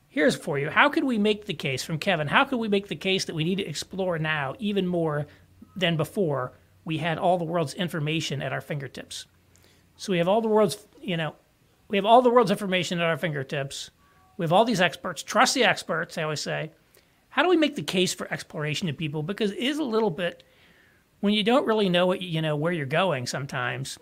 Here's 0.07 0.35
for 0.35 0.57
you. 0.59 0.69
How 0.69 0.89
could 0.89 1.03
we 1.03 1.17
make 1.17 1.45
the 1.45 1.53
case 1.53 1.83
from 1.83 1.99
Kevin? 1.99 2.27
How 2.27 2.45
could 2.45 2.59
we 2.59 2.67
make 2.67 2.87
the 2.87 2.95
case 2.95 3.25
that 3.25 3.35
we 3.35 3.43
need 3.43 3.57
to 3.57 3.67
explore 3.67 4.17
now 4.19 4.55
even 4.59 4.87
more 4.87 5.27
than 5.75 5.97
before 5.97 6.53
we 6.85 6.97
had 6.97 7.17
all 7.17 7.37
the 7.37 7.43
world's 7.43 7.73
information 7.73 8.41
at 8.41 8.53
our 8.53 8.61
fingertips? 8.61 9.25
So 9.95 10.11
we 10.11 10.19
have 10.19 10.27
all 10.27 10.41
the 10.41 10.47
world's, 10.47 10.87
you 11.01 11.17
know, 11.17 11.35
we 11.87 11.97
have 11.97 12.05
all 12.05 12.21
the 12.21 12.29
world's 12.29 12.51
information 12.51 12.99
at 12.99 13.05
our 13.05 13.17
fingertips. 13.17 13.89
We 14.37 14.43
have 14.43 14.53
all 14.53 14.65
these 14.65 14.81
experts. 14.81 15.23
Trust 15.23 15.55
the 15.55 15.63
experts, 15.63 16.17
I 16.17 16.23
always 16.23 16.41
say. 16.41 16.71
How 17.29 17.43
do 17.43 17.49
we 17.49 17.57
make 17.57 17.75
the 17.75 17.83
case 17.83 18.13
for 18.13 18.31
exploration 18.31 18.87
to 18.87 18.93
people? 18.93 19.23
Because 19.23 19.51
it 19.51 19.59
is 19.59 19.79
a 19.79 19.83
little 19.83 20.09
bit 20.09 20.43
when 21.19 21.33
you 21.33 21.43
don't 21.43 21.65
really 21.65 21.89
know 21.89 22.05
what 22.05 22.21
you 22.21 22.41
know 22.41 22.55
where 22.55 22.71
you're 22.71 22.85
going 22.85 23.25
sometimes 23.25 23.97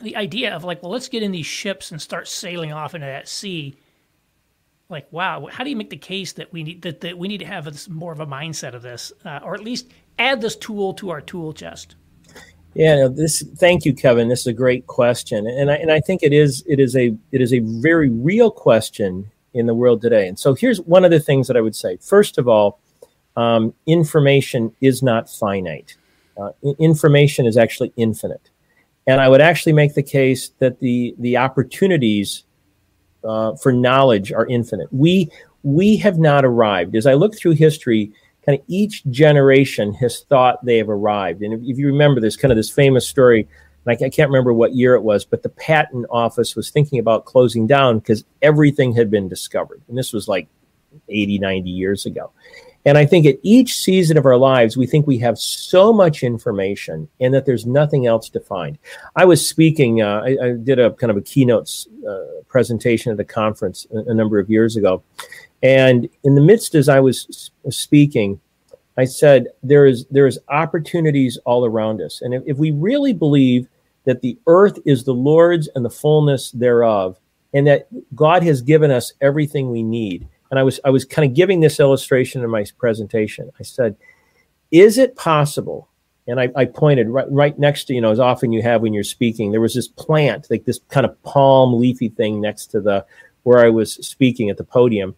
the 0.00 0.16
idea 0.16 0.54
of 0.54 0.64
like, 0.64 0.82
well, 0.82 0.92
let's 0.92 1.08
get 1.08 1.22
in 1.22 1.32
these 1.32 1.46
ships 1.46 1.90
and 1.90 2.00
start 2.00 2.28
sailing 2.28 2.72
off 2.72 2.94
into 2.94 3.06
that 3.06 3.28
sea. 3.28 3.74
Like, 4.88 5.10
wow, 5.12 5.48
how 5.50 5.64
do 5.64 5.70
you 5.70 5.76
make 5.76 5.90
the 5.90 5.96
case 5.96 6.32
that 6.32 6.52
we 6.52 6.62
need 6.62 6.82
that, 6.82 7.00
that 7.00 7.16
we 7.16 7.28
need 7.28 7.38
to 7.38 7.46
have 7.46 7.64
this, 7.64 7.88
more 7.88 8.12
of 8.12 8.20
a 8.20 8.26
mindset 8.26 8.74
of 8.74 8.82
this, 8.82 9.12
uh, 9.24 9.40
or 9.42 9.54
at 9.54 9.62
least 9.62 9.90
add 10.18 10.40
this 10.40 10.56
tool 10.56 10.92
to 10.94 11.10
our 11.10 11.20
tool 11.20 11.52
chest? 11.52 11.96
Yeah, 12.74 12.96
no, 12.96 13.08
this. 13.08 13.42
Thank 13.56 13.84
you, 13.84 13.94
Kevin. 13.94 14.28
This 14.28 14.40
is 14.40 14.46
a 14.46 14.52
great 14.52 14.86
question, 14.86 15.46
and 15.46 15.70
I 15.70 15.74
and 15.76 15.90
I 15.90 16.00
think 16.00 16.22
it 16.22 16.32
is 16.32 16.64
it 16.66 16.80
is 16.80 16.96
a 16.96 17.14
it 17.30 17.40
is 17.40 17.52
a 17.52 17.60
very 17.60 18.08
real 18.08 18.50
question 18.50 19.30
in 19.54 19.66
the 19.66 19.74
world 19.74 20.00
today. 20.00 20.26
And 20.26 20.38
so 20.38 20.54
here's 20.54 20.80
one 20.80 21.04
of 21.04 21.10
the 21.10 21.20
things 21.20 21.46
that 21.48 21.56
I 21.56 21.60
would 21.60 21.76
say. 21.76 21.98
First 21.98 22.38
of 22.38 22.48
all, 22.48 22.80
um, 23.36 23.74
information 23.86 24.74
is 24.80 25.02
not 25.02 25.28
finite. 25.28 25.96
Uh, 26.40 26.52
information 26.78 27.46
is 27.46 27.58
actually 27.58 27.92
infinite. 27.96 28.48
And 29.06 29.20
I 29.20 29.28
would 29.28 29.40
actually 29.40 29.72
make 29.72 29.94
the 29.94 30.02
case 30.02 30.50
that 30.58 30.80
the 30.80 31.14
the 31.18 31.36
opportunities 31.36 32.44
uh, 33.24 33.56
for 33.56 33.72
knowledge 33.72 34.32
are 34.32 34.46
infinite. 34.46 34.88
We 34.92 35.30
we 35.62 35.96
have 35.98 36.18
not 36.18 36.44
arrived. 36.44 36.96
As 36.96 37.06
I 37.06 37.14
look 37.14 37.36
through 37.36 37.52
history, 37.52 38.12
kind 38.44 38.58
of 38.58 38.64
each 38.68 39.04
generation 39.06 39.94
has 39.94 40.20
thought 40.22 40.64
they 40.64 40.78
have 40.78 40.88
arrived. 40.88 41.42
And 41.42 41.54
if, 41.54 41.60
if 41.62 41.78
you 41.78 41.86
remember, 41.86 42.20
there's 42.20 42.36
kind 42.36 42.52
of 42.52 42.56
this 42.56 42.70
famous 42.70 43.06
story. 43.06 43.48
I, 43.86 43.92
I 43.92 44.08
can't 44.08 44.30
remember 44.30 44.52
what 44.52 44.74
year 44.74 44.94
it 44.94 45.02
was, 45.02 45.24
but 45.24 45.42
the 45.42 45.48
patent 45.48 46.06
office 46.10 46.54
was 46.56 46.70
thinking 46.70 46.98
about 46.98 47.24
closing 47.24 47.66
down 47.66 47.98
because 47.98 48.24
everything 48.40 48.94
had 48.94 49.10
been 49.10 49.28
discovered. 49.28 49.82
And 49.88 49.96
this 49.96 50.12
was 50.12 50.28
like 50.28 50.48
80, 51.08 51.38
90 51.38 51.70
years 51.70 52.06
ago. 52.06 52.30
And 52.84 52.98
I 52.98 53.06
think 53.06 53.26
at 53.26 53.38
each 53.42 53.76
season 53.76 54.16
of 54.16 54.26
our 54.26 54.36
lives, 54.36 54.76
we 54.76 54.86
think 54.86 55.06
we 55.06 55.18
have 55.18 55.38
so 55.38 55.92
much 55.92 56.22
information 56.22 57.08
and 57.20 57.32
that 57.32 57.46
there's 57.46 57.64
nothing 57.64 58.06
else 58.06 58.28
to 58.30 58.40
find. 58.40 58.76
I 59.14 59.24
was 59.24 59.46
speaking, 59.46 60.02
uh, 60.02 60.22
I, 60.24 60.36
I, 60.42 60.52
did 60.52 60.78
a 60.78 60.92
kind 60.92 61.10
of 61.10 61.16
a 61.16 61.22
keynote 61.22 61.86
uh, 62.08 62.42
presentation 62.48 63.12
at 63.12 63.20
a 63.20 63.24
conference 63.24 63.86
a, 63.94 64.10
a, 64.10 64.14
number 64.14 64.38
of 64.38 64.50
years 64.50 64.76
ago. 64.76 65.02
And 65.62 66.08
in 66.24 66.34
the 66.34 66.40
midst, 66.40 66.74
as 66.74 66.88
I 66.88 66.98
was 66.98 67.52
speaking, 67.70 68.40
I 68.96 69.04
said, 69.04 69.48
there 69.62 69.86
is, 69.86 70.06
there 70.10 70.26
is 70.26 70.40
opportunities 70.48 71.38
all 71.44 71.64
around 71.64 72.00
us. 72.00 72.20
And 72.20 72.34
if, 72.34 72.42
if 72.46 72.56
we 72.58 72.72
really 72.72 73.12
believe 73.12 73.68
that 74.04 74.22
the 74.22 74.36
earth 74.48 74.78
is 74.84 75.04
the 75.04 75.14
Lord's 75.14 75.68
and 75.76 75.84
the 75.84 75.90
fullness 75.90 76.50
thereof, 76.50 77.16
and 77.54 77.66
that 77.66 77.86
God 78.14 78.42
has 78.42 78.62
given 78.62 78.90
us 78.90 79.12
everything 79.20 79.70
we 79.70 79.82
need, 79.82 80.26
and 80.52 80.58
I 80.58 80.62
was 80.62 80.78
I 80.84 80.90
was 80.90 81.06
kind 81.06 81.28
of 81.28 81.34
giving 81.34 81.60
this 81.60 81.80
illustration 81.80 82.44
in 82.44 82.50
my 82.50 82.64
presentation. 82.76 83.50
I 83.58 83.62
said, 83.62 83.96
"Is 84.70 84.98
it 84.98 85.16
possible?" 85.16 85.88
And 86.28 86.38
I, 86.38 86.50
I 86.54 86.66
pointed 86.66 87.08
right 87.08 87.26
right 87.30 87.58
next 87.58 87.84
to 87.84 87.94
you 87.94 88.02
know 88.02 88.12
as 88.12 88.20
often 88.20 88.52
you 88.52 88.60
have 88.62 88.82
when 88.82 88.92
you're 88.92 89.02
speaking. 89.02 89.50
There 89.50 89.62
was 89.62 89.74
this 89.74 89.88
plant, 89.88 90.48
like 90.50 90.66
this 90.66 90.78
kind 90.90 91.06
of 91.06 91.20
palm 91.22 91.80
leafy 91.80 92.10
thing 92.10 92.40
next 92.40 92.66
to 92.66 92.82
the 92.82 93.04
where 93.44 93.64
I 93.64 93.70
was 93.70 93.94
speaking 93.94 94.50
at 94.50 94.58
the 94.58 94.64
podium, 94.64 95.16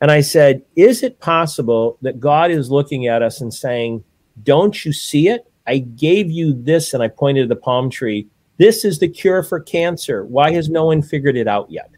and 0.00 0.10
I 0.10 0.20
said, 0.20 0.62
"Is 0.74 1.04
it 1.04 1.20
possible 1.20 1.96
that 2.02 2.18
God 2.18 2.50
is 2.50 2.68
looking 2.68 3.06
at 3.06 3.22
us 3.22 3.40
and 3.40 3.54
saying, 3.54 4.02
"Don't 4.42 4.84
you 4.84 4.92
see 4.92 5.28
it? 5.28 5.46
I 5.68 5.78
gave 5.78 6.28
you 6.28 6.52
this," 6.52 6.92
and 6.92 7.04
I 7.04 7.08
pointed 7.08 7.42
to 7.42 7.54
the 7.54 7.60
palm 7.60 7.88
tree. 7.88 8.26
This 8.56 8.84
is 8.84 8.98
the 8.98 9.08
cure 9.08 9.44
for 9.44 9.60
cancer. 9.60 10.24
Why 10.24 10.50
has 10.50 10.68
no 10.68 10.86
one 10.86 11.02
figured 11.02 11.36
it 11.36 11.46
out 11.46 11.70
yet? 11.70 11.90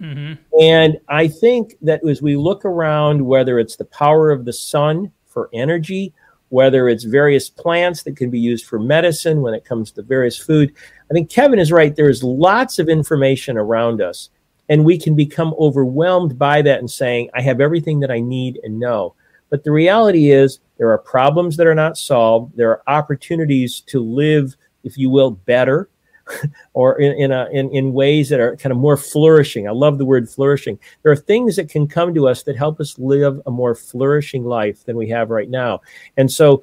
Mm-hmm. 0.00 0.34
And 0.60 0.98
I 1.08 1.28
think 1.28 1.76
that 1.82 2.06
as 2.06 2.22
we 2.22 2.36
look 2.36 2.64
around, 2.64 3.24
whether 3.24 3.58
it's 3.58 3.76
the 3.76 3.84
power 3.86 4.30
of 4.30 4.44
the 4.44 4.52
sun 4.52 5.10
for 5.26 5.48
energy, 5.52 6.12
whether 6.48 6.88
it's 6.88 7.04
various 7.04 7.50
plants 7.50 8.02
that 8.04 8.16
can 8.16 8.30
be 8.30 8.38
used 8.38 8.66
for 8.66 8.78
medicine 8.78 9.42
when 9.42 9.54
it 9.54 9.64
comes 9.64 9.90
to 9.92 10.02
various 10.02 10.38
food, 10.38 10.72
I 11.10 11.14
think 11.14 11.30
Kevin 11.30 11.58
is 11.58 11.72
right. 11.72 11.94
There 11.94 12.10
is 12.10 12.22
lots 12.22 12.78
of 12.78 12.88
information 12.88 13.56
around 13.56 14.00
us, 14.00 14.30
and 14.68 14.84
we 14.84 14.98
can 14.98 15.16
become 15.16 15.54
overwhelmed 15.58 16.38
by 16.38 16.62
that 16.62 16.78
and 16.78 16.90
saying, 16.90 17.30
I 17.34 17.42
have 17.42 17.60
everything 17.60 18.00
that 18.00 18.10
I 18.10 18.20
need 18.20 18.60
and 18.62 18.78
know. 18.78 19.14
But 19.50 19.64
the 19.64 19.72
reality 19.72 20.30
is, 20.30 20.60
there 20.78 20.90
are 20.90 20.98
problems 20.98 21.56
that 21.56 21.66
are 21.66 21.74
not 21.74 21.96
solved. 21.96 22.56
There 22.56 22.70
are 22.70 22.82
opportunities 22.86 23.80
to 23.82 24.00
live, 24.00 24.56
if 24.84 24.98
you 24.98 25.08
will, 25.08 25.30
better 25.30 25.88
or 26.74 26.98
in 27.00 27.12
in, 27.12 27.32
a, 27.32 27.48
in 27.52 27.70
in 27.70 27.92
ways 27.92 28.28
that 28.28 28.40
are 28.40 28.56
kind 28.56 28.72
of 28.72 28.78
more 28.78 28.96
flourishing. 28.96 29.68
I 29.68 29.72
love 29.72 29.98
the 29.98 30.04
word 30.04 30.28
flourishing. 30.28 30.78
There 31.02 31.12
are 31.12 31.16
things 31.16 31.56
that 31.56 31.68
can 31.68 31.86
come 31.86 32.14
to 32.14 32.28
us 32.28 32.42
that 32.44 32.56
help 32.56 32.80
us 32.80 32.98
live 32.98 33.40
a 33.46 33.50
more 33.50 33.74
flourishing 33.74 34.44
life 34.44 34.84
than 34.84 34.96
we 34.96 35.08
have 35.10 35.30
right 35.30 35.48
now. 35.48 35.80
And 36.16 36.30
so 36.30 36.62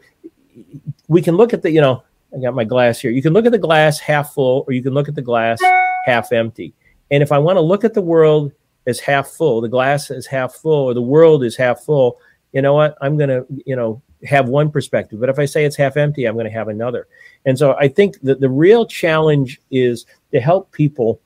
we 1.08 1.22
can 1.22 1.36
look 1.36 1.54
at 1.54 1.62
the, 1.62 1.72
you 1.72 1.82
know, 1.82 2.04
I 2.36 2.42
got 2.42 2.56
my 2.56 2.64
glass 2.64 3.00
here. 3.00 3.12
You 3.12 3.22
can 3.22 3.34
look 3.34 3.46
at 3.46 3.52
the 3.52 3.58
glass 3.58 4.00
half 4.00 4.34
full 4.34 4.66
or 4.68 4.74
you 4.74 4.84
can 4.84 4.94
look 4.94 5.08
at 5.08 5.16
the 5.16 5.22
glass 5.22 5.60
half 6.06 6.32
empty. 6.32 6.74
And 7.12 7.22
if 7.22 7.32
I 7.32 7.38
want 7.38 7.58
to 7.58 7.62
look 7.62 7.84
at 7.84 7.94
the 7.94 8.02
world 8.02 8.52
as 8.88 9.00
half 9.00 9.28
full, 9.28 9.62
the 9.62 9.70
glass 9.70 10.10
is 10.10 10.26
half 10.26 10.54
full 10.56 10.86
or 10.86 10.94
the 10.94 11.02
world 11.02 11.44
is 11.44 11.56
half 11.56 11.82
full, 11.82 12.20
you 12.52 12.62
know 12.62 12.74
what? 12.74 12.98
I'm 13.02 13.18
going 13.18 13.30
to, 13.30 13.46
you 13.66 13.76
know, 13.76 14.02
have 14.26 14.50
one 14.50 14.72
perspective. 14.72 15.20
But 15.20 15.30
if 15.30 15.40
I 15.40 15.46
say 15.46 15.66
it's 15.66 15.76
half 15.76 15.98
empty, 15.98 16.26
I'm 16.26 16.36
going 16.36 16.46
to 16.46 16.52
have 16.52 16.68
another. 16.68 17.08
And 17.46 17.58
so 17.58 17.76
I 17.80 17.88
think 17.88 18.20
that 18.22 18.40
the 18.40 18.50
real 18.50 18.86
challenge 18.86 19.60
is 19.72 20.06
to 20.32 20.40
help 20.40 20.72
people 20.72 21.22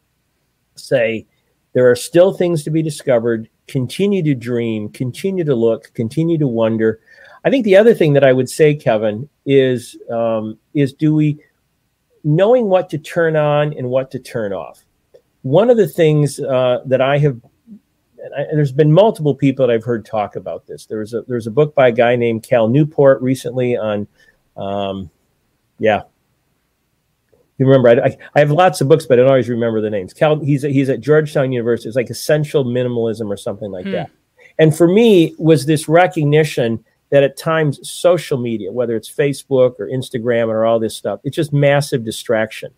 say 0.76 1.26
there 1.74 1.90
are 1.90 1.96
still 1.96 2.34
things 2.34 2.64
to 2.64 2.72
be 2.72 2.82
discovered, 2.82 3.50
continue 3.68 4.24
to 4.24 4.36
dream, 4.36 4.90
continue 4.90 5.44
to 5.44 5.56
look, 5.56 5.94
continue 5.94 6.38
to 6.38 6.48
wonder. 6.48 7.00
I 7.46 7.50
think 7.50 7.66
the 7.66 7.78
other 7.78 7.94
thing 7.94 8.14
that 8.14 8.24
I 8.24 8.34
would 8.34 8.50
say, 8.50 8.76
Kevin, 8.76 9.30
is 9.46 9.98
um, 10.10 10.58
is 10.74 10.94
do 10.94 11.14
we 11.14 11.40
knowing 12.24 12.66
what 12.68 12.90
to 12.90 12.98
turn 12.98 13.36
on 13.36 13.74
and 13.74 13.90
what 13.90 14.12
to 14.12 14.20
turn 14.20 14.52
off. 14.52 14.84
One 15.44 15.70
of 15.70 15.78
the 15.78 15.88
things 15.88 16.40
uh, 16.40 16.80
that 16.86 17.00
I 17.00 17.18
have 17.20 17.40
I, 18.36 18.46
there's 18.54 18.72
been 18.72 18.92
multiple 18.92 19.36
people 19.36 19.66
that 19.68 19.74
I've 19.74 19.84
heard 19.84 20.06
talk 20.06 20.36
about 20.36 20.66
this. 20.68 20.86
There's 20.86 21.14
a 21.14 21.22
there's 21.24 21.48
a 21.48 21.52
book 21.52 21.76
by 21.76 21.90
a 21.90 21.92
guy 21.92 22.16
named 22.16 22.44
Cal 22.44 22.68
Newport 22.68 23.22
recently 23.22 23.78
on, 23.78 24.08
um, 24.56 25.10
yeah. 25.80 26.04
You 27.58 27.66
remember? 27.66 28.04
I, 28.04 28.16
I 28.36 28.40
have 28.40 28.52
lots 28.52 28.82
of 28.82 28.88
books, 28.88 29.06
but 29.06 29.18
I 29.18 29.24
don't 29.24 29.32
always 29.32 29.50
remember 29.50 29.82
the 29.82 29.90
names. 29.90 30.14
Cal, 30.14 30.40
he's 30.40 30.62
he's 30.62 30.90
at 30.90 31.02
Georgetown 31.02 31.52
University. 31.52 31.90
It's 31.90 31.96
like 31.96 32.10
essential 32.10 32.66
minimalism 32.66 33.30
or 33.30 33.38
something 33.38 33.72
like 33.72 33.86
hmm. 33.86 33.94
that. 33.94 34.12
And 34.60 34.76
for 34.76 34.88
me, 34.88 35.36
was 35.38 35.66
this 35.66 35.88
recognition 35.88 36.84
that 37.10 37.24
at 37.24 37.38
times 37.38 37.80
social 37.88 38.38
media, 38.38 38.72
whether 38.72 38.96
it's 38.96 39.10
Facebook 39.10 39.80
or 39.80 39.88
Instagram 39.88 40.48
or 40.48 40.66
all 40.66 40.80
this 40.80 40.96
stuff, 40.96 41.20
it's 41.24 41.36
just 41.36 41.54
massive 41.54 42.04
distraction. 42.04 42.72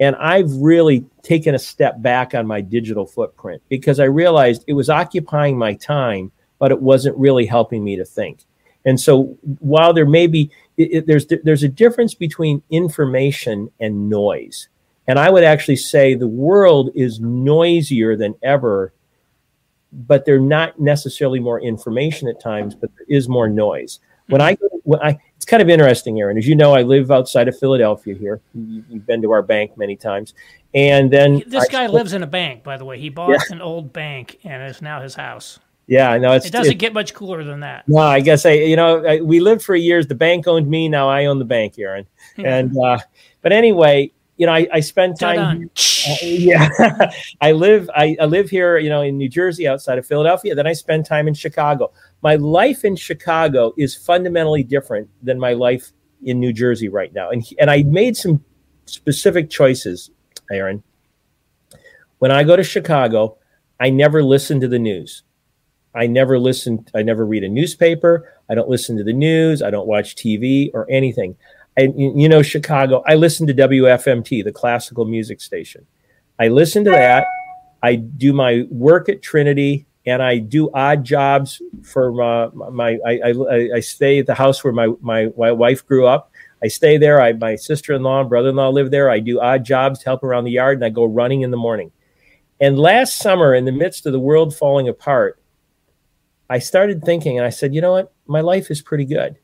And 0.00 0.16
I've 0.16 0.50
really 0.54 1.04
taken 1.22 1.54
a 1.54 1.58
step 1.58 2.00
back 2.00 2.34
on 2.34 2.46
my 2.46 2.62
digital 2.62 3.06
footprint 3.06 3.62
because 3.68 4.00
I 4.00 4.04
realized 4.04 4.64
it 4.66 4.72
was 4.72 4.88
occupying 4.88 5.58
my 5.58 5.74
time, 5.74 6.32
but 6.58 6.72
it 6.72 6.80
wasn't 6.80 7.18
really 7.18 7.44
helping 7.44 7.84
me 7.84 7.96
to 7.96 8.04
think. 8.04 8.40
And 8.86 8.98
so 8.98 9.36
while 9.58 9.92
there 9.92 10.06
may 10.06 10.26
be, 10.26 10.50
it, 10.78 10.92
it, 10.92 11.06
there's, 11.06 11.26
there's 11.44 11.62
a 11.62 11.68
difference 11.68 12.14
between 12.14 12.62
information 12.70 13.70
and 13.78 14.08
noise. 14.08 14.68
And 15.06 15.18
I 15.18 15.28
would 15.28 15.44
actually 15.44 15.76
say 15.76 16.14
the 16.14 16.26
world 16.26 16.90
is 16.94 17.20
noisier 17.20 18.16
than 18.16 18.34
ever, 18.42 18.94
but 19.92 20.24
they're 20.24 20.40
not 20.40 20.80
necessarily 20.80 21.40
more 21.40 21.60
information 21.60 22.26
at 22.26 22.40
times, 22.40 22.74
but 22.74 22.90
there 22.96 23.06
is 23.08 23.28
more 23.28 23.48
noise. 23.48 24.00
When 24.28 24.40
I, 24.40 24.56
when 24.84 25.02
I, 25.02 25.18
kind 25.50 25.62
of 25.62 25.68
interesting, 25.68 26.20
Aaron. 26.20 26.38
As 26.38 26.46
you 26.46 26.54
know, 26.54 26.72
I 26.74 26.82
live 26.82 27.10
outside 27.10 27.48
of 27.48 27.58
Philadelphia 27.58 28.14
here. 28.14 28.40
You've 28.54 29.04
been 29.06 29.20
to 29.22 29.30
our 29.32 29.42
bank 29.42 29.76
many 29.76 29.96
times. 29.96 30.32
And 30.74 31.10
then 31.10 31.42
this 31.46 31.68
guy 31.68 31.84
I, 31.84 31.86
lives 31.88 32.12
in 32.12 32.22
a 32.22 32.26
bank, 32.26 32.62
by 32.62 32.76
the 32.76 32.84
way. 32.84 32.98
He 32.98 33.08
bought 33.08 33.30
yeah. 33.30 33.38
an 33.50 33.60
old 33.60 33.92
bank 33.92 34.38
and 34.44 34.62
it's 34.62 34.80
now 34.80 35.02
his 35.02 35.14
house. 35.14 35.58
Yeah, 35.88 36.10
I 36.10 36.18
know. 36.18 36.32
It 36.32 36.52
doesn't 36.52 36.78
get 36.78 36.94
much 36.94 37.14
cooler 37.14 37.42
than 37.42 37.60
that. 37.60 37.88
No, 37.88 37.98
I 37.98 38.20
guess 38.20 38.46
I, 38.46 38.52
you 38.52 38.76
know, 38.76 39.04
I, 39.04 39.20
we 39.20 39.40
lived 39.40 39.62
for 39.62 39.74
years. 39.74 40.06
The 40.06 40.14
bank 40.14 40.46
owned 40.46 40.68
me. 40.68 40.88
Now 40.88 41.08
I 41.08 41.24
own 41.24 41.40
the 41.40 41.44
bank, 41.44 41.78
Aaron. 41.78 42.06
And, 42.36 42.72
uh, 42.78 42.98
but 43.42 43.52
anyway, 43.52 44.12
you 44.36 44.46
know, 44.46 44.52
I, 44.52 44.68
I 44.72 44.80
spend 44.80 45.18
time. 45.18 45.68
Uh, 45.76 46.16
yeah, 46.22 46.70
I 47.42 47.52
live. 47.52 47.90
I, 47.94 48.16
I 48.18 48.24
live 48.24 48.48
here, 48.48 48.78
you 48.78 48.88
know, 48.88 49.02
in 49.02 49.18
New 49.18 49.28
Jersey, 49.28 49.68
outside 49.68 49.98
of 49.98 50.06
Philadelphia. 50.06 50.54
Then 50.54 50.66
I 50.66 50.72
spend 50.72 51.04
time 51.04 51.28
in 51.28 51.34
Chicago. 51.34 51.92
My 52.22 52.36
life 52.36 52.84
in 52.84 52.96
Chicago 52.96 53.72
is 53.78 53.94
fundamentally 53.94 54.62
different 54.62 55.08
than 55.22 55.38
my 55.38 55.54
life 55.54 55.92
in 56.22 56.38
New 56.38 56.52
Jersey 56.52 56.88
right 56.88 57.12
now. 57.14 57.30
And 57.30 57.44
and 57.58 57.70
I 57.70 57.82
made 57.84 58.16
some 58.16 58.44
specific 58.86 59.50
choices, 59.50 60.10
Aaron. 60.50 60.82
When 62.18 62.30
I 62.30 62.44
go 62.44 62.56
to 62.56 62.62
Chicago, 62.62 63.38
I 63.78 63.88
never 63.88 64.22
listen 64.22 64.60
to 64.60 64.68
the 64.68 64.78
news. 64.78 65.22
I 65.94 66.06
never 66.06 66.38
listen, 66.38 66.84
I 66.94 67.02
never 67.02 67.26
read 67.26 67.42
a 67.42 67.48
newspaper. 67.48 68.34
I 68.48 68.54
don't 68.54 68.68
listen 68.68 68.96
to 68.98 69.04
the 69.04 69.12
news. 69.12 69.62
I 69.62 69.70
don't 69.70 69.88
watch 69.88 70.14
TV 70.14 70.70
or 70.74 70.86
anything. 70.90 71.36
And 71.76 72.20
you 72.20 72.28
know, 72.28 72.42
Chicago, 72.42 73.02
I 73.06 73.14
listen 73.14 73.46
to 73.46 73.54
WFMT, 73.54 74.44
the 74.44 74.52
classical 74.52 75.04
music 75.04 75.40
station. 75.40 75.86
I 76.38 76.48
listen 76.48 76.84
to 76.84 76.90
that. 76.90 77.26
I 77.82 77.96
do 77.96 78.32
my 78.32 78.66
work 78.70 79.08
at 79.08 79.22
Trinity 79.22 79.86
and 80.06 80.22
I 80.22 80.38
do 80.38 80.70
odd 80.72 81.04
jobs 81.04 81.60
for 81.82 82.22
uh, 82.22 82.50
my, 82.54 82.70
my 82.70 82.98
I, 83.06 83.32
I, 83.32 83.68
I 83.76 83.80
stay 83.80 84.18
at 84.18 84.26
the 84.26 84.34
house 84.34 84.64
where 84.64 84.72
my, 84.72 84.88
my, 85.00 85.30
my 85.36 85.52
wife 85.52 85.86
grew 85.86 86.06
up. 86.06 86.32
I 86.62 86.68
stay 86.68 86.98
there. 86.98 87.20
I, 87.20 87.32
my 87.32 87.56
sister-in-law 87.56 88.20
and 88.20 88.28
brother-in-law 88.28 88.70
live 88.70 88.90
there. 88.90 89.10
I 89.10 89.20
do 89.20 89.40
odd 89.40 89.64
jobs 89.64 90.00
to 90.00 90.04
help 90.06 90.22
around 90.22 90.44
the 90.44 90.50
yard 90.50 90.78
and 90.78 90.84
I 90.84 90.90
go 90.90 91.04
running 91.04 91.42
in 91.42 91.50
the 91.50 91.56
morning. 91.56 91.92
And 92.60 92.78
last 92.78 93.16
summer, 93.18 93.54
in 93.54 93.64
the 93.64 93.72
midst 93.72 94.04
of 94.04 94.12
the 94.12 94.20
world 94.20 94.54
falling 94.54 94.88
apart, 94.88 95.40
I 96.50 96.58
started 96.58 97.02
thinking 97.02 97.38
and 97.38 97.46
I 97.46 97.50
said, 97.50 97.74
you 97.74 97.80
know 97.80 97.92
what? 97.92 98.12
My 98.26 98.40
life 98.40 98.70
is 98.70 98.82
pretty 98.82 99.06
good. 99.06 99.38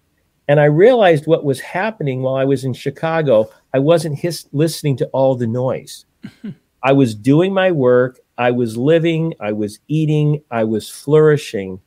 And 0.48 0.60
I 0.60 0.66
realized 0.66 1.26
what 1.26 1.44
was 1.44 1.60
happening 1.60 2.22
while 2.22 2.34
I 2.34 2.44
was 2.44 2.64
in 2.64 2.72
Chicago. 2.72 3.50
I 3.72 3.78
wasn't 3.78 4.18
his- 4.18 4.46
listening 4.52 4.96
to 4.98 5.06
all 5.06 5.34
the 5.34 5.46
noise. 5.46 6.04
I 6.82 6.92
was 6.92 7.14
doing 7.14 7.52
my 7.52 7.72
work. 7.72 8.20
I 8.38 8.50
was 8.50 8.76
living. 8.76 9.34
I 9.40 9.52
was 9.52 9.78
eating. 9.88 10.42
I 10.50 10.64
was 10.64 10.88
flourishing 10.88 11.80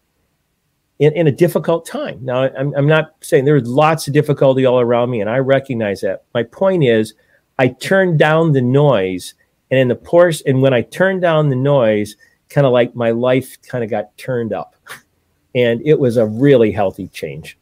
in, 1.00 1.14
in 1.14 1.28
a 1.28 1.32
difficult 1.32 1.86
time. 1.86 2.20
Now, 2.22 2.44
I'm, 2.44 2.74
I'm 2.76 2.88
not 2.88 3.16
saying 3.22 3.46
there 3.46 3.56
was 3.56 3.68
lots 3.68 4.08
of 4.08 4.14
difficulty 4.14 4.66
all 4.66 4.80
around 4.80 5.10
me, 5.10 5.22
and 5.22 5.30
I 5.30 5.38
recognize 5.38 6.02
that. 6.02 6.24
My 6.34 6.44
point 6.44 6.84
is, 6.84 7.14
I 7.58 7.70
turned 7.70 8.20
down 8.20 8.52
the 8.52 8.62
noise. 8.62 9.34
And 9.72 9.80
in 9.80 9.88
the 9.88 9.96
course, 9.96 10.42
and 10.42 10.62
when 10.62 10.74
I 10.74 10.82
turned 10.82 11.22
down 11.22 11.50
the 11.50 11.56
noise, 11.56 12.16
kind 12.50 12.66
of 12.66 12.74
like 12.74 12.96
my 12.96 13.12
life 13.12 13.62
kind 13.62 13.84
of 13.84 13.90
got 13.90 14.18
turned 14.18 14.52
up. 14.52 14.76
and 15.56 15.82
it 15.86 16.00
was 16.00 16.18
a 16.18 16.26
really 16.26 16.72
healthy 16.72 17.08
change. 17.08 17.58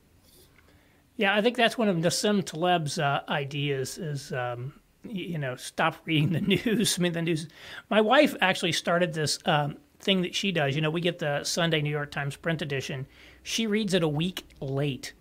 Yeah, 1.18 1.36
I 1.36 1.42
think 1.42 1.58
that's 1.58 1.78
one 1.78 1.90
of 1.90 1.98
Nassim 1.98 2.44
Taleb's 2.44 3.00
uh, 3.00 3.22
ideas 3.28 3.98
is, 3.98 4.32
um, 4.32 4.74
you 5.10 5.38
know, 5.38 5.56
stop 5.56 5.96
reading 6.06 6.32
the 6.32 6.42
news. 6.66 6.98
I 6.98 7.02
mean, 7.02 7.14
the 7.14 7.22
news. 7.22 7.48
My 7.90 8.02
wife 8.02 8.36
actually 8.42 8.72
started 8.72 9.14
this 9.14 9.40
um, 9.46 9.78
thing 10.00 10.22
that 10.22 10.36
she 10.36 10.52
does. 10.52 10.76
You 10.76 10.82
know, 10.82 10.90
we 10.90 11.02
get 11.02 11.20
the 11.20 11.44
Sunday 11.44 11.82
New 11.82 11.90
York 11.90 12.12
Times 12.12 12.36
print 12.36 12.62
edition. 12.62 13.08
She 13.44 13.68
reads 13.68 13.94
it 13.94 14.04
a 14.04 14.08
week 14.08 14.46
late. 14.60 15.14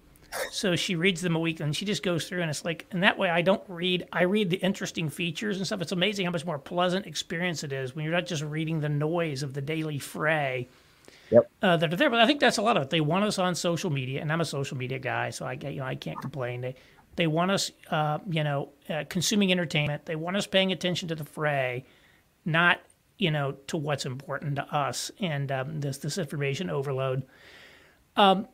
So 0.50 0.76
she 0.76 0.96
reads 0.96 1.22
them 1.22 1.34
a 1.34 1.38
week 1.38 1.60
and 1.60 1.74
she 1.74 1.86
just 1.86 2.02
goes 2.02 2.28
through 2.28 2.42
and 2.42 2.50
it's 2.50 2.64
like, 2.64 2.84
and 2.90 3.02
that 3.02 3.16
way 3.16 3.30
I 3.30 3.40
don't 3.40 3.62
read, 3.68 4.06
I 4.12 4.24
read 4.24 4.50
the 4.50 4.58
interesting 4.58 5.08
features 5.08 5.56
and 5.56 5.66
stuff. 5.66 5.80
It's 5.80 5.92
amazing 5.92 6.26
how 6.26 6.32
much 6.32 6.44
more 6.44 6.58
pleasant 6.58 7.06
experience 7.06 7.64
it 7.64 7.72
is 7.72 7.96
when 7.96 8.04
you're 8.04 8.12
not 8.12 8.26
just 8.26 8.42
reading 8.42 8.80
the 8.80 8.88
noise 8.88 9.42
of 9.42 9.54
the 9.54 9.62
daily 9.62 9.98
fray 9.98 10.68
yep. 11.30 11.50
uh, 11.62 11.76
that 11.76 11.92
are 11.92 11.96
there. 11.96 12.10
But 12.10 12.20
I 12.20 12.26
think 12.26 12.40
that's 12.40 12.58
a 12.58 12.62
lot 12.62 12.76
of 12.76 12.84
it. 12.84 12.90
They 12.90 13.00
want 13.00 13.24
us 13.24 13.38
on 13.38 13.54
social 13.54 13.90
media, 13.90 14.20
and 14.20 14.32
I'm 14.32 14.40
a 14.40 14.44
social 14.44 14.76
media 14.76 14.98
guy, 14.98 15.30
so 15.30 15.46
I 15.46 15.54
get 15.54 15.72
you 15.74 15.80
know 15.80 15.86
I 15.86 15.94
can't 15.94 16.20
complain. 16.20 16.60
They 16.60 16.74
they 17.16 17.26
want 17.26 17.50
us, 17.50 17.70
uh, 17.90 18.18
you 18.28 18.44
know, 18.44 18.70
uh, 18.88 19.04
consuming 19.08 19.50
entertainment. 19.50 20.06
They 20.06 20.16
want 20.16 20.36
us 20.36 20.46
paying 20.46 20.72
attention 20.72 21.08
to 21.08 21.14
the 21.14 21.24
fray, 21.24 21.84
not 22.44 22.80
you 23.18 23.30
know 23.30 23.52
to 23.68 23.76
what's 23.76 24.06
important 24.06 24.56
to 24.56 24.64
us. 24.74 25.10
And 25.18 25.50
um, 25.50 25.80
this 25.80 25.98
this 25.98 26.18
information 26.18 26.70
overload. 26.70 27.24
Um, 28.16 28.48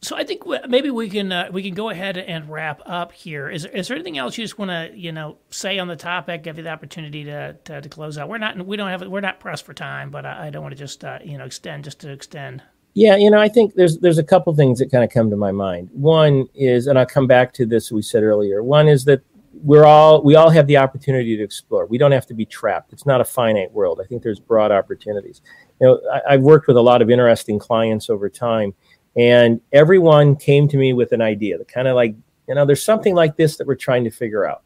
so 0.00 0.16
I 0.16 0.22
think 0.22 0.44
maybe 0.68 0.90
we 0.90 1.10
can 1.10 1.32
uh, 1.32 1.48
we 1.52 1.62
can 1.62 1.74
go 1.74 1.90
ahead 1.90 2.16
and 2.16 2.48
wrap 2.48 2.80
up 2.86 3.10
here. 3.12 3.50
Is, 3.50 3.64
is 3.64 3.88
there 3.88 3.96
anything 3.96 4.16
else 4.16 4.38
you 4.38 4.44
just 4.44 4.58
want 4.58 4.70
to 4.70 4.96
you 4.96 5.10
know 5.10 5.38
say 5.50 5.78
on 5.80 5.88
the 5.88 5.96
topic? 5.96 6.44
Give 6.44 6.56
you 6.56 6.62
the 6.62 6.70
opportunity 6.70 7.24
to, 7.24 7.54
to, 7.64 7.80
to 7.80 7.88
close 7.88 8.16
out. 8.16 8.28
We're 8.28 8.38
not 8.38 8.64
we 8.64 8.76
don't 8.76 8.88
have 8.88 9.02
we're 9.08 9.20
not 9.20 9.40
pressed 9.40 9.66
for 9.66 9.74
time, 9.74 10.10
but 10.10 10.24
I, 10.24 10.46
I 10.46 10.50
don't 10.50 10.62
want 10.62 10.72
to 10.72 10.78
just 10.78 11.04
uh, 11.04 11.18
you 11.24 11.36
know 11.36 11.44
extend 11.44 11.84
just 11.84 12.00
to 12.00 12.10
extend. 12.10 12.62
Yeah, 12.98 13.14
you 13.14 13.30
know, 13.30 13.38
I 13.38 13.48
think 13.48 13.74
there's 13.74 13.98
there's 13.98 14.18
a 14.18 14.24
couple 14.24 14.52
things 14.56 14.80
that 14.80 14.90
kind 14.90 15.04
of 15.04 15.10
come 15.10 15.30
to 15.30 15.36
my 15.36 15.52
mind. 15.52 15.88
One 15.92 16.48
is, 16.52 16.88
and 16.88 16.98
I'll 16.98 17.06
come 17.06 17.28
back 17.28 17.52
to 17.52 17.64
this 17.64 17.92
we 17.92 18.02
said 18.02 18.24
earlier. 18.24 18.64
One 18.64 18.88
is 18.88 19.04
that 19.04 19.20
we're 19.62 19.84
all 19.84 20.20
we 20.24 20.34
all 20.34 20.50
have 20.50 20.66
the 20.66 20.78
opportunity 20.78 21.36
to 21.36 21.42
explore. 21.44 21.86
We 21.86 21.96
don't 21.96 22.10
have 22.10 22.26
to 22.26 22.34
be 22.34 22.44
trapped. 22.44 22.92
It's 22.92 23.06
not 23.06 23.20
a 23.20 23.24
finite 23.24 23.70
world. 23.70 24.00
I 24.02 24.06
think 24.06 24.24
there's 24.24 24.40
broad 24.40 24.72
opportunities. 24.72 25.42
You 25.80 25.86
know, 25.86 26.00
I, 26.12 26.34
I've 26.34 26.42
worked 26.42 26.66
with 26.66 26.76
a 26.76 26.80
lot 26.80 27.00
of 27.00 27.08
interesting 27.08 27.60
clients 27.60 28.10
over 28.10 28.28
time 28.28 28.74
and 29.16 29.60
everyone 29.72 30.34
came 30.34 30.66
to 30.66 30.76
me 30.76 30.92
with 30.92 31.12
an 31.12 31.22
idea 31.22 31.56
that 31.56 31.68
kind 31.68 31.86
of 31.86 31.94
like, 31.94 32.16
you 32.48 32.54
know, 32.56 32.66
there's 32.66 32.82
something 32.82 33.14
like 33.14 33.36
this 33.36 33.58
that 33.58 33.66
we're 33.68 33.76
trying 33.76 34.04
to 34.04 34.10
figure 34.10 34.44
out. 34.44 34.62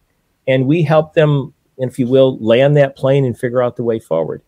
And 0.48 0.66
we 0.66 0.82
help 0.82 1.12
them, 1.12 1.52
if 1.76 1.98
you 1.98 2.06
will, 2.06 2.38
land 2.38 2.78
that 2.78 2.96
plane 2.96 3.26
and 3.26 3.38
figure 3.38 3.62
out 3.62 3.76
the 3.76 3.84
way 3.84 3.98
forward. 3.98 4.42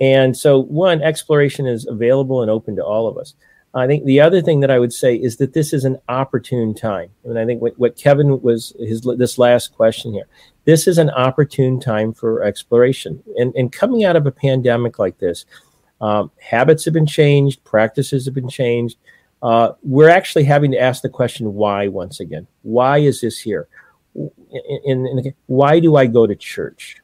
And 0.00 0.36
so, 0.36 0.62
one, 0.62 1.02
exploration 1.02 1.66
is 1.66 1.86
available 1.86 2.42
and 2.42 2.50
open 2.50 2.76
to 2.76 2.84
all 2.84 3.06
of 3.06 3.18
us. 3.18 3.34
I 3.72 3.86
think 3.86 4.04
the 4.04 4.20
other 4.20 4.42
thing 4.42 4.60
that 4.60 4.70
I 4.70 4.80
would 4.80 4.92
say 4.92 5.14
is 5.14 5.36
that 5.36 5.52
this 5.52 5.72
is 5.72 5.84
an 5.84 5.98
opportune 6.08 6.74
time. 6.74 7.10
And 7.24 7.38
I 7.38 7.46
think 7.46 7.62
what, 7.62 7.78
what 7.78 7.96
Kevin 7.96 8.40
was 8.42 8.74
his 8.80 9.02
this 9.16 9.38
last 9.38 9.74
question 9.74 10.12
here. 10.12 10.26
This 10.64 10.88
is 10.88 10.98
an 10.98 11.10
opportune 11.10 11.78
time 11.78 12.12
for 12.12 12.42
exploration. 12.42 13.22
And, 13.36 13.54
and 13.54 13.70
coming 13.70 14.04
out 14.04 14.16
of 14.16 14.26
a 14.26 14.32
pandemic 14.32 14.98
like 14.98 15.18
this, 15.18 15.44
um, 16.00 16.32
habits 16.40 16.84
have 16.86 16.94
been 16.94 17.06
changed, 17.06 17.62
practices 17.62 18.24
have 18.24 18.34
been 18.34 18.48
changed 18.48 18.96
uh, 19.42 19.72
we're 19.82 20.08
actually 20.08 20.44
having 20.44 20.70
to 20.72 20.80
ask 20.80 21.02
the 21.02 21.08
question 21.08 21.54
why 21.54 21.88
once 21.88 22.20
again. 22.20 22.46
Why 22.62 22.98
is 22.98 23.20
this 23.20 23.38
here? 23.38 23.68
And, 24.14 25.34
why 25.46 25.80
do 25.80 25.96
I 25.96 26.06
go 26.06 26.26
to 26.26 26.34
church? 26.34 26.96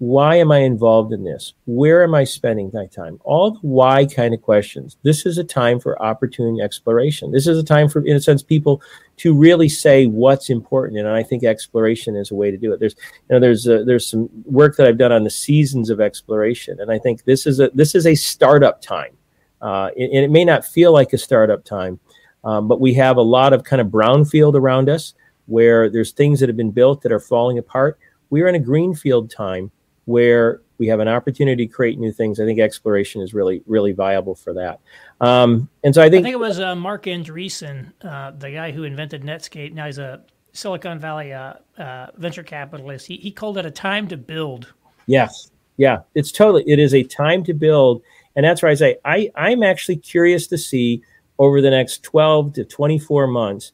Why 0.00 0.36
am 0.36 0.50
I 0.50 0.58
involved 0.58 1.12
in 1.12 1.24
this? 1.24 1.52
Where 1.66 2.02
am 2.02 2.14
I 2.14 2.24
spending 2.24 2.70
my 2.72 2.86
time? 2.86 3.20
All 3.22 3.52
the 3.52 3.58
why 3.60 4.06
kind 4.06 4.34
of 4.34 4.40
questions. 4.40 4.96
This 5.02 5.26
is 5.26 5.38
a 5.38 5.44
time 5.44 5.78
for 5.78 6.02
opportune 6.02 6.58
exploration. 6.60 7.32
This 7.32 7.46
is 7.46 7.58
a 7.58 7.62
time 7.62 7.88
for, 7.88 8.04
in 8.04 8.16
a 8.16 8.20
sense, 8.20 8.42
people 8.42 8.82
to 9.18 9.34
really 9.34 9.68
say 9.68 10.06
what's 10.06 10.48
important. 10.48 10.98
And 10.98 11.08
I 11.08 11.22
think 11.22 11.44
exploration 11.44 12.16
is 12.16 12.30
a 12.30 12.34
way 12.34 12.50
to 12.50 12.56
do 12.56 12.72
it. 12.72 12.80
There's, 12.80 12.96
you 13.28 13.34
know, 13.34 13.40
there's 13.40 13.66
a, 13.66 13.84
there's 13.84 14.06
some 14.06 14.30
work 14.46 14.76
that 14.76 14.86
I've 14.86 14.98
done 14.98 15.12
on 15.12 15.24
the 15.24 15.30
seasons 15.30 15.90
of 15.90 16.00
exploration, 16.00 16.80
and 16.80 16.90
I 16.90 16.98
think 16.98 17.24
this 17.24 17.46
is 17.46 17.60
a 17.60 17.70
this 17.74 17.94
is 17.94 18.06
a 18.06 18.14
startup 18.14 18.80
time 18.80 19.16
uh, 19.60 19.90
and, 19.98 20.24
it 20.24 20.30
may 20.30 20.44
not 20.44 20.64
feel 20.64 20.92
like 20.92 21.12
a 21.12 21.18
startup 21.18 21.64
time, 21.64 22.00
um, 22.44 22.68
but 22.68 22.80
we 22.80 22.94
have 22.94 23.16
a 23.16 23.22
lot 23.22 23.52
of 23.52 23.64
kind 23.64 23.80
of 23.80 23.88
brownfield 23.88 24.54
around 24.54 24.88
us 24.88 25.14
where 25.46 25.90
there's 25.90 26.12
things 26.12 26.40
that 26.40 26.48
have 26.48 26.56
been 26.56 26.70
built 26.70 27.02
that 27.02 27.12
are 27.12 27.20
falling 27.20 27.58
apart. 27.58 27.98
We're 28.30 28.48
in 28.48 28.54
a 28.54 28.60
greenfield 28.60 29.30
time 29.30 29.70
where 30.04 30.60
we 30.78 30.86
have 30.86 31.00
an 31.00 31.08
opportunity 31.08 31.66
to 31.66 31.72
create 31.72 31.98
new 31.98 32.12
things. 32.12 32.40
I 32.40 32.46
think 32.46 32.58
exploration 32.58 33.20
is 33.20 33.34
really, 33.34 33.62
really 33.66 33.92
viable 33.92 34.34
for 34.34 34.54
that. 34.54 34.80
Um, 35.20 35.68
and 35.84 35.94
so 35.94 36.02
I 36.02 36.08
think 36.08 36.22
I 36.22 36.24
think 36.24 36.34
it 36.34 36.40
was 36.40 36.58
uh, 36.58 36.74
Marc 36.74 37.04
Andreessen, 37.04 37.92
uh, 38.02 38.32
the 38.32 38.50
guy 38.50 38.70
who 38.72 38.84
invented 38.84 39.22
Netscape. 39.22 39.72
Now 39.72 39.86
he's 39.86 39.98
a 39.98 40.22
Silicon 40.52 40.98
Valley 40.98 41.32
uh, 41.32 41.54
uh, 41.78 42.06
venture 42.16 42.42
capitalist. 42.42 43.06
He, 43.06 43.16
he 43.16 43.30
called 43.30 43.58
it 43.58 43.66
a 43.66 43.70
time 43.70 44.08
to 44.08 44.16
build. 44.16 44.72
Yes, 45.06 45.50
yeah, 45.76 46.00
it's 46.14 46.32
totally. 46.32 46.64
It 46.66 46.78
is 46.78 46.94
a 46.94 47.02
time 47.02 47.44
to 47.44 47.54
build, 47.54 48.02
and 48.36 48.44
that's 48.44 48.62
where 48.62 48.70
I 48.70 48.74
say 48.74 48.96
I, 49.04 49.30
I'm 49.34 49.62
actually 49.62 49.96
curious 49.96 50.46
to 50.48 50.58
see 50.58 51.02
over 51.38 51.60
the 51.60 51.70
next 51.70 52.02
12 52.02 52.52
to 52.54 52.64
24 52.64 53.26
months 53.26 53.72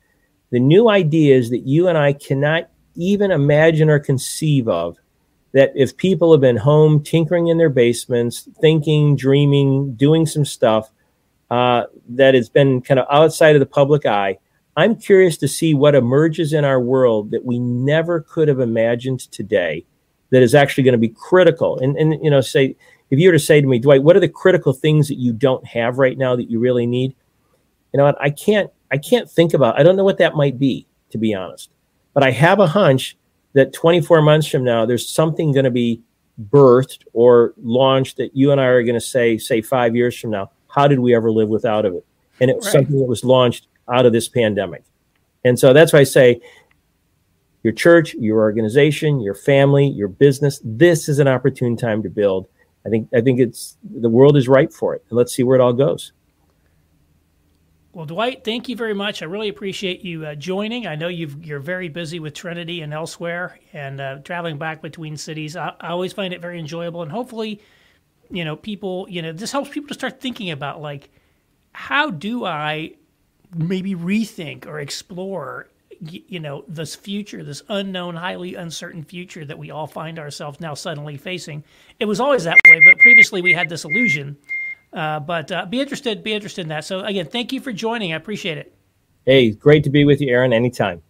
the 0.51 0.61
new 0.61 0.89
ideas 0.89 1.51
that 1.51 1.67
you 1.67 1.89
and 1.89 1.99
I 1.99 2.13
cannot 2.13 2.71
even 2.95 3.31
imagine 3.31 3.91
or 3.91 3.99
conceive 3.99 4.69
of. 4.69 4.97
That 5.57 5.73
if 5.75 5.97
people 5.97 6.33
have 6.33 6.41
been 6.41 6.57
home 6.57 7.03
tinkering 7.03 7.49
in 7.49 7.59
their 7.59 7.71
basements, 7.71 8.49
thinking, 8.61 9.17
dreaming, 9.17 9.95
doing 9.95 10.27
some 10.27 10.45
stuff 10.45 10.91
uh, 11.51 11.85
that 12.11 12.35
has 12.35 12.49
been 12.49 12.83
kind 12.83 13.01
of 13.01 13.07
outside 13.11 13.57
of 13.57 13.61
the 13.61 13.67
public 13.67 14.05
eye, 14.05 14.39
I'm 14.77 14.95
curious 14.95 15.39
to 15.39 15.49
see 15.49 15.73
what 15.73 15.95
emerges 15.95 16.53
in 16.53 16.65
our 16.65 16.81
world 16.81 17.31
that 17.31 17.45
we 17.45 17.59
never 17.59 18.21
could 18.21 18.49
have 18.49 18.61
imagined 18.61 19.21
today 19.33 19.87
that 20.31 20.43
is 20.43 20.55
actually 20.55 20.85
going 20.85 20.93
to 20.93 20.99
be 20.99 21.09
critical. 21.09 21.79
And, 21.79 21.97
and 21.97 22.23
you 22.23 22.31
know, 22.31 22.43
say, 22.43 22.77
if 23.11 23.19
you 23.19 23.29
were 23.29 23.33
to 23.33 23.39
say 23.39 23.61
to 23.61 23.67
me, 23.67 23.79
Dwight, 23.79 24.03
what 24.03 24.17
are 24.17 24.21
the 24.21 24.29
critical 24.29 24.73
things 24.73 25.09
that 25.09 25.19
you 25.19 25.33
don't 25.33 25.65
have 25.67 25.99
right 25.99 26.19
now 26.19 26.37
that 26.37 26.51
you 26.51 26.59
really 26.59 26.87
need? 26.87 27.15
You 27.93 27.99
know 27.99 28.05
what? 28.05 28.21
I 28.21 28.31
can't 28.31 28.71
I 28.91 28.99
can't 28.99 29.31
think 29.31 29.55
about. 29.55 29.79
I 29.79 29.83
don't 29.83 29.97
know 29.97 30.05
what 30.05 30.19
that 30.19 30.35
might 30.35 30.59
be, 30.59 30.87
to 31.11 31.19
be 31.19 31.35
honest. 31.35 31.71
But 32.15 32.23
I 32.23 32.31
have 32.31 32.61
a 32.61 32.67
hunch 32.67 33.17
that 33.57 33.73
24 33.73 34.21
months 34.21 34.47
from 34.47 34.63
now, 34.63 34.85
there's 34.85 35.09
something 35.09 35.51
going 35.51 35.65
to 35.65 35.71
be 35.71 36.03
birthed 36.51 37.05
or 37.15 37.55
launched 37.57 38.19
that 38.19 38.37
you 38.37 38.53
and 38.53 38.61
I 38.61 38.67
are 38.67 38.83
going 38.83 38.95
to 38.95 39.01
say, 39.01 39.39
say 39.39 39.63
five 39.63 39.97
years 39.97 40.19
from 40.21 40.31
now, 40.31 40.51
how 40.69 40.87
did 40.87 40.99
we 40.99 41.15
ever 41.15 41.33
live 41.33 41.49
without 41.49 41.87
of 41.87 41.95
it? 41.95 42.05
And 42.39 42.51
it 42.51 42.57
was 42.57 42.67
right. 42.67 42.73
something 42.73 42.99
that 42.99 43.07
was 43.07 43.25
launched 43.25 43.69
out 43.91 44.05
of 44.05 44.13
this 44.13 44.29
pandemic. 44.29 44.85
And 45.43 45.59
so 45.59 45.73
that's 45.73 45.95
why 45.95 46.01
I 46.01 46.05
say 46.05 46.43
your 47.63 47.73
church, 47.73 48.13
your 48.13 48.41
organization, 48.41 49.21
your 49.21 49.35
family, 49.35 49.87
your 49.87 50.09
business, 50.09 50.61
this 50.63 51.09
is 51.09 51.19
an 51.19 51.27
opportune 51.27 51.79
time 51.79 52.03
to 52.03 52.11
build. 52.11 52.49
I 52.85 52.91
think 52.91 53.09
I 53.15 53.23
think 53.23 53.41
it's 53.41 53.79
the 53.83 54.11
world 54.11 54.37
is 54.37 54.49
ripe 54.49 54.73
for 54.73 54.95
it. 54.95 55.03
And 55.09 55.17
let's 55.17 55.35
see 55.35 55.45
where 55.45 55.57
it 55.57 55.63
all 55.63 55.73
goes. 55.73 56.13
Well, 57.97 58.05
Dwight, 58.05 58.45
thank 58.45 58.69
you 58.69 58.77
very 58.77 58.93
much. 58.93 59.23
I 59.23 59.25
really 59.25 59.49
appreciate 59.49 60.05
you 60.05 60.27
uh, 60.27 60.35
joining. 60.35 60.87
I 60.87 60.97
know 60.97 61.09
you 61.09 61.31
are 61.57 61.59
very 61.59 61.89
busy 61.89 62.21
with 62.21 62.35
Trinity 62.35 62.83
and 62.83 62.93
elsewhere, 62.93 63.59
and 63.73 64.03
uh, 64.03 64.19
traveling 64.19 64.59
back 64.59 64.83
between 64.83 65.17
cities. 65.17 65.57
I, 65.57 65.73
I, 65.81 65.89
always 65.89 66.13
find 66.13 66.35
it 66.35 66.43
very 66.43 66.59
enjoyable, 66.59 67.01
and 67.01 67.11
hopefully, 67.11 67.63
you 68.31 68.45
know, 68.45 68.55
people, 68.55 69.07
you 69.09 69.23
know, 69.23 69.33
this 69.33 69.51
helps 69.51 69.71
people 69.71 69.89
to 69.89 69.95
start 69.95 70.21
thinking 70.21 70.51
about 70.51 70.83
like, 70.83 71.09
how 71.73 72.11
do 72.11 72.45
I 72.45 72.97
maybe 73.55 73.95
rethink 73.95 74.67
or 74.67 74.79
explore, 74.79 75.71
you 75.99 76.39
know, 76.39 76.67
this 76.69 76.95
future, 76.95 77.43
this 77.43 77.63
unknown, 77.71 78.15
highly 78.15 78.57
uncertain 78.57 79.05
future 79.05 79.47
that 79.47 79.57
we 79.59 79.71
all 79.71 79.87
find 79.87 80.19
ourselves 80.19 80.61
now 80.61 80.75
suddenly 80.75 81.17
facing. 81.17 81.65
It 81.99 82.05
was 82.05 82.21
always 82.21 82.45
that 82.45 82.59
way, 82.69 82.79
but 82.85 82.99
previously 82.99 83.41
we 83.41 83.55
had 83.55 83.71
this 83.71 83.87
illusion 83.87 84.37
uh, 84.97 85.21
but 85.21 85.53
uh, 85.53 85.67
be 85.67 85.81
interested, 85.81 86.25
be 86.25 86.33
interested 86.33 86.63
in 86.63 86.69
that. 86.69 86.85
So 86.85 87.01
again, 87.01 87.27
thank 87.27 87.53
you 87.53 87.61
for 87.61 87.73
joining. 87.73 88.13
I 88.13 88.17
appreciate 88.17 88.59
it. 88.59 88.73
Hey, 89.27 89.51
great 89.51 89.85
to 89.85 89.91
be 89.91 90.05
with 90.05 90.21
you, 90.21 90.29
Aaron. 90.29 90.53
Anytime. 90.53 91.03